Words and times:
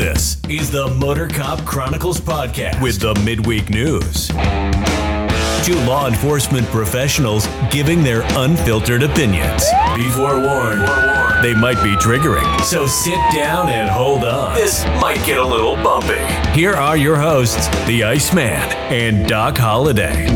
This 0.00 0.40
is 0.48 0.70
the 0.70 0.88
Motor 0.88 1.28
Cop 1.28 1.62
Chronicles 1.66 2.22
podcast 2.22 2.80
with 2.80 3.00
the 3.00 3.14
midweek 3.16 3.68
news. 3.68 4.28
Two 5.62 5.78
law 5.86 6.08
enforcement 6.08 6.66
professionals 6.68 7.46
giving 7.70 8.02
their 8.02 8.22
unfiltered 8.38 9.02
opinions. 9.02 9.62
Be 9.94 10.08
forewarned, 10.08 10.88
they 11.44 11.52
might 11.52 11.82
be 11.84 11.94
triggering, 11.96 12.62
so 12.62 12.86
sit 12.86 13.18
down 13.34 13.68
and 13.68 13.90
hold 13.90 14.24
on. 14.24 14.54
This 14.54 14.86
might 15.02 15.22
get 15.26 15.36
a 15.36 15.46
little 15.46 15.76
bumpy. 15.76 16.16
Here 16.58 16.72
are 16.72 16.96
your 16.96 17.16
hosts, 17.16 17.68
the 17.86 18.02
Iceman 18.02 18.58
and 18.88 19.28
Doc 19.28 19.58
Holliday. 19.58 20.30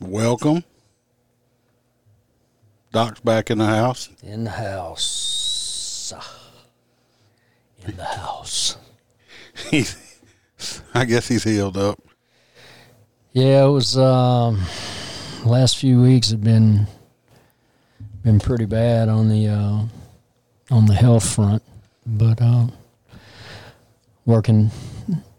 Welcome. 0.00 0.64
Doc's 2.90 3.20
back 3.20 3.48
in 3.48 3.58
the 3.58 3.66
house. 3.66 4.08
In 4.24 4.42
the 4.42 4.50
house. 4.50 5.28
In 7.88 7.96
the 7.96 8.04
house. 8.04 8.76
He's, 9.70 9.96
I 10.94 11.04
guess 11.04 11.26
he's 11.28 11.42
healed 11.44 11.76
up. 11.76 11.98
Yeah, 13.32 13.64
it 13.64 13.68
was 13.70 13.96
um 13.98 14.62
last 15.44 15.78
few 15.78 16.00
weeks 16.02 16.30
have 16.30 16.42
been 16.42 16.86
been 18.22 18.38
pretty 18.40 18.66
bad 18.66 19.08
on 19.08 19.28
the 19.28 19.48
uh 19.48 19.82
on 20.70 20.86
the 20.86 20.94
health 20.94 21.28
front. 21.34 21.62
But 22.06 22.40
uh 22.42 22.66
working 24.26 24.70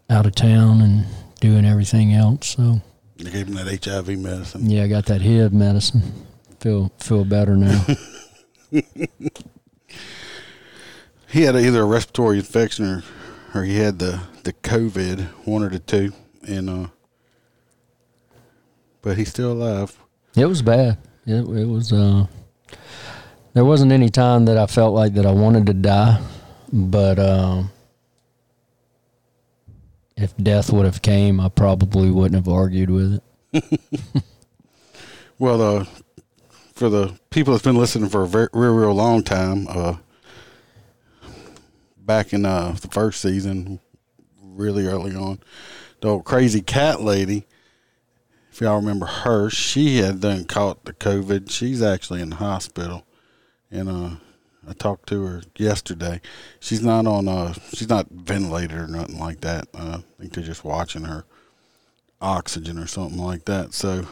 out 0.08 0.26
of 0.26 0.34
town 0.34 0.80
and 0.80 1.06
doing 1.40 1.64
everything 1.64 2.12
else. 2.14 2.48
So 2.56 2.80
They 3.16 3.30
gave 3.30 3.48
him 3.48 3.54
that 3.54 3.84
HIV 3.84 4.18
medicine. 4.18 4.68
yeah, 4.68 4.84
I 4.84 4.88
got 4.88 5.06
that 5.06 5.22
HIV 5.22 5.52
medicine. 5.52 6.02
Feel 6.60 6.90
feel 6.98 7.24
better 7.24 7.56
now. 7.56 7.84
He 11.30 11.42
had 11.42 11.56
either 11.56 11.82
a 11.82 11.84
respiratory 11.84 12.38
infection 12.38 12.84
or, 12.86 13.02
or 13.54 13.64
he 13.64 13.76
had 13.76 13.98
the, 13.98 14.20
the 14.42 14.52
COVID, 14.52 15.20
one 15.44 15.62
or 15.62 15.68
the 15.68 15.78
two. 15.78 16.12
And, 16.46 16.68
uh, 16.68 16.86
but 19.02 19.16
he's 19.16 19.28
still 19.28 19.52
alive. 19.52 19.96
It 20.36 20.46
was 20.46 20.62
bad. 20.62 20.98
It, 21.26 21.40
it 21.40 21.66
was. 21.66 21.92
Uh, 21.92 22.26
there 23.54 23.64
wasn't 23.64 23.92
any 23.92 24.08
time 24.08 24.44
that 24.46 24.56
I 24.56 24.66
felt 24.66 24.94
like 24.94 25.14
that 25.14 25.26
I 25.26 25.32
wanted 25.32 25.66
to 25.66 25.74
die, 25.74 26.20
but 26.72 27.18
um, 27.18 27.70
if 30.16 30.36
death 30.36 30.72
would 30.72 30.84
have 30.84 31.02
came, 31.02 31.40
I 31.40 31.48
probably 31.48 32.10
wouldn't 32.10 32.34
have 32.34 32.52
argued 32.52 32.90
with 32.90 33.20
it. 33.52 33.80
Well, 35.40 35.62
uh, 35.62 35.86
for 36.74 36.90
the 36.90 37.18
people 37.30 37.54
that's 37.54 37.64
been 37.64 37.78
listening 37.78 38.10
for 38.10 38.24
a 38.24 38.28
very, 38.28 38.48
real, 38.52 38.74
real 38.74 38.92
long 38.92 39.22
time, 39.22 39.66
uh, 39.70 39.96
back 42.10 42.32
in 42.32 42.44
uh, 42.44 42.76
the 42.80 42.88
first 42.88 43.20
season, 43.20 43.78
really 44.42 44.84
early 44.84 45.14
on, 45.14 45.38
the 46.00 46.08
old 46.08 46.24
crazy 46.24 46.60
cat 46.60 47.00
lady, 47.00 47.46
if 48.50 48.60
y'all 48.60 48.74
remember 48.74 49.06
her, 49.06 49.48
she 49.48 49.98
had 49.98 50.20
done 50.20 50.44
caught 50.44 50.84
the 50.84 50.92
COVID. 50.92 51.48
She's 51.52 51.80
actually 51.80 52.20
in 52.20 52.30
the 52.30 52.36
hospital, 52.36 53.06
and 53.70 53.88
uh, 53.88 54.10
I 54.68 54.72
talked 54.72 55.08
to 55.10 55.22
her 55.22 55.42
yesterday. 55.54 56.20
She's 56.58 56.82
not 56.82 57.06
on. 57.06 57.28
Uh, 57.28 57.52
she's 57.74 57.88
not 57.88 58.10
ventilated 58.10 58.76
or 58.76 58.88
nothing 58.88 59.20
like 59.20 59.42
that. 59.42 59.68
Uh, 59.72 59.98
I 60.00 60.20
think 60.20 60.32
they're 60.32 60.42
just 60.42 60.64
watching 60.64 61.04
her 61.04 61.24
oxygen 62.20 62.76
or 62.76 62.88
something 62.88 63.20
like 63.20 63.44
that. 63.44 63.72
So 63.72 64.08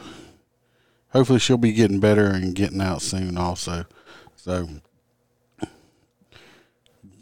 hopefully 1.09 1.39
she'll 1.39 1.57
be 1.57 1.73
getting 1.73 1.99
better 1.99 2.27
and 2.27 2.55
getting 2.55 2.79
out 2.79 3.01
soon 3.01 3.37
also 3.37 3.83
so 4.37 4.69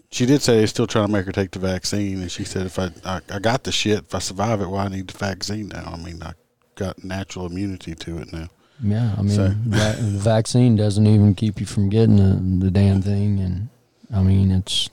she 0.09 0.25
did 0.25 0.41
say 0.41 0.57
they're 0.57 0.67
still 0.67 0.87
trying 0.87 1.07
to 1.07 1.11
make 1.11 1.25
her 1.25 1.31
take 1.31 1.51
the 1.51 1.59
vaccine 1.59 2.21
and 2.21 2.31
she 2.31 2.43
said 2.43 2.65
if 2.65 2.79
i 2.79 2.89
i, 3.05 3.19
I 3.29 3.39
got 3.39 3.63
the 3.63 3.71
shit 3.71 3.99
if 3.99 4.15
i 4.15 4.19
survive 4.19 4.61
it 4.61 4.67
why 4.67 4.85
i 4.85 4.87
need 4.87 5.07
the 5.07 5.17
vaccine 5.17 5.67
now? 5.69 5.91
I 5.93 5.97
mean 5.97 6.21
i 6.23 6.33
got 6.77 7.03
natural 7.03 7.47
immunity 7.47 7.95
to 7.95 8.19
it 8.19 8.31
now. 8.31 8.47
Yeah, 8.81 9.15
I 9.17 9.21
mean, 9.21 9.35
So- 9.35 9.47
the 9.47 10.19
vaccine 10.19 10.75
doesn't 10.75 11.05
even 11.07 11.33
keep 11.35 11.59
you 11.59 11.65
from 11.65 11.89
getting 11.89 12.15
the, 12.17 12.65
the 12.65 12.71
damn 12.71 13.01
thing, 13.01 13.39
and 13.39 13.69
I 14.13 14.21
mean, 14.21 14.51
it's 14.51 14.89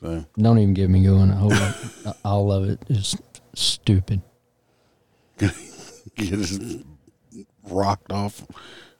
so. 0.00 0.24
don't 0.36 0.58
even 0.58 0.74
get 0.74 0.90
me 0.90 1.04
going. 1.04 1.30
Of, 1.30 2.16
all 2.24 2.50
of 2.52 2.68
it 2.68 2.80
is 2.88 3.16
stupid. 3.54 4.20
get 5.38 5.52
us 6.32 6.58
rocked 7.62 8.12
off 8.12 8.44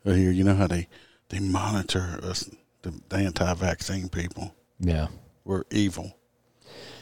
of 0.04 0.16
here. 0.16 0.31
You 0.31 0.44
know 0.44 0.54
how 0.54 0.69
they 0.69 0.87
they 1.28 1.41
monitor 1.41 2.20
us 2.22 2.49
the, 2.82 2.94
the 3.09 3.16
anti-vaccine 3.16 4.09
people? 4.09 4.54
Yeah, 4.78 5.09
we're 5.50 5.65
evil 5.72 6.16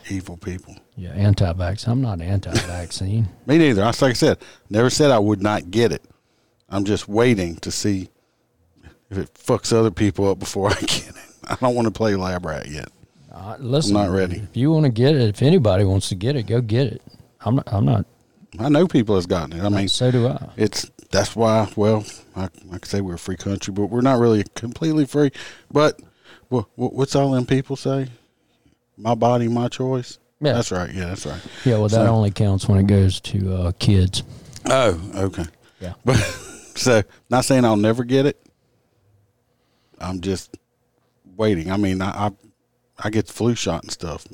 evil 0.09 0.39
people 0.39 0.75
yeah, 0.97 1.11
anti-vax. 1.11 1.87
I'm 1.87 2.01
not 2.01 2.23
anti-vaccine. 2.23 3.29
Me 3.47 3.59
neither. 3.59 3.83
I 3.83 3.87
like 3.89 4.03
I 4.03 4.13
said, 4.15 4.39
never 4.71 4.89
said 4.89 5.11
I 5.11 5.19
would 5.19 5.43
not 5.43 5.71
get 5.71 5.93
it. 5.93 6.03
I'm 6.71 6.85
just 6.85 7.09
waiting 7.09 7.57
to 7.57 7.71
see 7.71 8.09
if 9.11 9.19
it 9.19 9.35
fucks 9.35 9.73
other 9.73 9.91
people 9.91 10.29
up 10.31 10.39
before 10.39 10.71
I 10.73 10.81
get 10.81 11.11
it. 11.11 11.15
I 11.45 11.57
don't 11.57 11.75
want 11.75 11.87
to 11.87 11.93
play 11.93 12.17
lab 12.17 12.47
rat 12.47 12.69
yet. 12.69 12.89
Uh, 13.31 13.57
listen, 13.61 13.93
not 13.93 14.11
ready. 14.11 14.39
If 14.39 14.57
you 14.57 14.73
want 14.73 14.87
to 14.87 14.91
get 14.91 15.15
it, 15.15 15.29
if 15.29 15.43
anybody 15.43 15.85
wants 15.85 16.09
to 16.09 16.15
get 16.15 16.35
it, 16.35 16.45
go 16.45 16.63
get 16.63 16.87
it. 16.87 17.03
I'm 17.43 17.57
not. 17.57 17.69
I'm 17.71 17.85
not. 17.85 18.07
I 18.59 18.71
know 18.71 18.89
people 18.89 19.15
has 19.15 19.27
gotten 19.27 19.61
it. 19.61 19.63
I 19.63 19.69
mean, 19.69 19.89
so 19.89 20.11
do 20.11 20.27
I. 20.27 20.49
it's 20.57 20.91
that's 21.11 21.37
why. 21.37 21.71
Well, 21.77 22.05
I, 22.35 22.49
I 22.73 22.79
could 22.79 22.87
say 22.87 23.03
we're 23.03 23.15
a 23.15 23.19
free 23.19 23.37
country, 23.37 23.75
but 23.75 23.87
we're 23.87 24.01
not 24.01 24.19
really 24.19 24.45
completely 24.55 25.05
free. 25.05 25.33
But 25.71 26.01
what, 26.49 26.67
what's 26.75 27.15
all 27.15 27.31
them 27.33 27.47
people 27.47 27.77
say? 27.77 28.09
My 28.99 29.15
body, 29.15 29.49
my 29.49 29.69
choice. 29.69 30.19
Yeah. 30.41 30.53
That's 30.55 30.71
right. 30.73 30.93
Yeah, 30.93 31.07
that's 31.07 31.25
right. 31.27 31.41
Yeah, 31.65 31.75
well, 31.79 31.85
that 31.89 31.91
So- 31.91 32.07
only 32.07 32.31
counts 32.31 32.69
when 32.69 32.79
it 32.81 32.87
goes 32.87 33.21
to 33.21 33.55
uh, 33.55 33.73
kids. 33.79 34.23
Oh, 34.67 35.01
okay. 35.15 35.45
Yeah. 35.81 35.95
But 36.05 36.17
so 36.75 37.03
not 37.31 37.45
saying 37.45 37.65
I'll 37.65 37.77
never 37.77 38.05
get 38.05 38.27
it. 38.27 38.39
I'm 40.01 40.21
just 40.21 40.57
waiting. 41.37 41.71
I 41.73 41.77
mean, 41.77 42.01
I 42.03 42.27
I, 42.27 42.31
I 43.05 43.11
get 43.11 43.27
the 43.27 43.33
flu 43.33 43.55
shot 43.55 43.83
and 43.83 43.91
stuff 43.93 44.27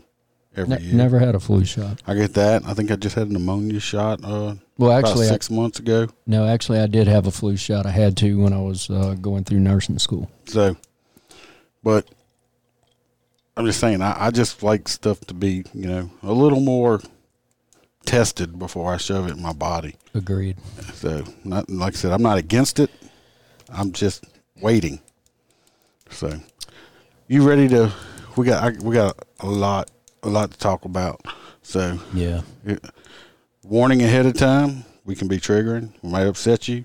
every 0.56 0.76
Ne- 0.76 0.82
year. 0.82 0.94
never 0.94 1.18
had 1.18 1.34
a 1.34 1.40
flu 1.40 1.64
shot. 1.64 2.02
I 2.06 2.14
get 2.14 2.34
that. 2.34 2.64
I 2.66 2.74
think 2.74 2.90
I 2.90 2.96
just 2.96 3.14
had 3.14 3.28
a 3.28 3.32
pneumonia 3.32 3.80
shot 3.80 4.20
uh, 4.24 4.54
Well, 4.78 4.90
about 4.90 5.08
actually, 5.08 5.26
I, 5.26 5.30
six 5.30 5.50
months 5.50 5.78
ago. 5.78 6.08
no, 6.26 6.46
actually, 6.46 6.80
I 6.80 6.86
did 6.86 7.06
have 7.08 7.26
a 7.26 7.30
flu 7.30 7.56
shot. 7.56 7.86
I 7.86 7.90
had 7.90 8.16
to 8.18 8.38
when 8.42 8.52
I 8.52 8.60
was 8.60 8.90
uh, 8.90 9.14
going 9.20 9.44
through 9.44 9.60
nursing 9.60 9.98
school. 9.98 10.30
So, 10.46 10.76
but 11.82 12.06
I'm 13.56 13.66
just 13.66 13.80
saying, 13.80 14.02
I, 14.02 14.26
I 14.26 14.30
just 14.30 14.62
like 14.62 14.88
stuff 14.88 15.20
to 15.26 15.34
be, 15.34 15.64
you 15.72 15.86
know, 15.86 16.10
a 16.22 16.32
little 16.32 16.60
more 16.60 17.00
tested 18.04 18.58
before 18.58 18.92
I 18.92 18.96
shove 18.96 19.28
it 19.28 19.36
in 19.36 19.42
my 19.42 19.52
body. 19.52 19.96
Agreed. 20.14 20.56
So, 20.94 21.24
not 21.44 21.70
like 21.70 21.94
I 21.94 21.96
said, 21.96 22.12
I'm 22.12 22.22
not 22.22 22.38
against 22.38 22.80
it. 22.80 22.90
I'm 23.68 23.92
just 23.92 24.24
waiting. 24.60 25.00
So, 26.10 26.40
you 27.28 27.46
ready 27.48 27.68
to? 27.68 27.92
We 28.36 28.46
got 28.46 28.62
I, 28.64 28.70
we 28.82 28.94
got 28.94 29.16
a 29.40 29.46
lot 29.46 29.90
a 30.22 30.28
lot 30.28 30.50
to 30.50 30.58
talk 30.58 30.84
about. 30.84 31.24
So, 31.62 31.98
Yeah. 32.12 32.42
warning 33.62 34.02
ahead 34.02 34.26
of 34.26 34.34
time. 34.34 34.84
We 35.04 35.14
can 35.14 35.28
be 35.28 35.38
triggering. 35.38 35.92
We 36.02 36.10
might 36.10 36.26
upset 36.26 36.66
you. 36.66 36.84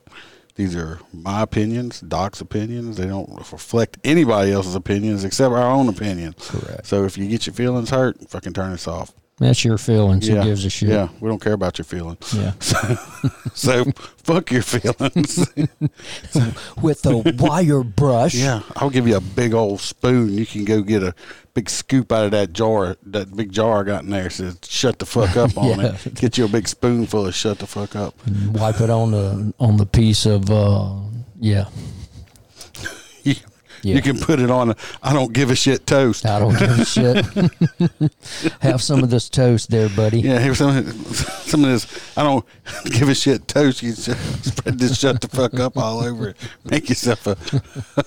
These 0.60 0.76
are 0.76 1.00
my 1.14 1.44
opinions, 1.44 2.02
Doc's 2.02 2.42
opinions. 2.42 2.98
They 2.98 3.06
don't 3.06 3.30
reflect 3.30 3.98
anybody 4.04 4.52
else's 4.52 4.76
opinions 4.76 5.24
except 5.24 5.54
our 5.54 5.72
own 5.72 5.88
opinions. 5.88 6.50
Correct. 6.50 6.86
So 6.86 7.06
if 7.06 7.18
you 7.18 7.30
get 7.30 7.48
your 7.48 7.54
feelings 7.54 7.92
hurt, 7.92 8.30
fucking 8.30 8.52
turn 8.52 8.74
this 8.74 8.86
off. 8.86 9.14
That's 9.40 9.64
your 9.64 9.78
feelings. 9.78 10.28
Who 10.28 10.42
gives 10.44 10.66
a 10.66 10.70
shit? 10.70 10.90
Yeah, 10.90 11.08
we 11.22 11.30
don't 11.30 11.42
care 11.42 11.54
about 11.54 11.78
your 11.78 11.86
feelings. 11.86 12.34
Yeah. 12.34 12.54
So 13.54 13.84
fuck 14.24 14.52
your 14.52 14.62
feelings. 14.62 15.38
With 16.82 17.06
a 17.06 17.18
wire 17.38 17.84
brush. 17.84 18.36
yeah, 18.36 18.62
I'll 18.78 18.90
give 18.90 19.06
you 19.08 19.18
a 19.18 19.22
big 19.22 19.54
old 19.54 19.82
spoon. 19.82 20.34
You 20.34 20.46
can 20.46 20.64
go 20.66 20.82
get 20.82 21.04
a 21.04 21.14
big 21.54 21.70
scoop 21.70 22.12
out 22.12 22.26
of 22.26 22.32
that 22.32 22.54
jar, 22.54 22.96
that 23.08 23.36
big 23.36 23.52
jar 23.52 23.82
I 23.82 23.84
got 23.84 24.04
in 24.04 24.12
there. 24.12 24.30
Says 24.30 24.58
shut 24.64 25.00
the 25.00 25.06
fuck 25.06 25.36
up 25.36 25.58
on 25.58 25.80
Yeah. 25.80 25.98
it. 26.06 26.14
Get 26.16 26.38
you 26.38 26.46
a 26.46 26.48
big 26.48 26.68
spoonful 26.70 27.26
of 27.28 27.36
shut 27.36 27.60
the 27.60 27.68
fuck 27.68 27.96
up. 27.98 28.16
Wipe 28.54 28.80
it 28.80 28.90
on 28.90 29.12
the 29.12 29.54
on 29.60 29.76
the 29.78 29.86
piece 29.86 30.26
of 30.26 30.50
uh, 30.50 30.94
yeah. 31.40 31.66
You, 33.84 33.92
Yeah. 33.92 33.96
you 33.96 34.02
can 34.02 34.20
put 34.20 34.40
it 34.40 34.50
on. 34.52 34.72
A, 34.72 34.76
I 35.04 35.14
don't 35.14 35.34
give 35.34 35.50
a 35.52 35.56
shit 35.56 35.86
toast. 35.86 36.26
I 36.26 36.40
don't 36.40 36.58
give 36.58 36.80
a 36.80 36.86
shit. 36.86 37.26
Have 38.62 38.82
some 38.82 39.04
of 39.04 39.10
this 39.10 39.30
toast 39.30 39.70
there, 39.70 39.90
buddy. 39.90 40.22
Yeah, 40.22 40.40
here's 40.40 40.58
some 40.58 40.84
some 41.14 41.64
of 41.64 41.70
this. 41.70 42.18
I 42.18 42.24
don't 42.24 42.46
give 42.86 43.10
a 43.10 43.16
shit 43.16 43.48
toast. 43.48 43.82
You 43.84 43.92
spread 43.94 44.80
this 44.80 44.98
shut 45.00 45.22
the 45.22 45.28
fuck 45.28 45.60
up 45.60 45.78
all 45.78 46.02
over 46.02 46.30
it. 46.30 46.38
Make 46.66 46.90
yourself 46.90 47.26
a 47.28 47.38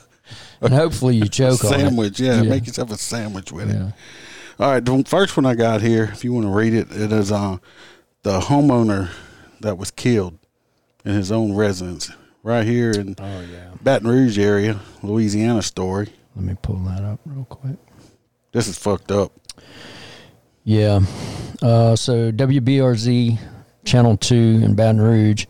And 0.61 0.73
hopefully 0.73 1.17
you 1.17 1.29
choke 1.29 1.65
on 1.65 1.71
sandwich. 1.73 2.21
Yeah, 2.21 2.43
Yeah. 2.43 2.49
make 2.51 2.67
yourself 2.67 2.91
a 2.93 2.97
sandwich 2.99 3.51
with 3.51 3.71
it. 3.71 3.93
All 4.61 4.71
right, 4.71 4.85
the 4.85 5.03
first 5.05 5.37
one 5.37 5.45
I 5.47 5.55
got 5.55 5.81
here, 5.83 6.05
if 6.13 6.23
you 6.23 6.33
want 6.33 6.47
to 6.47 6.51
read 6.53 6.73
it, 6.73 6.89
it 6.93 7.11
is 7.11 7.33
uh, 7.33 7.57
the 8.23 8.39
homeowner 8.39 9.11
that 9.61 9.77
was 9.77 9.91
killed 9.91 10.39
in 11.05 11.15
his 11.15 11.33
own 11.33 11.55
residence 11.57 12.11
right 12.43 12.67
here 12.67 12.91
in 12.91 13.15
Oh 13.19 13.41
yeah. 13.41 13.71
Baton 13.83 14.09
Rouge 14.09 14.39
area, 14.39 14.81
Louisiana 15.03 15.63
story. 15.63 16.09
Let 16.37 16.45
me 16.45 16.57
pull 16.61 16.77
that 16.77 17.03
up 17.05 17.21
real 17.27 17.45
quick. 17.45 17.77
This 18.53 18.69
is 18.69 18.79
fucked 18.79 19.11
up. 19.11 19.33
Yeah. 20.65 21.01
Uh, 21.61 21.97
so 21.97 22.31
WBRZ 22.33 23.39
Channel 23.85 24.17
2 24.17 24.35
in 24.65 24.75
Baton 24.75 25.01
Rouge 25.01 25.47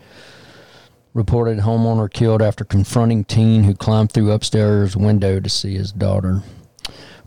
reported 1.15 1.59
homeowner 1.59 2.11
killed 2.11 2.41
after 2.41 2.65
confronting 2.65 3.25
teen 3.25 3.65
who 3.65 3.75
climbed 3.75 4.13
through 4.13 4.33
upstairs 4.33 4.97
window 4.97 5.41
to 5.41 5.49
see 5.51 5.75
his 5.75 5.93
daughter. 5.93 6.43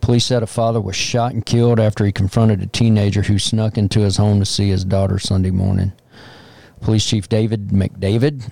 Police 0.01 0.25
said 0.25 0.43
a 0.43 0.47
father 0.47 0.81
was 0.81 0.95
shot 0.95 1.33
and 1.33 1.45
killed 1.45 1.79
after 1.79 2.05
he 2.05 2.11
confronted 2.11 2.61
a 2.61 2.67
teenager 2.67 3.23
who 3.23 3.39
snuck 3.39 3.77
into 3.77 4.01
his 4.01 4.17
home 4.17 4.39
to 4.39 4.45
see 4.45 4.69
his 4.69 4.85
daughter 4.85 5.19
Sunday 5.19 5.51
morning. 5.51 5.93
Police 6.81 7.05
Chief 7.05 7.29
David 7.29 7.69
McDavid 7.69 8.51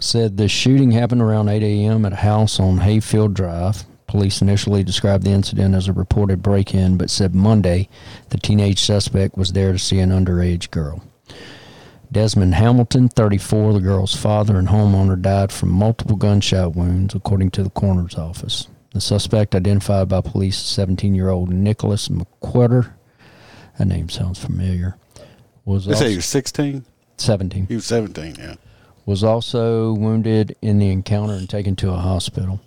said 0.00 0.36
the 0.36 0.48
shooting 0.48 0.90
happened 0.90 1.22
around 1.22 1.48
8 1.48 1.62
a.m. 1.62 2.04
at 2.04 2.12
a 2.12 2.16
house 2.16 2.58
on 2.60 2.78
Hayfield 2.78 3.34
Drive. 3.34 3.84
Police 4.06 4.42
initially 4.42 4.84
described 4.84 5.24
the 5.24 5.30
incident 5.30 5.74
as 5.74 5.88
a 5.88 5.92
reported 5.92 6.42
break 6.42 6.74
in, 6.74 6.96
but 6.96 7.10
said 7.10 7.34
Monday 7.34 7.88
the 8.28 8.38
teenage 8.38 8.80
suspect 8.80 9.36
was 9.36 9.52
there 9.52 9.72
to 9.72 9.78
see 9.78 9.98
an 9.98 10.10
underage 10.10 10.70
girl. 10.70 11.02
Desmond 12.12 12.54
Hamilton, 12.54 13.08
34, 13.08 13.72
the 13.72 13.80
girl's 13.80 14.14
father 14.14 14.56
and 14.56 14.68
homeowner, 14.68 15.20
died 15.20 15.50
from 15.50 15.70
multiple 15.70 16.16
gunshot 16.16 16.76
wounds, 16.76 17.14
according 17.14 17.50
to 17.52 17.64
the 17.64 17.70
coroner's 17.70 18.14
office. 18.14 18.68
The 18.92 19.00
suspect, 19.00 19.56
identified 19.56 20.08
by 20.08 20.20
police, 20.20 20.56
as 20.58 20.66
17 20.66 21.16
year 21.16 21.30
old 21.30 21.50
Nicholas 21.50 22.08
McQuarter, 22.08 22.92
that 23.78 23.86
name 23.86 24.08
sounds 24.08 24.38
familiar, 24.38 24.96
was 25.64 25.86
They 25.86 25.94
say 25.94 26.10
he 26.10 26.16
was 26.16 26.26
16. 26.26 26.84
17 27.16 27.66
He 27.66 27.74
was 27.74 27.86
17, 27.86 28.36
yeah. 28.38 28.54
Was 29.06 29.22
also 29.22 29.92
wounded 29.92 30.56
in 30.62 30.78
the 30.78 30.90
encounter 30.90 31.34
and 31.34 31.48
taken 31.48 31.76
to 31.76 31.90
a 31.90 31.96
hospital. 31.96 32.60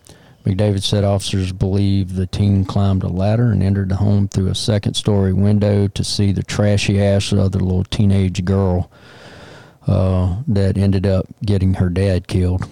McDavid 0.46 0.82
said 0.82 1.04
officers 1.04 1.52
believe 1.52 2.16
the 2.16 2.28
teen 2.28 2.64
climbed 2.64 3.04
a 3.04 3.10
ladder 3.10 3.52
and 3.52 3.62
entered 3.62 3.90
the 3.90 3.98
home 3.98 4.30
through 4.30 4.48
a 4.48 4.56
second 4.56 4.94
story 4.94 5.34
window 5.34 5.88
to 5.90 6.04
see 6.04 6.32
the 6.32 6.44
trashy 6.44 7.02
ass 7.02 7.34
of 7.34 7.52
the 7.52 7.60
little 7.60 7.84
teenage 7.84 8.46
girl 8.46 8.90
uh, 9.88 10.38
that 10.48 10.78
ended 10.78 11.06
up 11.06 11.26
getting 11.46 11.74
her 11.76 11.90
dad 11.90 12.28
killed. 12.28 12.66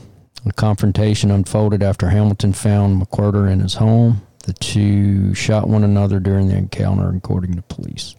The 0.46 0.54
confrontation 0.54 1.32
unfolded 1.32 1.84
after 1.84 2.10
Hamilton 2.10 2.54
found 2.54 3.02
McWhirter 3.02 3.52
in 3.52 3.60
his 3.60 3.74
home. 3.74 4.22
The 4.46 4.54
two 4.54 5.34
shot 5.34 5.68
one 5.68 5.84
another 5.84 6.20
during 6.20 6.48
the 6.48 6.56
encounter, 6.56 7.10
according 7.10 7.56
to 7.56 7.62
police. 7.64 8.16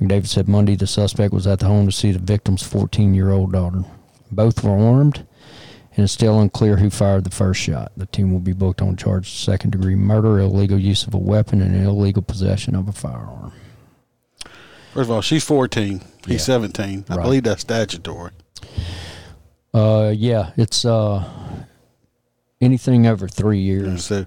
McDavid 0.00 0.26
said 0.26 0.46
Monday 0.46 0.76
the 0.76 0.86
suspect 0.86 1.32
was 1.32 1.46
at 1.46 1.58
the 1.58 1.66
home 1.66 1.86
to 1.86 1.92
see 1.92 2.12
the 2.12 2.18
victim's 2.18 2.62
14 2.62 3.14
year 3.14 3.30
old 3.30 3.52
daughter. 3.52 3.82
Both 4.30 4.62
were 4.64 4.70
armed, 4.76 5.26
and 5.96 6.04
it's 6.04 6.12
still 6.12 6.38
unclear 6.40 6.76
who 6.76 6.90
fired 6.90 7.24
the 7.24 7.30
first 7.30 7.60
shot. 7.60 7.92
The 7.96 8.06
team 8.06 8.32
will 8.32 8.40
be 8.40 8.52
booked 8.52 8.82
on 8.82 8.96
charges 8.96 9.32
of 9.32 9.38
second 9.38 9.70
degree 9.70 9.94
murder, 9.96 10.38
illegal 10.38 10.78
use 10.78 11.06
of 11.06 11.14
a 11.14 11.18
weapon, 11.18 11.60
and 11.62 11.74
illegal 11.84 12.22
possession 12.22 12.74
of 12.74 12.88
a 12.88 12.92
firearm. 12.92 13.52
First 14.94 15.08
of 15.08 15.10
all, 15.10 15.20
she's 15.22 15.44
14. 15.44 16.00
He's 16.26 16.34
Yeah. 16.34 16.38
17. 16.54 17.04
I 17.08 17.16
Right. 17.16 17.22
believe 17.22 17.42
that's 17.44 17.62
statutory. 17.62 18.32
Uh, 19.74 20.12
yeah, 20.16 20.50
it's 20.56 20.84
uh, 20.84 21.24
anything 22.60 23.06
over 23.06 23.28
three 23.28 23.58
And 23.58 23.66
years. 23.86 24.04
so, 24.06 24.26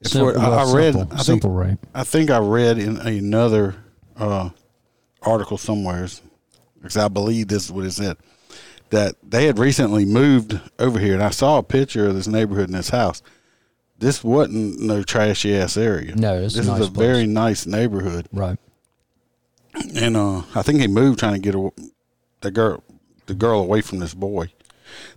it's 0.00 0.12
Simple, 0.12 0.26
what- 0.32 0.36
I, 0.36 0.62
I 0.62 0.74
read. 0.74 0.94
simple, 0.94 1.16
I 1.18 1.22
think 1.22 1.42
rape. 1.46 1.86
I 1.94 2.04
think 2.04 2.30
I 2.30 2.38
read 2.38 2.78
in 2.78 2.98
another 2.98 3.76
uh, 4.16 4.50
article 5.22 5.58
somewheres, 5.58 6.22
because 6.82 6.96
I 6.96 7.08
believe 7.08 7.48
this 7.48 7.66
is 7.66 7.72
what 7.72 7.84
it 7.84 7.92
said, 7.92 8.16
that 8.90 9.16
they 9.22 9.46
had 9.46 9.58
recently 9.58 10.04
moved 10.04 10.60
over 10.78 10.98
here, 10.98 11.14
and 11.14 11.22
I 11.22 11.30
saw 11.30 11.58
a 11.58 11.62
picture 11.62 12.08
of 12.08 12.14
this 12.14 12.26
neighborhood 12.28 12.68
in 12.68 12.74
this 12.76 12.90
house. 12.90 13.22
This 13.98 14.22
wasn't 14.22 14.78
no 14.80 15.02
trashy 15.02 15.54
ass 15.56 15.76
area. 15.76 16.14
No, 16.14 16.40
this 16.40 16.54
nice 16.56 16.64
is 16.80 16.88
a 16.88 16.90
place. 16.90 17.06
very 17.06 17.26
nice 17.26 17.66
neighborhood, 17.66 18.28
Right. 18.32 18.58
and 19.96 20.16
uh, 20.16 20.42
I 20.54 20.62
think 20.62 20.80
he 20.80 20.86
moved 20.86 21.18
trying 21.18 21.34
to 21.34 21.38
get 21.40 21.54
a, 21.54 21.70
the 22.40 22.50
girl, 22.50 22.82
the 23.26 23.34
girl 23.34 23.60
away 23.60 23.80
from 23.80 23.98
this 23.98 24.14
boy. 24.14 24.52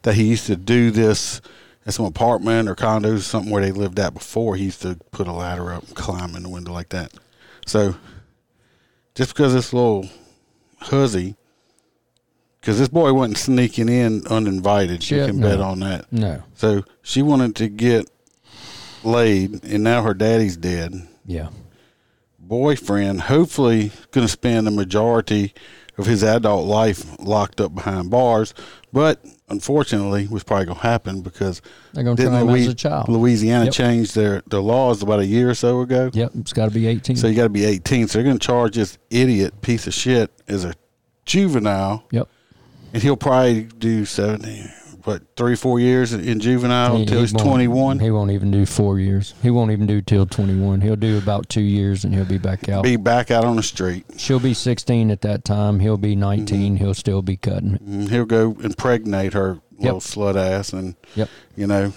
That 0.02 0.16
he 0.16 0.26
used 0.26 0.48
to 0.48 0.58
do 0.58 0.92
this 0.92 1.40
at 1.86 1.94
some 1.94 2.06
apartment 2.06 2.68
or 2.68 2.76
condos, 2.76 3.16
or 3.18 3.22
something 3.22 3.52
where 3.52 3.62
they 3.64 3.72
lived 3.72 4.00
at 4.00 4.14
before. 4.14 4.56
He 4.58 4.66
used 4.66 4.82
to 4.82 4.96
put 5.12 5.28
a 5.28 5.32
ladder 5.32 5.72
up 5.72 5.84
and 5.88 5.96
climb 5.96 6.36
in 6.36 6.44
the 6.44 6.50
window 6.50 6.74
like 6.74 6.90
that. 6.90 7.14
So, 7.66 7.96
just 9.16 9.34
because 9.34 9.54
this 9.54 9.72
little 9.72 10.10
huzzy, 10.80 11.36
because 12.62 12.78
this 12.78 12.90
boy 12.90 13.12
wasn't 13.12 13.38
sneaking 13.38 13.90
in 13.90 14.26
uninvited, 14.28 15.10
you 15.10 15.26
can 15.26 15.40
no. 15.40 15.50
bet 15.50 15.60
on 15.60 15.80
that. 15.80 16.12
No. 16.14 16.44
So 16.54 16.84
she 17.02 17.24
wanted 17.24 17.56
to 17.58 17.68
get 17.68 18.10
laid, 19.04 19.64
and 19.64 19.84
now 19.84 20.04
her 20.04 20.14
daddy's 20.14 20.58
dead. 20.58 21.08
Yeah. 21.26 21.50
Boyfriend, 22.40 23.22
hopefully, 23.22 23.92
going 24.12 24.26
to 24.28 24.32
spend 24.32 24.68
the 24.68 24.72
majority 24.72 25.54
of 25.98 26.06
his 26.06 26.24
adult 26.24 26.68
life 26.68 27.20
locked 27.20 27.60
up 27.60 27.74
behind 27.74 28.12
bars, 28.12 28.54
but 28.94 29.24
unfortunately, 29.50 30.28
was 30.28 30.44
probably 30.44 30.66
going 30.66 30.78
to 30.78 30.84
happen 30.84 31.22
because 31.22 31.62
They're 31.94 32.04
going 32.04 32.16
to 32.18 32.24
try 32.24 32.42
him 32.42 32.50
as 32.50 32.68
a 32.68 32.76
child. 32.76 33.10
Louisiana 33.10 33.66
Yep. 33.66 33.74
changed 33.74 34.16
their, 34.16 34.42
their 34.48 34.62
laws 34.62 35.02
about 35.02 35.20
a 35.20 35.26
year 35.26 35.50
or 35.50 35.56
so 35.56 35.82
ago. 35.82 36.12
Yep, 36.14 36.32
it's 36.36 36.54
got 36.54 36.66
to 36.66 36.72
be 36.72 36.88
18. 36.88 37.16
So 37.16 37.28
you 37.28 37.36
got 37.36 37.44
to 37.44 37.50
be 37.50 37.66
18. 37.66 38.08
So 38.08 38.18
they're 38.18 38.24
going 38.24 38.40
to 38.40 38.46
charge 38.46 38.76
this 38.76 38.98
idiot 39.10 39.62
piece 39.62 39.88
of 39.88 39.94
shit 39.94 40.32
as 40.48 40.64
a 40.64 40.74
juvenile, 41.26 42.04
yep. 42.12 42.28
And 42.94 43.02
he'll 43.04 43.18
probably 43.18 43.64
do 43.64 44.06
17, 44.06 44.72
what, 45.04 45.22
three, 45.36 45.56
four 45.56 45.80
years 45.80 46.14
in 46.14 46.40
juvenile 46.40 46.96
He- 46.96 47.02
until 47.04 47.18
he 47.18 47.22
he's 47.24 47.34
21. 47.34 48.00
He 48.00 48.12
won't 48.12 48.32
even 48.32 48.52
do 48.52 48.66
four 48.66 49.00
years. 49.00 49.34
He 49.42 49.50
won't 49.50 49.72
even 49.72 49.88
do 49.88 50.02
till 50.02 50.26
21. 50.26 50.82
He'll 50.82 50.96
do 50.96 51.18
about 51.18 51.50
two 51.50 51.62
years 51.62 52.04
and 52.04 52.14
he'll 52.14 52.26
be 52.26 52.38
back 52.38 52.70
out. 52.70 52.84
Be 52.84 52.98
back 52.98 53.32
out 53.32 53.44
on 53.46 53.56
the 53.56 53.64
street. 53.64 54.06
She'll 54.18 54.40
be 54.40 54.54
16 54.54 55.10
at 55.12 55.22
that 55.22 55.44
time. 55.44 55.80
He'll 55.80 55.98
be 55.98 56.12
Mm-hmm. 56.12 56.20
19. 56.46 56.76
He'll 56.78 56.94
still 56.94 57.22
be 57.22 57.38
cutting 57.38 57.80
it. 57.84 58.10
He'll 58.10 58.26
go 58.26 58.56
impregnate 58.64 59.34
her 59.34 59.60
little 59.80 60.00
slut 60.00 60.36
ass, 60.36 60.72
and 60.74 60.96
Yep. 61.16 61.30
you 61.56 61.66
know, 61.66 61.94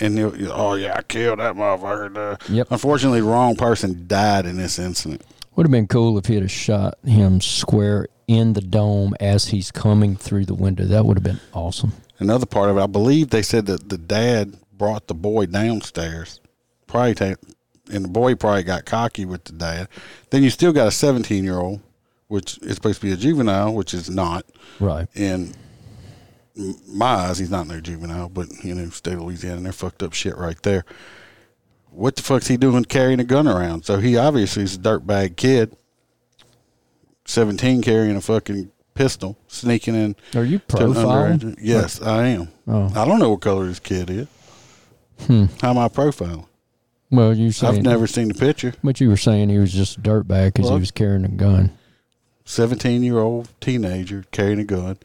and 0.00 0.16
he'll, 0.16 0.32
oh 0.50 0.74
yeah, 0.74 0.94
I 0.96 1.02
killed 1.02 1.38
that 1.40 1.54
motherfucker. 1.54 2.14
duh." 2.14 2.36
Yep. 2.48 2.68
Unfortunately, 2.70 3.20
wrong 3.20 3.54
person 3.56 4.04
died 4.06 4.46
in 4.46 4.56
this 4.56 4.78
incident. 4.78 5.20
Would 5.54 5.66
have 5.66 5.70
been 5.70 5.86
cool 5.86 6.16
if 6.18 6.26
he'd 6.26 6.42
have 6.42 6.50
shot 6.50 6.98
him 7.04 7.40
square 7.40 8.08
in 8.26 8.54
the 8.54 8.60
dome 8.62 9.14
as 9.20 9.48
he's 9.48 9.70
coming 9.70 10.16
through 10.16 10.46
the 10.46 10.54
window. 10.54 10.84
That 10.84 11.04
would 11.04 11.18
have 11.18 11.24
been 11.24 11.40
awesome. 11.52 11.92
Another 12.18 12.46
part 12.46 12.70
of 12.70 12.78
it, 12.78 12.80
I 12.80 12.86
believe 12.86 13.30
they 13.30 13.42
said 13.42 13.66
that 13.66 13.88
the 13.88 13.98
dad 13.98 14.56
brought 14.72 15.08
the 15.08 15.14
boy 15.14 15.46
downstairs, 15.46 16.40
probably, 16.86 17.36
and 17.92 18.04
the 18.04 18.08
boy 18.08 18.34
probably 18.34 18.62
got 18.62 18.86
cocky 18.86 19.24
with 19.24 19.44
the 19.44 19.52
dad. 19.52 19.88
Then 20.30 20.42
you 20.42 20.50
still 20.50 20.72
got 20.72 20.88
a 20.88 20.92
17 20.92 21.44
year 21.44 21.58
old, 21.58 21.80
which 22.28 22.58
is 22.62 22.76
supposed 22.76 23.00
to 23.00 23.06
be 23.06 23.12
a 23.12 23.16
juvenile, 23.16 23.74
which 23.74 23.92
is 23.92 24.08
not. 24.08 24.46
Right. 24.80 25.06
m- 26.56 26.76
my 26.88 27.06
eyes, 27.06 27.38
he's 27.38 27.50
not 27.50 27.66
no 27.66 27.80
juvenile, 27.80 28.28
but 28.28 28.48
you 28.64 28.74
know, 28.74 28.88
state 28.90 29.14
of 29.14 29.22
Louisiana, 29.22 29.60
they're 29.60 29.72
fucked 29.72 30.02
up 30.02 30.12
shit 30.14 30.36
right 30.36 30.60
there. 30.62 30.84
What 31.92 32.16
the 32.16 32.22
fuck's 32.22 32.46
he 32.48 32.56
doing 32.56 32.84
carrying 32.84 33.20
a 33.20 33.24
gun 33.24 33.46
around? 33.46 33.84
So 33.84 33.98
he 33.98 34.16
obviously 34.16 34.62
is 34.62 34.76
a 34.76 34.78
dirtbag 34.78 35.36
kid, 35.36 35.76
seventeen 37.24 37.82
carrying 37.82 38.16
a 38.16 38.20
fucking 38.20 38.70
pistol, 38.94 39.38
sneaking 39.46 39.94
in. 39.94 40.16
Are 40.34 40.44
you 40.44 40.58
profiling? 40.58 41.56
Yes, 41.60 42.00
I 42.00 42.28
am. 42.28 42.48
Oh. 42.66 42.90
I 42.94 43.04
don't 43.04 43.18
know 43.18 43.30
what 43.30 43.40
color 43.42 43.66
this 43.66 43.78
kid 43.80 44.10
is. 44.10 44.26
Hmm. 45.26 45.46
How 45.60 45.70
am 45.70 45.78
I 45.78 45.88
profiling? 45.88 46.46
Well, 47.10 47.36
you 47.36 47.52
saying, 47.52 47.76
I've 47.76 47.82
never 47.82 48.06
seen 48.06 48.28
the 48.28 48.34
picture. 48.34 48.72
But 48.82 48.98
you 48.98 49.10
were 49.10 49.18
saying 49.18 49.50
he 49.50 49.58
was 49.58 49.72
just 49.72 49.98
a 49.98 50.00
dirtbag 50.00 50.54
because 50.54 50.64
Well- 50.64 50.76
he 50.76 50.80
was 50.80 50.90
carrying 50.90 51.24
a 51.24 51.28
gun. 51.28 51.72
Seventeen 52.44 53.02
year 53.02 53.18
old 53.18 53.48
teenager 53.60 54.24
carrying 54.32 54.58
a 54.58 54.64
gun. 54.64 54.96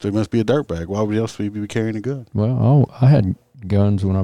So 0.00 0.08
he 0.08 0.14
must 0.16 0.30
be 0.30 0.40
a 0.40 0.44
dirtbag. 0.44 0.86
Why 0.86 1.02
would 1.02 1.16
else 1.16 1.36
he 1.36 1.48
be 1.48 1.66
carrying 1.66 1.96
a 1.96 2.00
gun? 2.00 2.26
Well, 2.32 2.56
oh, 2.60 2.86
I 3.00 3.06
had 3.06 3.36
guns 3.66 4.04
when 4.04 4.16
I 4.16 4.22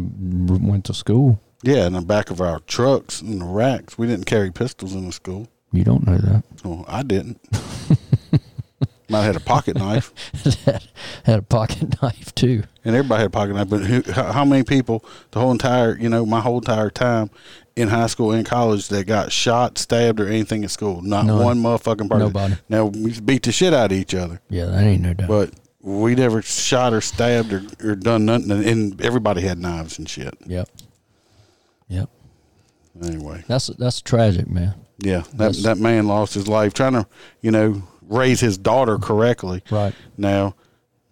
went 0.66 0.84
to 0.86 0.94
school. 0.94 1.40
Yeah, 1.62 1.86
in 1.86 1.92
the 1.92 2.00
back 2.00 2.30
of 2.30 2.40
our 2.40 2.60
trucks 2.60 3.20
and 3.20 3.40
the 3.40 3.44
racks. 3.44 3.98
We 3.98 4.06
didn't 4.06 4.26
carry 4.26 4.50
pistols 4.50 4.94
in 4.94 5.06
the 5.06 5.12
school. 5.12 5.48
You 5.72 5.84
don't 5.84 6.06
know 6.06 6.16
that. 6.18 6.42
Well, 6.64 6.84
I 6.88 7.02
didn't. 7.02 7.38
Might 9.08 9.22
have 9.22 9.34
had 9.34 9.36
a 9.42 9.44
pocket 9.44 9.76
knife, 9.76 10.12
had 11.24 11.38
a 11.40 11.42
pocket 11.42 12.00
knife 12.00 12.32
too. 12.36 12.62
and 12.84 12.94
everybody 12.94 13.22
had 13.22 13.26
a 13.26 13.30
pocket 13.30 13.54
knife. 13.54 13.68
But 13.68 13.80
who, 13.84 14.02
how, 14.12 14.30
how 14.30 14.44
many 14.44 14.62
people, 14.62 15.04
the 15.32 15.40
whole 15.40 15.50
entire, 15.50 15.98
you 15.98 16.08
know, 16.08 16.24
my 16.24 16.38
whole 16.40 16.58
entire 16.58 16.90
time 16.90 17.28
in 17.74 17.88
high 17.88 18.06
school 18.06 18.30
and 18.30 18.46
college 18.46 18.86
that 18.88 19.08
got 19.08 19.32
shot, 19.32 19.78
stabbed, 19.78 20.20
or 20.20 20.28
anything 20.28 20.62
at 20.62 20.70
school? 20.70 21.02
Not 21.02 21.26
None. 21.26 21.42
one 21.42 21.58
motherfucking 21.60 22.08
person. 22.08 22.18
Nobody. 22.20 22.54
Now 22.68 22.84
we 22.86 23.18
beat 23.20 23.42
the 23.42 23.50
shit 23.50 23.74
out 23.74 23.90
of 23.90 23.98
each 23.98 24.14
other, 24.14 24.40
Yeah, 24.48 24.66
that 24.66 24.84
ain't 24.84 25.02
no 25.02 25.12
doubt. 25.12 25.26
but 25.28 25.54
we 25.80 26.14
never 26.14 26.40
shot 26.40 26.92
or 26.92 27.00
stabbed 27.00 27.52
or, 27.52 27.62
or 27.82 27.96
done 27.96 28.26
nothing. 28.26 28.52
And 28.64 29.00
everybody 29.00 29.40
had 29.40 29.58
knives 29.58 29.98
and 29.98 30.08
shit. 30.08 30.34
yep. 30.46 30.68
Yep. 31.90 32.08
Anyway, 33.04 33.44
That's 33.46 33.66
that's 33.78 34.00
tragic, 34.00 34.48
man. 34.50 34.74
yeah, 34.98 35.18
that 35.20 35.36
That's- 35.36 35.62
that 35.64 35.78
man 35.78 36.06
lost 36.06 36.34
his 36.34 36.48
life 36.48 36.72
trying 36.74 36.94
to, 36.94 37.06
you 37.42 37.50
know, 37.50 37.82
raise 38.08 38.40
his 38.40 38.56
daughter 38.58 38.96
correctly. 38.98 39.62
Right. 39.70 39.94
Now, 40.16 40.54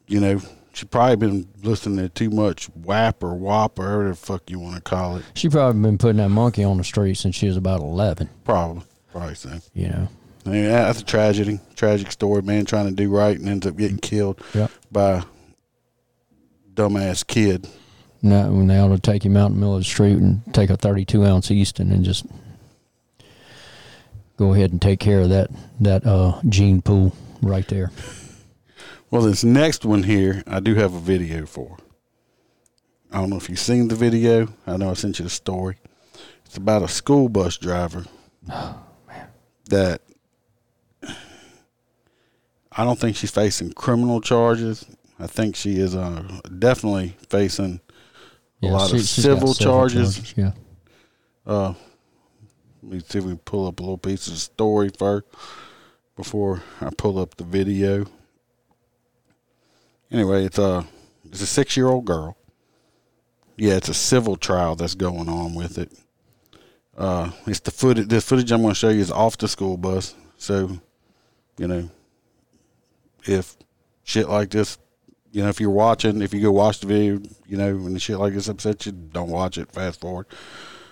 you 0.07 0.19
know, 0.21 0.41
she 0.73 0.87
probably 0.87 1.17
been 1.17 1.49
listening 1.63 1.97
to 1.99 2.09
too 2.09 2.31
much 2.31 2.69
WAP 2.75 3.23
or 3.23 3.35
WAP 3.35 3.79
or 3.79 3.83
whatever 3.85 4.09
the 4.11 4.15
fuck 4.17 4.49
you 4.51 4.59
want 4.59 4.77
to 4.77 4.81
call 4.81 5.17
it. 5.17 5.25
She 5.35 5.49
probably 5.49 5.81
been 5.83 5.99
putting 5.99 6.17
that 6.19 6.29
monkey 6.31 6.65
on 6.65 6.79
the 6.79 6.85
street 6.85 7.15
since 7.17 7.35
she 7.37 7.47
was 7.47 7.57
about 7.57 7.81
eleven. 7.81 8.29
Probably, 8.45 8.83
probably 9.13 9.35
so. 9.35 9.59
You 9.75 9.89
know. 9.89 10.09
I 10.47 10.51
mean, 10.51 10.65
that's 10.65 11.01
a 11.01 11.05
tragedy, 11.05 11.61
tragic 11.77 12.11
story. 12.13 12.43
Man 12.43 12.65
trying 12.65 12.87
to 12.87 12.95
do 12.95 13.11
right 13.11 13.39
and 13.39 13.49
ends 13.49 13.67
up 13.67 13.77
getting 13.77 13.99
killed 13.99 14.41
Yep. 14.55 14.71
by 14.91 15.25
dumbass 16.75 17.27
kid. 17.27 17.67
Now 18.21 18.51
when 18.51 18.67
they 18.67 18.79
ought 18.79 18.89
to 18.89 18.99
take 18.99 19.25
him 19.25 19.37
out 19.37 19.47
in 19.47 19.55
the 19.55 19.61
middle 19.61 19.77
of 19.77 19.81
the 19.81 19.85
street 19.85 20.17
and 20.17 20.43
take 20.53 20.71
a 20.71 20.77
thirty-two 20.77 21.25
ounce 21.25 21.51
Easton 21.51 21.93
and 21.93 22.05
just 22.05 22.27
go 24.37 24.55
ahead 24.55 24.73
and 24.73 24.83
take 24.83 25.01
care 25.01 25.21
of 25.21 25.29
that 25.29 25.51
that 25.81 26.07
uh, 26.07 26.41
gene 26.49 26.83
pool 26.83 27.15
right 27.43 27.67
there. 27.69 27.91
Well, 29.11 29.23
this 29.23 29.45
next 29.45 29.85
one 29.85 30.03
here, 30.03 30.43
I 30.47 30.61
do 30.61 30.75
have 30.75 30.95
a 30.95 31.01
video 31.01 31.47
for. 31.47 31.79
I 33.11 33.21
don't 33.21 33.31
know 33.31 33.37
if 33.37 33.49
you've 33.49 33.59
seen 33.59 33.89
the 33.89 33.95
video. 33.95 34.49
I 34.67 34.77
know 34.77 34.91
I 34.91 34.95
sent 34.95 35.19
you 35.19 35.23
the 35.23 35.31
story. 35.31 35.77
It's 36.45 36.59
about 36.59 36.83
a 36.83 36.89
school 36.89 37.29
bus 37.29 37.57
driver 37.57 38.05
that 39.71 40.03
I 42.73 42.85
don't 42.85 42.99
think 42.99 43.17
she's 43.17 43.31
facing 43.31 43.73
criminal 43.73 44.21
charges. 44.21 44.85
I 45.19 45.27
think 45.27 45.57
she 45.57 45.79
is 45.79 45.97
uh, 45.97 46.41
definitely 46.59 47.17
facing 47.29 47.81
a 48.63 48.67
lot 48.67 48.93
of 48.93 49.01
she- 49.01 49.23
got 49.23 49.23
civil 49.23 49.55
charges. 49.55 50.35
Yeah. 50.37 50.53
Uh, 51.47 51.75
let 52.83 52.93
me 52.93 53.01
see 53.01 53.19
if 53.19 53.25
we 53.25 53.31
can 53.33 53.39
pull 53.39 53.67
up 53.67 53.81
a 53.81 53.83
little 53.83 53.99
piece 53.99 54.27
of 54.27 54.35
the 54.35 54.39
story 54.39 54.91
first 54.97 55.27
before 56.17 56.63
I 56.81 56.91
pull 56.97 57.19
up 57.19 57.37
the 57.37 57.45
video. 57.45 58.07
Anyway, 60.11 60.45
it's 60.45 60.59
a 60.59 60.87
it's 61.27 61.43
a 61.43 61.47
six 61.47 61.77
year 61.77 61.89
old 61.89 62.05
girl. 62.05 62.37
Yeah, 63.57 63.75
it's 63.75 63.89
a 63.89 63.95
civil 63.95 64.37
trial 64.37 64.77
that's 64.77 64.95
going 64.95 65.29
on 65.29 65.55
with 65.55 65.79
it. 65.79 65.93
Uh, 66.97 67.31
it's 67.47 67.61
the 67.61 67.71
footage. 67.71 68.09
This 68.09 68.25
footage 68.29 68.51
I'm 68.53 68.63
going 68.63 68.73
to 68.73 68.79
show 68.79 68.89
you 68.89 69.01
is 69.01 69.11
off 69.11 69.37
the 69.37 69.49
school 69.49 69.77
bus. 69.77 70.15
So, 70.37 70.79
you 71.59 71.67
know, 71.67 71.91
if 73.25 73.57
shit 74.05 74.29
like 74.29 74.51
this, 74.51 74.79
you 75.33 75.43
know, 75.43 75.49
if 75.49 75.61
you're 75.61 75.71
watching, 75.71 76.23
if 76.23 76.33
you 76.33 76.41
go 76.41 76.53
watch 76.53 76.81
the 76.81 76.87
video, 76.87 77.21
you 77.47 77.57
know, 77.57 77.69
and 77.69 78.01
shit 78.01 78.19
like 78.19 78.35
this 78.35 78.49
upsets 78.49 78.87
you, 78.87 78.93
don't 78.93 79.31
watch 79.31 79.59
it. 79.59 79.71
Fast 79.73 80.01
forward 80.01 80.27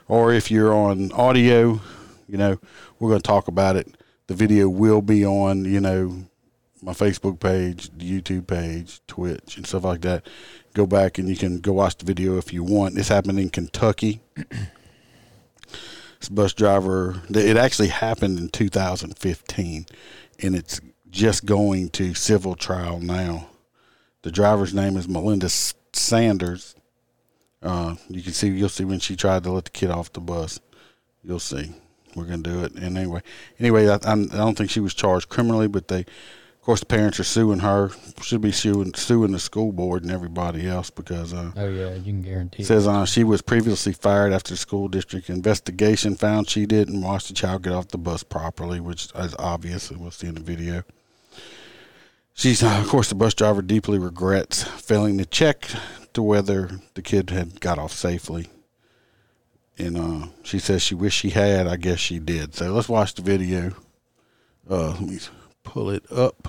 or 0.08 0.32
if 0.32 0.50
you're 0.50 0.72
on 0.72 1.12
audio, 1.12 1.80
you 2.28 2.36
know, 2.36 2.58
we're 2.98 3.10
going 3.10 3.20
to 3.20 3.26
talk 3.26 3.48
about 3.48 3.76
it. 3.76 3.96
The 4.26 4.34
video 4.34 4.68
will 4.68 5.02
be 5.02 5.24
on, 5.24 5.64
you 5.64 5.80
know, 5.80 6.24
my 6.82 6.92
Facebook 6.92 7.40
page, 7.40 7.90
YouTube 7.90 8.46
page, 8.46 9.00
Twitch, 9.06 9.56
and 9.56 9.66
stuff 9.66 9.84
like 9.84 10.02
that. 10.02 10.26
Go 10.74 10.86
back 10.86 11.18
and 11.18 11.28
you 11.28 11.36
can 11.36 11.60
go 11.60 11.72
watch 11.72 11.96
the 11.96 12.04
video 12.04 12.36
if 12.38 12.52
you 12.52 12.62
want. 12.62 12.94
This 12.94 13.08
happened 13.08 13.38
in 13.38 13.50
Kentucky. 13.50 14.20
this 16.20 16.28
bus 16.30 16.52
driver, 16.52 17.22
it 17.30 17.56
actually 17.56 17.88
happened 17.88 18.38
in 18.38 18.48
2015, 18.50 19.86
and 20.40 20.54
it's 20.54 20.80
just 21.10 21.46
going 21.46 21.88
to 21.90 22.14
civil 22.14 22.54
trial 22.54 23.00
now. 23.00 23.48
The 24.26 24.32
driver's 24.32 24.74
name 24.74 24.96
is 24.96 25.06
Melinda 25.08 25.48
Sanders. 25.92 26.74
Uh, 27.62 27.94
you 28.08 28.24
can 28.24 28.32
see, 28.32 28.48
you'll 28.48 28.68
see 28.68 28.84
when 28.84 28.98
she 28.98 29.14
tried 29.14 29.44
to 29.44 29.52
let 29.52 29.66
the 29.66 29.70
kid 29.70 29.88
off 29.88 30.12
the 30.12 30.20
bus. 30.20 30.58
You'll 31.22 31.38
see. 31.38 31.72
We're 32.16 32.24
gonna 32.24 32.38
do 32.42 32.64
it. 32.64 32.72
And 32.74 32.98
anyway, 32.98 33.22
anyway, 33.60 33.86
I, 33.88 33.98
I'm- 34.04 34.26
don't 34.26 34.58
think 34.58 34.70
she 34.70 34.80
was 34.80 34.94
charged 34.94 35.28
criminally, 35.28 35.68
but 35.68 35.86
they, 35.86 36.00
of 36.00 36.60
course, 36.60 36.80
the 36.80 36.86
parents 36.86 37.20
are 37.20 37.24
suing 37.24 37.60
her. 37.60 37.92
Should 38.20 38.40
be 38.40 38.50
suing 38.50 38.92
suing 38.94 39.30
the 39.30 39.38
school 39.38 39.70
board 39.70 40.02
and 40.02 40.10
everybody 40.10 40.66
else 40.66 40.90
because 40.90 41.32
uh, 41.32 41.52
Oh 41.56 41.68
yeah, 41.68 41.94
you 41.94 42.02
can 42.12 42.22
guarantee. 42.22 42.64
it 42.64 42.66
says 42.66 42.88
uh, 42.88 43.04
she 43.06 43.22
was 43.22 43.42
previously 43.42 43.92
fired 43.92 44.32
after 44.32 44.54
the 44.54 44.58
school 44.58 44.88
district 44.88 45.30
investigation 45.30 46.16
found 46.16 46.50
she 46.50 46.66
didn't 46.66 47.00
watch 47.00 47.28
the 47.28 47.34
child 47.34 47.62
get 47.62 47.74
off 47.74 47.86
the 47.88 47.98
bus 47.98 48.24
properly, 48.24 48.80
which 48.80 49.06
is 49.14 49.36
obvious. 49.38 49.88
and 49.92 50.00
We'll 50.00 50.10
see 50.10 50.26
in 50.26 50.34
the 50.34 50.40
video. 50.40 50.82
She's, 52.36 52.62
uh, 52.62 52.80
of 52.82 52.88
course, 52.88 53.08
the 53.08 53.14
bus 53.14 53.32
driver 53.32 53.62
deeply 53.62 53.98
regrets 53.98 54.62
failing 54.62 55.16
to 55.16 55.24
check 55.24 55.70
to 56.12 56.22
whether 56.22 56.68
the 56.92 57.00
kid 57.00 57.30
had 57.30 57.60
got 57.60 57.78
off 57.78 57.92
safely. 57.92 58.48
And 59.78 59.96
uh, 59.96 60.26
she 60.42 60.58
says 60.58 60.82
she 60.82 60.94
wished 60.94 61.18
she 61.18 61.30
had. 61.30 61.66
I 61.66 61.76
guess 61.76 61.98
she 61.98 62.18
did. 62.18 62.54
So 62.54 62.72
let's 62.74 62.90
watch 62.90 63.14
the 63.14 63.22
video. 63.22 63.72
Uh, 64.68 64.88
let 64.88 65.00
me 65.00 65.18
pull 65.64 65.88
it 65.88 66.04
up. 66.12 66.46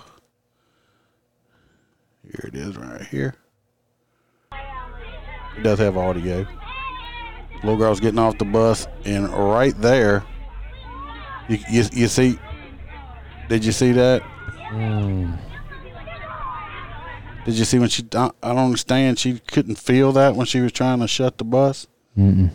Here 2.21 2.49
it 2.49 2.55
is, 2.55 2.75
right 2.75 3.07
here. 3.07 3.35
It 4.51 5.63
does 5.63 5.79
have 5.79 5.95
audio. 5.95 6.45
Little 7.63 7.77
girl's 7.77 8.01
getting 8.01 8.19
off 8.19 8.37
the 8.37 8.45
bus, 8.45 8.87
and 9.05 9.29
right 9.29 9.75
there, 9.79 10.25
you 11.47 11.59
you, 11.71 11.85
you 11.93 12.07
see. 12.09 12.37
Did 13.47 13.63
you 13.63 13.71
see 13.71 13.93
that? 13.93 14.21
Mm, 14.71 15.39
Did 17.47 17.57
you 17.57 17.63
see 17.65 17.79
when 17.79 17.87
she? 17.87 18.03
I 18.13 18.29
don't 18.43 18.57
understand. 18.57 19.17
She 19.17 19.39
couldn't 19.39 19.75
feel 19.75 20.11
that 20.11 20.35
when 20.35 20.45
she 20.45 20.59
was 20.59 20.73
trying 20.73 20.99
to 20.99 21.07
shut 21.07 21.37
the 21.37 21.45
bus. 21.45 21.87
mm-mm. 22.17 22.51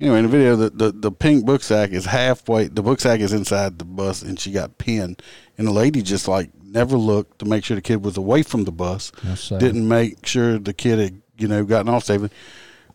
Anyway, 0.00 0.18
in 0.18 0.24
the 0.24 0.28
video, 0.28 0.54
the, 0.54 0.68
the, 0.68 0.92
the 0.92 1.10
pink 1.10 1.46
book 1.46 1.62
sack 1.62 1.90
is 1.90 2.04
halfway. 2.04 2.66
The 2.66 2.82
book 2.82 3.00
sack 3.00 3.20
is 3.20 3.32
inside 3.32 3.78
the 3.78 3.86
bus, 3.86 4.20
and 4.20 4.38
she 4.38 4.52
got 4.52 4.76
pinned. 4.76 5.22
And 5.56 5.66
the 5.66 5.72
lady 5.72 6.02
just 6.02 6.28
like 6.28 6.50
never 6.62 6.98
looked 6.98 7.38
to 7.38 7.46
make 7.46 7.64
sure 7.64 7.74
the 7.74 7.80
kid 7.80 8.04
was 8.04 8.18
away 8.18 8.42
from 8.42 8.64
the 8.64 8.72
bus. 8.72 9.12
Didn't 9.60 9.88
make 9.88 10.26
sure 10.26 10.58
the 10.58 10.74
kid 10.74 10.98
had 10.98 11.22
you 11.38 11.48
know 11.48 11.64
gotten 11.64 11.88
off 11.88 12.04
safely. 12.04 12.28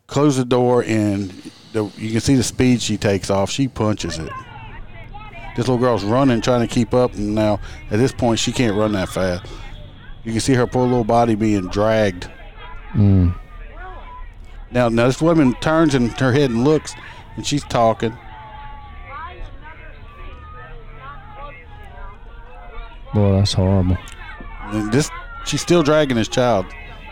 Closed 0.06 0.38
the 0.38 0.46
door, 0.46 0.84
and 0.84 1.32
the, 1.74 1.86
you 1.98 2.12
can 2.12 2.20
see 2.20 2.36
the 2.36 2.44
speed 2.44 2.80
she 2.80 2.96
takes 2.96 3.32
off. 3.32 3.50
She 3.50 3.68
punches 3.68 4.20
it. 4.20 4.30
This 5.56 5.68
little 5.68 5.78
girl's 5.80 6.04
running, 6.04 6.42
trying 6.42 6.68
to 6.68 6.72
keep 6.72 6.94
up, 6.94 7.16
and 7.16 7.34
now 7.34 7.60
at 7.90 7.98
this 7.98 8.12
point 8.12 8.38
she 8.40 8.52
can't 8.52 8.76
run 8.78 8.92
that 8.92 9.10
fast. 9.10 9.46
You 10.24 10.32
can 10.32 10.42
see 10.42 10.54
her 10.54 10.68
poor 10.68 10.84
little 10.84 11.04
body 11.04 11.36
being 11.36 11.68
dragged. 11.70 12.30
Mm. 12.92 13.36
Now, 14.72 14.90
now 14.90 15.08
this 15.08 15.22
woman 15.22 15.54
turns 15.56 15.96
and 15.96 16.12
her 16.20 16.32
head 16.32 16.50
and 16.50 16.64
looks, 16.64 16.94
and 17.36 17.46
she's 17.46 17.64
talking. 17.64 18.16
Boy, 23.14 23.38
that's 23.38 23.54
horrible. 23.54 23.98
And 24.66 24.92
this 24.92 25.10
she's 25.46 25.62
still 25.62 25.82
dragging 25.82 26.18
this 26.18 26.28
child. 26.28 26.66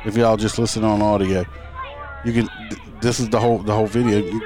If 0.06 0.16
y'all 0.16 0.38
just 0.38 0.60
listen 0.60 0.84
on 0.84 1.02
audio, 1.02 1.46
you 2.24 2.34
can. 2.34 2.50
This 3.02 3.20
is 3.20 3.30
the 3.30 3.40
whole 3.40 3.60
the 3.60 3.74
whole 3.74 3.88
video. 3.88 4.20
It 4.20 4.44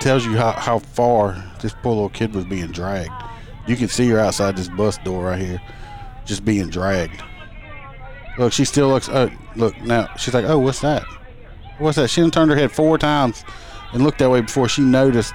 tells 0.00 0.24
you 0.24 0.36
how 0.36 0.52
how 0.52 0.80
far 0.80 1.36
this 1.60 1.74
poor 1.82 1.92
little 1.92 2.08
kid 2.08 2.34
was 2.34 2.44
being 2.44 2.72
dragged. 2.72 3.12
You 3.68 3.76
can 3.76 3.88
see 3.88 4.08
her 4.08 4.18
outside 4.18 4.56
this 4.56 4.68
bus 4.68 4.98
door 4.98 5.26
right 5.26 5.38
here, 5.38 5.60
just 6.24 6.44
being 6.44 6.70
dragged. 6.70 7.22
Look, 8.38 8.52
she 8.52 8.64
still 8.64 8.88
looks. 8.88 9.08
Uh, 9.08 9.30
look 9.56 9.76
now, 9.82 10.08
she's 10.16 10.32
like, 10.34 10.44
"Oh, 10.44 10.58
what's 10.58 10.80
that? 10.80 11.02
What's 11.78 11.96
that?" 11.96 12.08
She 12.08 12.28
turned 12.30 12.50
her 12.50 12.56
head 12.56 12.70
four 12.72 12.96
times 12.98 13.44
and 13.92 14.02
looked 14.04 14.18
that 14.18 14.30
way 14.30 14.40
before 14.40 14.68
she 14.68 14.82
noticed 14.82 15.34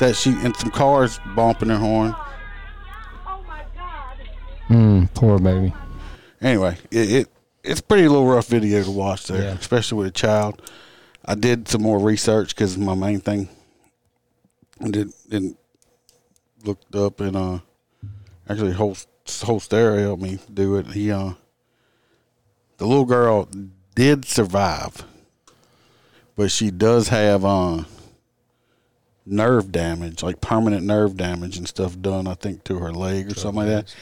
that 0.00 0.16
she 0.16 0.30
and 0.30 0.56
some 0.56 0.70
cars 0.70 1.20
bumping 1.36 1.68
her 1.68 1.76
horn. 1.76 2.14
oh 3.26 3.42
my 3.46 3.62
Mm, 4.70 5.12
poor 5.14 5.38
baby. 5.38 5.72
anyway, 6.40 6.76
it, 6.90 7.10
it 7.12 7.28
it's 7.64 7.80
pretty 7.80 8.08
little 8.08 8.26
rough 8.26 8.46
video 8.48 8.82
to 8.82 8.90
watch 8.90 9.26
there, 9.26 9.42
Yeah. 9.42 9.52
especially 9.58 9.98
with 9.98 10.06
a 10.08 10.12
child. 10.12 10.62
I 11.24 11.34
did 11.34 11.68
some 11.68 11.82
more 11.82 11.98
research 11.98 12.54
because 12.54 12.78
my 12.78 12.94
main 12.94 13.20
thing 13.20 13.48
I 14.82 14.88
did 14.90 15.10
didn't 15.28 15.58
looked 16.64 16.94
up 16.94 17.20
and 17.20 17.36
uh 17.36 17.58
actually 18.48 18.72
whole 18.72 18.96
whole 19.42 19.60
stereo 19.60 20.00
helped 20.00 20.22
me 20.22 20.38
do 20.52 20.76
it. 20.76 20.86
He 20.88 21.10
uh 21.12 21.32
the 22.78 22.86
little 22.86 23.04
girl 23.04 23.48
did 23.94 24.24
survive, 24.24 25.04
but 26.36 26.50
she 26.50 26.70
does 26.70 27.08
have 27.08 27.44
uh 27.44 27.84
nerve 29.26 29.70
damage, 29.70 30.22
like 30.22 30.40
permanent 30.40 30.84
nerve 30.84 31.16
damage 31.16 31.58
and 31.58 31.68
stuff 31.68 32.00
done. 32.00 32.26
I 32.26 32.34
think 32.34 32.64
to 32.64 32.78
her 32.78 32.92
leg 32.92 33.30
or 33.30 33.34
something 33.34 33.66
like 33.66 33.68
that 33.68 33.94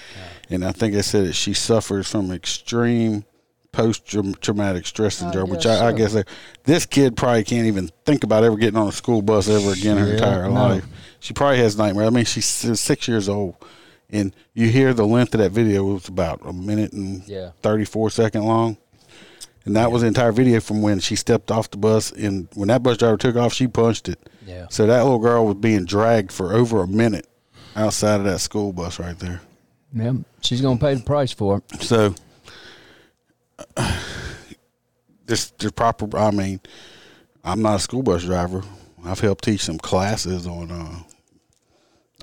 and 0.51 0.65
I 0.65 0.73
think 0.73 0.95
I 0.95 1.01
said 1.01 1.27
that 1.27 1.33
she 1.35 1.55
suffers 1.55 2.11
from 2.11 2.31
extreme 2.31 3.25
post 3.73 4.07
traumatic 4.41 4.87
stress 4.87 5.17
syndrome, 5.17 5.51
which 5.51 5.65
guess 5.65 5.81
I, 5.81 5.89
I 5.89 5.93
guess 5.93 6.13
that 6.15 6.29
this 6.65 6.87
kid 6.87 7.17
probably 7.17 7.45
can't 7.45 7.67
even 7.67 7.91
think 8.05 8.25
about 8.25 8.45
ever 8.45 8.57
getting 8.57 8.79
on 8.79 8.89
a 8.89 8.93
school 8.93 9.23
bus 9.23 9.49
ever 9.49 9.73
again 9.73 9.99
her 9.99 10.13
entire 10.13 10.45
no. 10.45 10.55
life. 10.55 10.87
She 11.21 11.35
probably 11.35 11.59
has 11.59 11.77
nightmares. 11.77 12.07
I 12.07 12.11
mean, 12.11 12.25
she's 12.25 12.47
six 12.47 13.09
years 13.09 13.29
old, 13.29 13.57
and 14.11 14.35
you 14.55 14.69
hear 14.69 14.93
the 14.95 15.07
length 15.07 15.35
of 15.35 15.41
that 15.41 15.51
video. 15.53 15.89
It 15.91 15.93
was 15.95 16.09
about 16.09 16.41
a 16.45 16.53
minute 16.53 16.93
and 16.93 17.27
Yeah. 17.29 17.51
thirty-four 17.63 18.11
second 18.11 18.45
long. 18.45 18.77
And 19.65 19.75
that 19.75 19.91
was 19.91 20.03
the 20.03 20.09
entire 20.09 20.31
video 20.31 20.61
from 20.61 20.81
when 20.81 21.01
she 21.01 21.17
stepped 21.17 21.51
off 21.51 21.71
the 21.71 21.77
bus, 21.77 22.13
and 22.13 22.47
when 22.55 22.69
that 22.69 22.85
bus 22.85 22.97
driver 22.99 23.17
took 23.17 23.35
off, 23.35 23.53
she 23.53 23.67
punched 23.67 24.09
it. 24.09 24.31
Yeah. 24.47 24.67
So 24.71 24.87
that 24.87 25.03
little 25.03 25.19
girl 25.19 25.45
was 25.45 25.57
being 25.57 25.85
dragged 25.87 26.31
for 26.31 26.53
over 26.55 26.83
a 26.83 26.87
minute 26.87 27.27
outside 27.75 28.21
of 28.21 28.25
that 28.27 28.39
school 28.41 28.73
bus 28.73 29.01
right 29.01 29.19
there. 29.19 29.41
yeah 29.93 30.13
She's 30.41 30.61
gonna 30.61 30.79
pay 30.79 30.95
the 30.95 31.03
price 31.03 31.33
for 31.33 31.59
it. 31.73 31.83
So 31.83 32.15
this 35.27 35.51
the 35.59 35.73
proper. 35.73 36.17
I 36.17 36.31
mean, 36.31 36.61
I'm 37.45 37.63
not 37.63 37.77
a 37.77 37.81
school 37.81 38.03
bus 38.03 38.25
driver. 38.25 38.63
I've 39.05 39.21
helped 39.21 39.45
teach 39.45 39.63
some 39.63 39.79
classes 39.79 40.47
on. 40.47 40.71
Uh, 40.71 40.99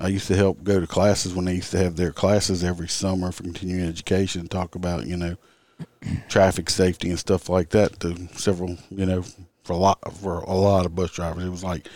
I 0.00 0.08
used 0.08 0.26
to 0.28 0.36
help 0.36 0.64
go 0.64 0.80
to 0.80 0.86
classes 0.86 1.34
when 1.34 1.44
they 1.44 1.54
used 1.54 1.70
to 1.70 1.78
have 1.78 1.96
their 1.96 2.10
classes 2.10 2.64
every 2.64 2.88
summer 2.88 3.30
for 3.30 3.44
continuing 3.44 3.88
education. 3.88 4.48
Talk 4.48 4.74
about 4.74 5.06
you 5.06 5.16
know 5.16 5.36
traffic 6.28 6.68
safety 6.70 7.10
and 7.10 7.18
stuff 7.18 7.48
like 7.48 7.70
that 7.70 8.00
to 8.00 8.28
several 8.36 8.76
you 8.90 9.06
know 9.06 9.24
for 9.62 9.72
a 9.72 9.76
lot 9.76 9.98
for 10.16 10.40
a 10.40 10.54
lot 10.54 10.86
of 10.86 10.94
bus 10.94 11.12
drivers. 11.12 11.44
It 11.44 11.50
was 11.50 11.64
like 11.64 11.88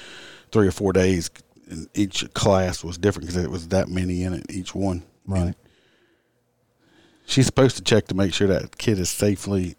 three 0.52 0.68
or 0.68 0.72
four 0.72 0.92
days, 0.92 1.28
and 1.68 1.88
each 1.94 2.32
class 2.34 2.84
was 2.84 2.98
different 2.98 3.26
because 3.28 3.42
it 3.42 3.50
was 3.50 3.68
that 3.68 3.88
many 3.88 4.22
in 4.22 4.34
it 4.34 4.46
each 4.50 4.74
one. 4.74 5.02
Right. 5.26 5.54
She's 7.26 7.46
supposed 7.46 7.76
to 7.76 7.82
check 7.82 8.06
to 8.06 8.14
make 8.14 8.32
sure 8.32 8.48
that 8.48 8.78
kid 8.78 8.98
is 8.98 9.10
safely 9.10 9.76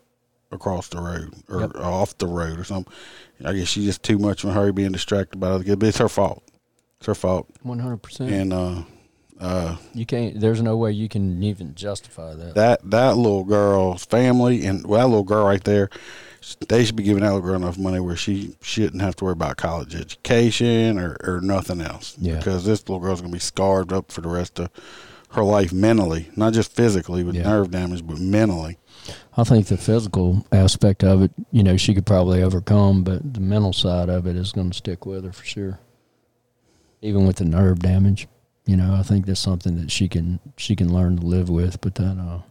across 0.51 0.89
the 0.89 1.01
road 1.01 1.33
or 1.47 1.61
Yep. 1.61 1.75
off 1.77 2.17
the 2.17 2.27
road 2.27 2.59
or 2.59 2.63
something. 2.63 2.93
I 3.43 3.53
guess 3.53 3.67
she's 3.67 3.85
just 3.85 4.03
too 4.03 4.19
much 4.19 4.43
in 4.43 4.49
a 4.51 4.53
hurry 4.53 4.71
being 4.71 4.91
distracted 4.91 5.39
by 5.39 5.47
other 5.49 5.63
kids, 5.63 5.77
but 5.77 5.88
it's 5.88 5.97
her 5.97 6.09
fault. 6.09 6.43
It's 7.00 7.08
her 7.08 7.15
fault. 7.15 7.48
One 7.63 7.79
hundred 7.79 7.98
percent. 7.98 8.32
And 8.32 8.51
uh, 8.53 8.82
uh, 9.39 9.77
You 9.94 10.06
can't. 10.06 10.39
There's 10.39 10.62
no 10.62 10.75
way 10.75 10.91
you 10.91 11.08
can 11.08 11.41
even 11.44 11.74
justify 11.75 12.34
that. 12.36 12.56
that 12.56 12.89
that 12.91 13.15
little 13.18 13.46
girl's 13.46 14.06
family 14.06 14.65
and 14.65 14.86
well, 14.86 15.00
that 15.00 15.08
little 15.08 15.24
girl 15.24 15.46
right 15.46 15.63
there, 15.63 15.89
they 16.68 16.84
should 16.84 16.98
be 16.98 17.03
giving 17.03 17.24
that 17.24 17.34
little 17.34 17.48
girl 17.48 17.56
enough 17.56 17.77
money 17.77 18.01
where 18.01 18.18
she 18.18 18.56
shouldn't 18.62 19.01
have 19.01 19.15
to 19.18 19.24
worry 19.25 19.32
about 19.34 19.56
college 19.56 19.96
education 19.96 21.00
or, 21.00 21.15
or 21.24 21.39
nothing 21.41 21.79
else. 21.79 22.15
Yeah. 22.20 22.36
Because 22.38 22.65
this 22.65 22.82
little 22.82 23.00
girl's 23.00 23.22
gonna 23.22 23.32
be 23.32 23.39
scarred 23.39 23.94
up 23.94 24.12
for 24.12 24.20
the 24.20 24.27
rest 24.29 24.60
of 24.60 24.70
her 25.29 25.44
life 25.44 25.72
mentally, 25.72 26.27
not 26.36 26.51
just 26.53 26.75
physically 26.75 27.24
with 27.24 27.36
Yeah. 27.36 27.44
nerve 27.44 27.72
damage, 27.72 28.06
but 28.06 28.20
mentally. 28.20 28.77
I 29.38 29.46
think 29.46 29.68
the 29.68 29.77
physical 29.77 30.46
aspect 30.51 31.03
of 31.03 31.22
it, 31.22 31.32
you 31.51 31.63
know, 31.63 31.77
she 31.77 31.94
could 31.94 32.06
probably 32.06 32.44
overcome, 32.44 33.03
but 33.03 33.34
the 33.36 33.39
mental 33.39 33.72
side 33.72 34.10
of 34.10 34.27
it 34.27 34.36
is 34.36 34.51
going 34.51 34.72
to 34.72 34.77
stick 34.77 35.06
with 35.06 35.24
her 35.24 35.32
for 35.32 35.46
sure. 35.46 35.79
Even 37.01 37.25
with 37.25 37.38
the 37.38 37.46
nerve 37.46 37.79
damage, 37.79 38.27
you 38.65 38.75
know, 38.75 38.94
I 38.94 39.03
think 39.03 39.25
that's 39.25 39.39
something 39.39 39.77
that 39.79 39.89
she 39.91 40.08
can 40.10 40.39
she 40.58 40.75
can 40.75 40.94
learn 40.94 41.18
to 41.18 41.25
live 41.25 41.50
with. 41.50 41.79
But 41.82 41.96
then, 41.96 42.20
uh, 42.20 42.41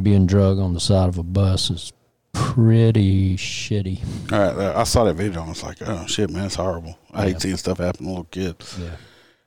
being 0.00 0.26
drug 0.26 0.58
on 0.58 0.74
the 0.74 0.80
side 0.80 1.08
of 1.08 1.18
a 1.18 1.22
bus 1.22 1.70
is 1.70 1.92
pretty 2.32 3.36
shitty. 3.36 4.32
All 4.32 4.38
right, 4.54 4.76
I 4.76 4.84
saw 4.84 5.04
that 5.04 5.14
video 5.14 5.40
and 5.40 5.48
I 5.48 5.50
was 5.50 5.62
like, 5.64 5.78
oh 5.84 6.06
shit, 6.06 6.30
man, 6.30 6.46
it's 6.46 6.54
horrible. 6.54 6.96
I 7.12 7.22
Yeah. 7.26 7.32
hate 7.32 7.42
seeing 7.42 7.56
stuff 7.56 7.78
happen 7.78 8.04
to 8.04 8.08
little 8.08 8.24
kids. 8.24 8.78
Yeah. 8.80 8.90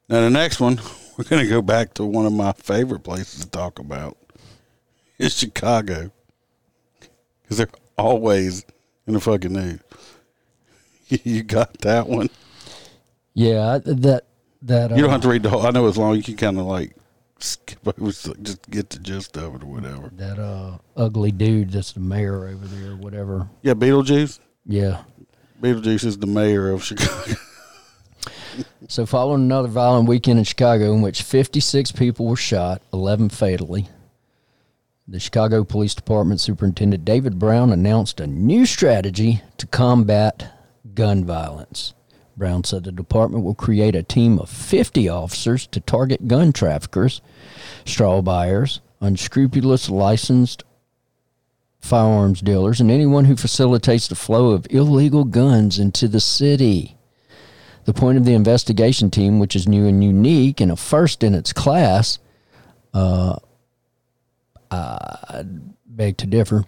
Now 0.10 0.22
the 0.22 0.30
next 0.30 0.60
one, 0.60 0.82
we're 1.18 1.24
gonna 1.24 1.48
go 1.48 1.62
back 1.62 1.94
to 1.96 2.06
one 2.06 2.26
of 2.26 2.34
my 2.34 2.52
favorite 2.54 3.04
places 3.04 3.46
to 3.46 3.50
talk 3.50 3.80
about. 3.80 4.18
It's 5.18 5.36
Chicago, 5.38 6.10
because 7.44 7.58
they're 7.58 7.68
always 7.96 8.66
in 9.06 9.14
the 9.14 9.20
fucking 9.20 9.54
news. 9.54 9.80
you 11.10 11.44
got 11.44 11.78
that 11.82 12.08
one. 12.10 12.32
Yeah, 13.34 13.80
that 13.84 14.26
that 14.64 14.92
uh, 14.92 14.96
You 14.96 15.02
don't 15.02 15.12
have 15.12 15.22
to 15.22 15.30
read 15.30 15.44
the 15.44 15.50
whole. 15.50 15.66
I 15.66 15.72
know 15.72 15.88
it's 15.88 15.98
long. 15.98 16.16
You 16.16 16.24
can 16.24 16.38
kind 16.38 16.60
of 16.60 16.66
like 16.66 16.96
skip 17.40 17.80
over, 17.88 18.12
just 18.12 18.70
get 18.70 18.90
the 18.90 19.00
gist 19.00 19.36
of 19.38 19.56
it 19.56 19.64
or 19.64 19.68
whatever. 19.68 20.12
that 20.14 20.38
uh 20.38 20.78
ugly 20.96 21.32
dude 21.32 21.72
that's 21.72 21.94
the 21.94 22.00
mayor 22.00 22.46
over 22.48 22.68
there, 22.68 22.92
or 22.92 22.96
whatever. 22.98 23.50
Yeah, 23.62 23.74
Beetlejuice. 23.74 24.40
Yeah, 24.66 25.04
Beetlejuice 25.62 26.06
is 26.06 26.18
the 26.18 26.28
mayor 26.28 26.70
of 26.70 26.84
Chicago. 26.84 27.34
So, 28.88 29.06
following 29.06 29.44
another 29.44 29.70
violent 29.70 30.10
weekend 30.10 30.38
in 30.38 30.44
Chicago 30.44 30.94
in 30.94 31.02
which 31.02 31.22
56 31.24 31.94
people 31.94 32.26
were 32.26 32.36
shot, 32.36 32.82
11 32.92 33.30
fatally, 33.30 33.88
the 35.08 35.20
Chicago 35.20 35.64
Police 35.64 35.96
Department 35.96 36.42
Superintendent 36.42 37.06
David 37.06 37.40
Brown 37.40 37.72
announced 37.72 38.20
a 38.20 38.28
new 38.28 38.66
strategy 38.66 39.42
to 39.58 39.68
combat 39.68 40.52
gun 40.94 41.24
violence. 41.24 41.94
Brown 42.38 42.64
said 42.64 42.84
the 42.84 42.92
department 42.92 43.44
will 43.44 43.56
create 43.56 43.96
a 43.96 44.04
team 44.04 44.40
of 44.40 44.50
50 44.50 45.10
officers 45.10 45.68
to 45.68 45.80
target 45.80 46.28
gun 46.28 46.54
traffickers, 46.54 47.22
straw 47.86 48.22
buyers, 48.22 48.82
unscrupulous 49.00 49.90
licensed 49.90 50.64
firearms 51.82 52.42
dealers, 52.42 52.80
and 52.80 52.92
anyone 52.92 53.26
who 53.26 53.36
facilitates 53.36 54.08
the 54.08 54.16
flow 54.16 54.52
of 54.52 54.68
illegal 54.70 55.24
guns 55.24 55.80
into 55.80 56.08
the 56.08 56.20
city. 56.20 56.96
The 57.86 57.94
point 57.94 58.18
of 58.18 58.26
the 58.26 58.36
investigation 58.36 59.10
team, 59.10 59.40
which 59.40 59.56
is 59.56 59.68
new 59.68 59.88
and 59.88 60.04
unique 60.04 60.62
and 60.62 60.72
a 60.72 60.76
first 60.76 61.24
in 61.24 61.34
its 61.34 61.52
class, 61.52 62.20
uh, 62.94 63.38
I 64.70 65.44
beg 65.86 66.18
to 66.18 66.28
differ, 66.28 66.66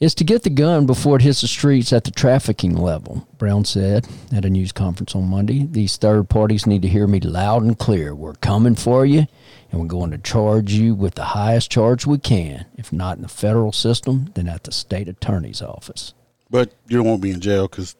is 0.00 0.14
to 0.14 0.24
get 0.24 0.42
the 0.42 0.50
gun 0.50 0.86
before 0.86 1.16
it 1.16 1.22
hits 1.22 1.42
the 1.42 1.46
streets 1.46 1.92
at 1.92 2.04
the 2.04 2.10
trafficking 2.10 2.74
level, 2.74 3.28
Brown 3.36 3.66
said 3.66 4.08
at 4.34 4.46
a 4.46 4.50
news 4.50 4.72
conference 4.72 5.14
on 5.14 5.28
Monday. 5.28 5.66
These 5.66 5.98
third 5.98 6.30
parties 6.30 6.66
need 6.66 6.80
to 6.82 6.88
hear 6.88 7.06
me 7.06 7.20
loud 7.20 7.62
and 7.62 7.78
clear. 7.78 8.14
We're 8.14 8.32
coming 8.34 8.74
for 8.76 9.04
you, 9.04 9.26
and 9.70 9.80
we're 9.80 9.86
going 9.86 10.10
to 10.12 10.18
charge 10.18 10.72
you 10.72 10.94
with 10.94 11.16
the 11.16 11.24
highest 11.24 11.70
charge 11.70 12.06
we 12.06 12.16
can. 12.18 12.64
If 12.78 12.92
not 12.94 13.16
in 13.16 13.22
the 13.22 13.28
federal 13.28 13.72
system, 13.72 14.30
then 14.34 14.48
at 14.48 14.64
the 14.64 14.72
state 14.72 15.08
attorney's 15.08 15.60
office. 15.60 16.14
but 16.48 16.72
you 16.88 17.02
to 17.02 17.18
be 17.18 17.30
in 17.30 17.40
jail 17.40 17.68
because 17.68 17.94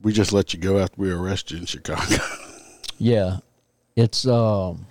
we 0.00 0.12
just 0.12 0.32
let 0.32 0.54
you 0.54 0.60
go 0.60 0.78
after 0.78 0.94
we 0.96 1.10
arrest 1.10 1.50
you 1.50 1.58
in 1.58 1.66
Chicago. 1.66 2.16
Yeah, 3.02 3.38
it's 3.96 4.26
um. 4.26 4.86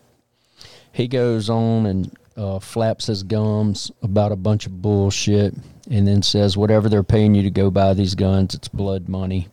He 0.92 1.08
goes 1.08 1.48
on 1.48 1.86
and 1.86 2.18
uh, 2.36 2.58
flaps 2.58 3.06
his 3.06 3.22
gums 3.22 3.92
about 4.02 4.32
a 4.32 4.36
bunch 4.36 4.66
of 4.66 4.82
bullshit, 4.82 5.54
and 5.90 6.08
then 6.08 6.22
says, 6.22 6.56
"Whatever 6.56 6.90
they're 6.90 7.04
paying 7.04 7.36
you 7.36 7.44
to 7.44 7.50
go 7.50 7.70
buy 7.70 7.94
these 7.94 8.16
guns, 8.16 8.54
it's 8.54 8.68
blood 8.68 9.10
money. 9.10 9.48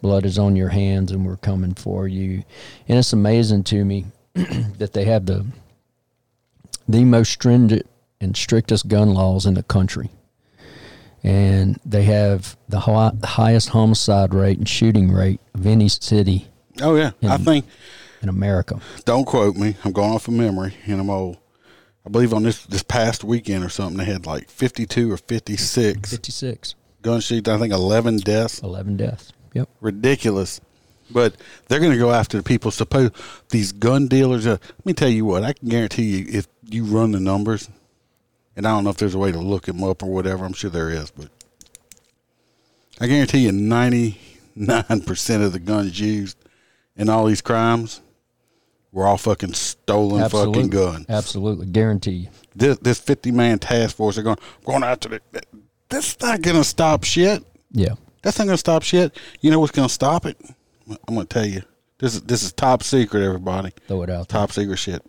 Blood 0.00 0.24
is 0.24 0.38
on 0.38 0.54
your 0.54 0.68
hands, 0.68 1.10
and 1.10 1.26
we're 1.26 1.36
coming 1.36 1.74
for 1.74 2.06
you." 2.06 2.44
And 2.88 2.98
it's 2.98 3.12
amazing 3.12 3.64
to 3.64 3.84
me 3.84 4.06
that 4.34 4.92
they 4.92 5.04
have 5.04 5.26
the 5.26 5.46
the 6.88 7.04
most 7.04 7.32
stringent 7.32 7.86
and 8.20 8.36
strictest 8.36 8.88
gun 8.88 9.14
laws 9.14 9.46
in 9.46 9.54
the 9.54 9.62
country. 9.62 10.10
And 11.22 11.78
they 11.84 12.04
have 12.04 12.56
the 12.68 12.80
hi- 12.80 13.12
highest 13.24 13.70
homicide 13.70 14.32
rate 14.32 14.58
and 14.58 14.68
shooting 14.68 15.12
rate 15.12 15.40
of 15.54 15.66
any 15.66 15.88
city 15.88 16.48
oh 16.80 16.94
yeah, 16.94 17.10
I 17.22 17.36
think. 17.38 17.66
in 18.22 18.28
America. 18.28 18.80
Don't 19.04 19.24
quote 19.24 19.56
me. 19.56 19.76
I'm 19.84 19.92
going 19.92 20.12
off 20.12 20.28
of 20.28 20.34
memory, 20.34 20.74
and 20.86 21.00
I'm 21.00 21.10
old. 21.10 21.38
I 22.06 22.10
believe 22.10 22.32
on 22.32 22.42
this 22.42 22.64
this 22.64 22.82
past 22.82 23.24
weekend 23.24 23.64
or 23.64 23.68
something, 23.68 23.98
they 23.98 24.10
had 24.10 24.26
like 24.26 24.48
52 24.48 25.12
or 25.12 25.16
56 25.16 26.10
56, 26.10 26.74
gun 27.02 27.20
shoots. 27.20 27.48
I 27.48 27.58
think 27.58 27.72
11 27.72 28.18
deaths. 28.18 28.62
11 28.62 28.96
deaths. 28.96 29.32
Yep. 29.54 29.68
Ridiculous. 29.80 30.60
But 31.10 31.36
they're 31.66 31.80
going 31.80 31.92
to 31.92 31.98
go 31.98 32.10
after 32.10 32.36
the 32.36 32.42
people. 32.42 32.70
Suppose 32.70 33.10
these 33.50 33.72
gun 33.72 34.08
dealers. 34.08 34.46
Uh, 34.46 34.58
let 34.60 34.86
me 34.86 34.92
tell 34.92 35.08
you 35.08 35.24
what. 35.24 35.42
I 35.42 35.54
can 35.54 35.68
guarantee 35.68 36.18
you, 36.18 36.26
if 36.28 36.46
you 36.64 36.84
run 36.84 37.12
the 37.12 37.20
numbers, 37.20 37.68
and 38.56 38.66
I 38.66 38.70
don't 38.70 38.84
know 38.84 38.90
if 38.90 38.98
there's 38.98 39.14
a 39.14 39.18
way 39.18 39.32
to 39.32 39.38
look 39.38 39.66
them 39.66 39.82
up 39.82 40.02
or 40.02 40.06
whatever. 40.06 40.44
I'm 40.44 40.52
sure 40.52 40.70
there 40.70 40.90
is, 40.90 41.10
but 41.10 41.28
I 43.00 43.06
guarantee 43.06 43.40
you, 43.40 43.52
99 43.52 45.00
percent 45.02 45.42
of 45.42 45.52
the 45.52 45.60
guns 45.60 45.98
used 45.98 46.36
in 46.96 47.08
all 47.08 47.24
these 47.26 47.40
crimes 47.40 48.00
were 48.92 49.06
all 49.06 49.18
fucking 49.18 49.54
stolen 49.54 50.28
fucking 50.28 50.68
guns. 50.68 51.06
Absolutely. 51.08 51.66
Guarantee 51.66 52.12
you. 52.12 52.28
This 52.54 52.78
this 52.78 52.98
50 53.00 53.30
man 53.32 53.58
task 53.58 53.96
force 53.96 54.18
are 54.18 54.22
going 54.22 54.38
going 54.64 54.82
after 54.82 55.14
it. 55.14 55.22
That's 55.88 56.20
not 56.20 56.42
going 56.42 56.56
to 56.56 56.64
stop 56.64 57.04
shit. 57.04 57.44
Yeah. 57.70 57.94
That's 58.22 58.38
not 58.38 58.46
going 58.46 58.54
to 58.54 58.58
stop 58.58 58.82
shit. 58.82 59.16
You 59.40 59.50
know 59.50 59.60
what's 59.60 59.72
going 59.72 59.88
to 59.88 59.94
stop 59.94 60.26
it? 60.26 60.36
I'm 60.88 61.14
going 61.14 61.26
to 61.26 61.34
tell 61.34 61.46
you. 61.46 61.62
This 61.98 62.14
is 62.14 62.22
this 62.22 62.42
is 62.42 62.52
top 62.52 62.82
secret, 62.82 63.24
everybody. 63.24 63.72
Throw 63.86 64.02
it 64.02 64.10
out. 64.10 64.28
Top 64.28 64.52
secret 64.52 64.76
shit. 64.76 65.04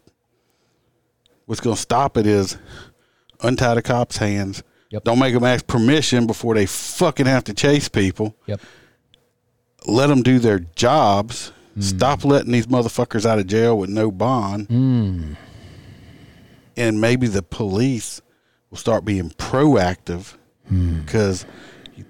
What's 1.45 1.61
going 1.61 1.75
to 1.75 1.81
stop 1.81 2.17
it 2.17 2.27
is 2.27 2.57
untie 3.41 3.75
the 3.75 3.81
cops' 3.81 4.17
hands. 4.17 4.63
Yep. 4.89 5.03
Don't 5.03 5.19
make 5.19 5.33
them 5.33 5.43
ask 5.43 5.67
permission 5.67 6.25
before 6.25 6.55
they 6.55 6.65
fucking 6.65 7.27
have 7.27 7.43
to 7.45 7.53
chase 7.53 7.89
people. 7.89 8.35
Yep. 8.47 8.61
Let 9.85 10.07
them 10.07 10.23
do 10.23 10.39
their 10.39 10.59
jobs. 10.59 11.51
Mm. 11.79 11.83
Stop 11.83 12.25
letting 12.25 12.51
these 12.51 12.67
motherfuckers 12.67 13.25
out 13.25 13.39
of 13.39 13.47
jail 13.47 13.77
with 13.77 13.89
no 13.89 14.11
bond. 14.11 14.67
Mm. 14.67 15.37
And 16.75 17.01
maybe 17.01 17.27
the 17.27 17.41
police 17.41 18.21
will 18.69 18.77
start 18.77 19.05
being 19.05 19.29
proactive 19.31 20.35
mm. 20.71 21.05
because 21.05 21.45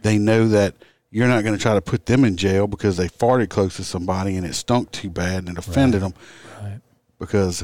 they 0.01 0.17
know 0.17 0.47
that 0.47 0.75
you're 1.12 1.27
not 1.27 1.43
going 1.43 1.55
to 1.55 1.62
try 1.62 1.73
to 1.73 1.82
put 1.82 2.05
them 2.05 2.23
in 2.23 2.38
jail 2.38 2.67
because 2.67 2.97
they 2.97 3.08
farted 3.08 3.49
close 3.49 3.75
to 3.77 3.84
somebody 3.84 4.36
and 4.36 4.45
it 4.45 4.53
stunk 4.53 4.91
too 4.91 5.10
bad 5.10 5.47
and 5.47 5.49
it 5.49 5.58
offended 5.58 6.01
them. 6.01 6.13
Right. 6.62 6.79
Because 7.17 7.63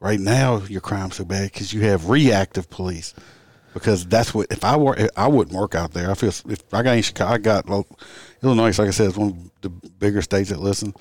right 0.00 0.20
now 0.20 0.62
your 0.68 0.80
crime's 0.80 1.16
so 1.16 1.24
bad 1.24 1.52
because 1.52 1.72
you 1.72 1.82
have 1.82 2.08
reactive 2.08 2.70
police. 2.70 3.14
Because 3.74 4.06
that's 4.06 4.32
what 4.32 4.46
if 4.50 4.64
I 4.64 4.76
were 4.76 4.96
I 5.16 5.28
wouldn't 5.28 5.56
work 5.56 5.74
out 5.74 5.92
there. 5.92 6.10
I 6.10 6.14
feel 6.14 6.30
if 6.30 6.62
I 6.72 6.82
got 6.82 6.96
in 6.96 7.02
Chicago, 7.02 7.34
I 7.34 7.38
got 7.38 7.86
Illinois. 8.42 8.76
Like 8.78 8.88
I 8.88 8.90
said, 8.90 9.08
is 9.08 9.16
one 9.16 9.28
of 9.28 9.50
the 9.60 9.68
bigger 9.68 10.22
states 10.22 10.50
that 10.50 10.60
listen. 10.60 10.94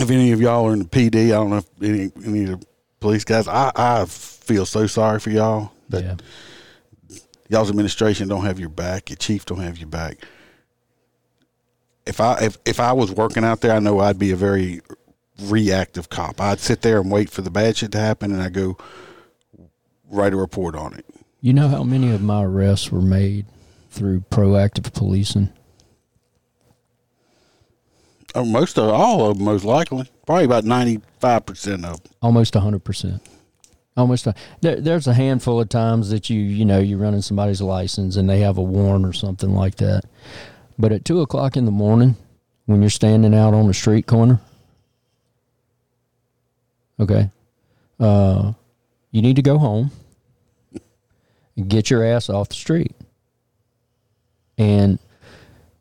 If 0.00 0.10
any 0.10 0.32
of 0.32 0.40
y'all 0.40 0.66
are 0.66 0.72
in 0.72 0.78
the 0.78 0.84
PD, 0.86 1.26
I 1.26 1.28
don't 1.30 1.50
know 1.50 1.58
if 1.58 1.66
any 1.82 2.10
any 2.24 2.44
of 2.52 2.60
the 2.60 2.66
police 3.00 3.22
guys. 3.24 3.46
I 3.46 3.70
I 3.74 4.04
feel 4.06 4.64
so 4.66 4.86
sorry 4.86 5.20
for 5.20 5.30
y'all 5.30 5.72
that 5.90 6.02
Yeah. 6.04 7.16
y'all's 7.50 7.68
administration 7.68 8.26
don't 8.26 8.44
have 8.46 8.58
your 8.58 8.70
back, 8.70 9.10
your 9.10 9.16
chief 9.18 9.44
don't 9.44 9.60
have 9.60 9.78
your 9.78 9.88
back. 9.88 10.18
If 12.06 12.20
I 12.20 12.38
if 12.40 12.56
if 12.64 12.80
I 12.80 12.92
was 12.92 13.10
working 13.12 13.44
out 13.44 13.60
there, 13.60 13.72
I 13.72 13.78
know 13.78 14.00
I'd 14.00 14.18
be 14.18 14.30
a 14.30 14.36
very 14.36 14.80
reactive 15.42 16.08
cop. 16.08 16.40
I'd 16.40 16.60
sit 16.60 16.80
there 16.82 16.98
and 17.00 17.10
wait 17.10 17.28
for 17.28 17.42
the 17.42 17.50
bad 17.50 17.76
shit 17.76 17.92
to 17.92 17.98
happen, 17.98 18.32
and 18.32 18.42
I 18.42 18.48
go 18.48 18.78
write 20.10 20.32
a 20.32 20.36
report 20.36 20.74
on 20.74 20.94
it. 20.94 21.04
You 21.42 21.52
know 21.52 21.68
how 21.68 21.84
many 21.84 22.10
of 22.10 22.22
my 22.22 22.42
arrests 22.42 22.90
were 22.90 23.00
made 23.02 23.46
through 23.90 24.20
proactive 24.30 24.92
policing? 24.94 25.50
Oh, 28.34 28.44
most 28.44 28.78
of 28.78 28.88
all 28.88 29.30
of 29.30 29.36
them, 29.38 29.44
most 29.44 29.64
likely, 29.64 30.10
probably 30.26 30.44
about 30.44 30.64
ninety 30.64 31.00
five 31.18 31.46
percent 31.46 31.84
of 31.84 32.02
them. 32.02 32.12
Almost 32.22 32.54
hundred 32.54 32.84
percent. 32.84 33.22
Almost. 33.96 34.26
A, 34.26 34.34
there, 34.60 34.80
there's 34.80 35.06
a 35.06 35.14
handful 35.14 35.60
of 35.60 35.68
times 35.68 36.10
that 36.10 36.30
you 36.30 36.40
you 36.40 36.64
know 36.64 36.78
you're 36.78 36.98
running 36.98 37.22
somebody's 37.22 37.60
license 37.60 38.16
and 38.16 38.28
they 38.28 38.40
have 38.40 38.58
a 38.58 38.62
warrant 38.62 39.04
or 39.04 39.12
something 39.12 39.54
like 39.54 39.76
that. 39.76 40.04
But 40.78 40.92
at 40.92 41.04
two 41.04 41.20
o'clock 41.20 41.56
in 41.56 41.64
the 41.64 41.70
morning, 41.70 42.16
when 42.66 42.80
you're 42.80 42.90
standing 42.90 43.34
out 43.34 43.52
on 43.52 43.68
a 43.68 43.74
street 43.74 44.06
corner, 44.06 44.40
okay, 46.98 47.30
uh, 47.98 48.52
you 49.10 49.22
need 49.22 49.36
to 49.36 49.42
go 49.42 49.58
home 49.58 49.90
get 51.68 51.90
your 51.90 52.04
ass 52.04 52.28
off 52.28 52.48
the 52.48 52.54
street. 52.54 52.94
And 54.58 54.98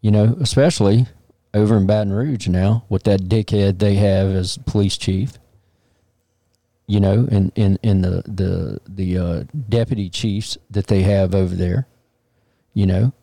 you 0.02 0.12
know, 0.12 0.38
especially 0.40 1.08
over 1.54 1.78
in 1.78 1.88
Baton 1.88 2.14
Rouge 2.14 2.48
now 2.48 2.86
with 2.90 3.04
that 3.04 3.22
dickhead 3.22 3.80
they 3.80 3.96
have 3.96 4.28
as 4.28 4.58
police 4.66 4.98
chief. 4.98 5.34
You 6.88 7.00
know, 7.00 7.28
and 7.30 7.52
in, 7.56 7.78
in 7.84 8.02
the 8.02 8.24
the 8.26 8.80
the 8.88 9.18
uh, 9.18 9.44
deputy 9.70 10.10
chiefs 10.10 10.58
that 10.72 10.88
they 10.88 11.04
have 11.04 11.36
over 11.36 11.56
there. 11.56 11.88
You 12.74 12.88
know, 12.88 13.14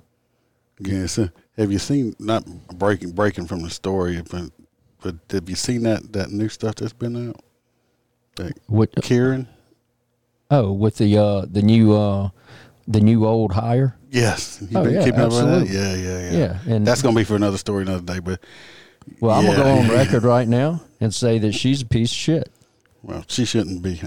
Yes. 0.79 1.17
have 1.17 1.73
you 1.73 1.79
seen 1.79 2.15
not 2.21 2.45
breaking 2.79 3.13
breaking 3.13 3.47
from 3.47 3.63
the 3.63 3.71
story, 3.71 4.23
but 4.31 4.51
but 5.03 5.17
have 5.31 5.49
you 5.49 5.57
seen 5.57 5.83
that 5.83 6.13
that 6.13 6.31
new 6.31 6.49
stuff 6.49 6.77
that's 6.77 6.93
been 6.93 7.31
out? 7.31 7.41
That 8.37 8.57
what? 8.67 8.95
Kieran. 9.03 9.49
Oh, 10.49 10.73
with 10.73 10.99
the 10.99 11.19
uh, 11.19 11.47
the 11.51 11.63
new 11.63 11.93
uh, 11.93 12.31
the 12.89 13.01
new 13.01 13.27
old 13.27 13.53
hire. 13.53 13.97
Yes. 14.11 14.59
You 14.71 14.79
Oh, 14.79 14.85
been 14.85 14.95
yeah, 14.95 15.05
keeping 15.05 15.21
up 15.21 15.31
with 15.31 15.39
that? 15.41 15.49
absolutely. 15.63 15.77
Yeah, 15.77 15.95
yeah, 15.95 16.31
yeah. 16.31 16.39
Yeah, 16.67 16.75
and 16.75 16.87
That's 16.87 17.03
gonna 17.03 17.17
be 17.17 17.25
for 17.25 17.37
another 17.37 17.59
story 17.59 17.83
another 17.83 18.03
day. 18.15 18.21
But 18.21 18.41
well, 19.21 19.39
I'm 19.39 19.45
gonna 19.47 19.59
go 19.59 19.69
on 19.71 19.89
record 19.91 20.23
right 20.25 20.47
now 20.49 20.83
and 21.01 21.15
say 21.15 21.39
that 21.39 21.53
she's 21.53 21.83
a 21.83 21.87
piece 21.87 22.11
of 22.11 22.17
shit. 22.17 22.51
well, 23.03 23.25
she 23.29 23.45
shouldn't 23.45 23.83
be. 23.83 24.01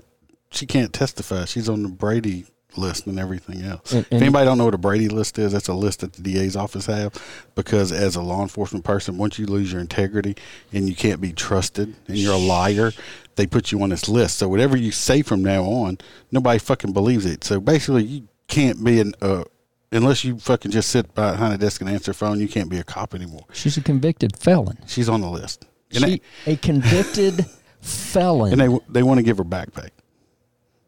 She 0.52 0.66
can't 0.66 0.92
testify. 0.94 1.46
She's 1.46 1.70
on 1.70 1.84
the 1.84 1.90
Brady 1.90 2.46
list 2.78 3.08
and 3.08 3.20
everything 3.20 3.62
else. 3.64 3.92
And- 3.92 4.06
if 4.10 4.14
anybody 4.22 4.46
don't 4.46 4.58
know 4.58 4.66
what 4.66 4.74
a 4.74 4.80
Brady 4.80 5.10
list 5.10 5.38
is, 5.40 5.52
that's 5.52 5.68
a 5.68 5.74
list 5.74 6.00
that 6.00 6.14
the 6.14 6.22
DA's 6.22 6.56
office 6.56 6.86
have 6.86 7.14
because 7.56 7.92
as 7.92 8.16
a 8.16 8.22
law 8.22 8.42
enforcement 8.42 8.86
person, 8.86 9.18
once 9.18 9.38
you 9.38 9.46
lose 9.46 9.72
your 9.72 9.82
integrity 9.82 10.36
and 10.72 10.88
you 10.88 10.96
can't 10.96 11.20
be 11.22 11.34
trusted 11.34 11.94
and 12.08 12.18
you're 12.18 12.34
a 12.34 12.38
liar, 12.38 12.92
they 13.36 13.46
put 13.46 13.72
you 13.72 13.82
on 13.84 13.90
this 13.90 14.08
list. 14.08 14.38
So 14.38 14.48
whatever 14.48 14.78
you 14.78 14.92
say 14.92 15.22
from 15.24 15.44
now 15.44 15.64
on, 15.66 15.98
nobody 16.32 16.58
fucking 16.60 16.94
believes 16.94 17.26
it. 17.26 17.44
So 17.44 17.60
basically, 17.60 18.04
you 18.04 18.28
can't 18.50 18.84
be 18.84 19.00
an 19.00 19.14
uh, 19.22 19.44
unless 19.92 20.24
you 20.26 20.38
fucking 20.38 20.72
just 20.72 20.90
sit 20.90 21.14
behind 21.16 21.54
a 21.54 21.58
desk 21.58 21.80
and 21.82 21.90
answer 21.90 22.14
phone. 22.14 22.40
You 22.40 22.48
can't 22.50 22.70
be 22.70 22.78
a 22.80 22.84
cop 22.84 23.16
anymore. 23.16 23.46
She's 23.54 23.78
a 23.78 23.82
convicted 23.82 24.36
felon. 24.38 24.78
She's 24.88 25.08
on 25.08 25.22
the 25.22 25.30
list, 25.30 25.66
and 25.94 26.04
She, 26.04 26.22
a 26.46 26.56
convicted 26.58 27.46
felon. 27.82 28.52
and 28.52 28.62
they 28.62 28.80
they 28.90 29.04
want 29.04 29.20
to 29.20 29.24
give 29.24 29.38
her 29.38 29.44
back 29.44 29.74
pay. 29.74 29.90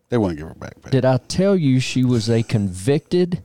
They 0.10 0.18
want 0.18 0.32
to 0.34 0.38
give 0.38 0.48
her 0.50 0.56
back 0.56 0.82
pay. 0.82 0.90
Did 0.90 1.06
I 1.06 1.18
tell 1.18 1.56
you 1.56 1.80
she 1.80 2.04
was 2.04 2.30
a 2.30 2.44
convicted 2.44 3.42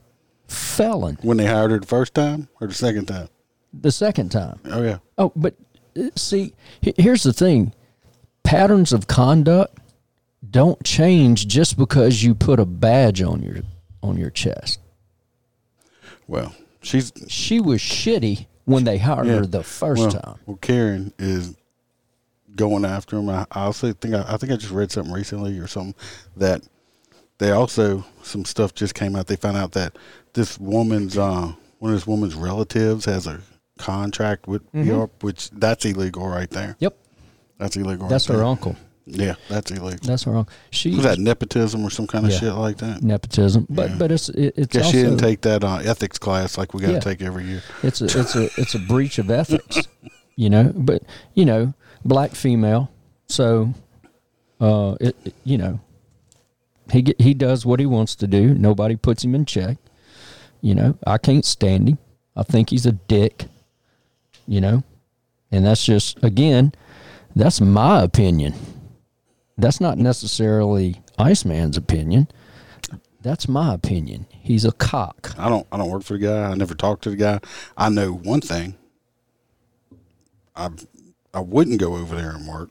felon 0.47 1.17
when 1.21 1.37
they 1.37 1.45
hired 1.45 1.71
her 1.71 1.79
the 1.79 1.87
first 1.87 2.13
time 2.13 2.49
or 2.59 2.67
the 2.67 2.73
second 2.73 3.05
time? 3.05 3.29
the 3.73 3.91
second 3.91 4.29
time? 4.29 4.59
Oh 4.65 4.81
yeah. 4.83 4.97
Oh, 5.17 5.31
but 5.35 5.53
uh, 5.97 6.09
see, 6.15 6.53
here's 6.81 7.23
the 7.23 7.33
thing 7.33 7.73
patterns 8.43 8.93
of 8.93 9.07
conduct 9.07 9.77
don't 10.49 10.81
change 10.83 11.47
just 11.47 11.77
because 11.77 12.23
you 12.23 12.33
put 12.33 12.59
a 12.59 12.65
badge 12.65 13.21
on 13.21 13.43
your 13.43 13.57
on 14.03 14.17
your 14.17 14.29
chest. 14.29 14.79
Well, 16.27 16.53
she's 16.81 17.11
She 17.27 17.59
was 17.59 17.79
shitty 17.81 18.47
when 18.65 18.83
they 18.83 18.97
hired 18.97 19.27
yeah. 19.27 19.33
her 19.35 19.45
the 19.45 19.63
first 19.63 20.01
well, 20.01 20.11
time. 20.11 20.39
Well, 20.45 20.57
Karen 20.57 21.13
is 21.17 21.55
going 22.55 22.85
after 22.85 23.17
him. 23.17 23.29
I, 23.29 23.45
I 23.51 23.65
also 23.65 23.93
think 23.93 24.13
I, 24.13 24.25
I 24.27 24.37
think 24.37 24.51
I 24.51 24.55
just 24.57 24.73
read 24.73 24.91
something 24.91 25.13
recently 25.13 25.57
or 25.59 25.67
something 25.67 25.95
that 26.35 26.63
they 27.37 27.51
also 27.51 28.03
some 28.23 28.45
stuff 28.45 28.73
just 28.73 28.95
came 28.95 29.15
out. 29.15 29.27
They 29.27 29.35
found 29.35 29.57
out 29.57 29.71
that 29.73 29.95
this 30.33 30.59
woman's 30.59 31.17
uh, 31.17 31.53
one 31.79 31.91
of 31.93 31.97
this 31.97 32.07
woman's 32.07 32.35
relatives 32.35 33.05
has 33.05 33.27
a 33.27 33.39
contract 33.77 34.47
with 34.47 34.63
Mm-hmm. 34.73 34.87
Europe, 34.87 35.23
which 35.23 35.49
that's 35.51 35.85
illegal 35.85 36.27
right 36.27 36.49
there. 36.49 36.75
Yep, 36.79 36.97
That's 37.59 37.77
illegal. 37.77 38.07
that's 38.07 38.27
right 38.27 38.33
her 38.33 38.39
there. 38.39 38.47
uncle. 38.47 38.75
Yeah, 39.09 39.35
that's 39.47 39.71
illegal. 39.71 39.99
That's 40.03 40.27
wrong. 40.27 40.47
She 40.69 40.91
Was 40.93 41.03
that 41.03 41.17
nepotism 41.17 41.83
or 41.85 41.89
some 41.89 42.07
kind 42.07 42.25
of 42.25 42.31
Yeah. 42.31 42.39
shit 42.39 42.53
like 42.53 42.77
that? 42.77 43.01
nepotism, 43.01 43.65
but 43.69 43.89
Yeah. 43.91 43.95
but 43.97 44.11
it's 44.11 44.27
it, 44.29 44.53
it's 44.57 44.75
also 44.75 44.91
she 44.91 44.97
didn't 44.97 45.17
take 45.19 45.41
that 45.41 45.63
uh, 45.63 45.77
ethics 45.77 46.17
class 46.17 46.57
like 46.57 46.73
we 46.73 46.81
got 46.81 46.87
to 46.87 46.93
Yeah. 46.93 46.99
take 46.99 47.21
every 47.21 47.45
year. 47.45 47.63
it's 47.83 48.01
a 48.01 48.05
it's 48.05 48.35
a 48.35 48.49
it's 48.57 48.75
a 48.75 48.79
breach 48.79 49.17
of 49.17 49.31
ethics, 49.31 49.87
you 50.35 50.49
know. 50.49 50.73
But 50.75 51.03
you 51.35 51.45
know, 51.45 51.73
black 52.03 52.31
female, 52.31 52.91
so 53.29 53.73
uh, 54.59 54.95
it, 54.99 55.15
it- 55.23 55.33
you 55.45 55.57
know, 55.57 55.79
he 56.91 57.01
get, 57.03 57.21
he 57.21 57.33
does 57.33 57.65
what 57.65 57.79
he 57.79 57.85
wants 57.85 58.13
to 58.15 58.27
do. 58.27 58.53
Nobody 58.55 58.95
puts 58.97 59.23
him 59.23 59.33
in 59.35 59.45
check. 59.45 59.77
You 60.61 60.75
know, 60.75 60.97
I 61.07 61.17
can't 61.17 61.45
stand 61.45 61.87
him. 61.87 61.97
I 62.35 62.43
think 62.43 62.71
he's 62.71 62.85
a 62.85 62.91
dick. 62.91 63.45
You 64.49 64.59
know, 64.61 64.83
and 65.51 65.65
that's 65.65 65.85
just 65.85 66.21
again, 66.23 66.73
that's 67.35 67.61
my 67.61 68.01
opinion. 68.01 68.53
That's 69.57 69.81
not 69.81 69.97
necessarily 69.97 71.01
Iceman's 71.17 71.77
opinion. 71.77 72.27
That's 73.21 73.47
my 73.47 73.73
opinion. 73.73 74.27
He's 74.29 74.63
a 74.63 74.71
cock. 74.71 75.33
I 75.37 75.49
don't 75.49 75.67
I 75.71 75.77
don't 75.77 75.89
work 75.89 76.03
for 76.03 76.13
the 76.13 76.19
guy. 76.19 76.51
I 76.51 76.55
never 76.55 76.75
talked 76.75 77.03
to 77.03 77.09
the 77.09 77.15
guy. 77.15 77.39
I 77.75 77.89
know 77.89 78.13
one 78.13 78.41
thing. 78.41 78.75
I 80.55 80.69
I 81.33 81.39
wouldn't 81.41 81.79
go 81.79 81.95
over 81.95 82.15
there 82.15 82.31
and 82.31 82.47
work 82.47 82.69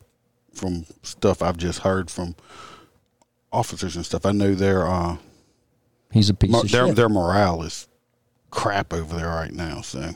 from 0.54 0.86
stuff 1.02 1.42
I've 1.42 1.56
just 1.58 1.80
heard 1.80 2.10
from 2.10 2.34
officers 3.52 3.96
and 3.96 4.06
stuff. 4.06 4.24
I 4.24 4.32
know 4.32 4.54
their 4.54 4.86
uh 4.86 5.16
He's 6.12 6.30
a 6.30 6.34
piece 6.34 6.50
mo- 6.50 6.60
of 6.62 6.70
their 6.70 6.86
shit. 6.86 6.96
their 6.96 7.08
morale 7.08 7.62
is 7.62 7.88
crap 8.50 8.92
over 8.94 9.16
there 9.16 9.28
right 9.28 9.52
now. 9.52 9.80
So 9.82 10.12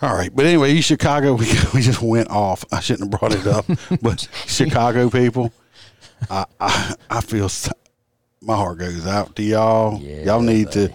all 0.00 0.14
right, 0.14 0.34
but 0.34 0.46
anyway, 0.46 0.72
East 0.72 0.88
Chicago, 0.88 1.34
we 1.34 1.46
we 1.74 1.80
just 1.80 2.02
went 2.02 2.30
off. 2.30 2.64
I 2.72 2.80
shouldn't 2.80 3.12
have 3.12 3.20
brought 3.20 3.34
it 3.34 3.46
up, 3.46 3.66
but 4.02 4.28
Chicago 4.46 5.10
people, 5.10 5.52
I 6.30 6.44
I, 6.60 6.94
I 7.10 7.20
feel 7.20 7.50
my 8.40 8.54
heart 8.56 8.78
goes 8.78 9.06
out 9.06 9.36
to 9.36 9.42
y'all. 9.42 10.00
Yeah, 10.00 10.24
y'all 10.24 10.42
need 10.42 10.66
buddy. 10.66 10.88
to 10.88 10.94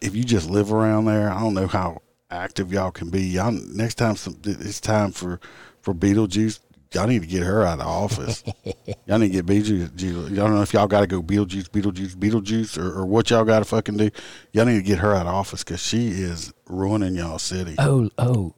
if 0.00 0.14
you 0.14 0.24
just 0.24 0.50
live 0.50 0.72
around 0.72 1.06
there, 1.06 1.30
I 1.30 1.40
don't 1.40 1.54
know 1.54 1.66
how 1.66 2.02
active 2.30 2.72
y'all 2.72 2.90
can 2.90 3.10
be. 3.10 3.22
Y'all 3.22 3.52
next 3.52 3.96
time 3.96 4.16
some, 4.16 4.38
it's 4.44 4.80
time 4.80 5.12
for 5.12 5.40
for 5.80 5.94
Beetlejuice. 5.94 6.60
Y'all 6.94 7.06
need 7.06 7.22
to 7.22 7.26
get 7.28 7.42
her 7.42 7.62
out 7.62 7.80
of 7.80 7.86
office. 7.86 8.44
y'all 9.06 9.18
need 9.18 9.32
to 9.32 9.42
get 9.42 9.46
Beetlejuice. 9.46 10.32
I 10.32 10.34
don't 10.34 10.54
know 10.54 10.62
if 10.62 10.72
y'all 10.72 10.86
got 10.86 11.00
to 11.00 11.06
go 11.06 11.22
Beetlejuice, 11.22 11.68
Beetlejuice, 11.70 12.14
Beetlejuice, 12.16 12.78
or, 12.78 13.00
or 13.00 13.06
what 13.06 13.30
y'all 13.30 13.44
got 13.44 13.60
to 13.60 13.64
fucking 13.64 13.96
do. 13.96 14.10
Y'all 14.52 14.66
need 14.66 14.76
to 14.76 14.82
get 14.82 14.98
her 14.98 15.14
out 15.14 15.26
of 15.26 15.34
office 15.34 15.64
because 15.64 15.80
she 15.80 16.08
is 16.08 16.52
ruining 16.68 17.14
y'all 17.14 17.38
city. 17.38 17.74
Oh, 17.78 18.10
oh, 18.18 18.54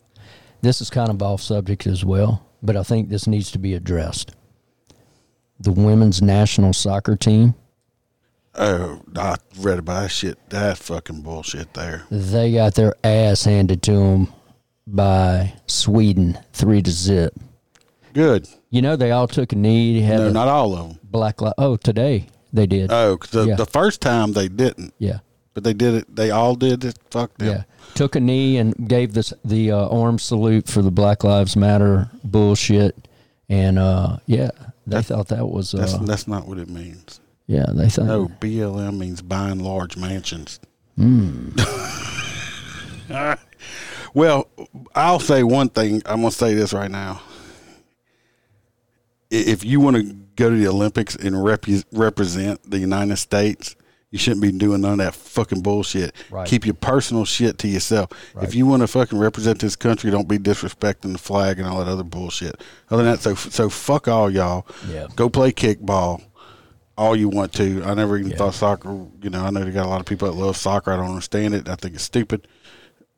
this 0.62 0.80
is 0.80 0.90
kind 0.90 1.10
of 1.10 1.22
off 1.22 1.42
subject 1.42 1.86
as 1.86 2.04
well, 2.04 2.44
but 2.62 2.76
I 2.76 2.82
think 2.82 3.08
this 3.08 3.26
needs 3.26 3.50
to 3.52 3.58
be 3.58 3.74
addressed. 3.74 4.34
The 5.60 5.72
women's 5.72 6.20
national 6.20 6.72
soccer 6.72 7.16
team, 7.16 7.54
Oh, 8.56 9.02
I 9.16 9.34
read 9.58 9.80
about 9.80 10.02
that 10.02 10.08
shit. 10.10 10.38
That's 10.48 10.80
fucking 10.80 11.22
bullshit 11.22 11.74
there. 11.74 12.04
they 12.10 12.52
got 12.52 12.74
their 12.76 12.94
ass 13.02 13.44
handed 13.44 13.82
to 13.82 13.92
them 13.92 14.32
by 14.86 15.54
Sweden, 15.66 16.38
three 16.52 16.80
to 16.82 16.90
zip. 16.90 17.34
Good. 18.14 18.48
You 18.70 18.80
know, 18.80 18.96
they 18.96 19.10
all 19.10 19.28
took 19.28 19.52
a 19.52 19.56
knee. 19.56 20.00
Had 20.00 20.20
No, 20.20 20.28
a 20.28 20.32
not 20.32 20.48
all 20.48 20.72
of 20.74 20.88
them. 20.88 20.98
black 21.02 21.42
li- 21.42 21.52
Oh, 21.58 21.76
today 21.76 22.26
they 22.52 22.66
did. 22.66 22.90
Oh, 22.90 23.16
'cause 23.18 23.30
the, 23.30 23.44
Yeah. 23.48 23.56
the 23.56 23.66
first 23.66 24.00
time 24.00 24.32
they 24.32 24.48
didn't, 24.48 24.94
yeah, 24.98 25.18
but 25.52 25.64
they 25.64 25.74
did 25.74 25.94
it. 25.94 26.14
They 26.16 26.30
all 26.30 26.54
did 26.54 26.84
it. 26.84 26.96
Fuck 27.10 27.36
them. 27.38 27.48
yeah. 27.48 27.62
Took 27.94 28.16
a 28.16 28.20
knee 28.20 28.56
and 28.56 28.88
gave 28.88 29.12
this 29.14 29.32
the 29.44 29.72
uh, 29.72 29.88
arm 29.88 30.18
salute 30.18 30.68
for 30.68 30.80
the 30.80 30.90
Black 30.90 31.22
Lives 31.24 31.54
Matter 31.56 32.08
bullshit, 32.24 33.08
and 33.48 33.78
uh, 33.78 34.16
yeah, 34.26 34.50
they 34.86 35.02
thought 35.02 35.28
that 35.28 35.48
was 35.48 35.72
That's 35.72 35.94
uh, 35.94 35.98
that's 35.98 36.26
not 36.28 36.46
what 36.48 36.58
it 36.58 36.68
means. 36.70 37.20
yeah. 37.46 37.66
They 37.72 37.88
thought 37.88 38.06
No, 38.06 38.28
BLM 38.40 38.96
means 38.98 39.22
buying 39.22 39.58
large 39.60 39.96
mansions. 39.96 40.60
well, 44.14 44.48
I'll 44.94 45.18
say 45.20 45.42
one 45.42 45.68
thing. 45.68 46.02
I'm 46.06 46.20
going 46.20 46.30
to 46.30 46.36
say 46.36 46.54
this 46.54 46.72
right 46.72 46.90
now. 46.90 47.20
If 49.34 49.64
you 49.64 49.80
want 49.80 49.96
to 49.96 50.02
go 50.36 50.50
to 50.50 50.56
the 50.56 50.68
Olympics 50.68 51.16
and 51.16 51.42
rep- 51.44 51.66
represent 51.92 52.70
the 52.70 52.78
United 52.78 53.16
States, 53.16 53.76
You 54.10 54.18
shouldn't 54.18 54.42
be 54.42 54.52
doing 54.52 54.82
none 54.82 54.92
of 54.92 54.98
that 54.98 55.12
fucking 55.16 55.62
bullshit. 55.62 56.14
Right. 56.30 56.46
Keep 56.46 56.66
your 56.66 56.74
personal 56.74 57.24
shit 57.24 57.58
to 57.58 57.66
yourself. 57.68 58.10
If 58.40 58.54
you 58.54 58.64
want 58.64 58.82
to 58.82 58.86
fucking 58.86 59.18
represent 59.18 59.58
this 59.58 59.74
country, 59.74 60.12
don't 60.12 60.28
be 60.28 60.38
disrespecting 60.38 61.10
the 61.10 61.18
flag 61.18 61.58
and 61.58 61.66
all 61.66 61.78
that 61.78 61.88
other 61.90 62.04
bullshit. 62.04 62.62
Other 62.92 63.02
than 63.02 63.14
that, 63.14 63.20
so 63.20 63.34
so 63.34 63.68
fuck 63.68 64.06
all 64.06 64.30
y'all. 64.30 64.68
Yeah. 64.88 65.08
Go 65.16 65.28
play 65.28 65.50
kickball 65.50 66.22
all 66.96 67.16
you 67.16 67.28
want 67.28 67.52
to. 67.54 67.82
I 67.84 67.94
never 67.94 68.16
even 68.16 68.30
thought 68.36 68.54
soccer. 68.54 68.88
You 69.20 69.30
know, 69.30 69.44
I 69.44 69.50
know 69.50 69.64
they 69.64 69.72
got 69.72 69.86
a 69.86 69.88
lot 69.88 69.98
of 69.98 70.06
people 70.06 70.30
that 70.30 70.38
love 70.38 70.56
soccer. 70.56 70.92
I 70.92 70.96
don't 70.96 71.08
understand 71.08 71.52
it. 71.54 71.68
I 71.68 71.74
think 71.74 71.96
it's 71.96 72.04
stupid. 72.04 72.46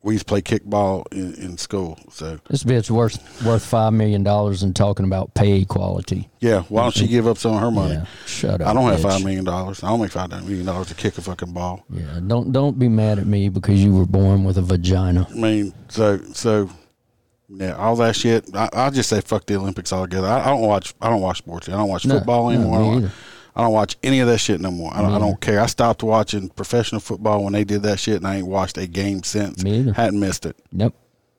We 0.07 0.13
used 0.13 0.25
to 0.25 0.31
play 0.31 0.41
kickball 0.41 1.03
in, 1.11 1.33
in 1.33 1.57
school. 1.57 1.99
So 2.13 2.39
This 2.49 2.63
bitch 2.63 2.89
worth 2.89 3.19
worth 3.43 3.65
five 3.65 3.91
million 3.91 4.23
dollars 4.23 4.63
and 4.63 4.73
talking 4.73 5.05
about 5.05 5.33
pay 5.33 5.59
equality. 5.59 6.29
yeah, 6.39 6.61
why 6.69 6.83
don't 6.83 6.93
she 6.93 7.01
mm-hmm. 7.03 7.11
give 7.11 7.27
up 7.27 7.37
some 7.37 7.55
of 7.55 7.59
her 7.59 7.71
money? 7.71 7.95
Yeah, 7.95 8.05
shut 8.25 8.61
up. 8.61 8.69
I 8.69 8.73
don't 8.73 8.89
have 8.89 9.01
five 9.01 9.21
million 9.21 9.43
dollars. 9.43 9.83
I 9.83 9.89
don't 9.89 9.99
make 9.99 10.11
five 10.11 10.29
million 10.29 10.65
dollars 10.65 10.87
to 10.87 10.95
kick 10.95 11.17
a 11.17 11.21
fucking 11.21 11.51
ball. 11.51 11.83
Yeah, 11.89 12.21
don't 12.25 12.53
don't 12.53 12.79
be 12.79 12.87
mad 12.87 13.19
at 13.19 13.27
me 13.27 13.49
because 13.49 13.83
you 13.83 13.93
were 13.93 14.05
born 14.05 14.45
with 14.45 14.57
a 14.57 14.61
vagina. 14.61 15.27
I 15.29 15.33
mean, 15.33 15.73
so 15.89 16.19
so 16.31 16.69
yeah, 17.49 17.73
all 17.75 17.97
that 17.97 18.15
shit. 18.15 18.55
I, 18.55 18.69
I'll 18.71 18.91
just 18.91 19.09
say 19.09 19.19
fuck 19.19 19.45
the 19.45 19.57
Olympics 19.57 19.91
altogether. 19.91 20.27
I, 20.27 20.39
I 20.39 20.45
don't 20.45 20.61
watch. 20.61 20.93
I 21.01 21.09
don't 21.09 21.21
watch 21.21 21.39
sports. 21.39 21.67
I 21.67 21.73
don't 21.73 21.89
watch 21.89 22.05
No, 22.05 22.15
football 22.19 22.49
no, 22.49 22.51
anymore. 22.51 23.01
me 23.01 23.09
I, 23.57 23.61
don't. 23.61 23.71
I 23.71 23.73
watch 23.73 23.97
any 24.03 24.19
of 24.19 24.27
that 24.27 24.37
shit 24.37 24.61
no 24.61 24.69
more. 24.69 24.93
I 24.93 25.01
don't, 25.01 25.13
I 25.13 25.19
don't 25.19 25.31
mm-hmm. 25.33 25.51
care. 25.51 25.59
I 25.59 25.65
stopped 25.65 26.03
watching 26.03 26.49
professional 26.49 27.01
football 27.01 27.43
when 27.43 27.53
they 27.53 27.63
did 27.63 27.81
that 27.83 27.99
shit, 27.99 28.17
and 28.17 28.27
I 28.27 28.37
ain't 28.37 28.47
watched 28.47 28.77
a 28.77 28.85
game 28.85 29.23
since. 29.23 29.63
Me 29.63 29.79
either. 29.79 29.93
Hadn't 29.93 30.19
missed 30.19 30.45
it. 30.45 30.55
Nope, 30.71 30.95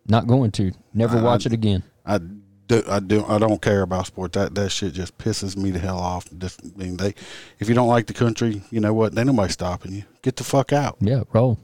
not 0.06 0.26
going 0.26 0.50
to. 0.52 0.72
Never 0.92 1.22
watch 1.22 1.46
it 1.46 1.52
again. 1.52 1.84
I 2.04 2.18
do, 2.18 2.82
I 2.88 3.00
do 3.00 3.24
I 3.26 3.38
don't 3.38 3.62
care 3.62 3.82
about 3.82 4.06
sports. 4.06 4.34
That 4.34 4.54
that 4.56 4.70
shit 4.70 4.94
just 4.94 5.16
pisses 5.16 5.56
me 5.56 5.70
the 5.70 5.78
hell 5.78 5.98
off. 5.98 6.26
Just, 6.36 6.60
I 6.64 6.76
mean, 6.76 6.96
they 6.96 7.14
if 7.60 7.68
you 7.68 7.74
don't 7.74 7.88
like 7.88 8.06
the 8.06 8.14
country, 8.14 8.62
you 8.70 8.80
know 8.80 8.92
what? 8.92 9.16
Ain't 9.16 9.26
nobody 9.26 9.52
stopping 9.52 9.92
you. 9.92 10.04
Get 10.22 10.36
the 10.36 10.44
fuck 10.44 10.72
out. 10.72 10.96
Yeah, 11.00 11.22
roll, 11.32 11.58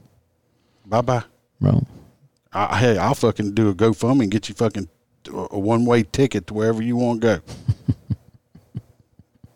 Bye 0.85 1.01
bye. 1.01 1.23
roll. 1.59 1.85
I, 2.53 2.79
hey, 2.79 2.97
I'll 2.97 3.15
fucking 3.15 3.53
do 3.53 3.69
a 3.69 3.75
GoFundMe 3.75 4.23
and 4.23 4.31
get 4.31 4.47
you 4.47 4.55
fucking 4.55 4.87
a 5.27 5.59
one 5.59 5.85
way 5.85 6.03
ticket 6.03 6.47
to 6.47 6.53
wherever 6.53 6.81
you 6.81 6.95
want 6.95 7.21
to 7.21 7.41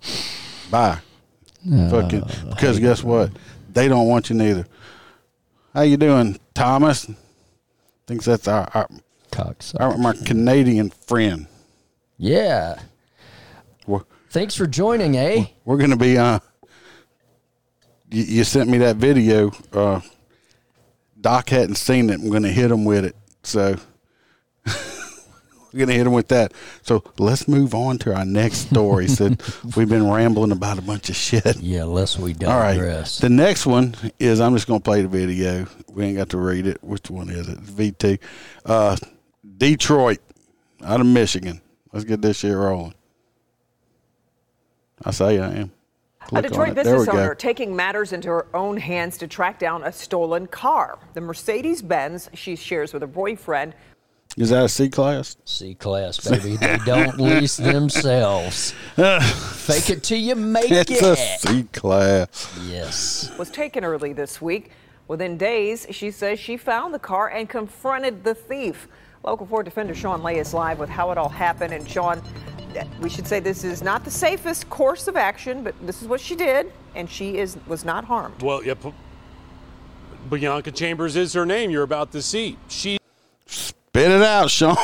go. 0.01 0.09
Bye. 0.69 0.99
fucking 1.89 2.23
because 2.49 2.79
guess 2.79 3.03
what? 3.03 3.31
They 3.71 3.87
don't 3.87 4.07
want 4.07 4.29
you 4.29 4.35
neither. 4.35 4.65
How 5.73 5.81
you 5.81 5.97
doing, 5.97 6.39
Thomas? 6.53 7.09
Thinks 8.07 8.25
that's 8.25 8.47
our, 8.47 8.69
our, 8.73 8.89
our 9.79 9.97
my 9.97 10.13
Canadian 10.25 10.89
friend. 10.89 11.47
Yeah. 12.17 12.79
We're, 13.85 14.01
Thanks 14.29 14.55
for 14.55 14.67
joining, 14.67 15.15
eh? 15.17 15.45
we're 15.65 15.77
gonna 15.77 15.97
be 15.97 16.17
uh. 16.17 16.39
You, 18.11 18.23
you 18.23 18.43
sent 18.43 18.69
me 18.69 18.79
that 18.79 18.95
video. 18.95 19.51
Uh, 19.71 20.01
Doc 21.21 21.49
hadn't 21.49 21.75
seen 21.75 22.09
it. 22.09 22.19
I'm 22.19 22.29
gonna 22.29 22.49
hit 22.49 22.71
him 22.71 22.85
with 22.85 23.05
it. 23.05 23.15
So 23.43 23.75
we're 25.71 25.79
gonna 25.79 25.93
hit 25.93 26.07
him 26.07 26.13
with 26.13 26.29
that. 26.29 26.53
So 26.81 27.03
let's 27.17 27.47
move 27.47 27.73
on 27.73 27.97
to 27.99 28.15
our 28.15 28.25
next 28.25 28.69
story. 28.69 29.07
so 29.07 29.29
we've 29.75 29.89
been 29.89 30.09
rambling 30.09 30.51
about 30.51 30.77
a 30.77 30.81
bunch 30.81 31.09
of 31.09 31.15
shit. 31.15 31.57
Yeah, 31.57 31.83
lest 31.83 32.17
we 32.19 32.33
All 32.45 32.57
right. 32.57 32.75
digress. 32.75 33.19
The 33.19 33.29
next 33.29 33.65
one 33.65 33.95
is 34.19 34.39
I'm 34.39 34.53
just 34.53 34.67
gonna 34.67 34.79
play 34.79 35.01
the 35.01 35.07
video. 35.07 35.67
We 35.91 36.05
ain't 36.05 36.17
got 36.17 36.29
to 36.29 36.37
read 36.37 36.67
it. 36.67 36.83
Which 36.83 37.09
one 37.09 37.29
is 37.29 37.47
it? 37.47 37.59
V 37.59 37.91
two. 37.91 38.17
Uh, 38.65 38.95
Detroit, 39.57 40.19
out 40.83 41.01
of 41.01 41.07
Michigan. 41.07 41.61
Let's 41.91 42.05
get 42.05 42.21
this 42.21 42.37
shit 42.37 42.55
rolling. 42.55 42.93
I 45.03 45.11
say 45.11 45.39
I 45.39 45.51
am. 45.51 45.71
A 46.21 46.25
Click 46.25 46.45
on 46.45 46.49
Detroit 46.49 46.69
it. 46.69 46.75
There 46.75 46.83
business 46.83 47.05
go. 47.05 47.19
owner 47.19 47.35
taking 47.35 47.75
matters 47.75 48.13
into 48.13 48.29
her 48.29 48.47
own 48.55 48.77
hands 48.77 49.17
to 49.19 49.27
track 49.27 49.57
down 49.59 49.83
a 49.83 49.91
stolen 49.91 50.47
car. 50.47 50.99
The 51.13 51.21
Mercedes 51.21 51.81
Benz 51.81 52.29
she 52.33 52.55
shares 52.55 52.93
with 52.93 53.01
her 53.01 53.07
boyfriend 53.07 53.73
Is 54.37 54.51
that 54.51 54.63
a 54.63 54.69
C 54.69 54.89
class? 54.89 55.37
C 55.43 55.73
class, 55.75 56.17
baby. 56.19 56.55
They 56.55 56.77
don't 56.85 57.17
lease 57.19 57.57
themselves. 57.57 58.71
Fake 58.95 59.89
it 59.89 60.03
till 60.03 60.19
you 60.19 60.35
make 60.35 60.69
It's 60.71 61.01
a 61.01 61.13
it. 61.13 61.39
C 61.41 61.63
class. 61.73 62.57
Yes. 62.67 63.31
was 63.37 63.49
taken 63.49 63.83
early 63.83 64.13
this 64.13 64.41
week. 64.41 64.71
Within 65.07 65.37
days, 65.37 65.87
she 65.89 66.11
says 66.11 66.39
she 66.39 66.55
found 66.57 66.93
the 66.93 66.99
car 66.99 67.29
and 67.29 67.49
confronted 67.49 68.23
the 68.23 68.35
thief. 68.35 68.87
Local 69.23 69.45
4 69.47 69.63
defender 69.63 69.95
Shawn 69.95 70.21
Ley 70.21 70.37
is 70.37 70.53
live 70.53 70.79
with 70.79 70.89
how 70.89 71.11
it 71.11 71.17
all 71.17 71.27
happened. 71.27 71.73
And 71.73 71.89
Shawn, 71.89 72.21
we 73.01 73.09
should 73.09 73.27
say 73.27 73.39
this 73.39 73.63
is 73.63 73.81
not 73.81 74.05
the 74.05 74.11
safest 74.11 74.69
course 74.69 75.07
of 75.07 75.17
action, 75.17 75.63
but 75.63 75.73
this 75.85 76.01
is 76.03 76.07
what 76.07 76.21
she 76.21 76.35
did, 76.35 76.71
and 76.95 77.09
she 77.09 77.37
is 77.39 77.57
was 77.67 77.83
not 77.83 78.05
harmed. 78.05 78.41
Well, 78.43 78.63
yeah, 78.63 78.75
P- 78.75 78.93
Bianca 80.29 80.71
Chambers 80.71 81.15
is 81.15 81.33
her 81.33 81.45
name. 81.45 81.71
You're 81.71 81.83
about 81.83 82.11
to 82.11 82.21
see. 82.21 82.57
She 82.69 82.99
Spit 83.89 84.11
it 84.11 84.21
out, 84.21 84.51
Shawn. 84.51 84.77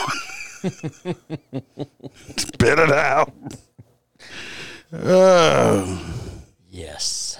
Spit 2.38 2.80
it 2.80 2.91
out. 2.91 3.32
Oh. 4.94 6.12
Yes. 6.72 7.39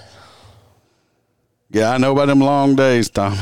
Yeah, 1.70 1.90
I 1.90 1.98
know 1.98 2.12
about 2.12 2.28
them 2.28 2.40
long 2.40 2.74
days, 2.74 3.10
Tom. 3.10 3.36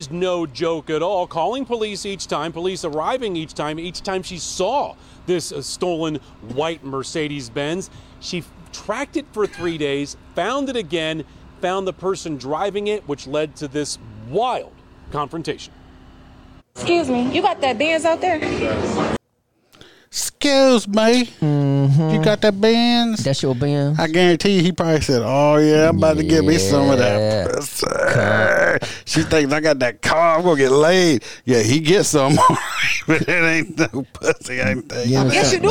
is 0.00 0.10
no 0.10 0.46
joke 0.46 0.88
at 0.88 1.02
all. 1.02 1.26
Calling 1.26 1.66
police 1.66 2.06
each 2.06 2.26
time, 2.28 2.50
police 2.50 2.82
arriving 2.82 3.36
each 3.36 3.52
time, 3.52 3.78
each 3.78 4.00
time 4.00 4.22
she 4.22 4.38
saw 4.38 4.94
this 5.26 5.52
uh, 5.52 5.60
stolen 5.60 6.14
white 6.54 6.82
Mercedes 6.82 7.50
Benz. 7.50 7.90
She 8.20 8.38
f- 8.38 8.50
tracked 8.72 9.18
it 9.18 9.26
for 9.32 9.46
three 9.46 9.76
days, 9.76 10.16
found 10.34 10.70
it 10.70 10.76
again, 10.76 11.24
found 11.60 11.86
the 11.86 11.92
person 11.92 12.38
driving 12.38 12.86
it, 12.86 13.06
which 13.06 13.26
led 13.26 13.54
to 13.56 13.68
this 13.68 13.98
wild 14.30 14.72
confrontation. 15.12 15.74
Excuse 16.78 17.10
me, 17.10 17.28
you 17.34 17.42
got 17.42 17.60
that 17.60 17.76
Benz 17.76 18.04
out 18.04 18.20
there? 18.20 18.36
Excuse 18.36 18.94
me. 20.86 21.24
Mm-hmm. 21.24 22.10
You 22.10 22.22
got 22.22 22.40
that 22.42 22.60
Benz? 22.60 23.24
That's 23.24 23.42
your 23.42 23.56
Benz? 23.56 23.98
I 23.98 24.06
guarantee 24.06 24.58
you, 24.58 24.62
he 24.62 24.70
probably 24.70 25.00
said, 25.00 25.22
"Oh 25.24 25.56
yeah, 25.56 25.88
I'm 25.88 25.98
about 25.98 26.18
to 26.18 26.22
get 26.22 26.44
me 26.44 26.56
some 26.56 26.88
of 26.88 26.98
that." 26.98 27.52
Pussy." 27.52 27.84
She 29.06 29.22
thinks 29.22 29.52
I 29.52 29.58
got 29.58 29.80
that 29.80 30.02
car. 30.02 30.38
I'm 30.38 30.44
gonna 30.44 30.56
get 30.56 30.70
laid. 30.70 31.24
Yeah, 31.44 31.62
he 31.62 31.80
gets 31.80 32.10
some, 32.10 32.36
but 33.08 33.22
it 33.22 33.28
ain't 33.28 33.76
no 33.76 34.06
pussy. 34.12 34.62
I 34.62 34.70
ain't 34.70 34.88
tell 34.88 35.04
you. 35.04 35.24
That. 35.24 35.34
Yes, 35.34 35.52
you 35.52 35.58
do. 35.58 35.70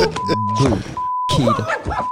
Keita. 1.30 2.06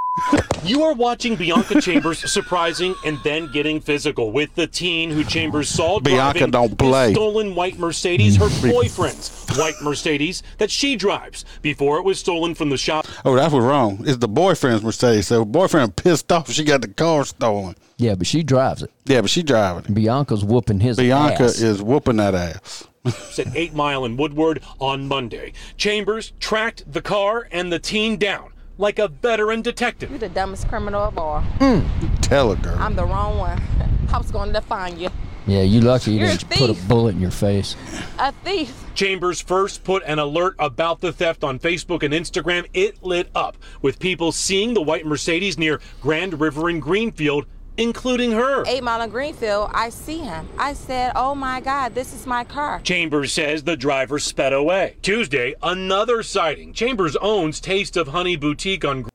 You 0.66 0.82
are 0.82 0.94
watching 0.94 1.36
Bianca 1.36 1.80
Chambers 1.80 2.28
surprising 2.32 2.96
and 3.04 3.18
then 3.22 3.46
getting 3.52 3.80
physical 3.80 4.32
with 4.32 4.52
the 4.56 4.66
teen 4.66 5.12
who 5.12 5.22
Chambers 5.22 5.68
saw 5.68 6.00
Bianca 6.00 6.40
driving 6.40 6.50
don't 6.50 6.68
his 6.70 6.76
play. 6.76 7.12
stolen 7.12 7.54
white 7.54 7.78
Mercedes, 7.78 8.34
her 8.34 8.46
mm-hmm. 8.46 8.70
boyfriend's 8.70 9.46
white 9.56 9.80
Mercedes 9.80 10.42
that 10.58 10.68
she 10.68 10.96
drives 10.96 11.44
before 11.62 11.98
it 11.98 12.02
was 12.02 12.18
stolen 12.18 12.56
from 12.56 12.70
the 12.70 12.76
shop. 12.76 13.06
Oh, 13.24 13.36
that 13.36 13.52
was 13.52 13.62
wrong. 13.62 14.02
It's 14.08 14.16
the 14.16 14.26
boyfriend's 14.26 14.82
Mercedes. 14.82 15.28
So 15.28 15.44
boyfriend 15.44 15.94
pissed 15.94 16.32
off. 16.32 16.50
She 16.50 16.64
got 16.64 16.80
the 16.80 16.88
car 16.88 17.24
stolen. 17.24 17.76
Yeah, 17.96 18.16
but 18.16 18.26
she 18.26 18.42
drives 18.42 18.82
it. 18.82 18.90
Yeah, 19.04 19.20
but 19.20 19.30
she 19.30 19.44
driving 19.44 19.84
it. 19.84 19.94
Bianca's 19.94 20.44
whooping 20.44 20.80
his 20.80 20.96
Bianca 20.96 21.44
ass. 21.44 21.60
is 21.60 21.80
whooping 21.80 22.16
that 22.16 22.34
ass. 22.34 22.88
at 23.38 23.54
8 23.54 23.72
Mile 23.72 24.04
in 24.04 24.16
Woodward 24.16 24.62
on 24.80 25.06
Monday. 25.06 25.52
Chambers 25.76 26.32
tracked 26.40 26.92
the 26.92 27.02
car 27.02 27.46
and 27.52 27.72
the 27.72 27.78
teen 27.78 28.16
down 28.16 28.50
like 28.78 28.98
a 28.98 29.08
veteran 29.08 29.62
detective. 29.62 30.10
You're 30.10 30.18
the 30.18 30.28
dumbest 30.28 30.68
criminal 30.68 31.02
of 31.02 31.18
all. 31.18 31.40
Hmm, 31.40 31.80
tell 32.20 32.54
her, 32.54 32.62
girl. 32.62 32.76
I'm 32.78 32.96
the 32.96 33.04
wrong 33.04 33.38
one. 33.38 33.60
I 34.12 34.18
was 34.18 34.30
going 34.30 34.52
to 34.52 34.60
find 34.60 34.98
you. 34.98 35.10
Yeah, 35.46 35.62
you 35.62 35.80
lucky 35.80 36.12
you 36.12 36.20
You're 36.20 36.36
didn't 36.36 36.50
put 36.50 36.70
a 36.70 36.86
bullet 36.88 37.14
in 37.14 37.20
your 37.20 37.30
face. 37.30 37.76
A 38.18 38.32
thief. 38.32 38.84
Chambers 38.94 39.40
first 39.40 39.84
put 39.84 40.02
an 40.04 40.18
alert 40.18 40.56
about 40.58 41.00
the 41.00 41.12
theft 41.12 41.44
on 41.44 41.60
Facebook 41.60 42.02
and 42.02 42.12
Instagram. 42.12 42.66
It 42.74 43.02
lit 43.04 43.28
up 43.34 43.56
with 43.80 44.00
people 44.00 44.32
seeing 44.32 44.74
the 44.74 44.82
white 44.82 45.06
Mercedes 45.06 45.56
near 45.56 45.80
Grand 46.00 46.40
River 46.40 46.68
in 46.68 46.80
Greenfield, 46.80 47.46
including 47.76 48.32
her. 48.32 48.64
Eight 48.66 48.82
Mile 48.82 49.02
in 49.02 49.10
Greenfield, 49.10 49.70
I 49.74 49.88
see 49.90 50.18
him. 50.18 50.48
I 50.58 50.72
said, 50.72 51.12
oh 51.14 51.34
my 51.34 51.60
God, 51.60 51.94
this 51.94 52.12
is 52.14 52.26
my 52.26 52.44
car. 52.44 52.80
Chambers 52.82 53.32
says 53.32 53.62
the 53.64 53.76
driver 53.76 54.18
sped 54.18 54.52
away. 54.52 54.96
Tuesday, 55.02 55.54
another 55.62 56.22
sighting. 56.22 56.72
Chambers 56.72 57.16
owns 57.16 57.60
Taste 57.60 57.96
of 57.96 58.08
Honey 58.08 58.36
Boutique 58.36 58.84
on 58.84 59.06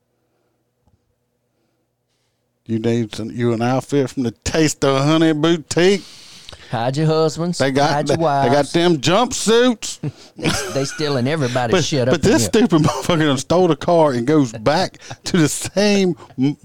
You 2.65 2.80
need 2.80 3.15
some, 3.15 3.32
you 3.32 3.54
an 3.54 3.62
outfit 3.62 4.10
from 4.10 4.24
the 4.24 4.32
Taste 4.32 4.84
of 4.86 5.04
Honey 5.06 5.34
Boutique. 5.34 6.04
Hide 6.69 6.95
your 6.95 7.08
husbands. 7.08 7.58
They 7.58 7.71
got 7.71 7.89
hide 7.91 8.08
they, 8.08 8.13
your 8.13 8.17
they 8.17 8.24
wives. 8.24 8.54
got 8.54 8.65
them 8.67 8.97
jumpsuits. 8.97 10.00
They, 10.38 10.50
they 10.74 10.86
stealing 10.86 11.28
everybody's 11.28 11.74
But, 11.74 11.84
shit 11.84 12.06
but 12.06 12.13
up 12.15 12.24
in 12.24 12.32
this 12.32 12.43
here. 12.43 12.50
stupid 12.50 12.82
motherfucker 12.84 13.38
stole 13.39 13.67
the 13.67 13.76
car 13.76 14.13
and 14.13 14.26
goes 14.26 14.54
back 14.54 15.00
to 15.26 15.38
the 15.38 15.50
same 15.50 16.15
m- 16.39 16.56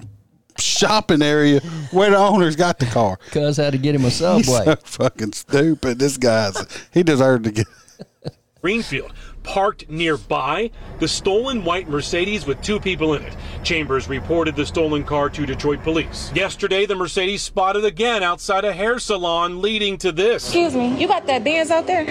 shopping 0.61 1.23
area 1.23 1.61
where 1.91 2.11
the 2.11 2.17
owners 2.19 2.57
got 2.57 2.79
the 2.79 2.87
car. 2.87 3.19
Cuz 3.31 3.57
had 3.57 3.73
to 3.73 3.79
get 3.79 3.95
him 3.95 4.03
a 4.05 4.09
He's 4.09 4.17
subway. 4.19 4.65
so 4.65 4.77
fucking 4.85 5.33
stupid. 5.33 5.99
This 5.99 6.17
guy's 6.17 6.57
he 6.93 7.03
deserved 7.03 7.45
to 7.45 7.51
get. 7.53 7.67
Greenfield. 8.63 9.13
parked 9.45 9.89
nearby 9.89 10.69
the 10.99 11.07
stolen 11.07 11.63
white 11.65 11.89
Mercedes 11.89 12.47
with 12.47 12.61
two 12.63 12.81
people 12.81 13.15
in 13.15 13.23
it. 13.23 13.37
Chambers 13.63 14.09
reported 14.09 14.57
the 14.57 14.67
stolen 14.67 15.05
car 15.05 15.31
to 15.31 15.47
Detroit 15.47 15.85
police. 15.85 16.33
Yesterday, 16.35 16.85
the 16.85 16.97
Mercedes 16.97 17.43
spotted 17.43 17.85
again 17.85 18.25
outside 18.25 18.65
a 18.65 18.73
hair 18.73 18.99
salon, 18.99 19.63
leading 19.63 19.97
to 19.99 20.11
this. 20.11 20.47
Excuse 20.47 20.75
me, 20.75 20.97
you 21.01 21.07
got 21.07 21.27
that 21.29 21.45
Benz 21.45 21.71
out 21.71 21.87
there? 21.87 22.03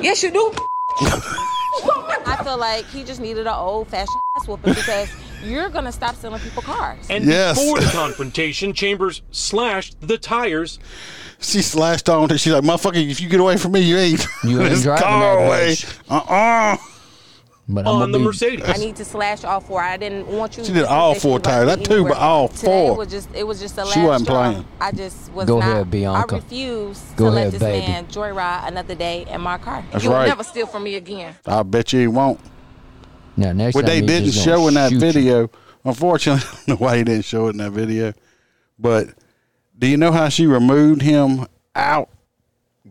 Yes, 0.00 0.22
you 0.22 0.30
do. 0.30 0.52
I 1.00 2.40
feel 2.44 2.58
like 2.58 2.84
he 2.86 3.02
just 3.02 3.20
needed 3.20 3.46
an 3.48 3.54
old 3.54 3.88
fashioned 3.88 4.08
ass 4.36 4.46
whooping 4.46 4.74
because 4.74 5.08
you're 5.42 5.68
gonna 5.68 5.92
stop 5.92 6.14
selling 6.16 6.40
people 6.40 6.62
cars. 6.62 7.06
And 7.10 7.24
Yes. 7.24 7.58
before 7.58 7.80
the 7.80 7.86
confrontation, 7.92 8.72
Chambers 8.72 9.22
slashed 9.30 9.96
the 10.00 10.18
tires 10.18 10.78
She 11.40 11.60
slashed 11.62 12.08
on 12.08 12.28
her. 12.30 12.38
She's 12.38 12.52
like, 12.52 12.62
motherfucker, 12.64 13.10
if 13.10 13.20
you 13.20 13.28
get 13.28 13.40
away 13.40 13.56
from 13.58 13.72
me, 13.72 13.80
you 13.80 13.96
ain't 13.98 14.26
You 14.42 14.60
ain't 14.62 14.70
this 14.70 14.82
driving 14.82 15.04
car 15.06 15.36
that 15.36 15.46
away. 15.46 15.76
Uh-uh. 16.08 16.76
But 17.68 17.80
I'm 17.86 17.96
on 18.00 18.12
the 18.12 18.18
be- 18.18 18.24
Mercedes. 18.24 18.64
I 18.64 18.74
need 18.74 18.94
to 18.96 19.04
slash 19.04 19.42
all 19.42 19.58
four. 19.58 19.82
I 19.82 19.96
didn't 19.96 20.28
want 20.28 20.56
you. 20.56 20.64
She 20.64 20.72
did 20.72 20.82
to 20.82 20.88
all 20.88 21.16
four 21.16 21.40
tires. 21.40 21.66
wasn't 21.66 21.80
Not 21.80 21.96
two, 21.96 22.02
but 22.04 22.10
anywhere. 22.12 22.14
all 22.14 22.46
Today 22.48 22.64
four. 22.88 22.96
was 22.96 23.08
just 23.08 23.28
it 23.34 23.44
was 23.44 23.58
just 23.60 23.74
the 23.74 23.84
last 23.84 23.94
She 23.94 24.00
wasn't 24.02 24.28
straw. 24.28 24.50
playing. 24.50 24.64
I 24.80 24.92
just 24.92 25.32
was 25.32 25.46
Go 25.48 25.58
not. 25.58 25.68
ahead, 25.72 25.90
Bianca. 25.90 26.34
I 26.34 26.38
refuse 26.38 27.00
Go 27.16 27.24
to 27.24 27.36
ahead, 27.36 27.44
let 27.46 27.50
this 27.50 27.60
baby. 27.60 27.86
man 27.88 28.06
joyride 28.06 28.68
another 28.68 28.94
day 28.94 29.26
in 29.28 29.40
my 29.40 29.58
car. 29.58 29.84
That's 29.90 30.04
you 30.04 30.10
will 30.10 30.16
right. 30.16 30.28
never 30.28 30.44
steal 30.44 30.66
from 30.68 30.84
me 30.84 30.94
again. 30.94 31.34
I 31.44 31.64
bet 31.64 31.92
you 31.92 31.98
he 32.00 32.06
won't. 32.06 32.38
Now, 33.36 33.52
next 33.52 33.74
What 33.74 33.86
they 33.86 34.00
didn't 34.00 34.32
show 34.32 34.68
in 34.68 34.74
that 34.74 34.90
shoot 34.90 34.94
you. 34.96 35.00
video, 35.12 35.50
unfortunately, 35.84 36.46
I 36.52 36.54
don't 36.54 36.68
know 36.68 36.76
why 36.76 36.98
he 36.98 37.04
didn't 37.04 37.24
show 37.24 37.46
it 37.46 37.50
in 37.50 37.56
that 37.58 37.72
video. 37.72 38.12
But 38.78 39.08
do 39.78 39.86
you 39.86 39.96
know 39.96 40.12
how 40.12 40.28
she 40.28 40.46
removed 40.46 41.02
him 41.02 41.46
out? 41.74 42.10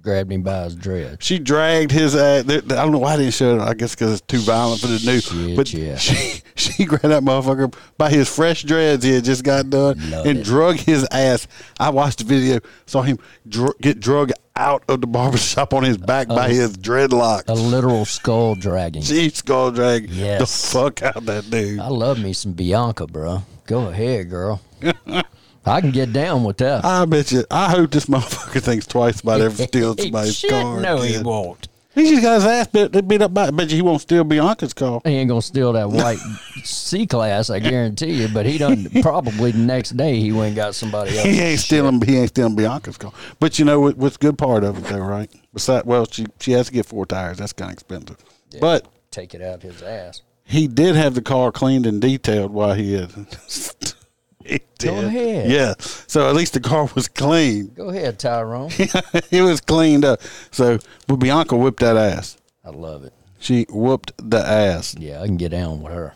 grabbed 0.06 0.32
him 0.32 0.44
by 0.44 0.64
his 0.66 0.76
dread. 0.76 1.22
She 1.24 1.40
dragged 1.40 1.92
his 1.92 2.16
ass. 2.16 2.46
I 2.48 2.60
don't 2.60 2.92
know 2.92 3.00
why 3.00 3.14
I 3.16 3.18
didn't 3.18 3.34
show 3.34 3.56
it. 3.56 3.62
I 3.62 3.74
guess 3.74 3.96
because 3.96 4.14
it's 4.14 4.22
too 4.22 4.38
violent 4.40 4.80
for 4.80 4.88
the 4.88 5.02
news. 5.04 5.24
Shit, 5.26 5.56
but 5.58 5.74
yeah. 5.74 5.98
she 5.98 6.42
she 6.56 6.86
grabbed 6.86 7.06
that 7.06 7.24
motherfucker 7.24 7.74
by 7.98 8.12
his 8.12 8.34
fresh 8.34 8.62
dreads 8.64 9.04
he 9.04 9.14
had 9.14 9.24
just 9.24 9.44
got 9.44 9.70
done 9.70 9.98
Love 10.12 10.26
and 10.28 10.40
it. 10.40 10.46
drug 10.46 10.76
his 10.78 11.08
ass. 11.12 11.48
I 11.80 11.90
watched 11.90 12.20
the 12.20 12.26
video, 12.26 12.60
saw 12.86 13.02
him 13.02 13.18
dr- 13.50 13.78
get 13.82 14.00
drug 14.00 14.32
out 14.58 14.84
of 14.88 15.02
the 15.02 15.08
barber 15.08 15.38
shop 15.38 15.74
on 15.74 15.84
his 15.84 15.98
back 15.98 16.28
by 16.28 16.50
his 16.50 16.78
dreadlocks. 16.78 17.44
A 17.50 17.54
literal 17.54 18.06
skull 18.06 18.56
dragging. 18.56 19.02
She 19.02 19.30
skull 19.30 19.72
drag 19.72 20.10
Yes. 20.10 20.40
the 20.40 20.46
fuck 20.72 21.04
out 21.04 21.26
that 21.26 21.50
dude. 21.50 21.80
I 21.80 21.90
love 21.90 22.20
me 22.20 22.32
some 22.34 22.54
Bianca, 22.54 23.06
bro. 23.08 23.44
Go 23.68 23.88
ahead, 23.88 24.30
girl. 24.30 24.62
I 25.66 25.82
can 25.82 25.92
get 25.92 26.14
down 26.14 26.44
with 26.44 26.58
that. 26.58 26.86
I 26.86 27.06
bet 27.06 27.32
you. 27.32 27.44
I 27.50 27.70
hope 27.72 27.92
this 27.92 28.06
motherfucker 28.06 28.62
thinks 28.62 28.86
twice 28.86 29.22
about 29.22 29.42
ever 29.42 29.64
stealing 29.68 29.98
somebody's 29.98 30.46
car. 30.48 30.80
No, 30.80 31.02
he 31.02 31.22
won't. 31.22 31.68
He 31.96 32.10
just 32.10 32.22
got 32.22 32.36
his 32.36 32.46
ass 32.46 32.68
beat, 32.68 33.08
beat 33.08 33.22
up 33.22 33.34
by. 33.34 33.48
I 33.48 33.52
bet 33.52 33.70
you 33.70 33.78
he 33.78 33.82
won't 33.82 34.02
steal 34.02 34.24
Bianca's 34.26 34.74
car. 34.74 35.02
He 35.06 35.12
ain't 35.12 35.30
gonna 35.30 35.42
steal 35.42 35.72
that 35.74 35.90
white 35.90 36.18
C 36.64 37.08
class, 37.08 37.50
I 37.50 37.60
guarantee 37.60 38.12
you. 38.22 38.28
But 38.28 38.46
he 38.46 38.58
done 38.58 38.88
probably 39.02 39.52
the 39.52 39.60
next 39.60 39.96
day 39.96 40.20
he 40.20 40.32
went 40.34 40.48
and 40.48 40.56
got 40.58 40.76
somebody 40.76 41.18
else. 41.18 41.26
He 41.26 41.40
ain't 41.40 41.60
stealing. 41.60 42.02
He 42.02 42.18
ain't 42.18 42.30
stealing 42.30 42.56
Bianca's 42.56 42.98
car. 42.98 43.14
But 43.40 43.58
you 43.58 43.66
know 43.66 43.80
what? 43.80 43.98
What's 43.98 44.18
good 44.18 44.38
part 44.38 44.64
of 44.64 44.78
it 44.78 44.84
though, 44.84 45.00
right? 45.00 45.32
Besides, 45.54 45.86
well, 45.86 46.06
she 46.06 46.26
she 46.40 46.52
has 46.52 46.68
to 46.68 46.74
get 46.74 46.86
four 46.86 47.06
tires. 47.06 47.38
That's 47.38 47.54
kind 47.54 47.70
of 47.72 47.74
expensive. 47.74 48.18
But 48.60 48.88
Take 49.12 49.34
it 49.34 49.42
out 49.42 49.62
his 49.64 49.82
ass. 49.82 50.22
he 50.44 50.68
did 50.68 50.96
have 50.96 51.16
the 51.16 51.22
car 51.22 51.52
cleaned 51.54 51.86
and 51.86 52.02
detailed 52.02 52.52
while 52.52 52.74
he 52.74 52.94
had. 52.94 53.14
he 54.46 54.60
did. 54.80 54.90
Go 54.90 54.96
ahead. 55.08 55.50
Yeah. 55.50 55.74
So 55.80 56.30
at 56.30 56.36
least 56.36 56.54
the 56.54 56.60
car 56.60 56.90
was 56.96 57.08
clean. 57.08 57.68
Go 57.76 57.90
ahead, 57.90 58.20
Tyrone. 58.20 58.72
it 58.78 59.42
was 59.42 59.62
cleaned 59.62 60.06
up. 60.06 60.22
So, 60.52 60.80
but 61.08 61.16
Bianca 61.18 61.56
whipped 61.58 61.80
that 61.80 61.98
ass. 61.98 62.38
I 62.64 62.70
love 62.70 63.04
it. 63.04 63.14
She 63.40 63.66
whooped 63.70 64.14
the 64.18 64.40
ass. 64.40 64.96
Yeah, 64.98 65.22
I 65.22 65.26
can 65.28 65.38
get 65.38 65.50
down 65.50 65.82
with 65.82 65.94
her. 65.94 66.14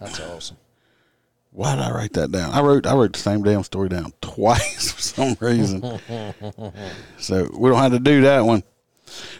That's 0.00 0.18
awesome. 0.20 0.56
Why 1.50 1.74
did 1.74 1.84
I 1.84 1.90
write 1.90 2.12
that 2.12 2.30
down? 2.30 2.52
I 2.52 2.60
wrote 2.60 2.86
I 2.86 2.94
wrote 2.94 3.12
the 3.14 3.18
same 3.18 3.42
damn 3.42 3.64
story 3.64 3.88
down 3.88 4.12
twice 4.20 4.92
for 4.92 5.00
some 5.00 5.36
reason. 5.40 5.80
so 7.18 7.48
we 7.58 7.68
don't 7.68 7.78
have 7.78 7.92
to 7.92 7.98
do 7.98 8.22
that 8.22 8.40
one. 8.40 8.62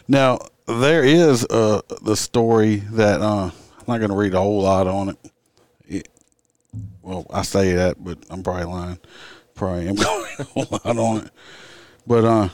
Now 0.07 0.39
there 0.67 1.03
is 1.03 1.45
uh 1.45 1.81
the 2.01 2.15
story 2.15 2.77
that 2.91 3.21
uh 3.21 3.45
I'm 3.51 3.83
not 3.87 3.99
gonna 3.99 4.15
read 4.15 4.33
a 4.33 4.39
whole 4.39 4.61
lot 4.63 4.87
on 4.87 5.09
it. 5.09 5.17
It- 5.23 5.31
well, 7.09 7.25
I 7.31 7.41
say 7.41 7.73
that, 7.73 8.03
but 8.03 8.19
I'm 8.29 8.43
probably 8.43 8.65
lying. 8.65 8.99
Probably 9.55 9.87
am 9.87 9.95
going 9.95 10.27
a 10.39 10.59
lot 10.59 10.85
on 10.85 11.17
it. 11.25 11.31
But 12.05 12.23
uh 12.23 12.49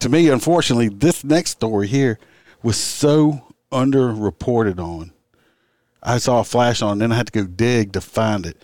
to 0.00 0.08
me, 0.08 0.28
unfortunately, 0.28 0.90
this 0.90 1.24
next 1.24 1.52
story 1.52 1.86
here 1.86 2.18
was 2.62 2.76
so 2.76 3.54
underreported 3.72 4.78
on. 4.78 5.12
I 6.02 6.18
saw 6.18 6.40
a 6.40 6.44
flash 6.44 6.82
on, 6.82 6.92
and 6.92 7.00
then 7.00 7.12
I 7.12 7.16
had 7.16 7.26
to 7.26 7.32
go 7.32 7.44
dig 7.44 7.92
to 7.94 8.00
find 8.02 8.46
it. 8.46 8.62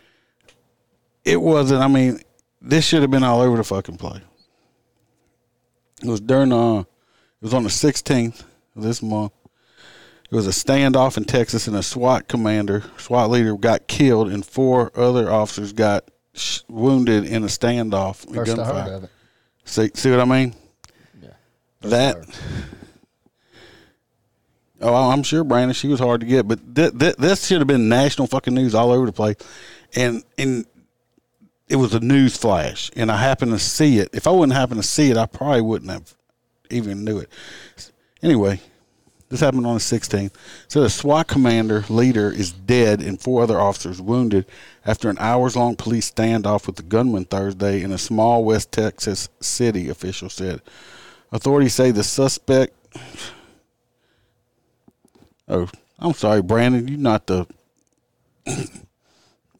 It 1.24 1.40
wasn't. 1.40 1.81
I 1.81 1.88
mean, 1.88 2.20
this 2.61 2.85
should 2.85 3.03
have 3.03 3.11
been 3.11 3.24
all 3.24 3.40
over 3.40 3.57
the 3.57 3.64
fucking 3.64 3.96
place. 3.96 4.22
It 6.03 6.09
was 6.09 6.20
during. 6.20 6.53
Uh, 6.53 6.81
it 6.81 6.87
was 7.40 7.55
on 7.55 7.64
the 7.64 7.70
16th 7.70 8.42
of 8.77 8.83
this 8.83 9.03
month. 9.03 9.33
It 10.30 10.34
was 10.34 10.46
a 10.46 10.50
standoff 10.50 11.16
in 11.16 11.24
Texas, 11.24 11.68
and 11.68 11.76
a 11.76 11.82
SWAT 11.82 12.28
commander, 12.28 12.82
SWAT 12.96 13.30
leader, 13.30 13.56
got 13.56 13.87
killed, 13.87 14.30
and 14.32 14.44
four 14.44 14.90
other 14.98 15.30
officers 15.30 15.72
got 15.72 16.10
sh- 16.32 16.60
wounded 16.68 17.24
in 17.24 17.44
a 17.44 17.46
standoff. 17.46 18.26
in 18.26 18.34
First 18.34 18.58
I 18.58 18.64
heard 18.64 18.92
of 18.92 19.04
it. 19.04 19.10
See, 19.64 19.90
see 19.94 20.10
what 20.10 20.20
I 20.20 20.24
mean? 20.24 20.54
Yeah. 21.22 21.30
That. 21.82 22.16
Oh, 24.80 25.10
I'm 25.10 25.22
sure, 25.22 25.44
Brandon. 25.44 25.72
She 25.74 25.88
was 25.88 26.00
hard 26.00 26.20
to 26.20 26.26
get, 26.26 26.46
but 26.48 26.74
th- 26.74 26.98
th- 26.98 27.16
this 27.16 27.46
should 27.46 27.58
have 27.58 27.66
been 27.68 27.88
national 27.88 28.26
fucking 28.26 28.52
news 28.54 28.74
all 28.74 28.90
over 28.90 29.06
the 29.06 29.12
place, 29.12 29.37
and 29.94 30.22
and 30.37 30.66
it 31.68 31.76
was 31.76 31.94
a 31.94 32.00
news 32.00 32.37
flash, 32.37 32.90
and 32.96 33.10
I 33.10 33.16
happened 33.16 33.52
to 33.52 33.58
see 33.58 33.98
it. 33.98 34.10
If 34.12 34.26
I 34.26 34.30
wouldn't 34.30 34.56
happen 34.56 34.76
to 34.76 34.82
see 34.82 35.10
it, 35.10 35.16
I 35.16 35.26
probably 35.26 35.62
wouldn't 35.62 35.90
have 35.90 36.14
even 36.70 37.04
knew 37.04 37.18
it. 37.18 37.30
Anyway, 38.22 38.60
this 39.34 39.40
happened 39.40 39.66
on 39.66 39.74
the 39.74 39.80
16th. 39.80 40.30
So 40.68 40.82
the 40.82 40.88
SWAT 40.88 41.26
commander 41.26 41.84
leader 41.88 42.30
is 42.30 42.52
dead, 42.52 43.00
and 43.00 43.20
four 43.20 43.42
other 43.42 43.60
officers 43.60 44.00
wounded 44.00 44.46
after 44.86 45.10
an 45.10 45.18
hours-long 45.18 45.74
police 45.74 46.08
standoff 46.08 46.68
with 46.68 46.76
the 46.76 46.84
gunman 46.84 47.24
Thursday 47.24 47.82
in 47.82 47.90
a 47.90 47.98
small 47.98 48.44
West 48.44 48.70
Texas 48.70 49.28
city. 49.40 49.88
Officials 49.88 50.34
said. 50.34 50.62
Authorities 51.32 51.74
say 51.74 51.90
the 51.90 52.04
suspect. 52.04 52.74
Oh, 55.48 55.68
I'm 55.98 56.12
sorry, 56.12 56.40
Brandon. 56.40 56.86
You're 56.86 56.96
not 56.98 57.26
the. 57.26 57.44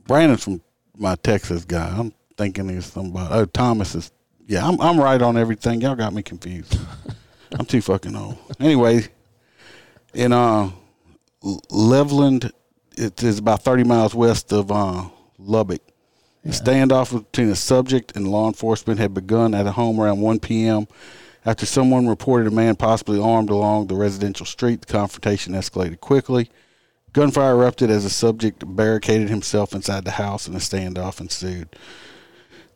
Brandon's 0.07 0.45
from 0.45 0.63
my 0.97 1.17
Texas 1.17 1.65
guy. 1.65 1.93
I'm 1.99 2.15
thinking 2.37 2.69
he's 2.69 2.87
somebody. 2.87 3.29
Oh, 3.35 3.45
Thomas 3.45 3.97
is. 3.97 4.13
Yeah, 4.47 4.69
I'm 4.69 4.81
I'm 4.81 5.01
right 5.01 5.21
on 5.21 5.37
everything. 5.37 5.81
Y'all 5.81 5.97
got 5.97 6.15
me 6.15 6.23
confused. 6.23 6.79
I'm 7.59 7.67
too 7.67 7.81
fucking 7.81 8.15
old. 8.15 8.39
Anyway, 8.61 9.09
in 10.15 10.33
uh, 10.33 10.71
it 12.97 13.23
is 13.23 13.39
about 13.39 13.63
30 13.63 13.85
miles 13.85 14.15
west 14.15 14.53
of 14.53 14.71
uh, 14.71 15.09
Lubbock. 15.39 15.83
The 16.45 16.51
standoff 16.51 17.13
between 17.13 17.49
the 17.49 17.57
subject 17.57 18.15
and 18.17 18.29
law 18.29 18.49
enforcement 18.49 19.01
had 19.01 19.15
begun 19.15 19.55
at 19.55 19.67
a 19.67 19.73
home 19.73 19.99
around 19.99 20.21
1 20.21 20.41
p.m. 20.41 20.87
After 21.47 21.65
someone 21.65 22.07
reported 22.07 22.47
a 22.47 22.55
man 22.55 22.77
possibly 22.77 23.21
armed 23.21 23.51
along 23.51 23.87
the 23.87 23.95
residential 23.95 24.45
street, 24.45 24.83
the 24.83 24.93
confrontation 24.93 25.55
escalated 25.55 26.01
quickly. 26.01 26.51
Gunfire 27.15 27.55
erupted 27.55 27.91
as 27.91 28.05
the 28.05 28.11
subject 28.11 28.63
barricaded 28.67 29.31
himself 29.31 29.73
inside 29.75 30.05
the 30.05 30.13
house 30.13 30.47
and 30.47 30.57
a 30.57 30.59
standoff 30.59 31.21
ensued. 31.21 31.77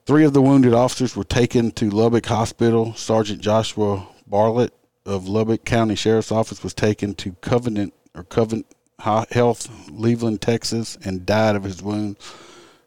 Three 0.07 0.25
of 0.25 0.33
the 0.33 0.43
wounded 0.43 0.73
officers 0.73 1.15
were 1.15 1.25
taken 1.25 1.71
to 1.73 1.91
Lubbock 1.91 2.25
Hospital. 2.27 2.95
Sergeant 2.95 3.43
Joshua 3.43 4.07
Bartlett 4.27 4.73
of 5.09 5.27
Lubbock 5.27 5.65
County 5.65 5.95
Sheriff's 5.95 6.31
Office 6.31 6.63
was 6.63 6.75
taken 6.75 7.15
to 7.15 7.33
Covenant 7.41 7.95
or 8.15 8.25
Covenant 8.25 8.67
Health, 9.01 9.69
Levelland, 9.91 10.41
Texas, 10.41 10.99
and 11.03 11.25
died 11.25 11.57
of 11.57 11.65
his 11.65 11.83
wounds, 11.83 12.19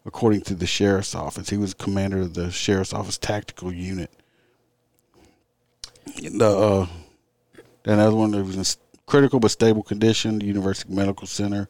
according 0.05 0.41
to 0.41 0.53
the 0.53 0.67
Sheriff's 0.67 1.15
Office. 1.15 1.49
He 1.49 1.57
was 1.57 1.73
commander 1.73 2.21
of 2.21 2.35
the 2.35 2.51
Sheriff's 2.51 2.93
Office 2.93 3.17
Tactical 3.17 3.73
Unit. 3.73 4.11
The 6.21 6.45
uh, 6.45 6.87
another 7.85 8.15
one 8.15 8.31
that 8.31 8.43
was 8.43 8.55
in 8.55 8.81
critical 9.07 9.39
but 9.39 9.51
stable 9.51 9.83
condition, 9.83 10.39
the 10.39 10.45
University 10.45 10.93
Medical 10.93 11.25
Center. 11.25 11.69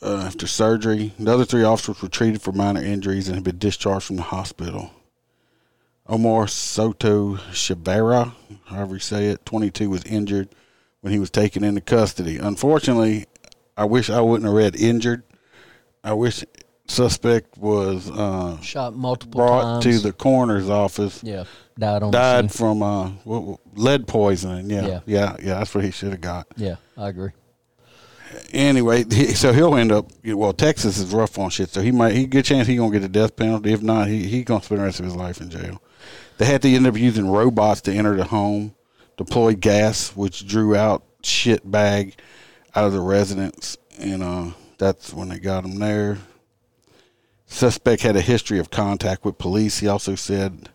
Uh, 0.00 0.24
after 0.26 0.46
surgery, 0.46 1.12
the 1.18 1.32
other 1.32 1.44
three 1.44 1.64
officers 1.64 2.00
were 2.02 2.08
treated 2.08 2.40
for 2.40 2.52
minor 2.52 2.82
injuries 2.82 3.28
and 3.28 3.34
had 3.34 3.44
been 3.44 3.58
discharged 3.58 4.06
from 4.06 4.16
the 4.16 4.22
hospital. 4.22 4.90
Omar 6.08 6.46
Soto 6.48 7.34
Shabara, 7.52 8.32
however 8.66 8.94
you 8.94 9.00
say 9.00 9.26
it, 9.26 9.44
22, 9.44 9.90
was 9.90 10.04
injured 10.04 10.48
when 11.00 11.12
he 11.12 11.18
was 11.18 11.30
taken 11.30 11.64
into 11.64 11.80
custody. 11.80 12.38
Unfortunately, 12.38 13.26
I 13.76 13.84
wish 13.84 14.08
I 14.10 14.20
wouldn't 14.20 14.46
have 14.46 14.54
read 14.54 14.76
injured. 14.76 15.22
I 16.04 16.12
wish 16.12 16.44
suspect 16.86 17.58
was 17.58 18.08
uh, 18.10 18.60
Shot 18.60 18.94
multiple 18.94 19.38
brought 19.40 19.82
times. 19.82 19.84
to 19.84 19.98
the 19.98 20.12
coroner's 20.12 20.70
office. 20.70 21.20
yeah, 21.24 21.44
died 21.76 22.04
on 22.04 22.12
Died 22.12 22.48
the 22.50 22.56
from 22.56 22.82
uh, 22.82 23.10
lead 23.74 24.06
poisoning. 24.06 24.70
Yeah, 24.70 24.86
Yeah. 24.86 25.00
yeah, 25.06 25.36
yeah. 25.42 25.58
That's 25.58 25.74
what 25.74 25.82
he 25.84 25.90
should 25.90 26.12
have 26.12 26.20
got. 26.20 26.46
Yeah, 26.56 26.76
I 26.96 27.08
agree. 27.08 27.30
Anyway, 28.52 29.04
so 29.34 29.52
he'll 29.52 29.74
end 29.76 29.92
up. 29.92 30.10
Well, 30.24 30.52
Texas 30.52 30.98
is 30.98 31.12
rough 31.12 31.38
on 31.38 31.50
shit, 31.50 31.70
so 31.70 31.80
he 31.80 31.92
might. 31.92 32.14
He 32.14 32.26
good 32.26 32.44
chance 32.44 32.66
he 32.66 32.76
gonna 32.76 32.92
get 32.92 33.04
a 33.04 33.08
death 33.08 33.36
penalty. 33.36 33.72
If 33.72 33.82
not, 33.82 34.08
he 34.08 34.26
he 34.26 34.44
gonna 34.44 34.62
spend 34.62 34.80
the 34.80 34.84
rest 34.84 35.00
of 35.00 35.06
his 35.06 35.16
life 35.16 35.40
in 35.40 35.50
jail. 35.50 35.82
They 36.38 36.46
had 36.46 36.62
to 36.62 36.68
end 36.68 36.86
up 36.86 36.96
using 36.96 37.28
robots 37.28 37.80
to 37.82 37.92
enter 37.92 38.16
the 38.16 38.24
home, 38.24 38.74
deployed 39.16 39.60
gas, 39.60 40.14
which 40.14 40.46
drew 40.46 40.76
out 40.76 41.02
shit 41.22 41.68
bag 41.70 42.16
out 42.74 42.84
of 42.84 42.92
the 42.92 43.00
residence, 43.00 43.78
and 43.98 44.22
uh, 44.22 44.50
that's 44.78 45.12
when 45.12 45.28
they 45.28 45.38
got 45.38 45.64
him 45.64 45.78
there. 45.78 46.18
Suspect 47.46 48.02
had 48.02 48.16
a 48.16 48.20
history 48.20 48.58
of 48.58 48.70
contact 48.70 49.24
with 49.24 49.38
police. 49.38 49.78
He 49.78 49.88
also 49.88 50.14
said 50.14 50.68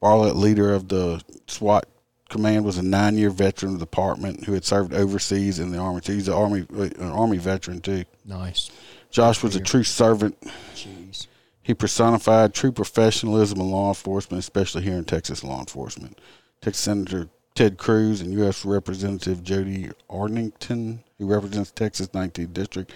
Bartlett, 0.00 0.36
leader 0.36 0.72
of 0.72 0.88
the 0.88 1.22
SWAT 1.46 1.86
command, 2.28 2.64
was 2.64 2.78
a 2.78 2.82
nine-year 2.82 3.30
veteran 3.30 3.74
of 3.74 3.78
the 3.78 3.86
department 3.86 4.44
who 4.44 4.52
had 4.52 4.64
served 4.64 4.92
overseas 4.92 5.58
in 5.58 5.70
the 5.70 5.78
army. 5.78 6.00
So 6.02 6.12
he's 6.12 6.28
an 6.28 6.34
army 6.34 6.66
an 6.70 7.10
army 7.10 7.38
veteran 7.38 7.80
too. 7.80 8.04
Nice. 8.24 8.70
Josh 9.10 9.42
was 9.42 9.56
a 9.56 9.60
true 9.60 9.84
servant. 9.84 10.40
Jeez. 10.74 11.26
He 11.62 11.74
personified 11.74 12.54
true 12.54 12.72
professionalism 12.72 13.60
in 13.60 13.70
law 13.70 13.88
enforcement, 13.88 14.40
especially 14.40 14.82
here 14.82 14.96
in 14.96 15.04
Texas 15.04 15.44
law 15.44 15.60
enforcement. 15.60 16.18
Texas 16.60 16.84
Senator 16.84 17.28
Ted 17.54 17.76
Cruz 17.76 18.20
and 18.20 18.32
U.S. 18.34 18.64
Representative 18.64 19.42
Jodey 19.42 19.92
Arrington, 20.08 21.02
who 21.18 21.26
represents 21.26 21.70
Texas 21.70 22.08
19th 22.08 22.52
District, 22.52 22.92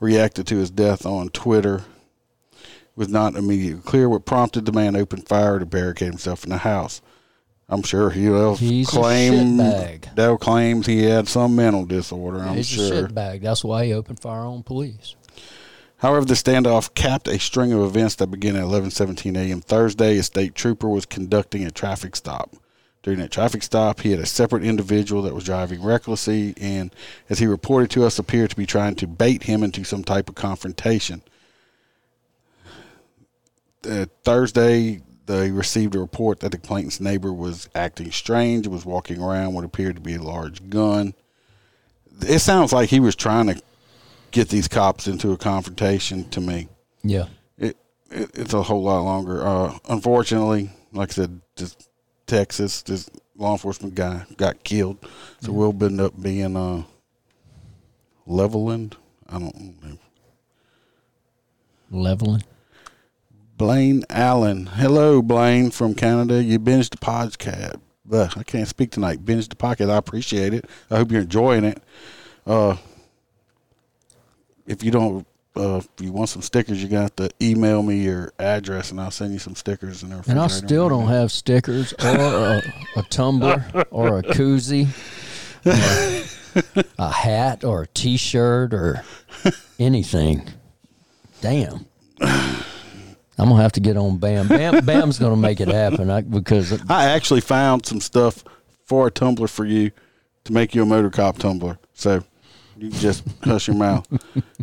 reacted 0.00 0.46
to 0.48 0.56
his 0.56 0.70
death 0.70 1.06
on 1.06 1.28
Twitter. 1.28 1.84
It 2.52 2.96
was 2.96 3.08
not 3.08 3.36
immediately 3.36 3.82
clear 3.82 4.08
what 4.08 4.26
prompted 4.26 4.66
the 4.66 4.72
man 4.72 4.94
to 4.94 4.98
open 4.98 5.22
fire 5.22 5.58
to 5.58 5.64
barricade 5.64 6.08
himself 6.08 6.42
in 6.44 6.50
the 6.50 6.58
house. 6.58 7.00
I'm 7.70 7.82
sure 7.82 8.10
he'll 8.10 8.56
He's 8.56 8.88
claim 8.88 9.58
claims 10.38 10.86
he 10.86 11.04
had 11.04 11.28
some 11.28 11.54
mental 11.54 11.86
disorder. 11.86 12.40
I'm 12.40 12.56
He's 12.56 12.66
sure. 12.66 13.04
a 13.04 13.08
shitbag. 13.08 13.42
That's 13.42 13.62
why 13.64 13.86
he 13.86 13.92
opened 13.92 14.20
fire 14.20 14.40
on 14.40 14.64
police. 14.64 15.14
However, 15.98 16.24
the 16.24 16.34
standoff 16.34 16.94
capped 16.94 17.28
a 17.28 17.38
string 17.38 17.72
of 17.72 17.82
events 17.82 18.16
that 18.16 18.26
began 18.26 18.56
at 18.56 18.64
11:17 18.64 19.36
a.m. 19.36 19.60
Thursday. 19.60 20.18
A 20.18 20.22
state 20.24 20.54
trooper 20.54 20.88
was 20.88 21.06
conducting 21.06 21.64
a 21.64 21.70
traffic 21.70 22.16
stop. 22.16 22.56
During 23.02 23.20
that 23.20 23.30
traffic 23.30 23.62
stop, 23.62 24.00
he 24.00 24.10
had 24.10 24.20
a 24.20 24.26
separate 24.26 24.64
individual 24.64 25.22
that 25.22 25.34
was 25.34 25.44
driving 25.44 25.82
recklessly, 25.82 26.54
and 26.60 26.94
as 27.30 27.38
he 27.38 27.46
reported 27.46 27.90
to 27.90 28.04
us, 28.04 28.18
appeared 28.18 28.50
to 28.50 28.56
be 28.56 28.66
trying 28.66 28.94
to 28.96 29.06
bait 29.06 29.44
him 29.44 29.62
into 29.62 29.84
some 29.84 30.02
type 30.04 30.28
of 30.28 30.34
confrontation. 30.34 31.22
Uh, 33.88 34.04
Thursday, 34.24 35.00
they 35.30 35.50
received 35.50 35.94
a 35.94 36.00
report 36.00 36.40
that 36.40 36.52
the 36.52 36.58
complainant's 36.58 37.00
neighbor 37.00 37.32
was 37.32 37.68
acting 37.74 38.10
strange, 38.10 38.66
was 38.66 38.84
walking 38.84 39.22
around 39.22 39.54
what 39.54 39.64
appeared 39.64 39.96
to 39.96 40.02
be 40.02 40.14
a 40.16 40.22
large 40.22 40.68
gun. 40.68 41.14
It 42.22 42.40
sounds 42.40 42.72
like 42.72 42.90
he 42.90 43.00
was 43.00 43.16
trying 43.16 43.46
to 43.46 43.62
get 44.32 44.48
these 44.48 44.68
cops 44.68 45.06
into 45.06 45.32
a 45.32 45.36
confrontation 45.36 46.28
to 46.30 46.40
me. 46.40 46.68
Yeah. 47.02 47.26
It, 47.56 47.76
it 48.10 48.30
it's 48.34 48.54
a 48.54 48.62
whole 48.62 48.82
lot 48.82 49.02
longer. 49.02 49.46
Uh, 49.46 49.78
unfortunately, 49.88 50.70
like 50.92 51.10
I 51.10 51.12
said, 51.12 51.40
just 51.56 51.88
Texas, 52.26 52.82
this 52.82 53.08
law 53.36 53.52
enforcement 53.52 53.94
guy 53.94 54.24
got 54.36 54.62
killed, 54.64 54.98
so 55.40 55.52
we'll 55.52 55.76
end 55.84 56.00
up 56.00 56.20
being 56.20 56.56
uh, 56.56 56.82
Levelland. 58.26 58.94
I 59.28 59.38
don't 59.38 59.82
know. 59.82 59.98
Leveling. 61.90 62.44
Blaine 63.60 64.04
Allen. 64.08 64.64
Hello, 64.64 65.20
Blaine 65.20 65.70
from 65.70 65.92
Canada. 65.92 66.42
You 66.42 66.58
binged 66.58 66.92
the 66.92 66.96
podcast. 66.96 67.78
Ugh, 68.10 68.32
I 68.34 68.42
can't 68.42 68.66
speak 68.66 68.90
tonight. 68.90 69.22
Binged 69.22 69.50
the 69.50 69.54
podcast. 69.54 69.90
I 69.90 69.98
appreciate 69.98 70.54
it. 70.54 70.64
I 70.90 70.96
hope 70.96 71.12
you're 71.12 71.20
enjoying 71.20 71.64
it. 71.64 71.82
Uh, 72.46 72.78
if 74.66 74.82
you 74.82 74.90
don't, 74.90 75.26
uh, 75.54 75.76
if 75.76 75.88
you 76.00 76.10
want 76.10 76.30
some 76.30 76.40
stickers, 76.40 76.82
you 76.82 76.88
got 76.88 77.14
to 77.18 77.28
email 77.42 77.82
me 77.82 78.02
your 78.02 78.32
address, 78.38 78.92
and 78.92 78.98
I'll 78.98 79.10
send 79.10 79.34
you 79.34 79.38
some 79.38 79.54
stickers. 79.54 80.02
In 80.02 80.10
And 80.10 80.40
I 80.40 80.46
still 80.46 80.88
don't 80.88 81.08
have 81.08 81.30
stickers 81.30 81.92
or 82.02 82.16
a, 82.16 82.62
a 82.96 83.02
tumbler 83.10 83.62
or 83.90 84.20
a 84.20 84.22
koozie, 84.22 84.88
or 85.66 86.82
a 86.98 87.10
hat 87.10 87.62
or 87.62 87.82
a 87.82 87.86
T-shirt 87.88 88.72
or 88.72 89.04
anything. 89.78 90.48
Damn. 91.42 91.84
I'm 93.40 93.48
gonna 93.48 93.62
have 93.62 93.72
to 93.72 93.80
get 93.80 93.96
on 93.96 94.18
Bam. 94.18 94.48
Bam 94.48 94.84
Bam's 94.84 95.18
gonna 95.18 95.36
make 95.36 95.60
it 95.60 95.68
happen 95.68 96.10
I, 96.10 96.20
because 96.20 96.78
I 96.90 97.06
actually 97.06 97.40
found 97.40 97.86
some 97.86 98.00
stuff 98.00 98.44
for 98.84 99.06
a 99.06 99.10
tumbler 99.10 99.46
for 99.48 99.64
you 99.64 99.90
to 100.44 100.52
make 100.52 100.74
you 100.74 100.82
a 100.82 100.86
motor 100.86 101.10
cop 101.10 101.38
tumbler. 101.38 101.78
So 101.94 102.22
you 102.76 102.90
just 102.90 103.24
hush 103.42 103.66
your 103.68 103.76
mouth. 103.76 104.06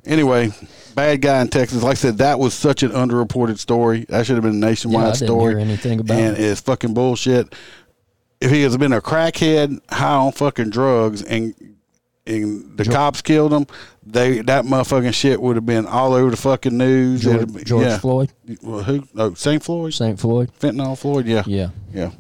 Anyway, 0.06 0.52
bad 0.96 1.22
guy 1.22 1.42
in 1.42 1.48
Texas. 1.50 1.84
Like 1.84 1.92
I 1.92 1.96
said, 1.96 2.18
that 2.20 2.40
was 2.40 2.54
such 2.54 2.84
an 2.84 2.92
underreported 2.92 3.58
story. 3.58 4.06
That 4.10 4.26
should 4.26 4.36
have 4.36 4.44
been 4.44 4.56
a 4.64 4.66
nationwide 4.66 5.02
Yeah, 5.04 5.08
I 5.10 5.12
didn't 5.14 5.28
story. 5.28 5.52
hear 5.54 5.60
anything 5.60 6.00
about 6.00 6.18
and 6.18 6.38
it. 6.38 6.44
it's 6.44 6.62
fucking 6.62 6.94
bullshit. 6.94 7.54
If 8.40 8.52
he 8.52 8.62
has 8.62 8.78
been 8.78 8.94
a 8.94 9.02
crackhead 9.02 9.80
high 9.92 10.14
on 10.16 10.32
fucking 10.32 10.70
drugs 10.70 11.24
and 11.24 11.56
and 12.28 12.78
the 12.78 12.86
cops 12.86 13.22
killed 13.22 13.54
him, 13.54 13.66
they 14.06 14.42
that 14.42 14.66
motherfucking 14.66 15.14
shit 15.14 15.42
would 15.42 15.56
have 15.56 15.66
been 15.66 15.86
all 15.86 16.14
over 16.14 16.30
the 16.32 16.38
fucking 16.38 16.78
news. 16.78 17.22
George, 17.24 17.54
been- 17.54 17.64
George 17.64 17.86
yeah. 17.86 17.98
Floyd, 17.98 18.32
Well, 18.62 18.84
who? 18.84 19.04
Oh, 19.16 19.34
St. 19.34 19.64
Floyd, 19.64 19.94
St. 19.94 20.20
Floyd. 20.20 20.52
fentanyl 20.60 20.98
Floyd. 20.98 21.26
Yeah, 21.26 21.44
Yeah. 21.46 21.70
yeah. 21.94 22.12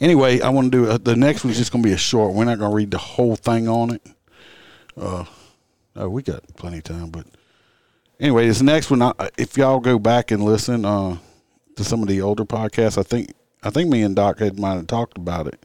Anyway, 0.00 0.40
I 0.40 0.48
want 0.48 0.72
to 0.72 0.78
do 0.84 0.90
uh, 0.90 0.98
the 0.98 1.14
next 1.14 1.44
one's 1.44 1.56
just 1.58 1.70
going 1.70 1.82
to 1.82 1.88
be 1.88 1.92
a 1.94 1.98
short. 1.98 2.34
We're 2.34 2.44
not 2.44 2.58
going 2.58 2.70
to 2.72 2.76
read 2.76 2.90
the 2.90 2.98
whole 2.98 3.36
thing 3.36 3.68
on 3.68 3.94
it. 3.94 4.02
Uh, 5.00 5.24
oh, 5.96 6.08
we 6.08 6.22
got 6.22 6.42
plenty 6.56 6.78
of 6.78 6.84
time, 6.84 7.10
but 7.10 7.24
anyway, 8.18 8.48
this 8.48 8.60
next 8.62 8.90
one. 8.90 9.00
I, 9.00 9.12
if 9.38 9.56
y'all 9.56 9.78
go 9.80 9.98
back 10.00 10.32
and 10.32 10.42
listen 10.44 10.84
uh, 10.84 11.18
to 11.76 11.84
some 11.84 12.02
of 12.02 12.08
the 12.08 12.20
older 12.20 12.44
podcasts, 12.44 12.98
I 12.98 13.04
think 13.04 13.32
I 13.62 13.70
think 13.70 13.90
me 13.90 14.02
and 14.02 14.16
Doc 14.16 14.40
had 14.40 14.58
might 14.58 14.74
have 14.74 14.88
talked 14.88 15.16
about 15.16 15.46
it. 15.46 15.64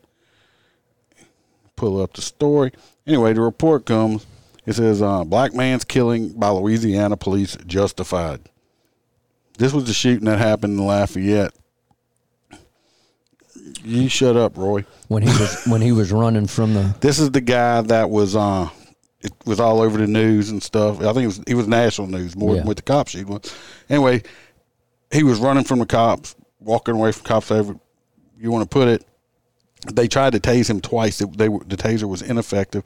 Pull 1.76 2.01
up 2.01 2.13
the 2.13 2.22
story. 2.22 2.72
Anyway, 3.08 3.34
the 3.34 3.41
report 3.41 3.86
comes. 3.86 4.26
It 4.66 4.74
says 4.74 5.01
uh, 5.01 5.24
black 5.24 5.53
man's 5.53 5.86
killing 5.86 6.30
by 6.34 6.49
Louisiana 6.49 7.16
police 7.16 7.55
justified. 7.66 8.41
This 9.58 9.72
was 9.74 9.86
the 9.86 9.93
shooting 9.93 10.26
that 10.26 10.38
happened 10.39 10.78
in 10.78 10.86
Lafayette. 10.86 11.53
You 13.84 14.10
shut 14.10 14.36
up, 14.36 14.58
Roy. 14.58 14.86
When 15.08 15.24
he 15.24 15.30
was 15.30 15.64
when 15.66 15.82
he 15.82 15.91
was 15.91 16.12
running 16.12 16.47
from 16.47 16.74
the 16.74 16.95
This 16.99 17.20
is 17.20 17.32
the 17.32 17.41
guy 17.41 17.82
that 17.82 18.10
was 18.10 18.36
uh 18.36 18.70
it 19.22 19.32
was 19.45 19.60
all 19.60 19.82
over 19.82 19.97
the 19.97 20.08
news 20.08 20.49
and 20.49 20.62
stuff. 20.62 20.99
I 20.99 21.14
think 21.14 21.24
it 21.24 21.28
was 21.28 21.41
he 21.47 21.53
was 21.53 21.68
national 21.68 22.08
news 22.08 22.36
more 22.36 22.51
Yeah. 22.53 22.60
than 22.60 22.68
with 22.68 22.78
the 22.78 22.84
cops 22.84 23.12
she 23.12 23.24
was. 23.24 23.55
Anyway, 23.89 24.24
he 25.12 25.24
was 25.24 25.39
running 25.39 25.64
from 25.64 25.80
the 25.80 25.86
cops, 25.86 26.36
walking 26.60 26.95
away 26.95 27.12
from 27.14 27.24
cops 27.24 27.51
over 27.51 27.76
you 28.39 28.51
want 28.51 28.64
to 28.64 28.70
put 28.70 28.88
it. 28.89 29.03
They 29.93 30.07
tried 30.07 30.33
to 30.33 30.39
tase 30.39 30.69
him 30.69 30.81
twice. 30.81 31.19
They 31.19 31.49
were, 31.49 31.63
the 31.63 31.77
taser 31.77 32.07
was 32.07 32.21
ineffective. 32.21 32.83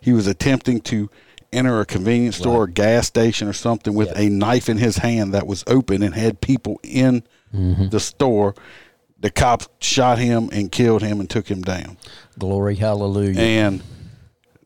He 0.00 0.12
was 0.12 0.26
attempting 0.26 0.80
to 0.82 1.10
enter 1.52 1.80
a 1.80 1.86
convenience 1.86 2.36
store 2.36 2.62
or 2.62 2.66
gas 2.66 3.06
station 3.06 3.46
or 3.46 3.52
something 3.52 3.94
with 3.94 4.16
a 4.16 4.28
knife 4.28 4.68
in 4.68 4.78
his 4.78 4.96
hand 4.96 5.34
that 5.34 5.46
was 5.46 5.64
open 5.66 6.02
and 6.02 6.14
had 6.14 6.40
people 6.40 6.80
in 6.82 7.22
mm-hmm. 7.54 7.88
the 7.88 8.00
store. 8.00 8.54
The 9.20 9.30
cops 9.30 9.68
shot 9.80 10.18
him 10.18 10.48
and 10.52 10.72
killed 10.72 11.02
him 11.02 11.20
and 11.20 11.28
took 11.28 11.48
him 11.48 11.62
down. 11.62 11.98
glory 12.38 12.74
hallelujah. 12.74 13.38
And 13.38 13.82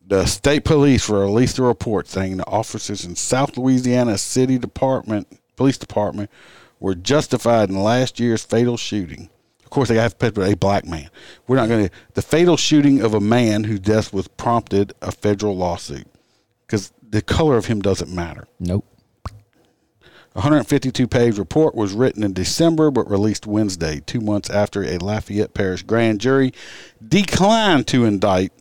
the 0.07 0.25
state 0.27 0.65
police 0.65 1.11
released 1.11 1.59
a 1.59 1.63
report 1.63 2.09
saying 2.09 2.37
the 2.37 2.47
officers 2.47 3.05
in 3.05 3.17
South 3.17 3.59
Louisiana 3.59 4.17
City 4.17 4.57
Department, 4.57 5.27
Police 5.57 5.79
Department, 5.79 6.31
were 6.79 6.95
justified 6.95 7.69
in 7.69 7.83
last 7.83 8.21
year's 8.21 8.45
fatal 8.45 8.77
shooting. 8.77 9.31
Of 9.67 9.71
course, 9.71 9.89
they 9.89 9.97
have 9.97 10.17
to 10.17 10.31
put 10.31 10.49
a 10.49 10.55
black 10.55 10.87
man. 10.87 11.11
We're 11.49 11.57
not 11.57 11.69
going 11.69 11.89
to. 11.89 11.95
The 12.15 12.23
fatal 12.23 12.57
shooting 12.57 13.01
of 13.01 13.15
a 13.15 13.21
man 13.21 13.65
whose 13.65 13.81
death 13.81 14.13
was 14.13 14.29
prompted 14.29 14.93
a 15.03 15.11
federal 15.11 15.57
lawsuit 15.57 16.07
because 16.65 16.93
the 17.03 17.21
color 17.21 17.57
of 17.57 17.67
him 17.67 17.83
doesn't 17.83 18.15
matter. 18.15 18.47
nope. 18.61 18.85
A 20.37 20.41
152 20.41 21.09
page 21.09 21.37
report 21.37 21.75
was 21.75 21.95
written 21.95 22.23
in 22.23 22.33
December 22.33 22.93
but 22.93 23.11
released 23.11 23.47
Wednesday, 23.47 24.03
two 24.07 24.21
months 24.21 24.51
after 24.51 24.85
a 24.85 24.99
Lafayette 24.99 25.53
Parish 25.53 25.83
grand 25.83 26.21
jury 26.21 26.53
declined 27.05 27.89
to 27.89 28.05
indict 28.05 28.53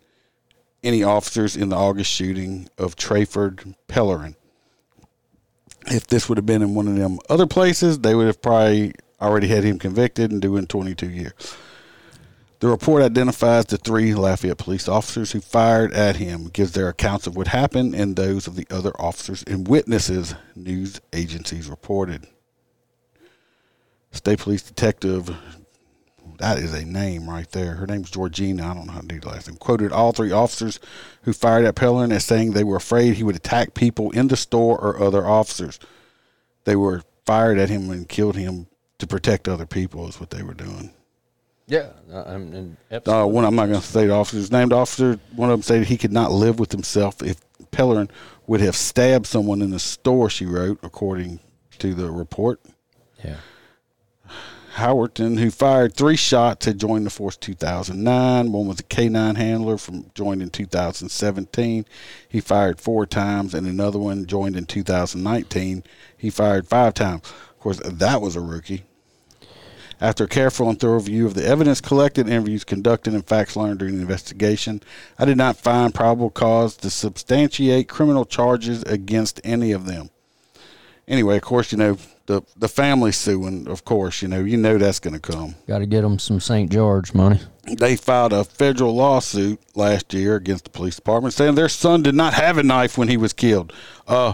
any 0.83 1.03
officers 1.03 1.55
in 1.55 1.69
the 1.69 1.75
August 1.75 2.09
shooting 2.09 2.67
of 2.79 2.95
Trayford 2.95 3.75
Pellerin. 3.87 4.35
If 5.87 6.07
this 6.07 6.27
would 6.27 6.37
have 6.37 6.45
been 6.47 6.63
in 6.63 6.73
one 6.73 6.87
of 6.87 6.95
them 6.95 7.19
other 7.29 7.45
places, 7.45 7.99
they 7.99 8.15
would 8.15 8.27
have 8.27 8.41
probably 8.41 8.93
already 9.25 9.47
had 9.47 9.63
him 9.63 9.79
convicted 9.79 10.31
and 10.31 10.41
doing 10.41 10.67
22 10.67 11.09
years. 11.09 11.33
The 12.59 12.67
report 12.67 13.03
identifies 13.03 13.65
the 13.65 13.77
three 13.77 14.15
Lafayette 14.15 14.57
police 14.57 14.87
officers 14.87 15.33
who 15.33 15.41
fired 15.41 15.93
at 15.93 16.15
him, 16.15 16.47
gives 16.47 16.71
their 16.71 16.87
accounts 16.87 17.27
of 17.27 17.35
what 17.35 17.47
happened 17.47 17.93
and 17.93 18.15
those 18.15 18.47
of 18.47 18.55
the 18.55 18.65
other 18.71 18.91
officers 18.99 19.43
and 19.43 19.67
witnesses, 19.67 20.35
news 20.55 21.01
agencies 21.11 21.67
reported. 21.67 22.27
State 24.11 24.39
Police 24.39 24.61
Detective, 24.61 25.35
that 26.39 26.57
is 26.57 26.73
a 26.73 26.85
name 26.85 27.29
right 27.29 27.49
there. 27.51 27.73
Her 27.73 27.85
name's 27.85 28.09
Georgina. 28.09 28.65
I 28.65 28.73
don't 28.73 28.87
know 28.87 28.93
how 28.93 29.01
to 29.01 29.07
do 29.07 29.19
the 29.19 29.27
last 29.27 29.47
name. 29.47 29.57
Quoted 29.57 29.91
all 29.91 30.13
three 30.13 30.31
officers 30.31 30.79
who 31.23 31.33
fired 31.33 31.65
at 31.65 31.75
Pellerin 31.75 32.13
as 32.13 32.23
saying 32.23 32.51
they 32.51 32.63
were 32.63 32.77
afraid 32.77 33.15
he 33.15 33.23
would 33.23 33.35
attack 33.35 33.73
people 33.73 34.11
in 34.11 34.29
the 34.29 34.37
store 34.37 34.79
or 34.79 35.03
other 35.03 35.25
officers. 35.25 35.77
They 36.63 36.77
were 36.77 37.03
fired 37.25 37.57
at 37.57 37.69
him 37.69 37.89
and 37.89 38.07
killed 38.07 38.37
him 38.37 38.67
to 38.99 39.07
protect 39.07 39.47
other 39.47 39.65
people, 39.65 40.07
is 40.07 40.19
what 40.19 40.29
they 40.29 40.43
were 40.43 40.53
doing. 40.53 40.91
Yeah, 41.67 41.89
I'm, 42.13 42.77
Uh, 43.07 43.25
one 43.25 43.43
I'm 43.43 43.55
not 43.55 43.67
going 43.67 43.81
to 43.81 43.85
say 43.85 44.05
the 44.05 44.13
officers 44.13 44.51
named 44.51 44.71
officer. 44.71 45.19
One 45.35 45.49
of 45.49 45.57
them 45.57 45.63
stated 45.63 45.87
he 45.87 45.97
could 45.97 46.13
not 46.13 46.31
live 46.31 46.59
with 46.59 46.71
himself 46.71 47.23
if 47.23 47.37
Pellerin 47.71 48.09
would 48.45 48.61
have 48.61 48.75
stabbed 48.75 49.25
someone 49.25 49.61
in 49.63 49.71
the 49.71 49.79
store. 49.79 50.29
She 50.29 50.45
wrote, 50.45 50.79
according 50.83 51.39
to 51.79 51.93
the 51.93 52.11
report. 52.11 52.61
yeah. 53.23 53.37
Howerton, 54.75 55.39
who 55.39 55.51
fired 55.51 55.93
three 55.93 56.17
shots, 56.17 56.65
had 56.65 56.77
joined 56.77 57.05
the 57.05 57.09
force 57.09 57.37
2009. 57.37 58.51
One 58.51 58.67
was 58.67 58.81
a 58.81 58.83
K9 58.83 59.37
handler 59.37 59.77
from 59.77 60.11
joined 60.13 60.41
in 60.41 60.49
2017. 60.49 61.85
He 62.27 62.41
fired 62.41 62.81
four 62.81 63.05
times, 63.05 63.53
and 63.53 63.65
another 63.65 63.99
one 63.99 64.25
joined 64.25 64.57
in 64.57 64.65
2019. 64.65 65.83
He 66.17 66.29
fired 66.29 66.67
five 66.67 66.93
times. 66.93 67.21
Of 67.65 67.79
course, 67.79 67.93
that 67.93 68.21
was 68.21 68.35
a 68.35 68.41
rookie. 68.41 68.83
After 69.99 70.25
a 70.25 70.27
careful 70.27 70.69
and 70.69 70.79
thorough 70.79 70.99
review 70.99 71.25
of 71.25 71.33
the 71.33 71.43
evidence 71.43 71.81
collected, 71.81 72.29
interviews 72.29 72.63
conducted, 72.63 73.15
and 73.15 73.25
facts 73.25 73.55
learned 73.55 73.79
during 73.79 73.95
the 73.95 74.01
investigation, 74.01 74.83
I 75.17 75.25
did 75.25 75.37
not 75.37 75.57
find 75.57 75.91
probable 75.91 76.29
cause 76.29 76.77
to 76.77 76.91
substantiate 76.91 77.89
criminal 77.89 78.23
charges 78.23 78.83
against 78.83 79.41
any 79.43 79.71
of 79.71 79.87
them. 79.87 80.11
Anyway, 81.07 81.37
of 81.37 81.41
course, 81.41 81.71
you 81.71 81.79
know 81.79 81.97
the 82.27 82.43
the 82.55 82.67
family 82.67 83.11
suing. 83.11 83.67
Of 83.67 83.83
course, 83.83 84.21
you 84.21 84.27
know 84.27 84.41
you 84.41 84.57
know 84.57 84.77
that's 84.77 84.99
going 84.99 85.15
to 85.15 85.19
come. 85.19 85.55
Got 85.67 85.79
to 85.79 85.87
get 85.87 86.01
them 86.01 86.19
some 86.19 86.39
St. 86.39 86.71
George 86.71 87.15
money. 87.15 87.39
They 87.63 87.95
filed 87.95 88.33
a 88.33 88.43
federal 88.43 88.93
lawsuit 88.93 89.59
last 89.75 90.13
year 90.13 90.35
against 90.35 90.65
the 90.65 90.69
police 90.69 90.97
department, 90.97 91.33
saying 91.33 91.55
their 91.55 91.69
son 91.69 92.03
did 92.03 92.13
not 92.13 92.35
have 92.35 92.59
a 92.59 92.63
knife 92.63 92.95
when 92.95 93.07
he 93.07 93.17
was 93.17 93.33
killed. 93.33 93.73
Uh, 94.07 94.33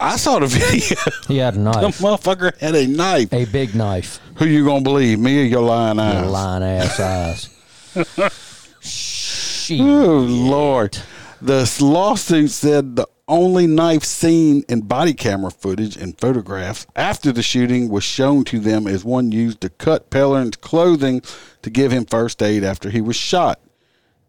I 0.00 0.16
saw 0.16 0.38
the 0.38 0.46
video. 0.48 0.96
He 1.26 1.38
had 1.38 1.56
a 1.56 1.58
knife. 1.58 1.80
the 1.98 2.04
motherfucker 2.04 2.56
had 2.58 2.74
a 2.76 2.86
knife. 2.86 3.32
a 3.32 3.44
big 3.46 3.74
knife. 3.74 4.20
Who 4.36 4.46
you 4.46 4.64
gonna 4.64 4.82
believe, 4.82 5.18
me 5.18 5.40
or 5.40 5.44
your 5.44 5.62
lying 5.62 5.98
eyes? 5.98 6.22
Your 6.22 6.30
lying 6.30 6.62
ass 6.62 7.00
eyes. 7.96 8.80
Shit. 8.80 9.80
Oh 9.80 10.20
Lord! 10.20 10.96
The 11.42 11.70
lawsuit 11.80 12.50
said 12.50 12.94
the 12.96 13.08
only 13.26 13.66
knife 13.66 14.04
seen 14.04 14.62
in 14.68 14.80
body 14.82 15.12
camera 15.14 15.50
footage 15.50 15.96
and 15.96 16.18
photographs 16.18 16.86
after 16.96 17.30
the 17.32 17.42
shooting 17.42 17.88
was 17.90 18.02
shown 18.04 18.44
to 18.44 18.58
them 18.58 18.86
as 18.86 19.04
one 19.04 19.30
used 19.32 19.60
to 19.60 19.68
cut 19.68 20.10
Pellerin's 20.10 20.56
clothing 20.56 21.20
to 21.62 21.70
give 21.70 21.92
him 21.92 22.06
first 22.06 22.42
aid 22.42 22.64
after 22.64 22.88
he 22.90 23.00
was 23.00 23.16
shot. 23.16 23.60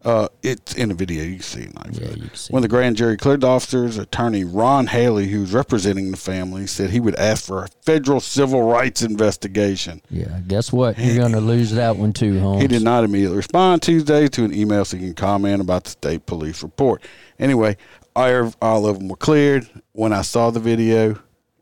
Uh, 0.02 0.28
it's 0.42 0.74
in 0.74 0.88
the 0.88 0.94
video. 0.94 1.22
You 1.22 1.34
can 1.34 1.42
see 1.42 1.68
knife. 1.74 1.90
Yeah, 1.92 2.28
see 2.32 2.50
when 2.52 2.62
the 2.62 2.68
grand 2.68 2.96
jury 2.96 3.18
cleared 3.18 3.42
the 3.42 3.48
officers, 3.48 3.98
attorney 3.98 4.44
Ron 4.44 4.86
Haley, 4.86 5.28
who's 5.28 5.52
representing 5.52 6.10
the 6.10 6.16
family, 6.16 6.66
said 6.66 6.88
he 6.88 7.00
would 7.00 7.16
ask 7.16 7.44
for 7.44 7.64
a 7.64 7.68
federal 7.82 8.20
civil 8.20 8.62
rights 8.62 9.02
investigation. 9.02 10.00
Yeah, 10.08 10.40
guess 10.46 10.72
what? 10.72 10.98
You're 10.98 11.16
going 11.16 11.32
to 11.32 11.40
lose 11.40 11.72
that 11.72 11.96
one 11.96 12.14
too, 12.14 12.40
Holmes. 12.40 12.62
He 12.62 12.68
did 12.68 12.82
not 12.82 13.04
immediately 13.04 13.36
respond 13.36 13.82
Tuesday 13.82 14.26
to 14.28 14.44
an 14.44 14.54
email 14.54 14.86
seeking 14.86 15.12
comment 15.12 15.60
about 15.60 15.84
the 15.84 15.90
state 15.90 16.24
police 16.24 16.62
report. 16.62 17.04
Anyway, 17.38 17.76
all 18.16 18.86
of 18.86 18.98
them 18.98 19.08
were 19.08 19.16
cleared. 19.16 19.68
When 19.92 20.14
I 20.14 20.22
saw 20.22 20.50
the 20.50 20.60
video, 20.60 21.18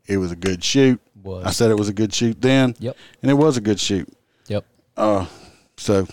it 0.07 0.15
was 0.15 0.31
a 0.31 0.37
good 0.37 0.63
shoot. 0.63 1.01
Was. 1.21 1.45
I 1.45 1.51
said 1.51 1.71
it 1.71 1.77
was 1.77 1.89
a 1.89 1.93
good 1.93 2.13
shoot 2.13 2.41
then. 2.41 2.73
Yep. 2.79 2.95
And 3.21 3.29
it 3.29 3.33
was 3.33 3.57
a 3.57 3.61
good 3.61 3.81
shoot. 3.81 4.07
Yep. 4.47 4.65
So, 5.75 6.07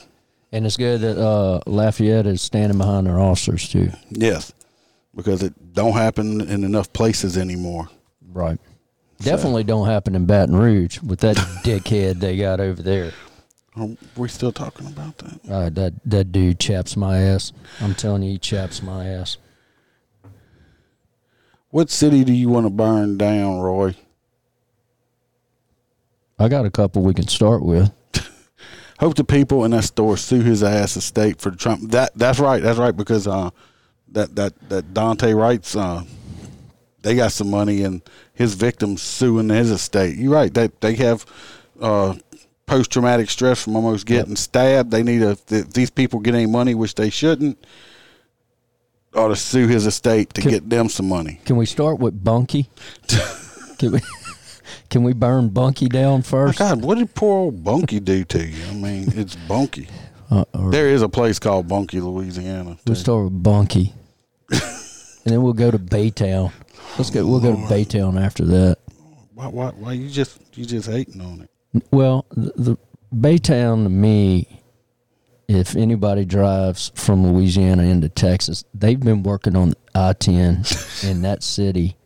And 0.56 0.64
it's 0.64 0.78
good 0.78 1.02
that 1.02 1.18
uh, 1.18 1.60
Lafayette 1.66 2.26
is 2.26 2.40
standing 2.40 2.78
behind 2.78 3.06
their 3.06 3.20
officers 3.20 3.68
too. 3.68 3.90
yes, 4.08 4.54
because 5.14 5.42
it 5.42 5.74
don't 5.74 5.92
happen 5.92 6.40
in 6.40 6.64
enough 6.64 6.90
places 6.94 7.36
anymore. 7.36 7.90
Right. 8.32 8.58
Definitely 9.18 9.64
don't 9.64 9.86
happen 9.86 10.14
in 10.14 10.24
Baton 10.24 10.56
Rouge 10.56 10.98
with 11.02 11.20
that 11.20 11.36
dickhead 11.62 12.20
they 12.20 12.38
got 12.38 12.60
over 12.60 12.82
there. 12.82 13.12
Are 13.76 13.90
we 14.16 14.28
still 14.28 14.50
talking 14.50 14.86
about 14.86 15.18
that? 15.18 15.40
Uh, 15.46 15.68
that 15.68 15.92
that 16.06 16.32
dude 16.32 16.58
chaps 16.58 16.96
my 16.96 17.18
ass. 17.18 17.52
I'm 17.82 17.94
telling 17.94 18.22
you, 18.22 18.30
he 18.30 18.38
chaps 18.38 18.82
my 18.82 19.08
ass. 19.08 19.36
What 21.68 21.90
city 21.90 22.24
do 22.24 22.32
you 22.32 22.48
want 22.48 22.64
to 22.64 22.70
burn 22.70 23.18
down, 23.18 23.60
Roy? 23.60 23.94
I 26.38 26.48
got 26.48 26.64
a 26.64 26.70
couple 26.70 27.02
we 27.02 27.12
can 27.12 27.28
start 27.28 27.62
with. 27.62 27.92
Hope 28.98 29.14
the 29.14 29.24
people 29.24 29.64
in 29.64 29.72
that 29.72 29.84
store 29.84 30.16
sue 30.16 30.40
his 30.40 30.62
ass 30.62 30.96
estate 30.96 31.40
for 31.40 31.50
Trump. 31.50 31.90
That 31.90 32.12
that's 32.16 32.38
right. 32.38 32.62
That's 32.62 32.78
right 32.78 32.96
because 32.96 33.26
uh, 33.26 33.50
that 34.12 34.34
that 34.36 34.68
that 34.68 34.94
Daunte 34.94 35.36
Wright's 35.36 35.76
uh, 35.76 36.02
they 37.02 37.14
got 37.14 37.32
some 37.32 37.50
money 37.50 37.82
and 37.82 38.02
his 38.32 38.54
victims 38.54 39.02
suing 39.02 39.48
his 39.48 39.70
estate. 39.70 40.16
You're 40.16 40.32
right. 40.32 40.52
They 40.52 40.68
they 40.80 40.94
have 40.96 41.26
uh, 41.80 42.14
post 42.66 42.90
traumatic 42.90 43.30
stress 43.30 43.62
from 43.62 43.76
almost 43.76 44.06
getting 44.06 44.36
stabbed. 44.36 44.90
They 44.90 45.02
need 45.02 45.22
a 45.22 45.36
th- 45.36 45.66
these 45.68 45.90
people 45.90 46.20
get 46.20 46.34
any 46.34 46.46
money 46.46 46.74
which 46.74 46.94
they 46.94 47.10
shouldn't. 47.10 47.64
Ought 49.14 49.28
to 49.28 49.36
sue 49.36 49.66
his 49.66 49.86
estate 49.86 50.34
to 50.34 50.42
Can- 50.42 50.50
get 50.50 50.68
them 50.70 50.88
some 50.88 51.08
money. 51.08 51.40
Can 51.44 51.56
we 51.56 51.66
start 51.66 51.98
with 51.98 52.22
Bunkie? 52.22 52.68
can 53.78 53.92
we 53.92 54.00
can 54.90 55.02
we 55.02 55.12
burn 55.12 55.48
Bunkie 55.48 55.88
down 55.88 56.22
first? 56.22 56.58
God, 56.58 56.82
what 56.82 56.98
did 56.98 57.14
poor 57.14 57.38
old 57.38 57.64
Bunkie 57.64 58.00
do 58.00 58.24
to 58.24 58.46
you? 58.46 58.64
I 58.66 58.74
mean, 58.74 59.04
it's 59.14 59.36
Bunkie. 59.36 59.88
Uh, 60.30 60.44
There 60.70 60.88
is 60.88 61.02
a 61.02 61.08
place 61.08 61.38
called 61.38 61.68
Bunkie, 61.68 62.00
Louisiana. 62.00 62.76
we'll 62.86 62.96
start 62.96 63.24
with 63.24 63.42
Bunkie, 63.42 63.92
and 64.50 64.60
then 65.24 65.42
we'll 65.42 65.52
go 65.52 65.70
to 65.70 65.78
Baytown. 65.78 66.52
Let's 66.98 67.10
go. 67.10 67.26
We'll 67.26 67.40
go 67.40 67.52
to 67.52 67.62
Baytown 67.62 68.20
after 68.20 68.44
that. 68.46 68.78
Why, 69.34 69.48
why, 69.48 69.68
why 69.70 69.92
you 69.92 70.08
just 70.08 70.38
you 70.54 70.64
just 70.64 70.88
hating 70.88 71.20
on 71.20 71.42
it? 71.42 71.50
Well, 71.92 72.24
the, 72.30 72.52
the 72.56 72.78
Baytown 73.14 73.84
to 73.84 73.88
me, 73.90 74.62
if 75.46 75.76
anybody 75.76 76.24
drives 76.24 76.90
from 76.94 77.26
Louisiana 77.32 77.82
into 77.84 78.08
Texas, 78.08 78.64
they've 78.74 78.98
been 78.98 79.22
working 79.22 79.54
on 79.56 79.74
I 79.94 80.12
ten 80.14 80.64
in 81.04 81.22
that 81.22 81.42
city 81.42 81.96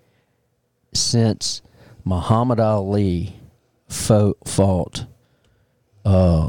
since 0.92 1.62
Muhammad 2.04 2.60
Ali 2.60 3.34
fought, 3.88 4.36
fought 4.46 5.04
uh, 6.04 6.48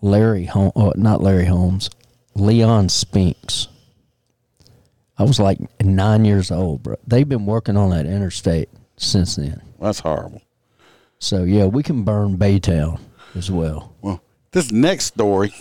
Larry 0.00 0.44
Hol- 0.46 0.72
uh, 0.76 0.92
not 0.96 1.20
Larry 1.22 1.46
Holmes, 1.46 1.90
Leon 2.34 2.88
Spinks. 2.88 3.68
I 5.18 5.24
was 5.24 5.38
like 5.38 5.58
nine 5.82 6.24
years 6.24 6.50
old, 6.50 6.82
bro. 6.82 6.96
They've 7.06 7.28
been 7.28 7.44
working 7.46 7.76
on 7.76 7.90
that 7.90 8.06
interstate 8.06 8.70
since 8.96 9.36
then. 9.36 9.60
That's 9.80 10.00
horrible. 10.00 10.40
So 11.18 11.44
yeah, 11.44 11.66
we 11.66 11.82
can 11.82 12.04
burn 12.04 12.38
Baytown 12.38 12.98
as 13.34 13.50
well, 13.50 13.94
Well, 14.00 14.22
this 14.52 14.72
next 14.72 15.06
story 15.06 15.52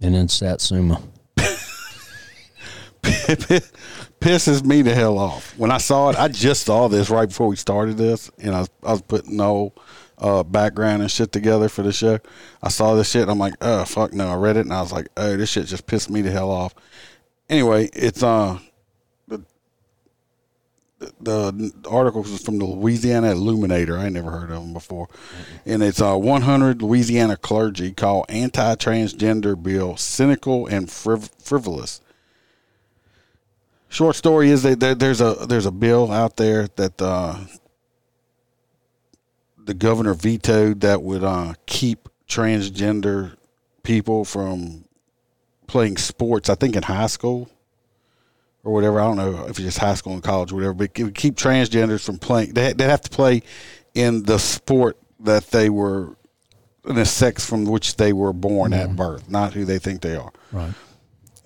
and 0.00 0.14
then 0.14 0.28
Satsuma. 0.28 1.02
pisses 4.20 4.64
me 4.64 4.82
the 4.82 4.94
hell 4.94 5.18
off. 5.18 5.56
When 5.58 5.70
I 5.70 5.78
saw 5.78 6.10
it, 6.10 6.16
I 6.16 6.28
just 6.28 6.66
saw 6.66 6.88
this 6.88 7.10
right 7.10 7.28
before 7.28 7.48
we 7.48 7.56
started 7.56 7.96
this, 7.96 8.30
and 8.38 8.54
I 8.54 8.60
was, 8.60 8.70
I 8.82 8.92
was 8.92 9.02
putting 9.02 9.38
whole 9.38 9.74
uh, 10.18 10.42
background 10.42 11.02
and 11.02 11.10
shit 11.10 11.32
together 11.32 11.68
for 11.68 11.82
the 11.82 11.92
show. 11.92 12.18
I 12.62 12.68
saw 12.68 12.94
this 12.94 13.10
shit, 13.10 13.22
and 13.22 13.30
I'm 13.30 13.38
like, 13.38 13.54
oh 13.60 13.84
fuck 13.84 14.12
no. 14.12 14.28
I 14.28 14.36
read 14.36 14.56
it, 14.56 14.66
and 14.66 14.72
I 14.72 14.80
was 14.80 14.92
like, 14.92 15.08
oh, 15.16 15.36
this 15.36 15.50
shit 15.50 15.66
just 15.66 15.86
pissed 15.86 16.10
me 16.10 16.22
the 16.22 16.30
hell 16.30 16.50
off. 16.50 16.74
Anyway, 17.48 17.88
it's 17.92 18.22
uh 18.22 18.58
the 19.28 19.42
the, 21.20 21.72
article 21.88 22.24
is 22.24 22.42
from 22.42 22.58
the 22.58 22.64
Louisiana 22.64 23.30
Illuminator. 23.30 23.98
I 23.98 24.06
ain't 24.06 24.14
never 24.14 24.30
heard 24.30 24.50
of 24.50 24.62
them 24.62 24.72
before, 24.72 25.08
and 25.64 25.82
it's 25.82 26.00
uh 26.00 26.16
100 26.16 26.82
Louisiana 26.82 27.36
clergy 27.36 27.92
call 27.92 28.26
anti-transgender 28.28 29.60
bill 29.62 29.96
cynical 29.96 30.66
and 30.66 30.88
friv- 30.88 31.30
frivolous 31.40 32.00
short 33.88 34.16
story 34.16 34.50
is 34.50 34.62
that 34.62 34.98
there's 34.98 35.20
a 35.20 35.46
there's 35.48 35.66
a 35.66 35.70
bill 35.70 36.10
out 36.10 36.36
there 36.36 36.68
that 36.76 37.00
uh, 37.00 37.38
the 39.56 39.74
governor 39.74 40.14
vetoed 40.14 40.80
that 40.80 41.02
would 41.02 41.24
uh, 41.24 41.54
keep 41.66 42.08
transgender 42.28 43.36
people 43.82 44.24
from 44.24 44.84
playing 45.66 45.96
sports. 45.96 46.48
I 46.48 46.54
think 46.54 46.76
in 46.76 46.82
high 46.82 47.06
school 47.06 47.50
or 48.64 48.72
whatever. 48.72 49.00
I 49.00 49.04
don't 49.04 49.16
know 49.16 49.44
if 49.44 49.50
it's 49.50 49.60
just 49.60 49.78
high 49.78 49.94
school 49.94 50.12
and 50.12 50.22
college 50.22 50.52
or 50.52 50.56
whatever, 50.56 50.74
but 50.74 50.90
it 50.94 51.04
would 51.04 51.14
keep 51.14 51.36
transgenders 51.36 52.04
from 52.04 52.18
playing. 52.18 52.54
They 52.54 52.72
they 52.72 52.84
have 52.84 53.02
to 53.02 53.10
play 53.10 53.42
in 53.94 54.24
the 54.24 54.38
sport 54.38 54.98
that 55.20 55.50
they 55.50 55.70
were 55.70 56.16
in 56.86 56.94
the 56.94 57.04
sex 57.04 57.44
from 57.48 57.64
which 57.64 57.96
they 57.96 58.12
were 58.12 58.32
born 58.32 58.72
at 58.72 58.94
birth, 58.96 59.28
not 59.28 59.52
who 59.52 59.64
they 59.64 59.78
think 59.78 60.00
they 60.00 60.16
are. 60.16 60.32
Right. 60.52 60.72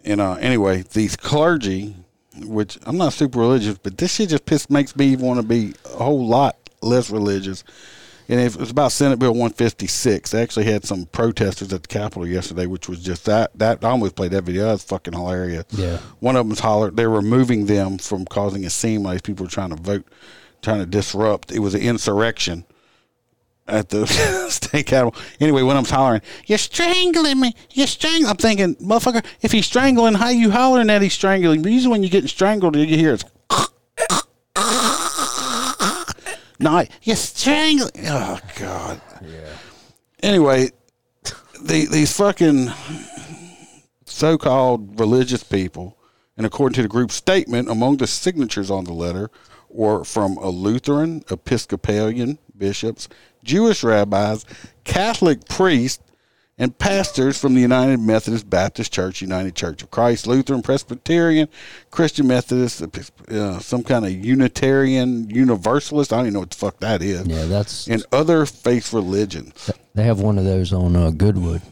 And 0.05 0.21
uh, 0.21 0.35
anyway, 0.35 0.83
these 0.93 1.17
clergy, 1.17 1.97
which 2.41 2.79
I'm 2.83 2.97
not 2.97 3.13
super 3.13 3.39
religious, 3.39 3.79
but 3.79 3.99
this 3.99 4.15
shit 4.15 4.31
just 4.31 4.47
piss 4.47 4.71
makes 4.71 4.97
me 4.97 5.17
want 5.17 5.41
to 5.41 5.47
be 5.47 5.75
a 5.85 6.05
whole 6.05 6.27
lot 6.27 6.57
less 6.81 7.11
religious. 7.11 7.65
And 8.29 8.41
it 8.41 8.57
was 8.57 8.71
about 8.71 8.93
Senate 8.93 9.19
Bill 9.19 9.33
156. 9.33 10.31
They 10.31 10.43
actually 10.43 10.65
had 10.65 10.85
some 10.85 11.07
protesters 11.07 11.73
at 11.73 11.83
the 11.83 11.89
Capitol 11.89 12.27
yesterday, 12.27 12.67
which 12.67 12.89
was 12.89 13.01
just 13.01 13.27
that. 13.27 13.51
That 13.59 13.85
I 13.85 13.91
almost 13.91 14.15
played 14.15 14.31
that 14.31 14.45
video. 14.45 14.67
That's 14.67 14.85
fucking 14.85 15.13
hilarious. 15.13 15.65
Yeah. 15.71 15.99
One 16.21 16.37
of 16.37 16.47
them's 16.47 16.61
hollered. 16.61 16.97
They're 16.97 17.11
removing 17.11 17.67
them 17.67 17.99
from 17.99 18.25
causing 18.25 18.65
a 18.65 18.71
scene 18.71 19.03
like 19.03 19.23
people 19.25 19.45
were 19.45 19.51
trying 19.51 19.71
to 19.71 19.77
vote, 19.77 20.07
trying 20.63 20.79
to 20.79 20.87
disrupt. 20.87 21.53
It 21.53 21.59
was 21.59 21.75
an 21.75 21.83
insurrection 21.83 22.65
at 23.67 23.89
the 23.89 24.07
state 24.51 24.87
capitol. 24.87 25.15
Anyway, 25.41 25.63
when 25.63 25.77
I'm 25.77 25.85
hollering, 25.85 26.23
"You're 26.47 26.59
strangling 26.59 27.41
me! 27.41 27.55
You're 27.71 27.87
strangling!" 27.87 28.31
I'm 28.31 28.37
thinking, 28.37 28.77
motherfucker, 28.77 29.25
if 29.41 29.53
he's 29.53 29.67
strangling, 29.67 30.15
how 30.15 30.29
you 30.29 30.51
hollering 30.51 30.89
that 30.89 31.03
he's 31.03 31.15
strangling? 31.15 31.65
Usually 31.65 31.91
when 31.91 32.03
you're 32.03 32.11
getting 32.11 32.29
strangled, 32.29 32.77
you 32.77 32.87
hear 32.87 33.15
it's. 33.15 33.25
no, 36.61 36.85
you're 37.03 37.17
strangling. 37.17 37.91
Oh 38.07 38.39
God. 38.57 39.01
Yeah. 39.23 39.49
Anyway, 40.23 40.71
the, 41.61 41.87
these 41.87 42.17
fucking 42.17 42.71
so-called 44.05 45.01
religious 45.01 45.43
people, 45.43 45.99
and 46.37 46.47
according 46.47 46.75
to 46.75 46.83
the 46.83 46.89
group's 46.89 47.15
statement, 47.15 47.69
among 47.69 47.97
the 47.97 48.07
signatures 48.07 48.71
on 48.71 48.85
the 48.85 48.93
letter 48.93 49.31
were 49.69 50.05
from 50.05 50.37
a 50.37 50.49
Lutheran, 50.49 51.25
Episcopalian 51.31 52.39
bishops, 52.67 53.09
Jewish 53.43 53.83
rabbis, 53.83 54.47
Catholic 54.85 55.47
priests, 55.49 56.03
and 56.59 56.79
pastors 56.79 57.37
from 57.41 57.55
the 57.55 57.61
United 57.61 57.99
Methodist 57.99 58.49
Baptist 58.49 58.93
Church, 58.93 59.21
United 59.21 59.57
Church 59.57 59.83
of 59.83 59.91
Christ, 59.91 60.29
Lutheran, 60.29 60.63
Presbyterian, 60.63 61.49
Christian 61.91 62.29
Methodist, 62.29 62.83
uh, 63.29 63.59
some 63.59 63.83
kind 63.83 64.05
of 64.05 64.13
Unitarian, 64.13 65.29
Universalist. 65.29 66.13
I 66.13 66.17
don't 66.19 66.27
even 66.27 66.35
know 66.35 66.41
what 66.41 66.51
the 66.51 66.57
fuck 66.57 66.79
that 66.79 67.03
is. 67.03 67.27
Yeah, 67.27 67.47
that's 67.47 67.89
And 67.89 68.05
other 68.13 68.47
faith 68.47 68.93
religions. 68.93 69.71
they 69.95 70.05
have 70.05 70.21
one 70.21 70.39
of 70.39 70.45
those 70.45 70.73
on 70.73 70.95
uh, 70.95 71.11
Goodwood. 71.11 71.63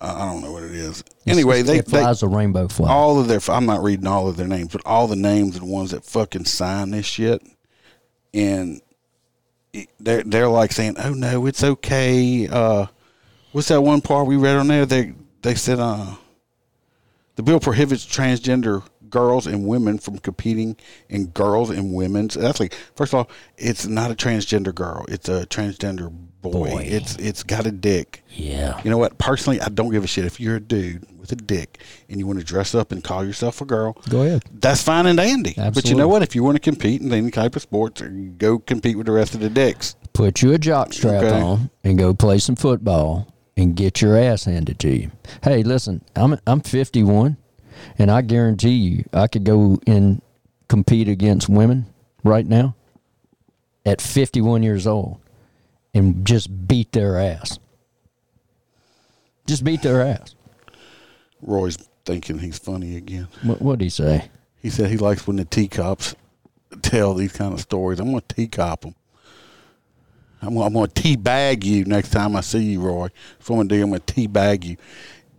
Uh, 0.00 0.14
I 0.16 0.26
don't 0.26 0.42
know 0.42 0.52
what 0.52 0.62
it 0.62 0.72
is. 0.76 1.02
Anyway, 1.26 1.62
they, 1.62 1.78
it 1.78 1.86
they 1.86 1.98
flies 2.02 2.22
a 2.22 2.28
rainbow 2.28 2.68
flag. 2.68 2.88
all 2.90 3.18
of 3.18 3.26
their 3.26 3.40
I'm 3.48 3.66
not 3.66 3.82
reading 3.82 4.06
all 4.06 4.28
of 4.28 4.36
their 4.36 4.46
names, 4.46 4.68
but 4.70 4.82
all 4.86 5.08
the 5.08 5.16
names 5.16 5.58
the 5.58 5.64
ones 5.64 5.90
that 5.90 6.04
fucking 6.04 6.44
sign 6.44 6.90
this 6.90 7.06
shit, 7.06 7.42
and 8.32 8.80
they're 10.00 10.22
they're 10.22 10.48
like 10.48 10.72
saying, 10.72 10.96
"Oh 10.98 11.12
no, 11.14 11.46
it's 11.46 11.62
okay." 11.62 12.48
Uh, 12.48 12.86
what's 13.52 13.68
that 13.68 13.82
one 13.82 14.00
part 14.00 14.26
we 14.26 14.36
read 14.36 14.56
on 14.56 14.68
there? 14.68 14.86
They 14.86 15.14
they 15.42 15.54
said, 15.54 15.78
"Uh, 15.78 16.14
the 17.36 17.42
bill 17.42 17.60
prohibits 17.60 18.06
transgender 18.06 18.82
girls 19.08 19.46
and 19.46 19.66
women 19.66 19.98
from 19.98 20.18
competing 20.18 20.76
in 21.08 21.26
girls 21.26 21.70
and 21.70 21.92
women's." 21.94 22.34
That's 22.34 22.60
first 22.94 23.12
of 23.12 23.18
all, 23.18 23.30
it's 23.56 23.86
not 23.86 24.10
a 24.10 24.14
transgender 24.14 24.74
girl; 24.74 25.04
it's 25.08 25.28
a 25.28 25.46
transgender 25.46 26.12
boy. 26.50 26.70
Boy. 26.70 26.82
It's 26.88 27.16
it's 27.16 27.42
got 27.42 27.66
a 27.66 27.70
dick. 27.72 28.22
yeah. 28.30 28.80
You 28.84 28.90
know 28.90 28.98
what? 28.98 29.18
Personally, 29.18 29.60
I 29.60 29.68
don't 29.68 29.90
give 29.90 30.04
a 30.04 30.06
shit 30.06 30.24
if 30.24 30.38
you're 30.40 30.56
a 30.56 30.60
dude 30.60 31.04
with 31.18 31.32
a 31.32 31.36
dick 31.36 31.78
and 32.08 32.18
you 32.18 32.26
want 32.26 32.38
to 32.38 32.44
dress 32.44 32.74
up 32.74 32.92
and 32.92 33.02
call 33.02 33.24
yourself 33.24 33.60
a 33.60 33.64
girl. 33.64 33.96
Go 34.08 34.22
ahead. 34.22 34.44
That's 34.52 34.82
fine 34.82 35.06
and 35.06 35.16
dandy. 35.18 35.54
But 35.56 35.88
you 35.88 35.94
know 35.94 36.08
what? 36.08 36.22
If 36.22 36.34
you 36.34 36.42
want 36.42 36.56
to 36.56 36.60
compete 36.60 37.00
in 37.02 37.12
any 37.12 37.30
type 37.30 37.56
of 37.56 37.62
sports, 37.62 38.00
go 38.38 38.58
compete 38.58 38.96
with 38.96 39.06
the 39.06 39.12
rest 39.12 39.34
of 39.34 39.40
the 39.40 39.50
dicks. 39.50 39.96
Put 40.12 40.42
you 40.42 40.52
a 40.52 40.58
jock 40.58 40.92
strap 40.92 41.22
Okay. 41.22 41.40
on 41.40 41.70
and 41.84 41.96
go 41.98 42.12
play 42.14 42.38
some 42.38 42.56
football 42.56 43.32
and 43.56 43.74
get 43.76 44.00
your 44.00 44.16
ass 44.16 44.44
handed 44.44 44.78
to 44.80 44.90
you. 44.90 45.10
Hey, 45.42 45.62
listen, 45.62 46.02
I'm 46.16 46.38
I'm 46.46 46.60
51, 46.60 47.36
and 47.98 48.10
I 48.10 48.22
guarantee 48.22 48.70
you, 48.74 49.04
I 49.12 49.26
could 49.28 49.44
go 49.44 49.78
and 49.86 50.22
compete 50.68 51.08
against 51.08 51.48
women 51.48 51.86
right 52.24 52.46
now 52.46 52.74
at 53.86 54.00
51 54.00 54.62
years 54.62 54.86
old 54.86 55.18
and 55.98 56.26
just 56.26 56.68
beat 56.68 56.92
their 56.92 57.18
ass. 57.18 57.58
Just 59.46 59.64
beat 59.64 59.82
their 59.82 60.00
ass. 60.02 60.34
Roy's 61.42 61.76
thinking 62.04 62.38
he's 62.38 62.58
funny 62.58 62.96
again. 62.96 63.28
What 63.42 63.60
what'd 63.60 63.80
he 63.80 63.90
say? 63.90 64.30
He 64.60 64.70
said 64.70 64.90
he 64.90 64.96
likes 64.96 65.26
when 65.26 65.36
the 65.36 65.44
teacups 65.44 66.14
tell 66.82 67.14
these 67.14 67.32
kind 67.32 67.52
of 67.54 67.60
stories. 67.60 68.00
I'm 68.00 68.10
going 68.10 68.22
to 68.26 68.34
teacup 68.34 68.82
them. 68.82 68.94
I'm, 70.42 70.54
gonna- 70.54 70.66
I'm 70.66 70.72
going 70.72 70.90
to 70.90 71.02
teabag 71.02 71.64
you 71.64 71.84
next 71.84 72.10
time 72.10 72.36
I 72.36 72.40
see 72.40 72.62
you, 72.62 72.80
Roy. 72.80 73.08
If 73.40 73.48
I'm 73.50 73.56
going 73.56 73.68
to 73.68 73.74
do, 73.76 73.82
I'm 73.82 73.88
going 73.90 74.00
to 74.04 74.14
teabag 74.14 74.64
you. 74.64 74.76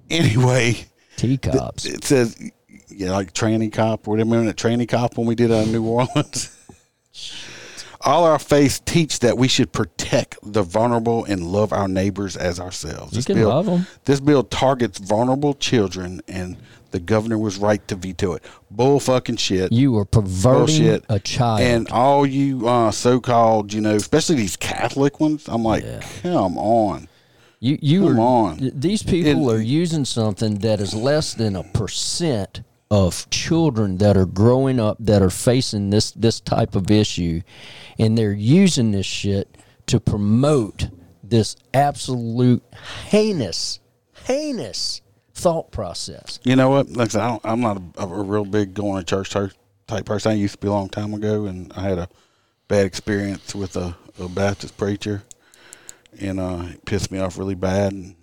Anyway. 0.10 0.86
Teacups. 1.18 1.86
It 1.86 2.04
says, 2.06 2.52
yeah, 2.88 3.12
like 3.12 3.34
tranny 3.34 3.72
cop. 3.72 4.08
Remember 4.08 4.44
that 4.46 4.56
tranny 4.56 4.88
cop 4.88 5.18
when 5.18 5.28
we 5.28 5.36
did 5.36 5.52
uh, 5.52 5.66
New 5.66 5.86
Orleans? 5.86 6.56
All 8.02 8.24
our 8.24 8.40
faiths 8.40 8.80
teach 8.86 9.20
that 9.20 9.38
we 9.38 9.48
should 9.50 9.74
protect 9.74 10.38
the 10.42 10.64
vulnerable 10.64 11.26
and 11.26 11.46
love 11.46 11.74
our 11.74 11.88
neighbors 11.90 12.38
as 12.38 12.60
ourselves. 12.60 13.16
You 13.18 13.24
can 13.24 13.44
love 13.44 13.68
'em. 13.68 13.88
This 14.06 14.20
bill 14.22 14.44
targets 14.44 15.00
vulnerable 15.00 15.54
children, 15.54 16.22
and 16.28 16.56
the 16.92 17.00
governor 17.02 17.38
was 17.38 17.58
right 17.58 17.86
to 17.90 17.96
veto 17.96 18.34
it. 18.34 18.44
Bull 18.72 19.00
fucking 19.02 19.36
shit. 19.36 19.72
You 19.74 19.98
are 19.98 20.06
perverting 20.06 20.78
Bullshit. 20.78 21.06
a 21.10 21.20
child. 21.20 21.60
And 21.62 21.90
all 21.90 22.26
you 22.26 22.68
uh, 22.70 22.92
so-called, 22.92 23.74
you 23.74 23.82
know, 23.82 23.96
especially 23.96 24.36
these 24.38 24.56
Catholic 24.56 25.20
ones, 25.20 25.44
I'm 25.50 25.64
like, 25.64 25.84
come 26.24 26.58
on. 26.58 27.10
You 27.60 27.78
you 27.82 28.08
Come 28.08 28.20
are 28.20 28.22
on. 28.22 28.72
these 28.74 29.04
people 29.04 29.50
It- 29.50 29.56
are 29.58 29.62
using 29.62 30.06
something 30.06 30.60
that 30.60 30.80
is 30.80 30.94
less 30.94 31.34
than 31.34 31.58
a 31.58 31.64
percent 31.64 32.62
of 32.90 33.30
children 33.30 33.98
that 33.98 34.16
are 34.18 34.26
growing 34.26 34.80
up 34.80 34.96
that 35.00 35.22
are 35.22 35.30
facing 35.30 35.90
this 35.92 36.10
this 36.12 36.40
type 36.40 36.74
of 36.76 36.90
issue 36.90 37.42
and 38.00 38.18
they're 38.18 38.32
using 38.34 38.92
this 38.92 39.06
shit 39.06 39.56
to 39.88 40.00
promote 40.00 40.90
this 41.22 41.56
absolute 41.74 42.64
heinous 43.10 43.80
heinous 44.26 45.02
thought 45.34 45.72
process. 45.72 46.40
You 46.44 46.56
know 46.56 46.70
what? 46.70 46.90
Like 46.90 47.10
I 47.10 47.12
said, 47.12 47.22
I 47.22 47.28
don't, 47.30 47.42
I'm 47.46 47.62
not 47.62 47.82
a, 47.98 48.04
a 48.04 48.24
real 48.24 48.46
big 48.46 48.74
going 48.74 49.04
to 49.04 49.06
church 49.06 49.56
type, 49.88 50.06
person. 50.06 50.32
I 50.32 50.36
used 50.36 50.56
to 50.56 50.60
be 50.60 50.68
a 50.68 50.72
long 50.72 50.90
time 50.90 51.14
ago, 51.14 51.46
and 51.46 51.72
I 51.76 51.82
had 51.82 51.98
a 51.98 52.10
bad 52.68 52.86
experience 52.86 53.56
with 53.56 53.76
a, 53.76 53.96
a 54.20 54.30
Baptist 54.30 54.78
preacher, 54.78 55.24
and 56.20 56.40
uh, 56.40 56.64
it 56.74 56.86
pissed 56.86 57.12
me 57.12 57.20
off 57.20 57.38
really 57.38 57.56
bad. 57.56 57.94
And 57.94 58.16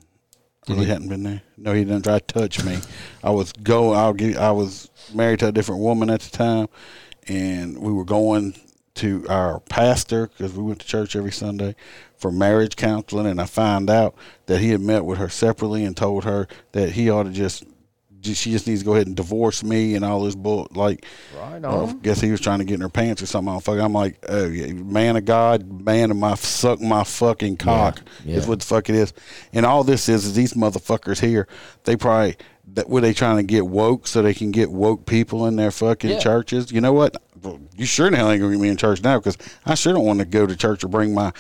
really 0.68 0.86
hadn't 0.86 1.08
been 1.08 1.22
there. 1.22 1.42
No, 1.56 1.72
he 1.72 1.84
didn't 1.84 2.02
try 2.02 2.18
to 2.18 2.24
touch 2.26 2.64
me. 2.64 2.78
I 3.22 3.30
was 3.30 3.52
go. 3.52 3.92
I'll 3.92 4.12
get. 4.12 4.36
I 4.36 4.50
was 4.50 4.90
married 5.14 5.38
to 5.40 5.48
a 5.48 5.52
different 5.52 5.80
woman 5.80 6.10
at 6.10 6.20
the 6.20 6.36
time, 6.36 6.68
and 7.28 7.78
we 7.78 7.92
were 7.92 8.04
going 8.04 8.54
to 8.96 9.26
our 9.28 9.60
pastor 9.60 10.28
because 10.28 10.52
we 10.54 10.62
went 10.62 10.80
to 10.80 10.86
church 10.86 11.16
every 11.16 11.32
Sunday 11.32 11.74
for 12.16 12.30
marriage 12.32 12.76
counseling, 12.76 13.26
and 13.26 13.40
I 13.40 13.46
found 13.46 13.90
out 13.90 14.14
that 14.46 14.60
he 14.60 14.70
had 14.70 14.80
met 14.80 15.04
with 15.04 15.18
her 15.18 15.28
separately 15.28 15.84
and 15.84 15.96
told 15.96 16.24
her 16.24 16.48
that 16.72 16.92
he 16.92 17.10
ought 17.10 17.24
to 17.24 17.30
just. 17.30 17.64
She 18.22 18.50
just 18.50 18.66
needs 18.66 18.80
to 18.80 18.84
go 18.84 18.94
ahead 18.94 19.06
and 19.06 19.14
divorce 19.14 19.62
me 19.62 19.94
and 19.94 20.04
all 20.04 20.24
this 20.24 20.34
bull. 20.34 20.66
Like, 20.72 21.04
right 21.38 21.64
uh, 21.64 21.84
I 21.84 21.92
guess 21.92 22.20
he 22.20 22.32
was 22.32 22.40
trying 22.40 22.58
to 22.58 22.64
get 22.64 22.74
in 22.74 22.80
her 22.80 22.88
pants 22.88 23.22
or 23.22 23.26
something. 23.26 23.54
I'm, 23.54 23.80
I'm 23.80 23.92
like, 23.92 24.18
oh, 24.28 24.46
yeah, 24.46 24.72
man 24.72 25.14
of 25.14 25.26
God, 25.26 25.84
man 25.84 26.10
of 26.10 26.16
my 26.16 26.34
suck 26.34 26.80
my 26.80 27.04
fucking 27.04 27.58
cock 27.58 28.02
yeah. 28.24 28.38
is 28.38 28.48
what 28.48 28.58
the 28.58 28.66
fuck 28.66 28.88
it 28.88 28.96
is. 28.96 29.12
And 29.52 29.64
all 29.64 29.84
this 29.84 30.08
is 30.08 30.24
is 30.24 30.34
these 30.34 30.54
motherfuckers 30.54 31.20
here. 31.20 31.46
They 31.84 31.94
probably 31.94 32.36
that 32.74 32.88
were 32.88 33.00
they 33.00 33.12
trying 33.12 33.36
to 33.36 33.42
get 33.42 33.66
woke 33.66 34.06
so 34.06 34.22
they 34.22 34.34
can 34.34 34.50
get 34.50 34.70
woke 34.70 35.06
people 35.06 35.46
in 35.46 35.56
their 35.56 35.70
fucking 35.70 36.10
Yeah. 36.10 36.18
churches. 36.18 36.72
You 36.72 36.80
know 36.80 36.92
what? 36.92 37.16
You 37.76 37.86
sure 37.86 38.10
the 38.10 38.16
hell 38.16 38.30
ain't 38.30 38.40
gonna 38.40 38.52
get 38.54 38.60
me 38.60 38.68
in 38.68 38.76
church 38.76 39.02
now 39.02 39.18
because 39.18 39.36
I 39.64 39.74
sure 39.74 39.92
don't 39.92 40.04
want 40.04 40.18
to 40.18 40.24
go 40.24 40.46
to 40.46 40.56
church 40.56 40.82
or 40.82 40.88
bring 40.88 41.14
my 41.14 41.32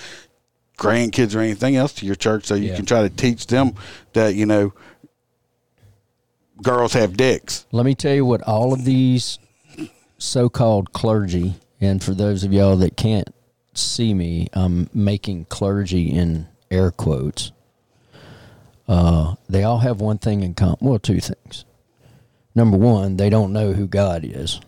grandkids 0.78 1.34
or 1.34 1.40
anything 1.40 1.74
else 1.74 1.92
to 1.94 2.06
your 2.06 2.14
church 2.14 2.44
so 2.46 2.54
you 2.54 2.68
Yeah. 2.68 2.76
can 2.76 2.86
try 2.86 3.02
to 3.02 3.08
teach 3.10 3.46
them 3.48 3.72
that 4.12 4.34
you 4.34 4.46
know 4.46 4.72
girls 6.62 6.92
have 6.92 7.16
dicks. 7.16 7.66
Let 7.72 7.84
me 7.86 7.94
tell 7.94 8.14
you 8.14 8.24
what 8.24 8.42
all 8.42 8.72
of 8.72 8.84
these 8.84 9.38
so-called 10.18 10.92
clergy, 10.92 11.54
and 11.80 12.02
for 12.02 12.14
those 12.14 12.44
of 12.44 12.52
y'all 12.52 12.76
that 12.76 12.96
can't 12.96 13.28
see 13.74 14.14
me, 14.14 14.48
I'm 14.54 14.88
making 14.94 15.46
clergy 15.46 16.10
in 16.10 16.46
air 16.70 16.90
quotes. 16.90 17.52
Uh, 18.88 19.34
they 19.48 19.64
all 19.64 19.78
have 19.78 20.00
one 20.00 20.18
thing 20.18 20.42
in 20.42 20.54
common. 20.54 20.78
Well, 20.80 20.98
two 20.98 21.20
things. 21.20 21.64
Number 22.54 22.76
one, 22.76 23.16
they 23.16 23.28
don't 23.28 23.52
know 23.52 23.72
who 23.72 23.86
God 23.86 24.24
is. 24.24 24.60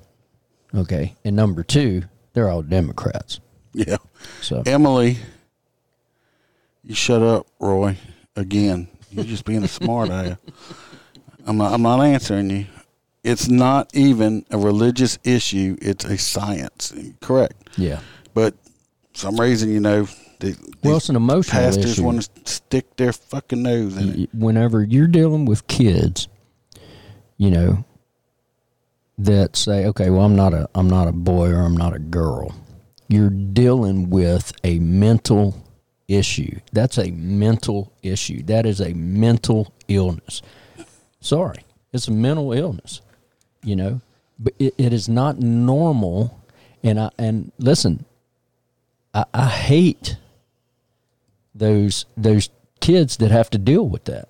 Okay, 0.75 1.15
and 1.25 1.35
number 1.37 1.63
two, 1.63 2.03
they're 2.35 2.49
all 2.49 2.63
Democrats. 2.63 3.41
Yeah. 3.73 3.97
So 4.43 4.63
Emily, 4.67 5.19
you 6.83 6.95
shut 6.95 7.23
up, 7.23 7.47
Roy. 7.61 7.97
Again, 8.37 8.89
you're 9.11 9.25
just 9.25 9.45
being 9.45 9.63
a 9.65 9.69
smart 9.69 10.11
ass. 10.11 10.37
I'm 11.47 11.57
not. 11.57 11.73
I'm 11.73 11.83
not 11.83 12.01
answering 12.01 12.51
you. 12.51 12.67
It's 13.25 13.49
not 13.49 13.95
even 13.95 14.45
a 14.51 14.59
religious 14.59 15.19
issue. 15.25 15.77
It's 15.81 16.05
a 16.05 16.17
science. 16.19 16.93
Correct. 17.21 17.55
yeah, 17.77 18.01
But 18.33 18.55
some 19.13 19.39
reason, 19.41 19.71
you 19.71 19.81
know, 19.81 20.07
The, 20.41 20.57
Well, 20.85 20.97
it's 20.99 21.09
an 21.09 21.17
emotional 21.17 21.61
pastors 21.61 21.93
issue. 21.93 22.05
want 22.05 22.23
to 22.23 22.51
stick 22.53 22.97
their 22.97 23.13
fucking 23.13 23.63
nose 23.63 23.97
in 23.97 24.23
it. 24.23 24.35
Whenever 24.35 24.85
you're 24.85 25.09
dealing 25.09 25.45
with 25.47 25.67
kids, 25.67 26.29
you 27.37 27.51
know, 27.51 27.85
that 29.19 29.57
say, 29.57 29.85
"Okay, 29.87 30.11
well, 30.11 30.25
I'm 30.25 30.37
not 30.37 30.55
a 30.55 30.69
I'm 30.75 30.89
not 30.89 31.09
a 31.09 31.13
boy 31.13 31.51
or 31.51 31.59
I'm 31.65 31.77
not 31.77 31.95
a 31.95 31.99
girl," 31.99 32.55
you're 33.09 33.31
dealing 33.31 34.11
with 34.11 34.53
a 34.63 34.79
mental 34.79 35.57
issue. 36.07 36.61
That's 36.73 36.99
a 36.99 37.11
mental 37.11 37.93
issue. 38.03 38.43
That 38.45 38.65
is 38.65 38.81
a 38.81 38.95
mental 38.95 39.73
illness. 39.89 40.41
Sorry, 41.21 41.65
it's 41.93 42.07
a 42.07 42.13
mental 42.13 42.53
illness. 42.53 43.01
You 43.65 43.75
know, 43.75 44.01
but 44.39 44.53
it, 44.61 44.75
it 44.79 44.93
is 44.93 45.09
not 45.09 45.41
normal. 45.41 46.39
And 46.85 47.01
I 47.01 47.11
and 47.19 47.51
listen, 47.59 48.05
I, 49.13 49.25
I 49.35 49.49
hate 49.49 50.17
those 51.55 52.07
those 52.17 52.51
kids 52.81 53.17
that 53.19 53.31
have 53.31 53.51
to 53.51 53.59
deal 53.59 53.89
with 53.89 54.05
that. 54.05 54.29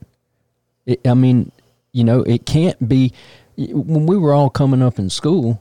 It, 0.87 1.07
I 1.07 1.15
mean, 1.15 1.53
you 1.93 2.05
know, 2.05 2.23
it 2.23 2.47
can't 2.47 2.89
be. 2.89 3.13
When 3.57 4.07
we 4.07 4.17
were 4.17 4.33
all 4.33 4.51
coming 4.51 4.83
up 4.83 5.01
in 5.01 5.11
school, 5.11 5.61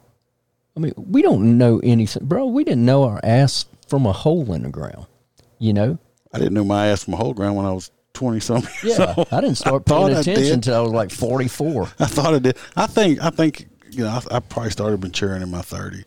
I 0.76 0.80
mean, 0.80 0.94
we 0.96 1.24
don't 1.24 1.58
know 1.58 1.80
anything, 1.84 2.26
bro. 2.26 2.46
We 2.46 2.64
didn't 2.64 2.86
know 2.86 3.04
our 3.06 3.20
ass 3.24 3.66
from 3.88 4.06
a 4.06 4.14
hole 4.14 4.54
in 4.54 4.64
the 4.64 4.70
ground. 4.70 5.08
You 5.58 5.74
know, 5.74 5.98
I 6.32 6.38
didn't 6.38 6.54
know 6.54 6.64
my 6.64 6.88
ass 6.88 7.04
from 7.04 7.16
a 7.16 7.18
whole 7.18 7.34
ground 7.34 7.56
when 7.56 7.66
I 7.66 7.72
was 7.72 7.90
twenty 8.14 8.40
something. 8.40 8.72
yeah. 8.84 9.16
old. 9.18 9.28
I 9.32 9.42
didn't 9.42 9.58
start 9.58 9.86
thought 9.88 10.08
paying 10.08 10.20
attention 10.20 10.54
until 10.54 10.76
I 10.76 10.82
was 10.82 10.92
like 10.92 11.12
forty 11.12 11.48
four. 11.48 11.84
I 12.00 12.06
thought 12.06 12.36
I 12.36 12.40
did. 12.40 12.58
I 12.76 12.88
think. 12.88 13.22
I 13.22 13.32
think. 13.32 13.68
You 13.90 14.04
know, 14.04 14.10
I, 14.10 14.36
I 14.36 14.40
probably 14.40 14.72
started 14.72 15.02
maturing 15.02 15.42
in 15.42 15.50
my 15.50 15.62
thirties. 15.62 16.06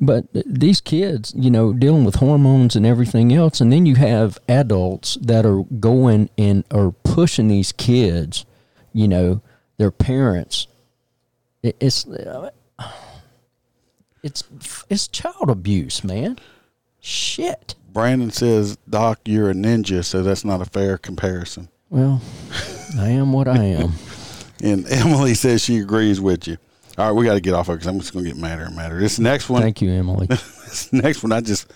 But 0.00 0.26
these 0.32 0.80
kids, 0.80 1.32
you 1.36 1.50
know, 1.50 1.72
dealing 1.72 2.04
with 2.04 2.16
hormones 2.16 2.76
and 2.76 2.84
everything 2.84 3.32
else, 3.32 3.60
and 3.60 3.72
then 3.72 3.86
you 3.86 3.94
have 3.96 4.38
adults 4.48 5.16
that 5.22 5.46
are 5.46 5.62
going 5.62 6.28
and 6.36 6.64
are 6.70 6.90
pushing 6.90 7.48
these 7.48 7.72
kids, 7.72 8.44
you 8.92 9.08
know, 9.08 9.40
their 9.78 9.90
parents. 9.90 10.66
It's 11.62 12.06
uh, 12.06 12.50
it's 14.22 14.44
it's 14.90 15.08
child 15.08 15.48
abuse, 15.48 16.04
man. 16.04 16.38
Shit. 17.00 17.74
Brandon 17.92 18.30
says, 18.30 18.76
"Doc, 18.88 19.20
you're 19.24 19.50
a 19.50 19.54
ninja, 19.54 20.04
so 20.04 20.22
that's 20.22 20.44
not 20.44 20.60
a 20.60 20.66
fair 20.66 20.98
comparison." 20.98 21.68
Well, 21.88 22.20
I 22.98 23.08
am 23.08 23.32
what 23.32 23.48
I 23.48 23.64
am. 23.64 23.92
And 24.62 24.86
Emily 24.90 25.34
says 25.34 25.62
she 25.62 25.76
agrees 25.76 26.18
with 26.18 26.48
you. 26.48 26.56
All 26.98 27.06
right, 27.06 27.12
we 27.12 27.26
got 27.26 27.34
to 27.34 27.40
get 27.40 27.52
off 27.52 27.68
of 27.68 27.74
it 27.74 27.76
because 27.78 27.88
I'm 27.88 28.00
just 28.00 28.12
going 28.12 28.24
to 28.24 28.30
get 28.30 28.40
madder 28.40 28.64
and 28.64 28.74
madder. 28.74 28.98
This 28.98 29.18
next 29.18 29.50
one, 29.50 29.60
Thank 29.60 29.82
you, 29.82 29.90
Emily. 29.90 30.26
this 30.28 30.92
next 30.92 31.22
one, 31.22 31.32
I 31.32 31.40
just 31.40 31.70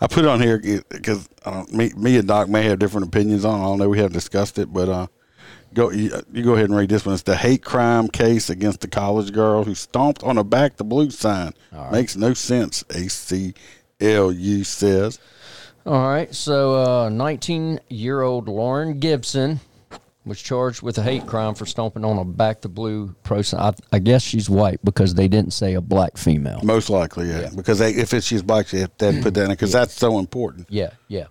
I 0.00 0.06
put 0.06 0.24
it 0.24 0.28
on 0.28 0.40
here 0.40 0.58
because 0.90 1.28
uh, 1.44 1.64
me, 1.72 1.90
me 1.96 2.18
and 2.18 2.28
Doc 2.28 2.48
may 2.48 2.64
have 2.64 2.78
different 2.78 3.06
opinions 3.06 3.44
on. 3.44 3.58
it. 3.58 3.62
I 3.62 3.66
don't 3.66 3.78
know. 3.78 3.88
We 3.88 3.98
haven't 3.98 4.12
discussed 4.12 4.58
it, 4.58 4.70
but 4.70 4.88
uh, 4.88 5.06
go 5.72 5.90
you, 5.90 6.10
you 6.30 6.42
go 6.42 6.54
ahead 6.54 6.68
and 6.68 6.76
read 6.76 6.90
this 6.90 7.06
one. 7.06 7.14
It's 7.14 7.22
the 7.22 7.36
hate 7.36 7.64
crime 7.64 8.08
case 8.08 8.50
against 8.50 8.82
the 8.82 8.88
college 8.88 9.32
girl 9.32 9.64
who 9.64 9.74
stomped 9.74 10.22
on 10.22 10.36
a 10.36 10.44
back 10.44 10.76
the 10.76 10.84
blue 10.84 11.10
sign. 11.10 11.52
Makes 11.90 12.16
no 12.16 12.34
sense. 12.34 12.82
ACLU 12.84 14.66
says. 14.66 15.18
All 15.86 16.06
right. 16.06 16.34
So, 16.34 17.08
19 17.08 17.80
year 17.88 18.20
old 18.20 18.48
Lauren 18.48 18.98
Gibson 18.98 19.60
was 20.26 20.42
charged 20.42 20.82
with 20.82 20.98
a 20.98 21.02
hate 21.02 21.24
crime 21.26 21.54
for 21.54 21.64
stomping 21.64 22.04
on 22.04 22.18
a 22.18 22.24
back 22.24 22.60
to 22.62 22.68
blue 22.68 23.14
sign. 23.42 23.60
I, 23.60 23.72
I 23.92 23.98
guess 24.00 24.22
she's 24.22 24.50
white 24.50 24.84
because 24.84 25.14
they 25.14 25.28
didn't 25.28 25.52
say 25.52 25.74
a 25.74 25.80
black 25.80 26.16
female. 26.18 26.60
Most 26.64 26.90
likely, 26.90 27.28
yeah. 27.28 27.50
Because 27.54 27.78
they, 27.78 27.94
if 27.94 28.12
it's 28.12 28.26
she's 28.26 28.42
black, 28.42 28.66
they 28.66 28.84
to 28.84 29.20
put 29.22 29.34
that 29.34 29.44
in 29.44 29.50
because 29.50 29.72
that's 29.72 29.94
so 29.94 30.18
important. 30.18 30.66
Yeah, 30.68 30.90
yeah. 31.08 31.26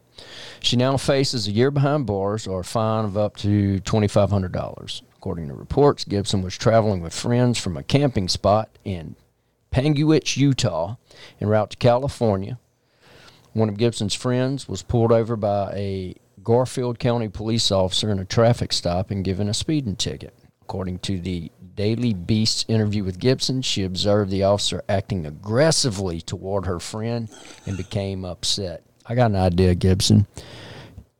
She 0.61 0.77
now 0.77 0.95
faces 0.97 1.47
a 1.47 1.51
year 1.51 1.71
behind 1.71 2.05
bars 2.05 2.47
or 2.47 2.61
a 2.61 2.63
fine 2.63 3.05
of 3.05 3.17
up 3.17 3.35
to 3.37 3.79
$2,500. 3.81 5.01
According 5.17 5.49
to 5.49 5.53
reports, 5.53 6.05
Gibson 6.05 6.41
was 6.41 6.57
traveling 6.57 7.01
with 7.01 7.13
friends 7.13 7.59
from 7.59 7.75
a 7.75 7.83
camping 7.83 8.29
spot 8.29 8.69
in 8.85 9.15
Panguitch, 9.71 10.37
Utah, 10.37 10.95
en 11.41 11.47
route 11.49 11.71
to 11.71 11.77
California. 11.77 12.59
One 13.51 13.67
of 13.67 13.77
Gibson's 13.77 14.13
friends 14.13 14.69
was 14.69 14.83
pulled 14.83 15.11
over 15.11 15.35
by 15.35 15.71
a 15.73 16.15
Garfield 16.45 16.99
County 16.99 17.27
police 17.27 17.71
officer 17.71 18.11
in 18.11 18.19
a 18.19 18.25
traffic 18.25 18.71
stop 18.71 19.09
and 19.11 19.25
given 19.25 19.49
a 19.49 19.53
speeding 19.53 19.95
ticket. 19.95 20.33
According 20.61 20.99
to 20.99 21.19
the 21.19 21.51
Daily 21.75 22.13
Beast's 22.13 22.63
interview 22.67 23.03
with 23.03 23.19
Gibson, 23.19 23.61
she 23.63 23.83
observed 23.83 24.29
the 24.31 24.43
officer 24.43 24.83
acting 24.87 25.25
aggressively 25.25 26.21
toward 26.21 26.67
her 26.67 26.79
friend 26.79 27.29
and 27.65 27.75
became 27.75 28.23
upset. 28.23 28.83
I 29.07 29.15
got 29.15 29.31
an 29.31 29.35
idea, 29.37 29.75
Gibson. 29.75 30.27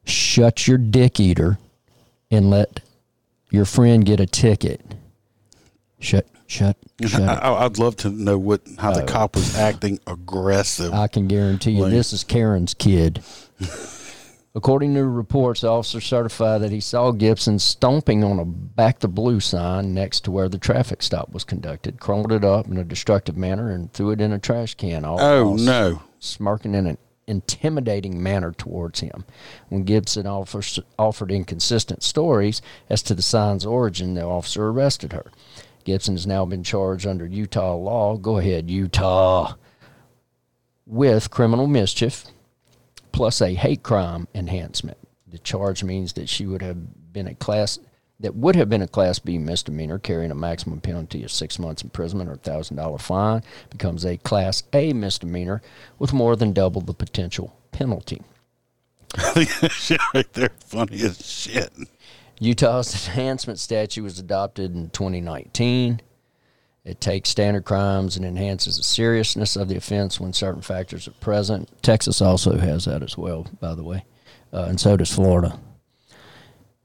Shut 0.06 0.68
your 0.68 0.78
dick 0.78 1.20
eater 1.20 1.58
and 2.30 2.50
let 2.52 2.82
your 3.50 3.66
friend 3.66 4.06
get 4.06 4.20
a 4.20 4.28
ticket. 4.28 4.82
Shut, 6.00 6.28
shut, 6.46 6.78
shut. 7.02 7.22
I, 7.22 7.66
I'd 7.66 7.80
love 7.80 7.96
to 7.98 8.10
know 8.10 8.38
what 8.38 8.62
how 8.78 8.94
the 8.94 9.04
uh, 9.04 9.08
cop 9.08 9.36
was 9.36 9.58
acting 9.58 10.00
aggressive. 10.06 10.94
I 10.94 11.08
can 11.08 11.28
guarantee 11.28 11.72
you 11.72 11.84
Like- 11.84 11.92
this 11.92 12.14
is 12.14 12.24
Karen's 12.24 12.76
kid. 12.76 13.24
According 14.56 14.93
to 14.93 15.03
reports, 15.03 15.62
the 15.62 15.68
officer 15.68 15.99
certified 15.99 16.62
that 16.62 16.72
he 16.72 16.80
saw 16.80 17.12
Gibson 17.12 17.60
stomping 17.60 18.24
on 18.24 18.39
a 18.39 18.45
back 18.45 18.99
the 18.99 19.10
blue 19.10 19.41
sign 19.41 19.93
next 19.93 20.22
to 20.22 20.32
where 20.32 20.47
the 20.47 20.58
traffic 20.58 21.03
stop 21.03 21.34
was 21.34 21.43
conducted, 21.43 21.99
crumbled 21.99 22.32
it 22.32 22.45
up 22.45 22.68
in 22.68 22.78
a 22.78 22.86
destructive 22.86 23.36
manner, 23.36 23.70
and 23.70 23.91
threw 23.91 24.12
it 24.12 24.22
in 24.22 24.32
a 24.32 24.39
trash 24.39 24.74
can. 24.76 25.03
All 25.03 25.20
oh 25.20 25.56
no! 25.56 26.03
Smirking 26.20 26.74
in 26.74 26.88
an 26.88 26.97
intimidating 27.28 28.24
manner 28.24 28.53
towards 28.53 29.01
him. 29.01 29.26
When 29.68 29.84
Gibson 29.84 30.26
offers, 30.26 30.80
offered 30.97 31.32
inconsistent 31.32 32.01
stories 32.01 32.62
as 32.89 33.03
to 33.03 33.14
the 33.14 33.22
sign's 33.22 33.66
origin, 33.66 34.14
the 34.14 34.24
officer 34.24 34.70
arrested 34.70 35.12
her. 35.12 35.32
Gibson 35.84 36.16
has 36.16 36.26
now 36.26 36.45
been 36.45 36.64
charged 36.64 37.06
under 37.06 37.26
Utah 37.26 37.76
law. 37.76 38.16
Go 38.16 38.38
ahead, 38.38 38.70
Utah. 38.72 39.56
With 40.88 41.30
criminal 41.30 41.68
mischief 41.68 42.26
plus 43.16 43.39
a 43.39 43.53
hate 43.53 43.82
crime 43.82 44.28
enhancement. 44.36 44.97
The 45.26 45.38
charge 45.38 45.86
means 45.86 46.13
that 46.13 46.28
she 46.28 46.45
would 46.45 46.61
have 46.61 47.13
been 47.13 47.28
a 47.28 47.34
class 47.34 47.80
that 48.20 48.36
would 48.36 48.57
have 48.57 48.70
been 48.70 48.82
a 48.82 48.89
class 48.89 49.20
B 49.20 49.38
misdemeanor 49.38 49.99
carrying 49.99 50.32
a 50.32 50.36
maximum 50.36 50.82
penalty 50.82 51.24
of 51.24 51.32
six 51.32 51.57
months 51.57 51.82
imprisonment 51.82 52.30
or 52.30 52.34
a 52.34 52.38
thousand 52.38 52.76
dollar 52.76 52.97
fine 52.97 53.41
becomes 53.70 54.05
a 54.05 54.18
class 54.18 54.63
A 54.74 54.91
misdemeanor 54.91 55.61
with 55.97 56.11
more 56.11 56.36
than 56.36 56.51
double 56.51 56.82
the 56.82 56.93
potential 56.93 57.57
penalty. 57.72 58.22
shit 59.70 60.01
right 60.13 60.32
there, 60.34 60.51
funny 60.59 61.01
as 61.01 61.26
shit. 61.26 61.72
Utah's 62.39 63.07
enhancement 63.07 63.59
statute 63.59 64.03
was 64.03 64.20
adopted 64.20 64.76
in 64.76 64.89
2019. 64.89 66.01
It 66.86 67.02
takes 67.02 67.30
standard 67.30 67.66
crimes 67.66 68.16
and 68.16 68.24
enhances 68.24 68.78
the 68.78 68.84
seriousness 68.84 69.56
of 69.56 69.68
the 69.68 69.76
offense 69.76 70.20
when 70.20 70.34
certain 70.34 70.62
factors 70.62 71.08
are 71.08 71.12
present. 71.14 71.68
Texas 71.82 72.22
also 72.22 72.58
has 72.58 72.86
that 72.86 73.02
as 73.02 73.18
well, 73.18 73.48
by 73.60 73.74
the 73.74 73.84
way, 73.84 74.06
uh, 74.54 74.68
and 74.70 74.80
so 74.80 74.96
does 74.96 75.12
Florida. 75.12 75.60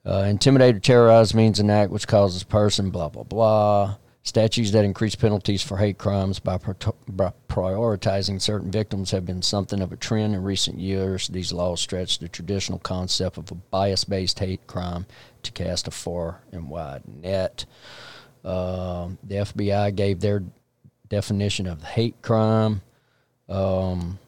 Uh, 0.05 0.25
intimidate 0.27 0.77
or 0.77 0.81
terrorize 0.81 1.35
means 1.35 1.61
an 1.61 1.69
act 1.69 1.93
which 1.93 2.09
causes 2.09 2.43
person, 2.43 2.89
blah, 2.89 3.11
blah, 3.11 3.23
blah. 3.23 3.97
Statutes 4.23 4.71
that 4.71 4.85
increase 4.85 5.15
penalties 5.15 5.63
for 5.63 5.77
hate 5.79 5.99
crimes 5.99 6.39
by, 6.39 6.57
pro- 6.57 6.95
by 7.09 7.33
prioritizing 7.49 8.41
certain 8.41 8.71
victims 8.71 9.11
have 9.11 9.27
been 9.27 9.43
something 9.43 9.81
of 9.81 9.93
a 9.93 9.97
trend 9.97 10.35
in 10.35 10.43
recent 10.43 10.79
years. 10.79 11.29
These 11.29 11.53
laws 11.53 11.81
stretch 11.81 12.19
the 12.19 12.29
traditional 12.29 12.79
concept 12.79 13.39
of 13.39 13.51
a 13.51 13.55
bias 13.55 14.05
based 14.05 14.39
hate 14.39 14.67
crime 14.67 15.07
to 15.43 15.53
cast 15.53 15.89
a 15.89 15.91
far 15.91 16.43
and 16.53 16.69
wide 16.69 17.03
net. 17.07 17.65
Um, 18.45 19.19
the 19.23 19.37
FBI 19.37 19.95
gave 19.95 20.21
their 20.21 20.43
definition 21.09 21.67
of 21.67 21.83
hate 21.83 22.21
crime. 22.23 22.83
Um, 23.49 24.19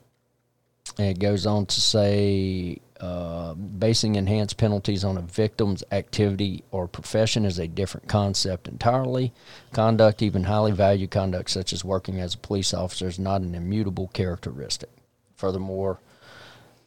and 0.99 1.09
it 1.09 1.19
goes 1.19 1.47
on 1.47 1.67
to 1.67 1.81
say 1.81 2.81
uh, 3.01 3.55
basing 3.55 4.15
enhanced 4.17 4.57
penalties 4.59 5.05
on 5.05 5.17
a 5.17 5.23
victim's 5.23 5.83
activity 5.91 6.63
or 6.71 6.87
profession 6.87 7.45
is 7.45 7.59
a 7.59 7.67
different 7.67 8.09
concept 8.09 8.69
entirely. 8.69 9.33
Conduct, 9.73 10.23
even 10.23 10.45
highly 10.45 10.73
valued 10.73 11.11
conduct 11.11 11.51
such 11.51 11.73
as 11.73 11.85
working 11.85 12.21
as 12.21 12.35
a 12.35 12.39
police 12.39 12.75
officer, 12.75 13.09
is 13.09 13.19
not 13.19 13.41
an 13.41 13.55
immutable 13.55 14.09
characteristic. 14.09 14.91
Furthermore, 15.37 15.99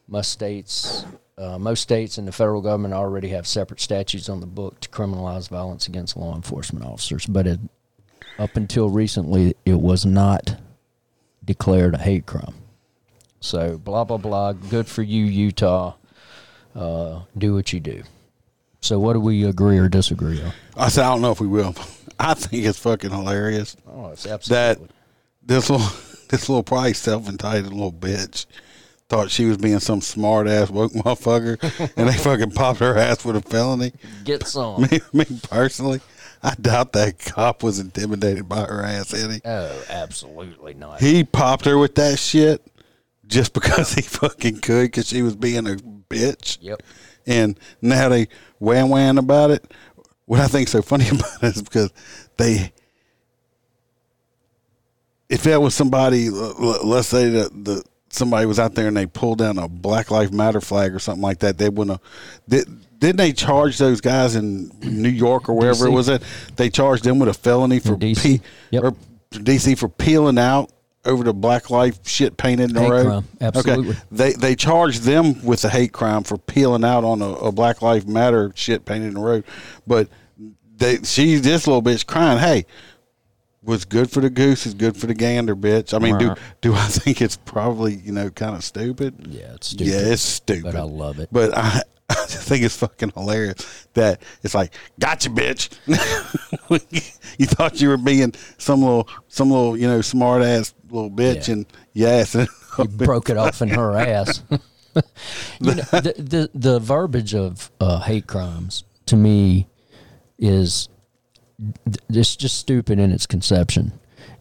most 0.08 0.32
states, 0.32 1.04
uh, 1.38 1.58
most 1.60 1.82
states 1.82 2.18
and 2.18 2.28
the 2.28 2.32
federal 2.32 2.62
government 2.62 2.94
already 2.94 3.30
have 3.30 3.46
separate 3.46 3.82
statutes 3.82 4.30
on 4.30 4.40
the 4.40 4.46
book 4.46 4.80
to 4.80 4.90
criminalize 4.90 5.50
violence 5.50 5.88
against 5.88 6.16
law 6.16 6.36
enforcement 6.36 6.86
officers. 6.86 7.26
But 7.26 7.46
it, 7.48 7.60
up 8.40 8.56
until 8.56 8.90
recently, 8.90 9.56
it 9.66 9.80
was 9.80 10.06
not 10.06 10.58
declared 11.44 11.94
a 11.96 11.98
hate 11.98 12.26
crime. 12.26 12.54
So 13.42 13.78
blah 13.78 14.04
blah 14.06 14.18
blah. 14.18 14.54
Good 14.54 14.88
for 14.88 15.04
you, 15.04 15.26
Utah. 15.26 15.96
Uh, 16.74 17.22
do 17.38 17.54
what 17.54 17.72
you 17.74 17.80
do. 17.80 18.04
So 18.82 19.00
what 19.00 19.14
do 19.14 19.20
we 19.20 19.46
agree 19.46 19.78
or 19.78 19.88
disagree 19.90 20.42
on? 20.42 20.52
I 20.76 20.90
said 20.90 21.06
I 21.06 21.10
don't 21.12 21.22
know 21.22 21.32
if 21.32 21.40
we 21.42 21.48
will. 21.48 21.76
I 22.20 22.34
think 22.34 22.64
it's 22.66 22.80
fucking 22.80 23.10
hilarious 23.12 23.76
Oh, 23.86 24.08
it's 24.12 24.26
absolutely. 24.26 24.86
that 24.88 24.94
this 25.44 25.70
little 25.70 25.86
this 26.30 26.48
little 26.50 26.64
probably 26.64 26.94
self 26.94 27.28
entitled 27.28 27.74
little 27.74 27.92
bitch 27.92 28.46
thought 29.10 29.30
she 29.30 29.46
was 29.46 29.58
being 29.58 29.80
some 29.80 30.02
smart 30.02 30.48
ass 30.48 30.70
woke 30.70 30.92
motherfucker, 30.94 31.62
and 31.96 32.10
they 32.10 32.14
fucking 32.14 32.52
popped 32.52 32.80
her 32.80 32.98
ass 32.98 33.24
with 33.24 33.36
a 33.36 33.42
felony. 33.42 33.94
Get 34.24 34.48
some. 34.48 34.82
Me, 34.92 35.00
me 35.14 35.26
personally, 35.50 36.02
I 36.42 36.56
doubt 36.56 36.94
that 36.94 37.20
cop 37.20 37.64
was 37.64 37.80
intimidated 37.80 38.48
by 38.48 38.66
her 38.66 38.84
ass, 38.84 39.14
Eddie. 39.14 39.42
Oh, 39.46 39.84
absolutely 39.90 40.74
not. 40.74 41.00
He 41.00 41.24
popped 41.24 41.66
her 41.66 41.78
with 41.78 41.96
that 41.96 42.20
shit 42.20 42.66
just 43.28 43.54
because 43.54 43.94
he 43.96 44.02
fucking 44.02 44.60
could, 44.60 44.86
because 44.86 45.08
she 45.08 45.22
was 45.22 45.36
being 45.36 45.68
a 45.68 45.76
bitch. 46.10 46.58
Yep. 46.62 46.84
And 47.28 47.60
now 47.82 48.10
they 48.10 48.28
wham 48.60 48.90
wham 48.90 49.18
about 49.18 49.52
it. 49.52 49.74
What 50.26 50.40
I 50.40 50.48
think 50.48 50.68
so 50.68 50.82
funny 50.82 51.08
about 51.10 51.44
it 51.44 51.56
is 51.56 51.62
because 51.62 51.92
they, 52.38 52.72
if 55.30 55.44
that 55.44 55.62
was 55.62 55.74
somebody, 55.74 56.30
let's 56.30 57.08
say 57.08 57.30
that 57.30 57.50
the 57.66 57.84
somebody 58.16 58.46
was 58.46 58.60
out 58.60 58.76
there 58.76 58.88
and 58.88 58.98
they 58.98 59.06
pulled 59.06 59.40
down 59.40 59.58
a 59.58 59.68
Black 59.68 60.12
Lives 60.12 60.32
Matter 60.32 60.62
flag 60.62 60.94
or 60.94 61.00
something 61.00 61.22
like 61.22 61.40
that, 61.40 61.58
they 61.58 61.70
wouldn't. 61.70 62.00
have 62.00 62.44
Did, 62.48 63.00
didn't 63.00 63.18
they 63.18 63.34
charge 63.34 63.78
those 63.78 64.02
guys 64.02 64.36
in 64.36 64.72
New 64.82 65.10
York 65.10 65.50
or 65.50 65.54
wherever 65.54 65.86
it 65.86 65.92
was 65.92 66.10
at? 66.10 66.24
They 66.56 66.70
charged 66.70 67.04
them 67.04 67.20
with 67.20 67.30
a 67.30 67.34
felony 67.34 67.80
for 67.80 67.96
DC. 67.96 68.42
Yep. 68.72 68.84
or 68.84 68.92
DC 69.32 69.78
for 69.78 69.90
peeling 69.90 70.38
out 70.38 70.72
over 71.04 71.24
the 71.24 71.34
Black 71.34 71.70
Life 71.70 72.00
shit 72.08 72.36
painted 72.38 72.70
in 72.70 72.76
the 72.76 72.82
Hate 72.82 72.90
road. 72.90 73.06
crime. 73.06 73.28
Absolutely. 73.42 73.90
Okay. 73.92 74.00
They 74.12 74.34
they 74.34 74.56
charged 74.56 75.04
them 75.04 75.44
with 75.46 75.64
a 75.66 75.70
hate 75.70 75.92
crime 75.92 76.24
for 76.24 76.38
peeling 76.38 76.84
out 76.84 77.04
on 77.04 77.22
a, 77.22 77.30
a 77.30 77.52
Black 77.52 77.82
Life 77.82 78.08
Matter 78.08 78.52
shit 78.56 78.86
painted 78.86 79.10
in 79.10 79.14
the 79.16 79.20
road, 79.20 79.44
but 79.86 80.08
they 80.78 80.98
she 81.04 81.36
this 81.36 81.68
little 81.68 81.84
bitch 81.84 82.06
crying, 82.06 82.40
hey. 82.40 82.66
What's 83.66 83.84
good 83.86 84.12
for 84.12 84.22
the 84.22 84.30
goose 84.30 84.66
is 84.68 84.74
good 84.76 84.96
for 84.96 85.08
the 85.08 85.14
gander, 85.16 85.56
bitch. 85.56 85.94
I 85.94 86.00
mean, 86.00 86.18
do 86.18 86.36
do 86.62 86.74
I 86.76 86.86
think 86.88 87.22
it's 87.22 87.36
probably 87.36 87.96
you 87.96 88.12
know 88.12 88.30
kind 88.30 88.56
of 88.56 88.64
stupid? 88.64 89.28
Yeah, 89.30 89.54
it's 89.56 89.68
stupid. 89.70 89.88
Yeah, 89.92 90.00
it's 90.14 90.22
stupid. 90.22 90.64
But 90.64 90.76
I 90.76 90.84
love 90.84 91.20
it. 91.20 91.30
But 91.32 91.58
I, 91.58 91.82
I 92.10 92.14
just 92.14 92.48
think 92.48 92.64
it's 92.64 92.78
fucking 92.78 93.12
hilarious 93.16 93.88
that 93.94 94.22
it's 94.44 94.54
like, 94.54 94.74
gotcha, 95.00 95.30
bitch. 95.32 95.70
you 97.40 97.46
thought 97.48 97.82
you 97.82 97.90
were 97.90 97.98
being 97.98 98.34
some 98.60 98.82
little, 98.82 99.10
some 99.28 99.50
little, 99.50 99.76
you 99.76 99.88
know, 99.88 100.02
smart 100.02 100.44
ass 100.44 100.74
little 100.92 101.10
bitch, 101.10 101.48
Yeah. 101.48 101.54
and 101.56 101.66
yes, 101.94 102.34
He 102.78 102.88
broke 102.88 103.30
it 103.32 103.38
off 103.38 103.62
in 103.64 103.70
her 103.70 103.96
ass. 103.98 104.44
you 104.50 105.02
know, 105.62 105.74
the, 105.74 106.14
the 106.18 106.50
the 106.54 106.80
verbiage 106.80 107.34
of 107.34 107.72
uh, 107.80 108.00
hate 108.02 108.28
crimes 108.28 108.84
to 109.08 109.16
me 109.16 109.68
is 110.38 110.88
it's 112.10 112.36
just 112.36 112.58
stupid 112.58 113.00
in 113.00 113.12
its 113.12 113.26
conception, 113.26 113.92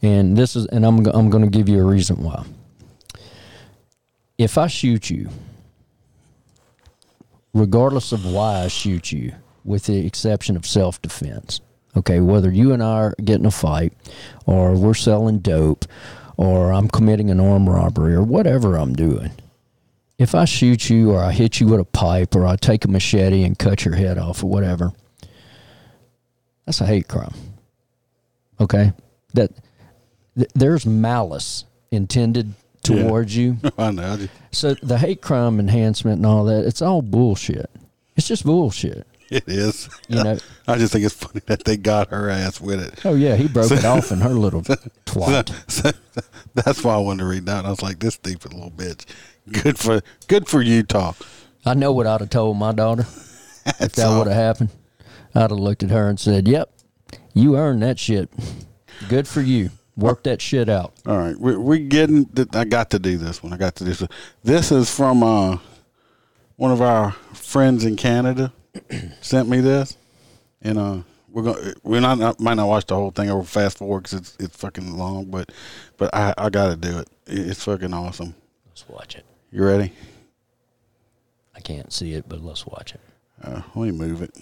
and 0.03 0.37
this 0.37 0.57
is 0.57 0.67
and 0.67 0.85
I'm 0.85 1.07
I'm 1.07 1.31
going 1.31 1.45
to 1.45 1.51
give 1.51 1.69
you 1.69 1.81
a 1.81 1.85
reason 1.85 2.23
why. 2.23 2.45
If 4.37 4.59
I 4.59 4.67
shoot 4.67 5.11
you, 5.11 5.31
regardless 7.53 8.13
of 8.13 8.27
why 8.27 8.63
I 8.63 8.69
shoot 8.69 9.13
you, 9.13 9.35
with 9.65 9.85
the 9.87 10.07
exception 10.07 10.57
of 10.57 10.67
self 10.67 11.01
defense. 11.01 11.61
Okay, 11.97 12.21
whether 12.21 12.51
you 12.51 12.73
and 12.73 12.83
I 12.83 12.93
are 12.95 13.15
getting 13.23 13.47
a 13.47 13.53
fight, 13.53 13.93
or 14.47 14.75
we're 14.75 14.95
selling 14.95 15.39
dope, 15.39 15.85
or 16.37 16.73
I'm 16.73 16.89
committing 16.89 17.31
an 17.31 17.41
armed 17.41 17.69
robbery, 17.69 18.15
or 18.15 18.23
whatever 18.23 18.77
I'm 18.77 18.95
doing, 18.95 19.31
if 20.19 20.35
I 20.35 20.45
shoot 20.45 20.91
you, 20.91 21.13
or 21.13 21.23
I 21.23 21.33
hit 21.33 21.61
you 21.61 21.69
with 21.69 21.81
a 21.81 21.85
pipe, 21.85 22.35
or 22.35 22.47
I 22.47 22.57
take 22.57 22.85
a 22.85 22.89
machete 22.89 23.45
and 23.45 23.59
cut 23.59 23.85
your 23.85 23.95
head 23.95 24.19
off, 24.19 24.43
or 24.43 24.51
whatever, 24.51 24.93
that's 26.67 26.81
a 26.81 26.87
hate 26.87 27.09
crime. 27.09 27.35
Okay, 28.61 28.93
that 29.35 29.51
th- 30.37 30.51
there's 30.55 30.87
malice 30.87 31.65
intended 31.91 32.55
towards 32.83 33.37
you. 33.37 33.57
I 33.79 33.91
know. 33.91 34.19
So 34.53 34.75
the 34.75 34.99
hate 34.99 35.23
crime 35.23 35.59
enhancement 35.59 36.19
and 36.19 36.27
all 36.27 36.45
that, 36.45 36.65
it's 36.65 36.83
all 36.83 37.03
bullshit. 37.03 37.71
It's 38.17 38.29
just 38.29 38.45
bullshit. 38.45 39.07
It 39.31 39.45
is. 39.49 39.89
You 40.09 40.23
know. 40.23 40.39
I 40.69 40.79
just 40.79 40.93
think 40.93 41.05
it's 41.05 41.15
funny 41.15 41.41
that 41.47 41.65
they 41.65 41.77
got 41.77 42.11
her 42.11 42.29
ass 42.31 42.61
with 42.61 42.81
it. 42.81 43.05
Oh 43.05 43.15
yeah, 43.15 43.37
he 43.37 43.49
broke 43.49 43.73
it 43.73 43.85
off 43.85 44.13
in 44.13 44.21
her 44.21 44.31
little 44.31 44.63
twat. 45.07 45.53
So, 45.71 45.91
that's 46.55 46.85
why 46.85 46.95
I 46.95 46.99
wanted 46.99 47.21
to 47.21 47.29
read 47.29 47.47
that. 47.47 47.65
I 47.65 47.71
was 47.71 47.83
like, 47.83 47.99
this 47.99 48.15
stupid 48.15 48.53
little 48.53 48.71
bitch. 48.71 49.05
Good 49.51 49.79
for 49.79 50.03
good 50.29 50.47
for 50.47 50.63
Utah. 50.63 51.15
I 51.67 51.75
know 51.75 51.93
what 51.93 52.07
I'd 52.07 52.21
have 52.21 52.31
told 52.31 52.57
my 52.59 52.73
daughter 52.73 53.07
if 53.81 53.93
that 53.93 54.17
would 54.17 54.27
have 54.27 54.37
happened. 54.37 54.71
I'd 55.35 55.51
have 55.51 55.53
looked 55.53 55.83
at 55.83 55.91
her 55.91 56.09
and 56.09 56.19
said, 56.19 56.47
"Yep, 56.49 56.71
you 57.33 57.57
earned 57.57 57.83
that 57.83 57.99
shit. 57.99 58.31
Good 59.09 59.27
for 59.27 59.41
you. 59.43 59.71
Work 59.97 60.23
that 60.25 60.41
shit 60.41 60.69
out." 60.69 60.93
All 61.07 61.19
right, 61.19 61.39
we 61.39 61.57
we 61.57 61.79
getting. 61.81 62.29
I 62.53 62.65
got 62.65 62.91
to 62.91 62.99
do 62.99 63.17
this 63.17 63.43
one. 63.43 63.53
I 63.53 63.57
got 63.57 63.75
to 63.77 63.85
do 63.85 63.93
this. 63.93 64.09
This 64.43 64.71
is 64.73 64.95
from 64.95 65.23
uh, 65.23 65.59
one 66.57 66.71
of 66.73 66.81
our 66.83 67.13
friends 67.33 67.85
in 67.85 67.97
Canada. 67.97 68.53
sent 69.21 69.49
me 69.49 69.61
this, 69.61 69.97
and 70.63 70.79
uh, 70.79 70.99
we're 71.31 71.43
gonna 71.45 71.75
we're 71.83 72.01
not, 72.01 72.41
might 72.41 72.55
not 72.55 72.67
watch 72.69 72.87
the 72.87 72.95
whole 72.95 73.11
thing 73.11 73.31
over 73.31 73.45
fast 73.45 73.79
forward 73.79 74.05
because 74.05 74.19
it's 74.21 74.37
it's 74.41 74.57
fucking 74.57 74.97
long, 74.97 75.27
but 75.27 75.51
but 75.97 76.15
I 76.15 76.35
I 76.39 76.51
got 76.51 76.69
to 76.69 76.77
do 76.77 76.99
it. 76.99 77.09
It- 77.27 77.49
It's 77.51 77.65
fucking 77.65 77.93
awesome. 77.95 78.35
Let's 78.69 78.89
watch 78.89 79.15
it. 79.17 79.25
You 79.53 79.65
ready? 79.65 79.93
I 81.57 81.61
can't 81.61 81.93
see 81.93 82.15
it, 82.15 82.29
but 82.29 82.41
let's 82.43 82.67
watch 82.67 82.95
it. 82.95 83.01
Uh, 83.43 83.63
let 83.77 83.87
me 83.87 83.93
move 83.93 84.23
it. 84.23 84.35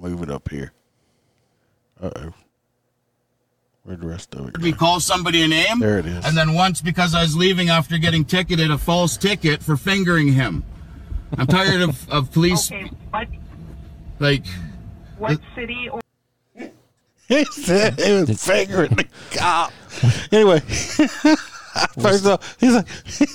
Move 0.00 0.22
it 0.22 0.30
up 0.30 0.48
here. 0.50 0.72
Uh 2.00 2.10
oh. 2.16 2.34
Where'd 3.84 4.00
the 4.00 4.06
rest 4.08 4.34
of 4.34 4.48
it? 4.48 4.58
me 4.60 4.72
go? 4.72 4.78
call 4.78 5.00
somebody 5.00 5.42
a 5.42 5.48
name. 5.48 5.78
There 5.78 5.98
it 5.98 6.06
is. 6.06 6.24
And 6.24 6.36
then 6.36 6.54
once 6.54 6.80
because 6.82 7.14
I 7.14 7.22
was 7.22 7.36
leaving 7.36 7.68
after 7.68 7.98
getting 7.98 8.24
ticketed 8.24 8.70
a 8.70 8.78
false 8.78 9.16
ticket 9.16 9.62
for 9.62 9.76
fingering 9.76 10.32
him. 10.32 10.64
I'm 11.38 11.46
tired 11.46 11.82
of, 11.82 12.08
of 12.10 12.32
police 12.32 12.70
Okay, 12.70 12.90
what 13.10 13.28
like 14.18 14.46
what 15.18 15.40
city 15.54 15.88
or 15.88 16.00
He 17.28 17.44
said 17.46 17.98
he 18.00 18.12
was 18.12 18.44
fingering 18.44 18.94
the 18.94 19.06
cop. 19.32 19.72
Anyway, 20.30 20.60
first 22.00 22.26
off, 22.26 22.56
he's 22.60 22.74
like, 22.74 22.86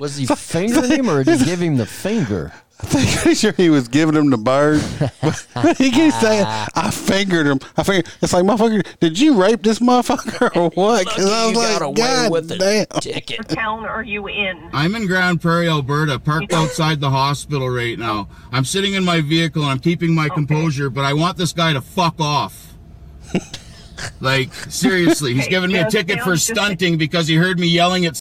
Was 0.00 0.16
he 0.16 0.26
fingering 0.26 0.90
him 0.90 1.10
or 1.10 1.24
did 1.24 1.40
he 1.40 1.44
give 1.44 1.60
him 1.60 1.76
the 1.76 1.86
finger? 1.86 2.52
I'm 2.80 2.88
pretty 2.88 3.34
sure 3.34 3.52
he 3.52 3.70
was 3.70 3.88
giving 3.88 4.14
him 4.14 4.30
the 4.30 4.38
bird. 4.38 4.80
But 5.20 5.76
he 5.78 5.90
keeps 5.90 6.20
saying, 6.20 6.44
I 6.46 6.90
fingered 6.92 7.46
him. 7.46 7.58
I 7.76 7.82
fingered. 7.82 8.06
It's 8.22 8.32
like, 8.32 8.44
motherfucker, 8.44 8.86
did 9.00 9.18
you 9.18 9.34
rape 9.34 9.62
this 9.62 9.80
motherfucker 9.80 10.54
or 10.56 10.70
what? 10.70 11.04
Because 11.04 11.26
I 11.26 11.46
was 11.46 11.52
you 11.52 11.58
like, 11.58 11.78
got 11.78 11.82
away 11.82 11.94
God 11.96 12.30
with 12.30 12.48
damn. 12.48 12.86
the 12.88 13.00
ticket. 13.00 13.48
town 13.48 13.84
are 13.84 14.04
you 14.04 14.28
in? 14.28 14.70
I'm 14.72 14.94
in 14.94 15.06
Grande 15.06 15.40
Prairie, 15.40 15.68
Alberta, 15.68 16.20
parked 16.20 16.52
outside 16.52 17.00
the 17.00 17.10
hospital 17.10 17.68
right 17.68 17.98
now. 17.98 18.28
I'm 18.52 18.64
sitting 18.64 18.94
in 18.94 19.04
my 19.04 19.20
vehicle 19.20 19.62
and 19.62 19.72
I'm 19.72 19.80
keeping 19.80 20.14
my 20.14 20.28
composure, 20.28 20.88
but 20.88 21.04
I 21.04 21.14
want 21.14 21.36
this 21.36 21.52
guy 21.52 21.72
to 21.72 21.80
fuck 21.80 22.20
off. 22.20 22.74
like 24.20 24.54
seriously, 24.70 25.34
he's 25.34 25.48
giving 25.48 25.72
me 25.72 25.78
a 25.78 25.90
ticket 25.90 26.20
for 26.20 26.36
stunting 26.36 26.96
because 26.96 27.26
he 27.26 27.34
heard 27.34 27.58
me 27.58 27.66
yelling 27.66 28.06
at 28.06 28.20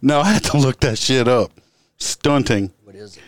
No, 0.00 0.20
I 0.20 0.34
had 0.34 0.44
to 0.44 0.58
look 0.58 0.80
that 0.80 0.98
shit 0.98 1.26
up. 1.26 1.50
Stunting. 1.98 2.72
What 2.84 2.94
is 2.94 3.16
it? 3.16 3.22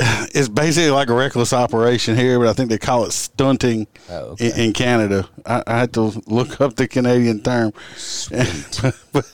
It's 0.32 0.48
basically 0.48 0.90
like 0.90 1.10
a 1.10 1.14
reckless 1.14 1.52
operation 1.52 2.16
here, 2.16 2.38
but 2.38 2.48
I 2.48 2.52
think 2.52 2.70
they 2.70 2.78
call 2.78 3.04
it 3.04 3.12
stunting 3.12 3.86
Oh, 4.08 4.30
okay. 4.32 4.50
in, 4.52 4.60
in 4.60 4.72
Canada. 4.72 5.28
I, 5.44 5.62
I 5.66 5.78
had 5.78 5.92
to 5.94 6.22
look 6.26 6.60
up 6.60 6.76
the 6.76 6.88
Canadian 6.88 7.42
term. 7.42 7.72
but, 9.12 9.32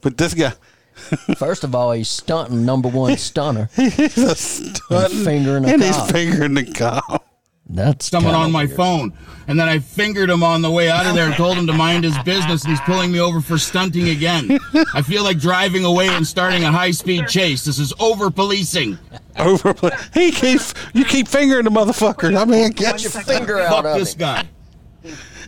but 0.00 0.16
this 0.16 0.34
guy, 0.34 0.52
First 1.36 1.64
of 1.64 1.74
all, 1.74 1.92
he's 1.92 2.08
stunting 2.08 2.64
number 2.64 2.88
one 2.88 3.16
stunner. 3.16 3.70
he's 3.76 4.18
a 4.18 4.34
stunting. 4.34 5.24
fingering 5.24 5.64
a 5.64 5.68
and 5.68 5.82
he's 5.82 6.10
fingering 6.10 6.54
the 6.54 6.64
cop. 6.64 7.26
That's 7.72 8.06
someone 8.06 8.34
on 8.34 8.50
my 8.52 8.64
weird. 8.64 8.76
phone. 8.76 9.12
And 9.46 9.58
then 9.58 9.68
I 9.68 9.78
fingered 9.80 10.30
him 10.30 10.42
on 10.42 10.62
the 10.62 10.70
way 10.70 10.88
out 10.90 11.06
of 11.06 11.14
there 11.14 11.26
and 11.26 11.34
told 11.34 11.56
him 11.56 11.66
to 11.66 11.72
mind 11.72 12.04
his 12.04 12.16
business, 12.18 12.62
and 12.64 12.70
he's 12.70 12.80
pulling 12.82 13.10
me 13.10 13.20
over 13.20 13.40
for 13.40 13.58
stunting 13.58 14.08
again. 14.10 14.58
I 14.94 15.02
feel 15.02 15.24
like 15.24 15.38
driving 15.38 15.84
away 15.84 16.08
and 16.08 16.26
starting 16.26 16.62
a 16.64 16.70
high 16.70 16.90
speed 16.92 17.26
chase. 17.28 17.64
This 17.64 17.78
is 17.78 17.92
over 17.98 18.30
policing. 18.30 18.98
Overplay. 19.36 19.90
He 20.14 20.30
keeps 20.30 20.74
you 20.94 21.04
keep 21.04 21.26
fingering 21.26 21.64
the 21.64 21.70
motherfucker. 21.70 22.36
I 22.36 22.44
mean, 22.44 22.70
get 22.72 23.02
Your 23.02 23.10
finger 23.10 23.58
out 23.60 23.70
Fuck 23.70 23.84
of 23.86 23.98
this 23.98 24.12
him. 24.14 24.18
guy. 24.20 24.48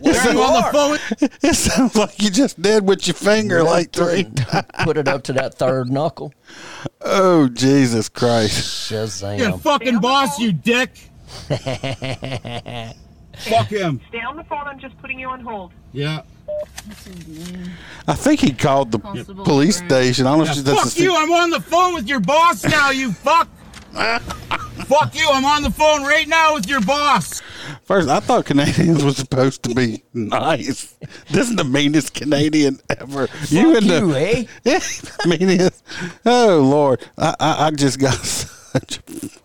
Well, 0.01 0.27
I'm 0.29 0.35
you 0.35 0.43
on 0.43 0.53
the 0.53 0.67
are. 0.67 0.71
phone. 0.73 1.29
It 1.43 1.55
sounds 1.55 1.95
like 1.95 2.21
you 2.21 2.29
just 2.29 2.61
did 2.61 2.85
with 2.85 3.07
your 3.07 3.13
finger 3.13 3.63
like 3.63 3.91
three. 3.93 4.23
times. 4.23 4.65
Put 4.83 4.97
it 4.97 5.07
up 5.07 5.23
to 5.23 5.33
that 5.33 5.53
third 5.55 5.89
knuckle. 5.91 6.33
Oh 7.01 7.47
Jesus 7.47 8.09
Christ! 8.09 8.91
Your 8.91 9.05
Shazam. 9.07 9.61
fucking 9.61 9.99
boss, 9.99 10.39
you 10.39 10.51
dick. 10.51 10.89
Fuck 13.37 13.67
him. 13.67 13.99
Stay 14.09 14.21
on 14.21 14.35
the 14.37 14.43
phone. 14.43 14.67
I'm 14.67 14.79
just 14.79 14.97
putting 14.99 15.19
you 15.19 15.27
on 15.27 15.39
hold. 15.41 15.71
Yeah. 15.91 16.21
I 18.07 18.13
think 18.13 18.41
he 18.41 18.51
called 18.53 18.91
the 18.91 18.99
police 18.99 19.77
station. 19.77 20.27
I 20.27 20.35
don't 20.35 20.45
know 20.45 20.51
if 20.51 20.57
that's 20.57 20.83
Fuck 20.83 20.93
the- 20.93 21.03
you. 21.03 21.15
I'm 21.15 21.31
on 21.31 21.49
the 21.49 21.61
phone 21.61 21.93
with 21.95 22.07
your 22.07 22.19
boss 22.19 22.63
now, 22.63 22.91
you 22.91 23.11
fuck. 23.11 23.47
fuck 23.93 25.15
you. 25.15 25.27
I'm 25.31 25.45
on 25.45 25.63
the 25.63 25.71
phone 25.71 26.03
right 26.03 26.27
now 26.27 26.55
with 26.55 26.67
your 26.67 26.81
boss. 26.81 27.41
First, 27.85 28.09
I 28.09 28.19
thought 28.19 28.45
Canadians 28.45 29.03
were 29.03 29.11
supposed 29.11 29.63
to 29.63 29.73
be 29.75 30.03
nice. 30.13 30.95
This 31.29 31.49
is 31.49 31.55
the 31.55 31.63
meanest 31.63 32.13
Canadian 32.13 32.79
ever. 32.89 33.27
you 33.49 33.75
and 33.77 33.85
you, 33.85 34.07
the 34.13 34.19
eh? 34.19 34.45
yeah, 34.63 34.79
meanest. 35.27 35.83
Oh 36.25 36.59
Lord, 36.59 37.01
I, 37.17 37.35
I 37.39 37.67
I 37.67 37.71
just 37.71 37.99
got 37.99 38.15
such 38.73 38.97
a 38.97 39.01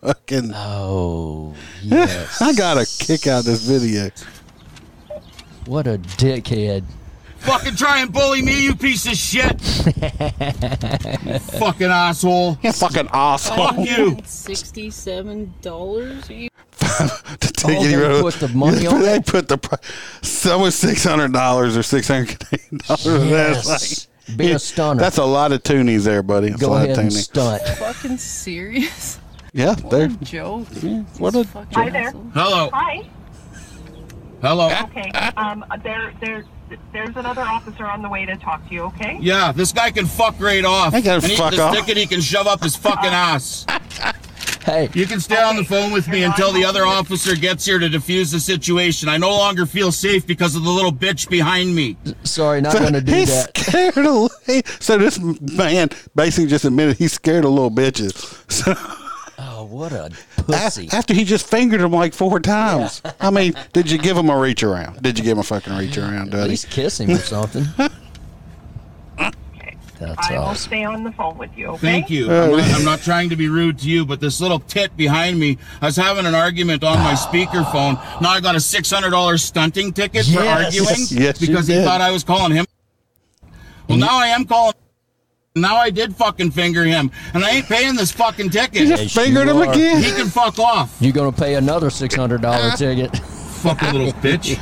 fucking. 0.06 0.52
Oh, 0.54 1.54
yes. 1.82 2.40
I 2.42 2.54
got 2.54 2.78
a 2.78 2.86
kick 2.86 3.26
out 3.26 3.40
of 3.40 3.44
this 3.46 3.62
video. 3.62 4.10
What 5.66 5.86
a 5.86 5.98
dickhead. 5.98 6.84
Fucking 7.38 7.76
try 7.76 8.00
and 8.00 8.12
bully 8.12 8.42
me, 8.42 8.64
you 8.64 8.74
piece 8.74 9.06
of 9.06 9.14
shit. 9.14 9.60
You 9.86 11.38
fucking 11.60 11.86
asshole. 11.86 12.58
You 12.62 12.72
fucking 12.72 13.08
asshole. 13.12 13.68
Fuck 13.68 13.78
you. 13.88 14.18
Sixty-seven 14.24 15.54
dollars. 15.62 16.26
the 16.28 16.50
Oh, 17.00 17.68
ticket 17.68 17.82
he 17.82 17.86
they 17.88 17.96
wrote. 17.96 18.22
put 18.22 18.34
the 18.34 18.48
money 18.48 18.82
Yeah, 18.82 18.90
on 18.90 19.00
They 19.02 19.16
it? 19.16 19.26
put 19.26 19.46
the 19.48 19.58
pri- 19.58 19.78
some 20.22 20.62
was 20.62 20.74
six 20.74 21.04
hundred 21.04 21.32
dollars 21.32 21.76
or 21.76 21.82
six 21.84 22.08
hundred 22.08 22.38
Canadian 22.40 22.78
dollars. 22.86 23.04
That's 23.30 23.68
Yes. 23.68 24.07
Like 24.28 24.36
Be 24.36 24.52
a 24.52 24.58
stunner. 24.58 25.00
That's 25.00 25.18
a 25.18 25.24
lot 25.24 25.52
of 25.52 25.62
toonies 25.62 26.04
there, 26.04 26.22
buddy. 26.22 26.50
That's 26.50 26.62
a 26.62 26.64
Go 26.66 26.70
lot 26.72 26.84
ahead 26.84 26.98
of 26.98 26.98
and 26.98 27.12
stunt. 27.12 27.62
Fucking 27.78 28.18
serious? 28.18 29.18
Yeah, 29.52 29.74
they're 29.74 30.08
Joke. 30.08 30.68
what 31.18 31.34
a 31.34 31.44
Hi 31.72 31.88
there. 31.90 32.12
Hello. 32.34 32.70
Hi. 32.72 33.08
Hello. 34.42 34.66
Okay. 34.84 35.10
Um, 35.36 35.64
there, 35.82 36.12
there, 36.20 36.44
there's 36.92 37.16
another 37.16 37.42
officer 37.42 37.86
on 37.86 38.02
the 38.02 38.08
way 38.08 38.24
to 38.26 38.36
talk 38.36 38.66
to 38.68 38.74
you. 38.74 38.82
Okay. 38.82 39.18
Yeah, 39.20 39.52
this 39.52 39.72
guy 39.72 39.90
can 39.90 40.06
fuck 40.06 40.38
right 40.38 40.64
off. 40.64 40.94
I 40.94 41.00
gotta 41.00 41.22
and 41.22 41.32
he, 41.32 41.36
fuck 41.36 41.54
the 41.54 41.62
off. 41.62 41.74
ticket 41.74 41.96
he 41.96 42.06
can 42.06 42.20
shove 42.20 42.46
up 42.46 42.62
his 42.62 42.76
fucking 42.76 43.10
ass. 43.10 43.66
Hey, 44.68 44.90
You 44.92 45.06
can 45.06 45.18
stay 45.20 45.40
on 45.42 45.56
the 45.56 45.64
phone 45.64 45.92
with 45.92 46.08
me 46.08 46.24
until 46.24 46.52
the 46.52 46.64
other 46.64 46.84
officer 46.84 47.34
gets 47.34 47.64
here 47.64 47.78
to 47.78 47.88
defuse 47.88 48.30
the 48.32 48.38
situation. 48.40 49.08
I 49.08 49.16
no 49.16 49.30
longer 49.30 49.64
feel 49.64 49.90
safe 49.90 50.26
because 50.26 50.54
of 50.54 50.62
the 50.64 50.70
little 50.70 50.92
bitch 50.92 51.28
behind 51.30 51.74
me. 51.74 51.96
sorry, 52.24 52.60
not 52.60 52.74
going 52.74 52.92
to 52.92 53.00
do 53.00 53.12
he's 53.14 53.28
that. 53.28 53.56
scared 53.56 53.96
of. 54.06 54.30
he- 54.46 54.62
So 54.80 54.98
this 54.98 55.18
man 55.18 55.88
basically 56.14 56.48
just 56.50 56.64
admitted 56.66 56.98
he's 56.98 57.12
scared 57.14 57.44
of 57.44 57.50
little 57.52 57.70
bitches. 57.70 58.34
So 58.50 58.74
Oh, 59.40 59.64
what 59.66 59.92
a 59.92 60.06
a- 60.06 60.42
pussy. 60.42 60.88
after 60.92 61.14
he 61.14 61.22
just 61.24 61.46
fingered 61.46 61.80
him 61.80 61.92
like 61.92 62.12
four 62.12 62.40
times. 62.40 63.00
I 63.20 63.30
mean, 63.30 63.54
did 63.72 63.88
you 63.90 63.96
give 63.96 64.16
him 64.16 64.30
a 64.30 64.36
reach 64.38 64.62
around? 64.64 65.00
Did 65.00 65.16
you 65.16 65.24
give 65.24 65.32
him 65.36 65.38
a 65.40 65.44
fucking 65.44 65.76
reach 65.76 65.96
around, 65.96 66.28
At 66.28 66.30
Duddy? 66.30 66.50
least 66.50 66.70
kiss 66.70 66.98
him 67.00 67.10
or 67.10 67.18
something. 67.18 67.64
That's 69.98 70.30
I 70.30 70.34
will 70.34 70.44
awesome. 70.44 70.68
stay 70.68 70.84
on 70.84 71.02
the 71.04 71.12
phone 71.12 71.36
with 71.38 71.50
you. 71.56 71.66
Okay. 71.68 71.78
Thank 71.78 72.10
you. 72.10 72.30
I'm 72.32 72.50
not, 72.52 72.70
I'm 72.74 72.84
not 72.84 73.00
trying 73.00 73.28
to 73.30 73.36
be 73.36 73.48
rude 73.48 73.78
to 73.80 73.88
you, 73.90 74.06
but 74.06 74.20
this 74.20 74.40
little 74.40 74.60
tit 74.60 74.96
behind 74.96 75.38
me, 75.38 75.58
I 75.82 75.86
was 75.86 75.96
having 75.96 76.24
an 76.26 76.34
argument 76.34 76.84
on 76.84 76.98
my 76.98 77.14
speakerphone. 77.14 77.94
Now 78.20 78.30
I 78.30 78.40
got 78.40 78.54
a 78.54 78.58
$600 78.58 79.40
stunting 79.40 79.92
ticket 79.92 80.24
for 80.26 80.32
Yes. 80.42 80.64
arguing 80.80 81.22
Yes, 81.22 81.38
because 81.38 81.66
he 81.66 81.74
did. 81.74 81.84
thought 81.84 82.00
I 82.00 82.10
was 82.10 82.22
calling 82.24 82.52
him. 82.52 82.66
Well, 83.88 83.98
now 83.98 84.18
I 84.18 84.28
am 84.28 84.44
calling. 84.44 84.74
Now 85.56 85.76
I 85.76 85.90
did 85.90 86.14
fucking 86.14 86.52
finger 86.52 86.84
him, 86.84 87.10
and 87.34 87.44
I 87.44 87.50
ain't 87.50 87.66
paying 87.66 87.96
this 87.96 88.12
fucking 88.12 88.50
ticket. 88.50 88.82
Yes, 88.86 89.12
Fingered 89.12 89.48
you 89.48 89.60
him 89.62 89.68
again. 89.68 90.02
He 90.02 90.12
can 90.12 90.28
fuck 90.28 90.58
off, 90.60 90.96
You're 91.00 91.12
going 91.12 91.32
to 91.32 91.36
pay 91.36 91.54
another 91.54 91.88
$600 91.88 92.38
ticket. 92.78 93.16
fucking 93.18 93.92
little 93.92 94.12
bitch. 94.20 94.54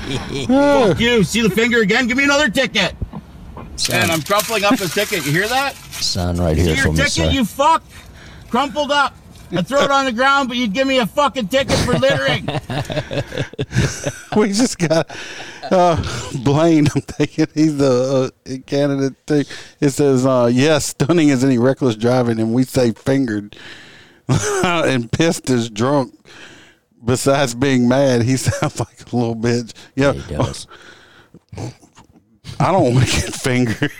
Fuck 0.88 0.98
you. 1.00 1.22
See 1.22 1.42
the 1.42 1.50
finger 1.50 1.80
again? 1.82 2.06
Give 2.06 2.16
me 2.16 2.24
another 2.24 2.48
ticket. 2.48 2.94
And 3.92 4.10
I'm 4.10 4.22
crumpling 4.22 4.64
up 4.64 4.78
his 4.78 4.92
ticket. 4.94 5.24
You 5.26 5.32
hear 5.32 5.48
that? 5.48 5.74
Sign 5.76 6.36
right 6.36 6.56
See 6.56 6.62
here 6.62 6.74
your 6.74 6.84
for 6.86 6.90
me, 6.92 6.96
ticket, 6.98 7.12
sir. 7.12 7.30
you 7.30 7.44
fuck. 7.44 7.82
Crumpled 8.50 8.90
up. 8.90 9.14
And 9.52 9.64
throw 9.66 9.82
it 9.82 9.92
on 9.92 10.06
the 10.06 10.12
ground, 10.12 10.48
but 10.48 10.56
you'd 10.56 10.72
give 10.72 10.88
me 10.88 10.98
a 10.98 11.06
fucking 11.06 11.46
ticket 11.46 11.76
for 11.78 11.92
littering. 11.94 12.46
we 14.36 14.48
just 14.48 14.76
got 14.76 15.08
uh, 15.70 16.02
Blaine. 16.42 16.88
I'm 16.92 17.02
thinking 17.02 17.46
he's 17.54 17.76
the 17.78 18.32
uh, 18.44 18.56
candidate. 18.66 19.14
Thing. 19.28 19.44
It 19.80 19.90
says, 19.90 20.26
uh, 20.26 20.50
"Yes, 20.52 20.86
stunning 20.86 21.28
is 21.28 21.44
any 21.44 21.58
reckless 21.58 21.94
driving," 21.94 22.40
and 22.40 22.54
we 22.54 22.64
say 22.64 22.90
fingered 22.90 23.56
and 24.28 25.12
pissed 25.12 25.48
is 25.48 25.70
drunk. 25.70 26.12
Besides 27.04 27.54
being 27.54 27.86
mad, 27.88 28.22
he 28.22 28.36
sounds 28.36 28.80
like 28.80 29.12
a 29.12 29.16
little 29.16 29.36
bitch. 29.36 29.72
Yeah, 29.94 30.12
He 30.12 30.34
does. 30.34 30.66
I 32.58 32.72
don't 32.72 32.94
want 32.94 33.06
to 33.08 33.20
get 33.20 33.34
fingered. 33.34 33.92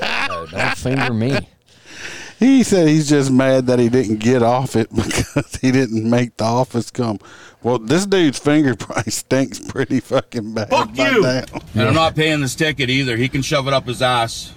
No, 0.00 0.46
don't 0.50 0.76
finger 0.76 1.12
me. 1.12 1.48
He 2.38 2.62
said 2.62 2.88
he's 2.88 3.08
just 3.08 3.30
mad 3.30 3.66
that 3.68 3.78
he 3.78 3.88
didn't 3.88 4.16
get 4.18 4.42
off 4.42 4.76
it 4.76 4.88
because 4.94 5.56
he 5.62 5.70
didn't 5.70 6.08
make 6.08 6.36
the 6.36 6.44
office 6.44 6.90
come. 6.90 7.18
Well, 7.62 7.78
this 7.78 8.04
dude's 8.04 8.38
finger 8.38 8.74
probably 8.74 9.10
stinks 9.12 9.58
pretty 9.58 10.00
fucking 10.00 10.52
bad. 10.52 10.68
Fuck 10.68 10.94
by 10.94 11.10
you. 11.10 11.22
now. 11.22 11.42
And 11.74 11.88
I'm 11.88 11.94
not 11.94 12.14
paying 12.14 12.40
this 12.40 12.54
ticket 12.54 12.90
either. 12.90 13.16
He 13.16 13.28
can 13.28 13.40
shove 13.40 13.66
it 13.68 13.72
up 13.72 13.86
his 13.86 14.02
ass. 14.02 14.52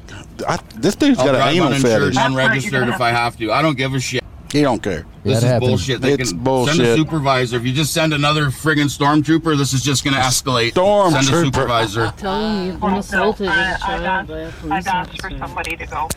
I, 0.47 0.59
this 0.75 0.95
dude's 0.95 1.19
I'll 1.19 1.25
got 1.27 1.35
an 1.35 1.41
drive 1.41 1.55
anal 1.55 1.67
uninsured 1.67 2.01
fetish. 2.01 2.17
and 2.17 2.33
unregistered 2.33 2.89
if 2.89 2.99
I 2.99 3.09
have 3.11 3.37
to. 3.37 3.51
I 3.51 3.61
don't 3.61 3.77
give 3.77 3.93
a 3.93 3.99
shit. 3.99 4.23
He 4.51 4.61
don't 4.61 4.81
care. 4.81 4.99
Yeah, 4.99 5.03
This 5.23 5.33
it 5.33 5.37
is 5.37 5.43
happens. 5.43 5.69
bullshit. 5.69 6.01
They 6.01 6.13
It's 6.13 6.31
can 6.31 6.39
bullshit. 6.43 6.75
Send 6.77 6.87
a 6.87 6.95
supervisor. 6.95 7.57
If 7.57 7.65
you 7.65 7.73
just 7.73 7.93
send 7.93 8.13
another 8.13 8.45
friggin' 8.45 8.85
stormtrooper, 8.85 9.57
this 9.57 9.73
is 9.73 9.83
just 9.83 10.03
going 10.03 10.13
to 10.15 10.19
escalate. 10.21 10.71
Stormtrooper. 10.73 11.11
Send 11.23 11.27
a 11.35 11.45
supervisor. 11.45 12.13
Tell 12.17 12.39
him 12.41 12.65
you've 12.67 12.79
been 12.79 12.93
assaulted 12.93 13.47
I, 13.47 13.71
as 13.73 13.81
a 13.81 13.85
I've, 13.85 14.03
child 14.03 14.05
asked, 14.05 14.27
by 14.29 14.37
a 14.39 14.51
police 14.51 14.71
I've 14.73 14.87
asked 14.87 15.21
for 15.21 15.29
somebody 15.37 15.75
to 15.77 15.85
go. 15.85 16.07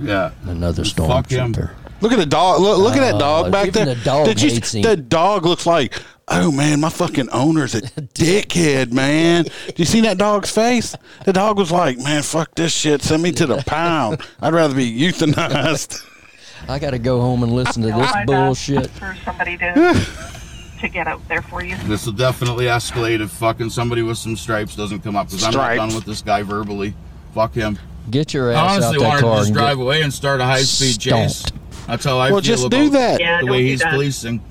Yeah. 0.00 0.30
Another 0.44 0.84
Fuck 0.84 1.30
him. 1.30 1.54
stormtrooper. 1.54 1.70
Look 2.02 2.12
at 2.12 2.18
the 2.18 2.26
dog. 2.26 2.60
Look, 2.60 2.78
look 2.78 2.94
at 2.96 3.00
that 3.00 3.14
Oh, 3.16 3.18
dog 3.18 3.52
back 3.52 3.68
even 3.68 3.84
there. 3.86 3.94
the 3.94 4.04
dog 4.04 4.26
Did 4.26 4.40
you, 4.42 4.50
hates. 4.50 4.72
The 4.72 4.96
dog 4.96 5.44
looks 5.44 5.66
like, 5.66 5.94
oh 6.28 6.50
man, 6.50 6.80
my 6.80 6.88
fucking 6.90 7.28
owner's 7.30 7.74
a 7.74 7.80
dickhead, 8.14 8.92
man. 8.92 9.44
Do 9.44 9.50
you 9.76 9.84
see 9.84 10.00
that 10.02 10.16
dog's 10.18 10.50
face? 10.50 10.96
The 11.24 11.32
dog 11.32 11.58
was 11.58 11.70
like, 11.70 11.98
man, 11.98 12.22
fuck 12.22 12.54
this 12.54 12.72
shit. 12.72 13.02
Send 13.02 13.22
me 13.22 13.32
to 13.32 13.46
the 13.46 13.62
pound. 13.66 14.22
I'd 14.40 14.52
rather 14.54 14.74
be 14.74 14.90
euthanized. 15.00 16.06
I 16.68 16.78
got 16.78 16.90
to 16.90 16.98
go 16.98 17.20
home 17.20 17.42
and 17.42 17.52
listen 17.52 17.82
to 17.82 17.88
this 17.92 18.12
bullshit. 18.26 18.88
for 18.90 19.16
somebody 19.24 19.56
to 19.58 19.72
to 20.80 20.88
get 20.88 21.06
out 21.06 21.26
there 21.28 21.42
for 21.42 21.62
you. 21.64 21.76
This 21.84 22.06
will 22.06 22.12
definitely 22.12 22.66
escalate 22.66 23.20
if 23.20 23.30
fucking 23.30 23.70
somebody 23.70 24.02
with 24.02 24.18
some 24.18 24.36
stripes 24.36 24.74
doesn't 24.76 25.00
come 25.00 25.16
up 25.16 25.26
because 25.28 25.42
I'm 25.44 25.52
not 25.52 25.60
Stripes. 25.60 25.78
done 25.78 25.94
with 25.94 26.04
this 26.04 26.22
guy 26.22 26.42
verbally. 26.42 26.94
Fuck 27.34 27.54
him. 27.54 27.78
Get 28.10 28.32
your 28.34 28.50
I 28.50 28.54
ass 28.54 28.58
out 28.58 28.70
honestly 28.70 28.98
that 28.98 29.04
wanted 29.04 29.16
to 29.20 29.22
car 29.26 29.36
just 29.36 29.46
and 29.48 29.56
drive 29.56 29.76
get 29.76 29.82
away 29.82 30.02
and 30.02 30.12
start 30.12 30.40
a 30.40 30.44
high 30.44 30.62
speed 30.62 30.98
chase. 31.00 31.38
stomped. 31.38 31.86
That's 31.86 32.04
how 32.04 32.18
I 32.18 32.30
well, 32.30 32.40
feel 32.40 32.40
just 32.40 32.66
about 32.66 32.76
do 32.78 32.90
that. 32.90 33.20
Yeah, 33.20 33.36
the 33.40 33.46
don't 33.46 33.50
way 33.52 33.58
do 33.62 33.66
he's 33.66 33.80
that. 33.80 33.90
policing. 33.92 34.42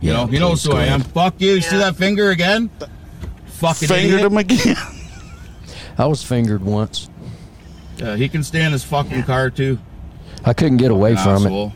You 0.00 0.10
Yeah, 0.10 0.16
know, 0.18 0.26
he 0.26 0.38
knows 0.38 0.62
please 0.62 0.72
who 0.72 0.78
I 0.78 0.82
am. 0.84 1.00
ahead. 1.00 1.12
Fuck 1.12 1.34
you. 1.40 1.60
See 1.60 1.74
Yeah. 1.76 1.82
that 1.84 1.96
finger 1.96 2.30
again? 2.30 2.70
Fucking 3.46 3.88
Fingered 3.88 4.14
idiot. 4.20 4.32
him 4.32 4.36
again. 4.38 4.76
I 5.96 6.06
was 6.06 6.22
fingered 6.22 6.62
once. 6.64 7.08
Uh, 8.00 8.14
he 8.14 8.28
can 8.28 8.44
stay 8.44 8.62
in 8.64 8.70
his 8.72 8.84
fucking 8.84 9.24
car 9.24 9.50
too. 9.50 9.78
I 10.44 10.52
couldn't 10.52 10.78
get 10.78 10.90
away 10.90 11.16
from 11.16 11.46
it. 11.46 11.72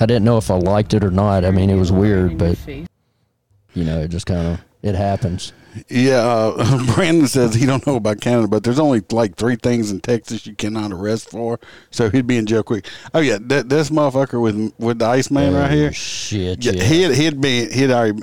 I 0.00 0.06
didn't 0.06 0.24
know 0.24 0.36
if 0.38 0.50
I 0.50 0.56
liked 0.56 0.94
it 0.94 1.04
or 1.04 1.10
not. 1.10 1.44
I 1.44 1.50
mean, 1.50 1.70
it 1.70 1.76
was 1.76 1.92
weird, 1.92 2.36
but 2.38 2.58
you 2.66 3.84
know, 3.84 4.00
it 4.00 4.08
just 4.08 4.26
kind 4.26 4.46
of 4.54 4.60
it 4.82 4.94
happens. 4.94 5.52
Yeah, 5.88 6.16
uh, 6.26 6.84
Brandon 6.94 7.28
says 7.28 7.54
he 7.54 7.64
don't 7.64 7.86
know 7.86 7.94
about 7.94 8.20
Canada, 8.20 8.48
but 8.48 8.64
there's 8.64 8.80
only 8.80 9.02
like 9.12 9.36
three 9.36 9.54
things 9.54 9.92
in 9.92 10.00
Texas 10.00 10.44
you 10.44 10.54
cannot 10.56 10.90
arrest 10.90 11.30
for, 11.30 11.60
so 11.90 12.10
he'd 12.10 12.26
be 12.26 12.36
in 12.38 12.46
jail 12.46 12.64
quick. 12.64 12.88
Oh 13.14 13.20
yeah, 13.20 13.38
that 13.42 13.68
this 13.68 13.90
motherfucker 13.90 14.42
with 14.42 14.72
with 14.78 14.98
the 14.98 15.06
Iceman 15.06 15.54
right 15.54 15.70
Oh, 15.70 15.74
here, 15.74 15.92
Shit, 15.92 16.64
yeah, 16.64 16.72
yeah. 16.72 16.82
he'd 16.82 17.14
he'd 17.14 17.40
be 17.40 17.70
he'd 17.70 17.90
already, 17.92 18.20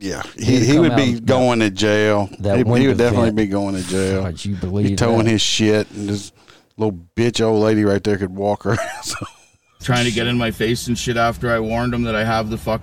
yeah, 0.00 0.22
he 0.38 0.44
He'd 0.60 0.62
he 0.64 0.78
would 0.78 0.96
be 0.96 1.16
out 1.16 1.26
going 1.26 1.60
to 1.60 1.68
jail. 1.70 2.30
that 2.38 2.56
he, 2.56 2.64
he 2.64 2.86
would 2.88 2.96
definitely 2.98 3.26
vent. 3.28 3.36
be 3.36 3.46
going 3.46 3.74
to 3.74 3.82
jail. 3.86 4.22
God, 4.22 4.42
you 4.44 4.54
He 4.54 4.60
believe 4.60 4.96
towing 4.96 5.26
his 5.26 5.42
shit, 5.42 5.90
and 5.90 6.08
this 6.08 6.32
little 6.76 6.98
bitch 7.16 7.44
old 7.44 7.62
lady 7.62 7.84
right 7.84 8.02
there 8.02 8.16
could 8.18 8.34
walk 8.34 8.62
her 8.64 8.72
ass. 8.80 9.14
Trying 9.82 10.04
to 10.04 10.12
get 10.12 10.26
in 10.26 10.38
my 10.38 10.50
face 10.50 10.86
and 10.86 10.96
shit 10.98 11.16
after 11.16 11.50
I 11.52 11.58
warned 11.60 11.92
him 11.92 12.02
that 12.02 12.14
I 12.14 12.24
have 12.24 12.50
the 12.50 12.58
fuck. 12.58 12.80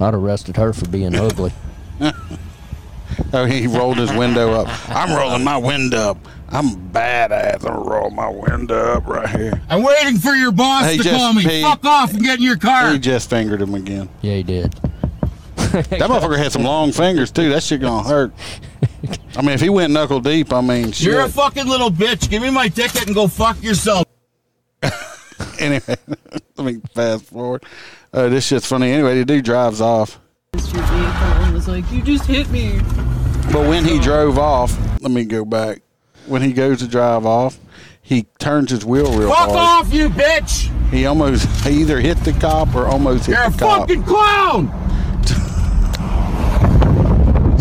I'd 0.00 0.14
arrested 0.14 0.56
her 0.56 0.72
for 0.72 0.88
being 0.88 1.14
ugly. 1.14 1.52
oh, 3.32 3.44
he 3.44 3.66
rolled 3.66 3.98
his 3.98 4.12
window 4.12 4.52
up. 4.52 4.68
I'm 4.90 5.16
rolling 5.16 5.44
my 5.44 5.56
window 5.56 6.10
up. 6.10 6.18
I'm 6.50 6.90
badass. 6.92 7.64
I'm 7.66 7.74
gonna 7.74 7.88
roll 7.90 8.10
my 8.10 8.28
window 8.28 8.92
up 8.94 9.06
right 9.06 9.28
here. 9.28 9.60
I'm 9.68 9.82
waiting 9.82 10.18
for 10.18 10.32
your 10.34 10.52
boss 10.52 10.84
Hey, 10.84 10.96
to 10.98 11.02
just 11.02 11.16
call 11.16 11.32
me. 11.32 11.42
pay- 11.44 11.62
Fuck 11.62 11.84
off 11.84 12.12
and 12.12 12.22
get 12.22 12.38
in 12.38 12.44
your 12.44 12.56
car. 12.56 12.92
He 12.92 12.98
just 12.98 13.28
fingered 13.30 13.60
him 13.60 13.74
again. 13.74 14.08
Yeah, 14.22 14.34
he 14.34 14.42
did. 14.42 14.72
That 15.56 15.88
motherfucker 15.90 16.38
had 16.38 16.52
some 16.52 16.62
long 16.62 16.92
fingers 16.92 17.32
too. 17.32 17.50
That 17.50 17.62
shit 17.64 17.80
gonna 17.80 18.06
hurt. 18.08 18.32
I 19.36 19.42
mean, 19.42 19.50
if 19.50 19.60
he 19.60 19.68
went 19.68 19.92
knuckle 19.92 20.20
deep, 20.20 20.52
I 20.52 20.60
mean, 20.60 20.92
shit. 20.92 21.06
You're 21.08 21.20
a 21.20 21.28
fucking 21.28 21.66
little 21.66 21.90
bitch. 21.90 22.28
Give 22.30 22.42
me 22.42 22.50
my 22.50 22.68
ticket 22.68 23.06
and 23.06 23.14
go 23.14 23.26
fuck 23.28 23.62
yourself. 23.62 24.04
anyway, 25.58 25.96
let 26.56 26.64
me 26.64 26.80
fast 26.94 27.24
forward. 27.26 27.64
Uh, 28.12 28.28
this 28.28 28.46
shit's 28.46 28.66
funny. 28.66 28.92
Anyway, 28.92 29.18
the 29.18 29.24
dude 29.24 29.44
drives 29.44 29.80
off, 29.80 30.20
your 30.54 30.62
vehicle 30.62 30.92
and 30.92 31.54
was 31.54 31.68
like, 31.68 31.90
you 31.90 32.02
just 32.02 32.26
hit 32.26 32.48
me. 32.50 32.78
but 33.52 33.68
when 33.68 33.84
he 33.84 33.98
drove 33.98 34.38
off, 34.38 34.76
let 35.02 35.10
me 35.10 35.24
go 35.24 35.44
back. 35.44 35.82
When 36.26 36.40
he 36.42 36.52
goes 36.52 36.78
to 36.78 36.88
drive 36.88 37.26
off, 37.26 37.58
he 38.00 38.24
turns 38.38 38.70
his 38.70 38.84
wheel 38.84 39.12
real 39.16 39.28
Fuck 39.28 39.50
hard. 39.50 39.86
off, 39.86 39.92
you 39.92 40.08
bitch. 40.08 40.70
He 40.90 41.06
almost 41.06 41.46
he 41.66 41.80
either 41.80 42.00
hit 42.00 42.18
the 42.18 42.32
cop 42.34 42.74
or 42.74 42.86
almost 42.86 43.26
hit 43.26 43.32
the 43.32 43.58
cop. 43.58 43.60
You're 43.60 43.98
a 43.98 44.02
fucking 44.02 44.02
clown. 44.04 44.93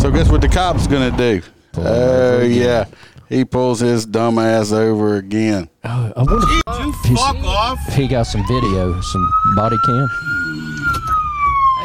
So 0.04 0.12
guess 0.12 0.30
what 0.30 0.42
the 0.42 0.50
cop's 0.50 0.86
gonna 0.86 1.16
do? 1.16 1.42
Oh 1.78 2.42
over 2.42 2.44
yeah, 2.44 2.84
he 3.30 3.46
pulls 3.46 3.80
his 3.80 4.06
dumb 4.06 4.38
ass 4.38 4.74
over 4.74 5.16
again. 5.16 5.70
Oh, 5.86 6.12
I 6.18 6.24
wonder 6.24 6.46
You 6.46 6.62
if 6.68 7.06
he's- 7.06 7.20
fuck 7.22 7.38
off. 7.46 7.80
if 7.88 7.94
he 7.96 8.10
got 8.10 8.24
some 8.24 8.46
video, 8.46 9.00
some 9.00 9.32
body 9.56 9.78
cam. 9.86 10.10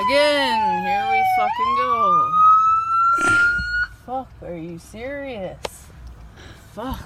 Again, 0.05 0.83
here 0.85 1.07
we 1.13 1.23
fucking 1.39 1.77
go. 1.77 2.31
Fuck, 4.05 4.29
are 4.43 4.57
you 4.57 4.79
serious? 4.81 5.87
Fuck. 6.73 6.99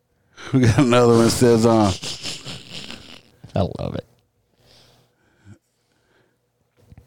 We 0.52 0.62
got 0.62 0.78
another 0.78 1.12
one 1.14 1.24
that 1.26 1.30
says 1.30 1.64
on. 1.66 1.92
I 3.54 3.60
love 3.80 3.94
it. 3.94 4.06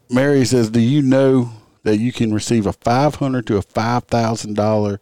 Mary 0.08 0.46
says, 0.46 0.70
"Do 0.70 0.80
you 0.80 1.02
know 1.02 1.50
that 1.82 1.98
you 1.98 2.12
can 2.12 2.32
receive 2.32 2.66
a 2.66 2.72
five 2.72 3.16
hundred 3.16 3.46
to 3.48 3.56
a 3.56 3.62
five 3.62 4.04
thousand 4.04 4.54
dollar 4.54 5.00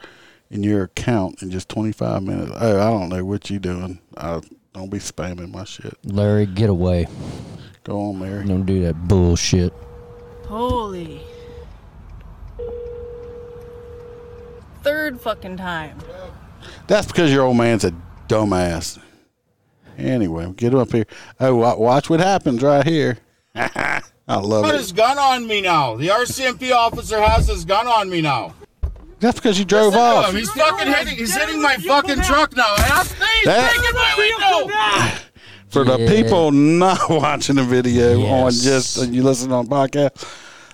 in 0.51 0.63
your 0.63 0.85
account 0.85 1.43
in 1.43 1.51
just 1.51 1.69
twenty 1.69 1.93
five 1.93 2.23
minutes?" 2.23 2.53
Oh, 2.55 2.81
I 2.81 2.91
don't 2.91 3.09
know 3.09 3.25
what 3.25 3.51
you're 3.51 3.61
doing. 3.61 4.01
I 4.17 4.41
don't 4.75 4.91
be 4.91 4.99
spamming 4.99 5.53
my 5.53 5.65
shit. 5.65 5.97
Larry, 6.05 6.47
get 6.47 6.71
away. 6.71 7.07
Go 7.85 8.01
on, 8.11 8.19
Mary. 8.19 8.47
Don't 8.47 8.67
do 8.67 8.83
that 8.83 9.09
bullshit. 9.09 9.73
Holy. 10.47 11.21
Third 14.83 15.21
fucking 15.21 15.57
time. 15.57 15.99
That's 16.87 17.07
because 17.07 17.33
your 17.33 17.45
old 17.45 17.57
man's 17.57 17.85
a 17.85 17.93
dumbass. 18.29 18.99
Anyway, 19.99 20.53
get 20.57 20.73
him 20.73 20.79
up 20.79 20.93
here. 20.93 21.07
Oh, 21.39 21.77
watch 21.77 22.09
what 22.09 22.21
happens 22.21 22.63
right 22.63 22.87
here. 22.87 23.19
I 24.31 24.37
love 24.37 24.65
Put 24.65 24.75
it. 24.75 24.79
his 24.79 24.93
gun 24.93 25.19
on 25.19 25.47
me 25.47 25.61
now. 25.61 25.97
The 25.97 26.09
RCMP 26.09 26.73
officer 26.73 27.21
has 27.21 27.49
his 27.49 27.65
gun 27.65 27.87
on 27.89 28.09
me 28.09 28.21
now. 28.21 28.55
That's 29.19 29.39
because 29.39 29.59
you 29.59 29.65
drove 29.65 29.93
Listen 29.93 30.01
to 30.01 30.07
off. 30.07 30.31
him. 30.31 30.37
He's 30.37 30.51
fucking 30.53 30.87
hitting. 30.93 31.17
He's 31.17 31.37
hitting 31.37 31.61
my 31.61 31.77
fucking 31.77 32.23
truck 32.23 32.57
now. 32.57 32.75
That's. 32.77 33.13
He's 33.13 33.45
That- 33.45 33.75
breaking 33.75 33.95
my 33.95 34.15
window. 34.17 35.27
For 35.69 35.85
the 35.85 35.99
Yeah. 36.01 36.09
people 36.23 36.51
not 36.53 37.11
watching 37.11 37.57
the 37.57 37.65
video 37.65 38.25
on 38.27 38.51
just 38.53 38.99
uh, 38.99 39.03
you 39.03 39.23
listen 39.23 39.53
on 39.53 39.67
podcast, 39.69 40.27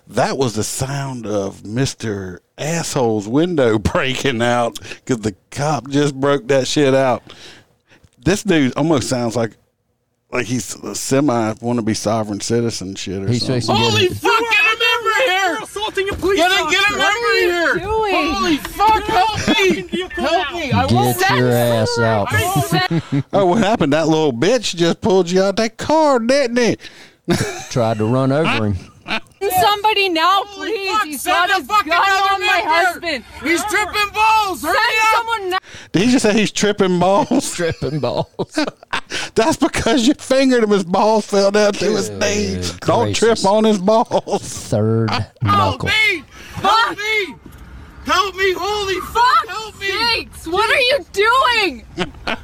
that 0.06 0.38
was 0.38 0.54
the 0.54 0.62
sound 0.64 1.26
of 1.26 1.64
Mister 1.64 2.40
Asshole's 2.58 3.26
window 3.28 3.78
breaking 3.92 4.40
out 4.42 4.78
because 4.80 5.20
the 5.20 5.34
cop 5.50 5.88
just 5.88 6.14
broke 6.14 6.46
that 6.48 6.66
shit 6.68 6.94
out. 6.94 7.22
This 8.18 8.42
dude 8.42 8.72
almost 8.76 9.08
sounds 9.08 9.34
like 9.36 9.56
like 10.32 10.46
he's 10.46 10.74
a 10.76 10.94
semi 10.94 11.52
wannabe 11.54 11.96
sovereign 11.96 12.40
citizen 12.40 12.94
shit 12.94 13.22
or 13.22 13.28
He's 13.28 13.44
something. 13.46 13.74
Holy 13.74 14.08
get 14.08 14.16
fuck! 14.16 14.40
Get 14.40 14.64
him 14.64 14.78
over 14.98 15.30
here. 15.30 15.58
assaulting 15.62 16.08
a 16.10 16.12
police 16.14 16.36
Get 16.38 16.52
him! 16.52 16.70
Get 16.70 16.84
him 16.88 17.00
over 17.00 17.32
here. 17.34 17.74
Doing? 17.78 18.32
Holy 18.34 18.56
fuck! 18.58 19.02
Help 19.04 19.48
me! 19.48 20.08
Help 20.14 20.52
me! 20.52 20.72
I 20.72 20.86
won't. 20.90 21.18
Get 21.18 21.36
your 21.38 21.50
ass 21.52 21.98
out. 21.98 22.28
Oh, 23.32 23.46
what 23.46 23.58
happened? 23.58 23.92
That 23.92 24.08
little 24.08 24.32
bitch 24.32 24.74
just 24.76 25.00
pulled 25.00 25.30
you 25.30 25.42
out 25.42 25.56
that 25.56 25.76
car, 25.76 26.18
didn't 26.18 26.58
it? 26.58 26.90
Tried 27.70 27.98
to 27.98 28.04
run 28.06 28.30
over 28.32 28.66
him. 28.70 28.76
Somebody 29.60 30.08
now, 30.08 30.42
Holy 30.44 30.68
please. 30.70 30.90
fuck, 30.90 31.04
He's 31.06 31.22
send 31.22 31.34
got 31.34 31.48
the 31.48 31.54
his 31.56 31.66
fucking 31.66 31.90
gun 31.90 32.00
on 32.00 32.40
my 32.40 32.46
man 32.46 32.64
husband. 32.66 33.24
He's 33.42 33.64
tripping 33.64 34.12
balls. 34.12 34.62
Hurry 34.62 34.76
Send 34.76 34.98
up! 34.98 35.14
someone 35.16 35.50
now. 35.50 35.58
Did 35.96 36.04
he 36.04 36.10
just 36.12 36.24
say 36.24 36.34
he's 36.34 36.52
tripping 36.52 36.98
balls? 36.98 37.54
Tripping 37.56 38.00
balls. 38.00 38.58
That's 39.34 39.56
because 39.56 40.06
you 40.06 40.12
fingered 40.12 40.62
him. 40.62 40.68
His 40.70 40.84
balls 40.84 41.24
fell 41.24 41.50
down 41.50 41.72
to 41.72 41.84
his 41.96 42.10
Good 42.10 42.20
knees. 42.20 42.72
Don't 42.80 43.04
gracious. 43.06 43.40
trip 43.42 43.50
on 43.50 43.64
his 43.64 43.78
balls. 43.78 44.42
Third 44.68 45.08
Help 45.10 45.32
knuckle. 45.42 45.88
me! 45.88 46.22
Help 46.56 46.98
me! 46.98 47.34
Help 48.04 48.34
me! 48.36 48.52
Holy 48.58 49.00
fuck! 49.00 49.48
Help 49.48 49.80
me! 49.80 49.86
Sakes, 49.88 50.46
what 50.46 50.70
are 50.70 50.80
you 50.80 51.04
doing? 51.12 51.86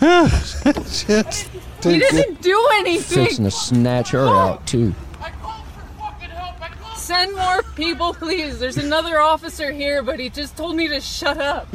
Fuck. 0.00 0.86
Shit's 0.88 1.48
too 1.80 1.90
He 1.90 1.98
good. 2.00 2.10
doesn't 2.10 2.42
do 2.42 2.68
anything. 2.74 3.24
Fixing 3.26 3.44
to 3.44 3.50
snatch 3.50 4.10
her 4.10 4.26
out 4.26 4.66
too. 4.66 4.92
I 5.20 5.30
called 5.30 5.64
for 5.66 6.00
fucking 6.00 6.30
help. 6.30 6.60
I 6.62 6.68
called 6.68 6.97
Send 7.08 7.34
more 7.34 7.62
people, 7.74 8.12
please. 8.12 8.58
There's 8.58 8.76
another 8.76 9.18
officer 9.18 9.72
here, 9.72 10.02
but 10.02 10.20
he 10.20 10.28
just 10.28 10.58
told 10.58 10.76
me 10.76 10.88
to 10.88 11.00
shut 11.00 11.38
up. 11.38 11.66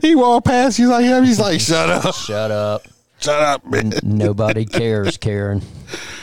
He 0.00 0.14
walked 0.14 0.46
past 0.46 0.78
He's 0.78 0.88
like 0.88 1.04
him. 1.04 1.24
He's 1.24 1.38
like, 1.38 1.60
shut 1.60 1.90
up. 1.90 2.14
Shut 2.14 2.50
up. 2.50 2.88
Shut 3.20 3.42
up, 3.42 3.66
bitch. 3.66 4.02
Nobody 4.02 4.64
cares, 4.64 5.18
Karen. 5.18 5.60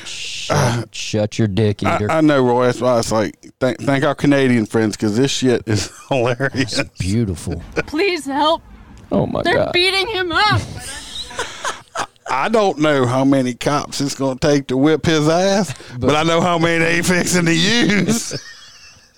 Shut, 0.03 0.57
uh, 0.57 0.85
shut 0.91 1.37
your 1.37 1.47
dick 1.47 1.83
I, 1.83 1.97
eater. 1.97 2.09
I 2.09 2.21
know, 2.21 2.43
Roy. 2.43 2.65
That's 2.65 2.81
why 2.81 2.97
it's 2.97 3.11
like, 3.11 3.35
thank, 3.59 3.79
thank 3.79 4.03
our 4.03 4.15
Canadian 4.15 4.65
friends 4.65 4.97
because 4.97 5.15
this 5.15 5.29
shit 5.29 5.61
is 5.67 5.91
hilarious. 6.09 6.79
It's 6.79 6.97
Beautiful. 6.97 7.61
Please 7.85 8.25
help. 8.25 8.63
Oh 9.11 9.27
my 9.27 9.43
God. 9.43 9.45
They're 9.45 9.71
beating 9.73 10.07
him 10.07 10.31
up. 10.31 10.59
I 12.31 12.47
don't 12.47 12.79
know 12.79 13.05
how 13.05 13.25
many 13.25 13.53
cops 13.53 13.99
it's 13.99 14.15
going 14.15 14.37
to 14.37 14.47
take 14.47 14.67
to 14.67 14.77
whip 14.77 15.05
his 15.05 15.27
ass, 15.27 15.75
but, 15.99 16.15
I 16.15 16.23
know 16.23 16.39
how 16.39 16.57
many 16.57 16.81
they 16.81 17.01
fixing 17.01 17.45
to 17.45 17.53
use. 17.53 18.41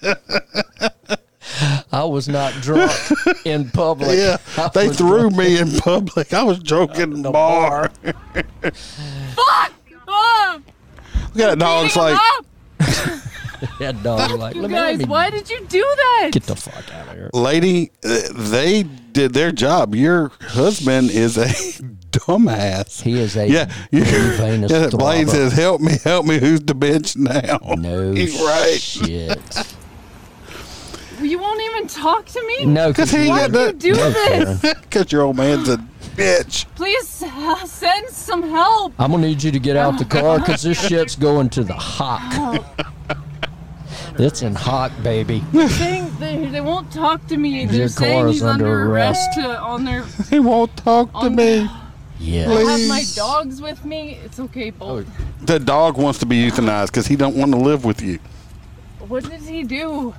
I 1.92 2.04
was 2.06 2.28
not 2.28 2.54
drunk 2.64 2.92
in 3.46 3.70
public. 3.70 4.18
yeah, 4.18 4.38
I 4.58 4.68
they 4.70 4.90
threw 4.90 5.30
drunk 5.30 5.36
me 5.36 5.60
in 5.60 5.74
public. 5.78 6.34
I 6.34 6.42
was 6.42 6.58
drunk 6.58 6.98
in 6.98 7.22
the 7.22 7.30
bar. 7.30 7.90
Fuck. 8.02 9.74
Oh, 10.08 10.62
Look 11.36 11.48
at 11.48 11.60
that 11.60 11.60
dog's 11.60 11.94
beating 11.94 12.10
him 12.10 12.18
like, 12.18 12.20
up. 12.40 12.46
That 13.80 14.04
dog 14.04 14.32
like, 14.40 14.56
You 14.56 14.68
guys, 14.68 14.98
me 15.00 15.06
why 15.06 15.30
did 15.30 15.50
you 15.50 15.64
do 15.68 15.82
that? 15.82 16.30
get 16.34 16.44
the 16.44 16.56
fuck 16.56 16.94
out 16.94 17.08
of 17.08 17.14
here. 17.14 17.30
lady, 17.34 17.92
uh, 18.04 18.20
they 18.34 18.84
did 18.84 19.34
their 19.34 19.52
job. 19.52 19.96
Your 19.96 20.32
husband 20.42 21.12
is 21.12 21.38
a 21.38 21.48
dumbass. 22.28 23.02
He 23.02 23.20
is 23.20 23.36
a 23.36 23.48
Yeah, 23.48 23.66
blue 23.92 24.00
you- 24.00 24.06
venous 24.38 24.72
yeah, 24.72 24.88
Blaine 24.90 25.26
throbber. 25.28 25.30
says, 25.32 25.54
"Help 25.54 25.82
me, 25.82 25.98
help 26.04 26.26
me. 26.26 26.40
Who's 26.40 26.62
the 26.62 26.74
bitch 26.76 27.16
now?" 27.18 27.76
No 27.78 28.12
he's 28.14 28.40
right. 28.42 28.80
shit. 28.80 29.68
You 31.22 31.40
won't 31.40 31.62
even 31.62 31.88
talk 31.88 32.26
to 32.26 32.48
me? 32.48 32.66
No, 32.66 32.90
Because 32.90 33.10
he 33.12 33.30
Why 33.30 33.44
ain't 33.44 33.54
did 33.54 33.80
got 33.80 33.86
you 33.88 33.94
do 33.94 33.96
No, 33.96 34.10
this? 34.12 34.60
Because 34.82 35.12
your 35.12 35.22
old 35.22 35.38
man's 35.38 35.70
a 35.70 35.78
bitch. 36.18 36.66
Please 36.76 37.24
uh, 37.26 37.66
send 37.66 38.10
some 38.10 38.44
help. 38.44 38.94
I'm 39.00 39.12
gonna 39.12 39.28
need 39.28 39.42
you 39.42 39.52
to 39.52 39.60
get 39.60 39.78
out 39.78 39.98
the 40.00 40.06
car 40.06 40.40
because 40.40 40.64
this 40.64 40.86
shit's 40.86 41.16
going 41.16 41.50
to 41.52 41.64
the 41.64 41.74
hock. 41.76 42.66
It's 44.20 44.42
in 44.42 44.54
hock, 44.54 44.92
baby. 45.02 45.42
They, 45.54 46.46
they 46.52 46.62
won't 46.62 46.92
talk 46.92 47.26
to 47.28 47.38
me. 47.38 47.66
They're 47.66 47.76
Your 47.82 47.88
saying 47.88 48.20
car 48.20 48.28
is 48.28 48.34
he's 48.36 48.44
under 48.44 48.66
under 48.66 48.92
arrest 48.92 49.38
arrest. 49.38 49.48
uh, 49.48 49.64
on 49.66 49.86
their. 49.86 50.04
He 50.30 50.40
won't 50.40 50.76
talk 50.78 51.12
to 51.22 51.30
me. 51.30 51.70
Yeah. 52.24 52.50
I 52.50 52.64
have 52.64 52.88
my 52.88 53.04
dogs 53.16 53.62
with 53.62 53.84
me. 53.84 54.18
It's 54.24 54.40
okay, 54.40 54.70
both. 54.70 55.06
The 55.46 55.60
dog 55.60 55.98
wants 55.98 56.20
to 56.20 56.26
be 56.26 56.50
euthanized 56.50 56.88
because 56.88 57.06
he 57.06 57.18
don't 57.18 57.36
want 57.36 57.52
to 57.52 57.58
live 57.58 57.84
with 57.84 58.02
you. 58.02 58.20
What 59.08 59.30
did 59.30 59.42
he 59.42 59.64
do? 59.64 60.16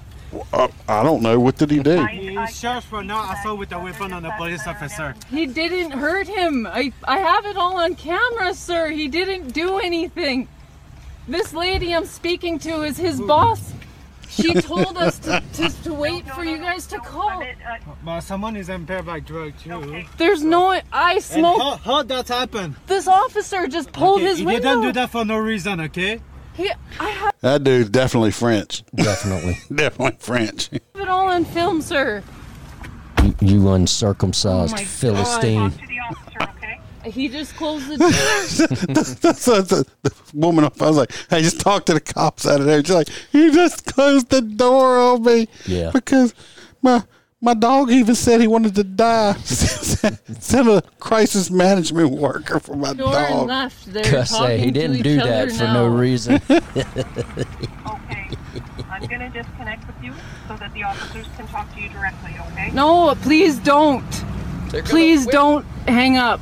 Uh, 0.53 0.69
I 0.87 1.03
don't 1.03 1.23
know. 1.23 1.41
What 1.41 1.57
did 1.57 1.71
he 1.71 1.79
do? 1.83 2.05
He's 2.05 2.61
charged 2.61 2.87
for 2.89 3.03
not 3.03 3.39
assault 3.39 3.59
with 3.59 3.73
a 3.73 3.79
weapon 3.79 4.13
on 4.13 4.25
a 4.27 4.37
police 4.37 4.67
officer. 4.67 5.15
He 5.31 5.47
didn't 5.47 5.93
hurt 5.93 6.27
him. 6.29 6.67
I 6.67 6.93
I 7.05 7.19
have 7.19 7.47
it 7.47 7.57
all 7.57 7.79
on 7.79 7.95
camera, 7.95 8.53
sir. 8.53 8.91
He 8.91 9.09
didn't 9.09 9.55
do 9.55 9.79
anything. 9.79 10.49
This 11.27 11.55
lady 11.55 11.95
I'm 11.95 12.05
speaking 12.05 12.59
to 12.61 12.83
is 12.83 12.99
his 12.99 13.19
boss. 13.21 13.73
She 14.35 14.53
told 14.55 14.97
us 14.99 15.19
to, 15.21 15.43
to, 15.55 15.83
to 15.85 15.95
wait 15.95 16.29
for 16.31 16.45
you 16.45 16.59
guys 16.59 16.87
to 16.89 16.99
call. 16.99 17.43
Uh, 17.43 17.79
But 18.05 18.21
someone 18.21 18.57
is 18.57 18.69
impaired 18.69 19.07
by 19.07 19.21
drug 19.21 19.53
too. 19.59 20.05
There's 20.19 20.43
no. 20.43 20.81
I 20.93 21.19
smoke. 21.21 21.59
how, 21.61 21.77
how 21.77 22.03
that 22.03 22.29
happen? 22.29 22.77
This 22.87 23.07
officer 23.07 23.67
just 23.69 23.93
pulled 23.93 24.19
Okay, 24.21 24.27
his 24.31 24.39
he 24.39 24.47
window. 24.47 24.69
didn't 24.69 24.83
do 24.83 24.93
that 24.93 25.11
for 25.11 25.25
no 25.25 25.39
reason, 25.39 25.81
okay? 25.83 26.21
He, 26.55 26.71
I 27.01 27.09
have 27.11 27.33
That 27.41 27.65
dude's 27.65 27.91
definitely 27.91 28.31
French. 28.33 28.83
Definitely. 28.95 29.59
definitely 29.75 30.17
French. 30.21 30.71
it 30.73 31.09
all 31.09 31.29
on 31.29 31.45
film, 31.45 31.81
sir. 31.83 32.23
You, 33.23 33.35
you 33.41 33.69
uncircumcised 33.71 34.73
Oh 34.73 34.77
my 34.77 34.83
God. 34.83 34.87
Philistine. 34.89 35.71
Talk 35.71 35.81
to 35.81 35.87
the 35.87 35.99
officer, 36.01 36.43
okay? 36.43 36.53
He 37.05 37.29
just 37.29 37.55
closed 37.57 37.89
the 37.89 37.97
door. 37.99 38.11
that's, 38.95 39.15
that's, 39.15 39.45
that's, 39.45 39.69
the 39.69 40.13
woman. 40.33 40.65
I 40.65 40.71
was 40.81 40.97
like, 40.97 41.13
"Hey, 41.31 41.43
just 41.43 41.61
talk 41.61 41.87
to 41.87 41.95
the 41.95 42.01
cops 42.01 42.47
out 42.47 42.61
of 42.61 42.67
there." 42.67 42.83
She's 42.83 42.95
like, 42.95 43.09
"You 43.33 43.53
just 43.53 43.87
closed 43.87 44.31
the 44.31 44.41
door 44.41 44.99
on 44.99 45.23
me." 45.23 45.49
Yeah. 45.67 45.91
Because 45.93 46.35
my 46.83 47.03
my 47.45 47.53
dog 47.53 47.91
even 47.91 48.15
said 48.15 48.41
he 48.41 48.47
wanted 48.47 48.75
to 48.77 48.85
die. 48.85 49.35
Sent 49.43 50.67
a 50.69 50.83
crisis 50.99 51.51
management 51.51 52.11
worker 52.11 52.59
for 52.59 52.75
my 52.75 52.95
Door 52.95 53.17
and 53.17 53.35
dog. 53.35 53.49
left. 53.49 53.93
They're 53.93 54.03
Cuss 54.03 54.31
talking 54.31 54.47
say 54.47 54.59
he 54.59 54.71
didn't 54.71 55.03
do 55.03 55.17
that 55.17 55.53
for 55.53 55.65
now. 55.65 55.73
no 55.75 55.87
reason. 55.89 56.41
Okay. 57.87 58.29
I'm 58.91 59.07
gonna 59.07 59.29
disconnect 59.31 59.87
with 59.87 60.03
you 60.03 60.15
so 60.49 60.57
that 60.57 60.73
the 60.73 60.85
officers 60.85 61.27
can 61.37 61.47
talk 61.49 61.73
to 61.75 61.81
you 61.81 61.89
directly, 61.89 62.35
okay? 62.53 62.71
No, 62.73 63.15
please 63.23 63.59
don't. 63.59 64.09
Please 64.85 65.27
don't 65.27 65.65
hang 65.87 66.17
up. 66.17 66.41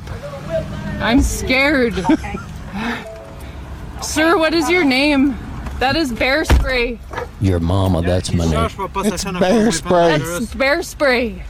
I'm 1.01 1.21
scared. 1.21 1.97
Okay. 1.99 2.35
Sir, 4.01 4.37
what 4.37 4.53
is 4.53 4.69
your 4.69 4.83
name? 4.83 5.37
That 5.79 5.95
is 5.95 6.11
bear 6.11 6.45
spray. 6.45 6.99
Your 7.41 7.59
mama, 7.59 8.01
that's 8.01 8.31
my 8.33 8.45
name. 8.45 8.69
It's 8.95 9.31
bear 9.39 9.71
spray. 9.71 10.17
That's 10.17 10.53
bear 10.55 10.83
spray. 10.83 11.43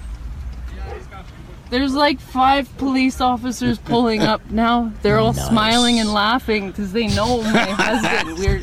There's 1.70 1.94
like 1.96 2.20
five 2.20 2.76
police 2.78 3.20
officers 3.20 3.80
pulling 3.80 4.22
up 4.22 4.42
now. 4.52 4.92
They're 5.02 5.18
all 5.18 5.34
Nice. 5.34 5.48
smiling 5.48 6.00
and 6.00 6.14
laughing 6.14 6.68
because 6.68 6.92
they 6.94 7.08
know 7.08 7.42
my 7.42 7.66
husband. 7.72 8.38
We're 8.38 8.62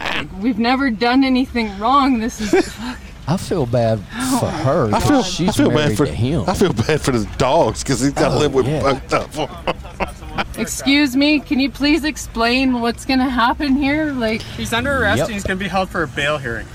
like, 0.00 0.28
we've 0.40 0.58
never 0.58 0.90
done 0.90 1.22
anything 1.22 1.78
wrong. 1.78 2.18
This 2.18 2.40
is 2.40 2.52
I 3.30 3.36
feel 3.36 3.64
bad 3.66 4.00
for 4.00 4.06
oh. 4.46 4.62
her. 4.64 4.90
I 4.94 5.00
feel, 5.00 5.22
she's 5.22 5.50
I 5.50 5.52
feel 5.52 5.70
married 5.70 5.88
bad 5.90 5.96
for 5.96 6.06
to 6.06 6.12
him. 6.12 6.44
I 6.48 6.54
feel 6.54 6.72
bad 6.72 7.00
for 7.00 7.12
the 7.12 7.24
dogs 7.38 7.82
because 7.84 8.00
he's 8.00 8.12
got 8.12 8.30
to 8.30 8.34
Oh, 8.34 8.38
live 8.38 8.54
with 8.54 8.66
yeah. 8.66 9.00
both 9.08 9.14
of 9.14 9.34
them. 9.36 9.76
Excuse 10.58 11.16
me, 11.16 11.40
can 11.40 11.60
you 11.60 11.70
please 11.70 12.04
explain 12.04 12.80
what's 12.80 13.04
gonna 13.06 13.30
happen 13.30 13.76
here? 13.76 14.12
Like, 14.12 14.42
He's 14.42 14.72
under 14.72 15.00
arrest 15.00 15.18
Yep. 15.18 15.26
and 15.28 15.34
he's 15.34 15.44
going 15.44 15.58
to 15.58 15.64
be 15.64 15.68
held 15.68 15.88
for 15.90 16.02
a 16.02 16.08
bail 16.08 16.38
hearing. 16.38 16.66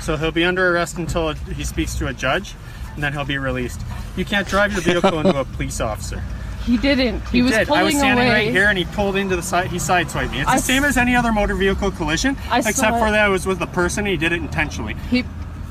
So 0.00 0.16
he'll 0.16 0.32
be 0.32 0.44
under 0.44 0.72
arrest 0.74 0.96
until 0.96 1.34
he 1.34 1.62
speaks 1.64 1.94
to 1.96 2.06
a 2.08 2.12
judge, 2.14 2.54
and 2.94 3.02
then 3.04 3.12
he'll 3.12 3.24
be 3.26 3.36
released. 3.38 3.80
You 4.16 4.24
can't 4.24 4.48
drive 4.48 4.72
your 4.72 4.80
vehicle 4.80 5.20
into 5.20 5.38
a 5.38 5.44
police 5.56 5.80
officer. 5.80 6.22
he 6.64 6.76
didn't. 6.78 7.20
He, 7.28 7.42
was 7.42 7.52
did. 7.52 7.68
pulling 7.68 7.80
I 7.82 7.84
was 7.84 7.94
standing 7.98 8.26
away. 8.26 8.46
right 8.46 8.50
here, 8.50 8.68
and 8.68 8.78
he 8.78 8.84
pulled 8.86 9.16
into 9.16 9.36
the 9.36 9.42
side. 9.42 9.68
He 9.68 9.76
sideswiped 9.76 10.32
me. 10.32 10.40
It's 10.40 10.48
I 10.48 10.56
the 10.56 10.62
same 10.62 10.84
s- 10.84 10.90
as 10.90 10.96
any 10.96 11.14
other 11.14 11.32
motor 11.32 11.54
vehicle 11.54 11.90
collision, 11.90 12.36
I 12.50 12.58
except 12.60 12.78
saw 12.78 12.98
for 12.98 13.08
it. 13.08 13.10
that 13.12 13.26
it 13.28 13.30
was 13.30 13.46
with 13.46 13.58
the 13.58 13.66
person. 13.66 14.06
He 14.06 14.16
did 14.16 14.32
it 14.32 14.36
intentionally. 14.40 14.94
He 15.10 15.24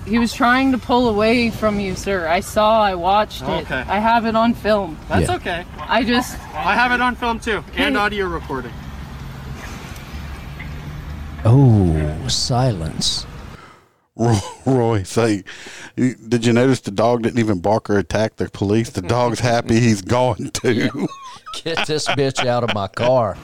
he 0.09 0.19
was 0.19 0.33
trying 0.33 0.71
to 0.73 0.77
pull 0.77 1.07
away 1.07 1.49
from 1.49 1.79
you, 1.79 1.95
sir. 1.95 2.27
I 2.27 2.39
saw. 2.41 2.81
I 2.81 2.95
watched 2.95 3.41
it. 3.43 3.47
Okay. 3.49 3.75
I 3.87 3.99
have 3.99 4.25
it 4.25 4.35
on 4.35 4.53
film. 4.53 4.97
That's 5.07 5.29
Yeah. 5.29 5.35
okay. 5.35 5.65
I 5.79 6.03
just 6.03 6.33
I 6.53 6.73
have 6.75 6.91
it 6.91 6.99
on 7.01 7.15
film 7.15 7.39
too, 7.39 7.63
and 7.77 7.95
audio 7.95 8.25
recording. 8.27 8.73
Oh, 11.45 12.27
silence. 12.27 13.25
Roy, 14.65 15.03
say, 15.03 15.45
did 15.95 16.45
you 16.45 16.51
notice 16.51 16.81
the 16.81 16.91
dog 16.91 17.21
didn't 17.23 17.39
even 17.39 17.59
bark 17.61 17.89
or 17.89 17.97
attack 17.97 18.35
the 18.35 18.49
police? 18.49 18.89
The 18.89 19.01
dog's 19.01 19.39
happy 19.39 19.79
he's 19.79 20.01
gone 20.01 20.49
too. 20.51 21.07
Get 21.63 21.87
this 21.87 22.05
bitch 22.09 22.45
out 22.45 22.65
of 22.65 22.73
my 22.73 22.87
car. 22.89 23.37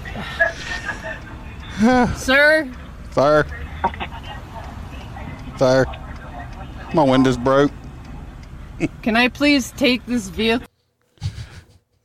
Sir, 2.18 2.70
Sir, 3.14 3.46
sir, 5.58 5.86
my 6.96 7.04
window's 7.04 7.38
broke. 7.38 7.72
can 9.02 9.16
I 9.16 9.28
please 9.28 9.72
take 9.72 10.06
this 10.06 10.30
vehicle? 10.30 10.68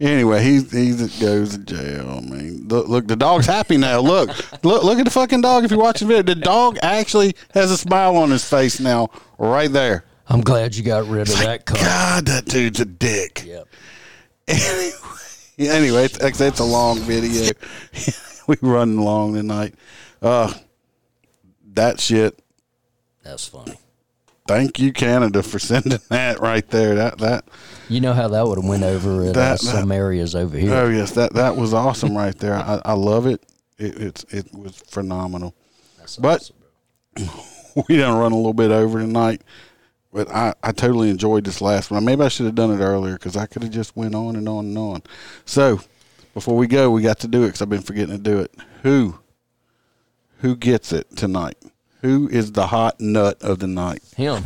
Anyway, 0.00 0.42
he's 0.42 0.72
he's 0.72 1.20
goes 1.20 1.50
to 1.50 1.58
jail. 1.58 2.08
I 2.08 2.20
mean, 2.20 2.66
look, 2.68 2.88
look, 2.88 3.06
the 3.06 3.16
dog's 3.16 3.44
happy 3.44 3.76
now. 3.76 4.00
Look, 4.00 4.30
look, 4.64 4.82
look 4.82 4.98
at 4.98 5.04
the 5.04 5.10
fucking 5.10 5.42
dog. 5.42 5.64
If 5.64 5.70
you 5.70 5.78
watch 5.78 6.00
the 6.00 6.06
video, 6.06 6.22
the 6.22 6.34
dog 6.34 6.78
actually 6.82 7.34
has 7.52 7.70
a 7.70 7.76
smile 7.76 8.16
on 8.16 8.30
his 8.30 8.48
face 8.48 8.80
now, 8.80 9.10
right 9.36 9.70
there. 9.70 10.04
I'm 10.26 10.40
glad 10.40 10.74
you 10.74 10.84
got 10.84 11.06
rid 11.06 11.28
of 11.28 11.38
that 11.40 11.66
car. 11.66 11.76
God, 11.76 12.26
that 12.26 12.46
dude's 12.46 12.80
a 12.80 12.86
dick. 12.86 13.44
Yep. 13.44 13.68
Anyway, 14.48 14.90
anyway 15.58 16.04
it's, 16.04 16.16
it's 16.18 16.40
it's 16.40 16.60
a 16.60 16.64
long 16.64 16.98
video. 17.00 17.52
we 18.46 18.56
run 18.62 18.96
long 18.96 19.34
tonight. 19.34 19.74
Uh, 20.22 20.54
that 21.74 22.00
shit. 22.00 22.38
That's 23.22 23.46
funny. 23.46 23.76
Thank 24.50 24.80
you, 24.80 24.92
Canada, 24.92 25.42
for 25.42 25.58
sending 25.70 25.98
that 26.08 26.40
right 26.40 26.66
there. 26.68 26.96
That 26.96 27.18
that. 27.18 27.44
You 27.88 28.00
know 28.00 28.12
how 28.12 28.28
that 28.28 28.46
would 28.46 28.58
have 28.58 28.68
went 28.68 28.82
over 28.82 29.24
in 29.24 29.36
uh, 29.36 29.56
some 29.56 29.88
that- 29.88 29.94
areas 29.94 30.34
over 30.34 30.56
here. 30.58 30.74
Oh 30.74 30.88
yes, 30.88 31.12
that 31.12 31.34
that 31.34 31.56
was 31.56 31.72
awesome 31.72 32.16
right 32.16 32.36
there. 32.36 32.54
I, 32.54 32.80
I 32.84 32.92
love 32.94 33.26
it. 33.26 33.42
It 33.78 33.96
it's 33.96 34.24
it 34.24 34.52
was 34.54 34.76
phenomenal. 34.76 35.54
but 36.18 36.50
we 37.88 37.96
done 37.96 38.18
run 38.18 38.32
a 38.32 38.36
little 38.36 38.52
bit 38.52 38.70
over 38.70 38.98
tonight. 38.98 39.42
But 40.12 40.28
I, 40.28 40.54
I 40.64 40.72
totally 40.72 41.08
enjoyed 41.08 41.44
this 41.44 41.60
last 41.60 41.92
one. 41.92 42.04
Maybe 42.04 42.22
I 42.22 42.28
should 42.28 42.46
have 42.46 42.56
done 42.56 42.72
it 42.72 42.82
earlier 42.82 43.12
because 43.12 43.36
I 43.36 43.46
could 43.46 43.62
have 43.62 43.70
just 43.70 43.96
went 43.96 44.16
on 44.16 44.34
and 44.34 44.48
on 44.48 44.64
and 44.66 44.76
on. 44.76 45.02
So 45.44 45.80
before 46.34 46.56
we 46.56 46.66
go, 46.66 46.90
we 46.90 47.02
got 47.02 47.20
to 47.20 47.28
do 47.28 47.44
it 47.44 47.48
because 47.48 47.62
I've 47.62 47.68
been 47.68 47.82
forgetting 47.82 48.16
to 48.16 48.22
do 48.22 48.40
it. 48.40 48.52
Who 48.82 49.20
who 50.38 50.56
gets 50.56 50.92
it 50.92 51.16
tonight? 51.16 51.56
Who 52.02 52.28
is 52.28 52.52
the 52.52 52.66
hot 52.68 53.00
nut 53.00 53.40
of 53.42 53.58
the 53.58 53.66
night? 53.66 54.02
Him. 54.16 54.44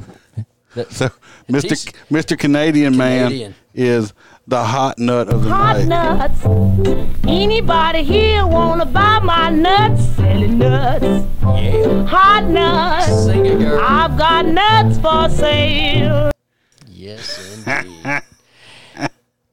That- 0.74 0.90
So 0.92 1.08
He's- 1.46 1.64
Mr. 1.64 1.94
Mr. 2.10 2.38
Canadian 2.38 2.96
man 2.96 3.54
is 3.74 4.12
the 4.48 4.64
hot 4.64 4.98
nut 4.98 5.28
of 5.28 5.44
the 5.44 5.50
Hot 5.50 5.84
night. 5.84 6.30
Hot 6.32 6.46
nuts. 6.46 7.24
Anybody 7.26 8.02
here 8.02 8.44
wanna 8.46 8.84
buy 8.86 9.20
my 9.20 9.50
nuts? 9.50 10.02
Selling 10.16 10.58
nuts. 10.58 11.04
yeah. 11.42 12.04
Hot 12.06 12.44
nuts. 12.44 13.24
Sing 13.24 13.46
it, 13.46 13.58
girl. 13.60 13.80
I've 13.80 14.18
got 14.18 14.46
nuts 14.46 14.98
for 14.98 15.28
sale. 15.30 16.32
Yes, 16.90 17.64
indeed. 17.66 18.22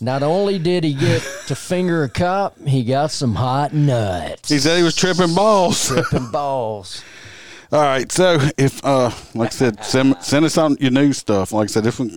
Not 0.03 0.23
only 0.23 0.57
did 0.57 0.83
he 0.83 0.95
get 0.95 1.21
to 1.47 1.55
finger 1.55 2.03
a 2.03 2.09
cop, 2.09 2.57
he 2.65 2.83
got 2.83 3.11
some 3.11 3.35
hot 3.35 3.71
nuts. 3.73 4.49
He 4.49 4.57
said 4.57 4.77
he 4.77 4.83
was 4.83 4.95
tripping 4.95 5.35
balls. 5.35 5.87
tripping 5.89 6.31
balls. 6.31 7.03
All 7.73 7.80
right, 7.80 8.11
so 8.11 8.38
if 8.57 8.84
uh, 8.84 9.11
like 9.34 9.48
I 9.48 9.52
said, 9.52 9.85
send, 9.85 10.18
send 10.22 10.43
us 10.43 10.57
on 10.57 10.76
your 10.81 10.91
new 10.91 11.14
stuff. 11.14 11.53
Like 11.53 11.65
I 11.65 11.68
said, 11.68 11.85
this 11.85 11.99
one, 11.99 12.14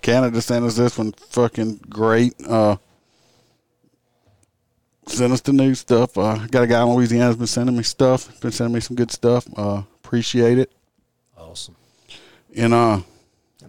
Canada 0.00 0.40
sent 0.40 0.64
us 0.64 0.76
this 0.76 0.96
one, 0.96 1.10
fucking 1.10 1.80
great. 1.88 2.34
Uh, 2.46 2.76
send 5.08 5.32
us 5.32 5.40
the 5.40 5.52
new 5.52 5.74
stuff. 5.74 6.16
Uh, 6.16 6.46
got 6.46 6.62
a 6.62 6.68
guy 6.68 6.80
in 6.82 6.88
Louisiana 6.88 7.26
who's 7.26 7.36
been 7.36 7.46
sending 7.48 7.76
me 7.76 7.82
stuff. 7.82 8.40
Been 8.40 8.52
sending 8.52 8.74
me 8.74 8.78
some 8.78 8.94
good 8.94 9.10
stuff. 9.10 9.44
Uh, 9.56 9.82
appreciate 10.04 10.58
it. 10.58 10.70
Awesome. 11.36 11.74
And 12.56 12.72
uh, 12.72 13.00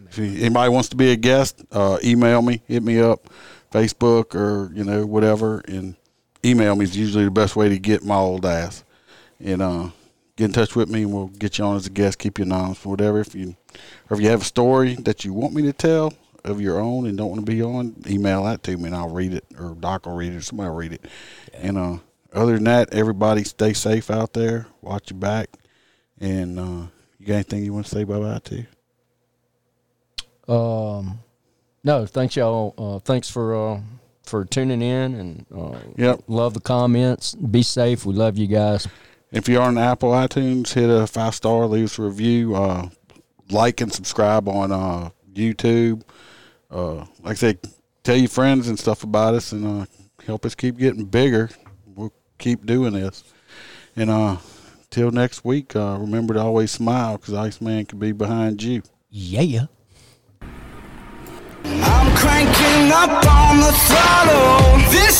if 0.07 0.19
anybody 0.19 0.69
wants 0.69 0.89
to 0.89 0.95
be 0.95 1.11
a 1.11 1.15
guest, 1.15 1.63
uh, 1.71 1.97
email 2.03 2.43
me, 2.43 2.61
hit 2.67 2.83
me 2.83 2.99
up, 2.99 3.27
Facebook 3.71 4.35
or 4.35 4.71
you 4.75 4.83
know 4.83 5.03
whatever, 5.03 5.63
and 5.67 5.95
email 6.45 6.75
me 6.75 6.83
is 6.83 6.95
usually 6.95 7.25
the 7.25 7.31
best 7.31 7.55
way 7.55 7.69
to 7.69 7.79
get 7.79 8.03
my 8.03 8.17
old 8.17 8.45
ass. 8.45 8.83
And 9.39 9.63
uh, 9.63 9.89
get 10.35 10.45
in 10.45 10.51
touch 10.53 10.75
with 10.75 10.89
me, 10.89 11.03
and 11.03 11.13
we'll 11.13 11.27
get 11.27 11.57
you 11.57 11.65
on 11.65 11.75
as 11.75 11.87
a 11.87 11.89
guest. 11.89 12.19
Keep 12.19 12.39
you 12.39 12.45
anonymous, 12.45 12.77
for 12.77 12.89
whatever. 12.89 13.19
If 13.19 13.35
you 13.35 13.55
or 14.09 14.15
if 14.17 14.21
you 14.21 14.29
have 14.29 14.41
a 14.41 14.45
story 14.45 14.95
that 14.95 15.25
you 15.25 15.33
want 15.33 15.53
me 15.53 15.61
to 15.63 15.73
tell 15.73 16.13
of 16.43 16.61
your 16.61 16.79
own 16.79 17.07
and 17.07 17.17
don't 17.17 17.29
want 17.29 17.45
to 17.45 17.51
be 17.51 17.61
on, 17.63 17.95
email 18.07 18.43
that 18.43 18.61
to 18.63 18.77
me, 18.77 18.85
and 18.85 18.95
I'll 18.95 19.09
read 19.09 19.33
it, 19.33 19.45
or 19.59 19.75
Doc 19.75 20.05
will 20.05 20.15
read 20.15 20.33
it, 20.33 20.37
or 20.37 20.41
somebody 20.41 20.69
will 20.69 20.77
read 20.77 20.93
it. 20.93 21.05
And 21.53 21.77
uh, 21.77 21.97
other 22.33 22.55
than 22.55 22.65
that, 22.65 22.93
everybody 22.93 23.43
stay 23.43 23.73
safe 23.73 24.11
out 24.11 24.33
there. 24.33 24.67
Watch 24.81 25.11
your 25.11 25.19
back, 25.19 25.49
and 26.19 26.59
uh, 26.59 26.87
you 27.19 27.25
got 27.27 27.33
anything 27.35 27.63
you 27.65 27.73
want 27.73 27.85
to 27.87 27.91
say 27.95 28.03
bye 28.03 28.19
bye 28.19 28.39
to? 28.45 28.65
Um, 30.47 31.19
no, 31.83 32.05
thanks 32.05 32.35
y'all. 32.35 32.73
Uh, 32.77 32.99
thanks 32.99 33.29
for 33.29 33.55
uh, 33.55 33.81
for 34.23 34.45
tuning 34.45 34.81
in 34.81 35.15
and 35.15 35.45
uh, 35.55 35.77
Yep. 35.97 36.23
love 36.27 36.53
the 36.53 36.59
comments. 36.59 37.35
Be 37.35 37.63
safe. 37.63 38.05
We 38.05 38.13
love 38.13 38.37
you 38.37 38.47
guys. 38.47 38.87
If 39.31 39.49
you're 39.49 39.61
on 39.61 39.77
Apple 39.77 40.11
iTunes, 40.11 40.73
hit 40.73 40.89
a 40.89 41.07
five 41.07 41.35
star, 41.35 41.65
leave 41.65 41.85
us 41.85 41.99
a 41.99 42.03
review, 42.03 42.55
uh, 42.55 42.89
like 43.49 43.81
and 43.81 43.91
subscribe 43.91 44.47
on 44.47 44.71
uh, 44.71 45.09
YouTube. 45.33 46.03
Uh, 46.71 47.05
like 47.21 47.31
I 47.31 47.33
said, 47.33 47.59
tell 48.03 48.15
your 48.15 48.29
friends 48.29 48.67
and 48.67 48.79
stuff 48.79 49.03
about 49.03 49.33
us, 49.33 49.51
and 49.51 49.81
uh, 49.81 49.85
help 50.25 50.45
us 50.45 50.55
keep 50.55 50.77
getting 50.77 51.05
bigger. 51.05 51.49
We'll 51.85 52.13
keep 52.37 52.65
doing 52.65 52.93
this. 52.93 53.23
And 53.95 54.09
uh, 54.09 54.37
till 54.89 55.11
next 55.11 55.43
week, 55.43 55.75
uh, 55.75 55.97
remember 55.99 56.35
to 56.35 56.41
always 56.41 56.71
smile 56.71 57.17
because 57.17 57.33
Iceman 57.33 57.85
could 57.85 57.99
be 57.99 58.11
behind 58.11 58.61
you. 58.61 58.83
Yeah. 59.09 59.65
I'm 61.63 62.15
cranking 62.15 62.91
up 62.91 63.25
on 63.25 63.57
the 63.57 63.71
throttle. 63.87 64.91
This 64.91 65.15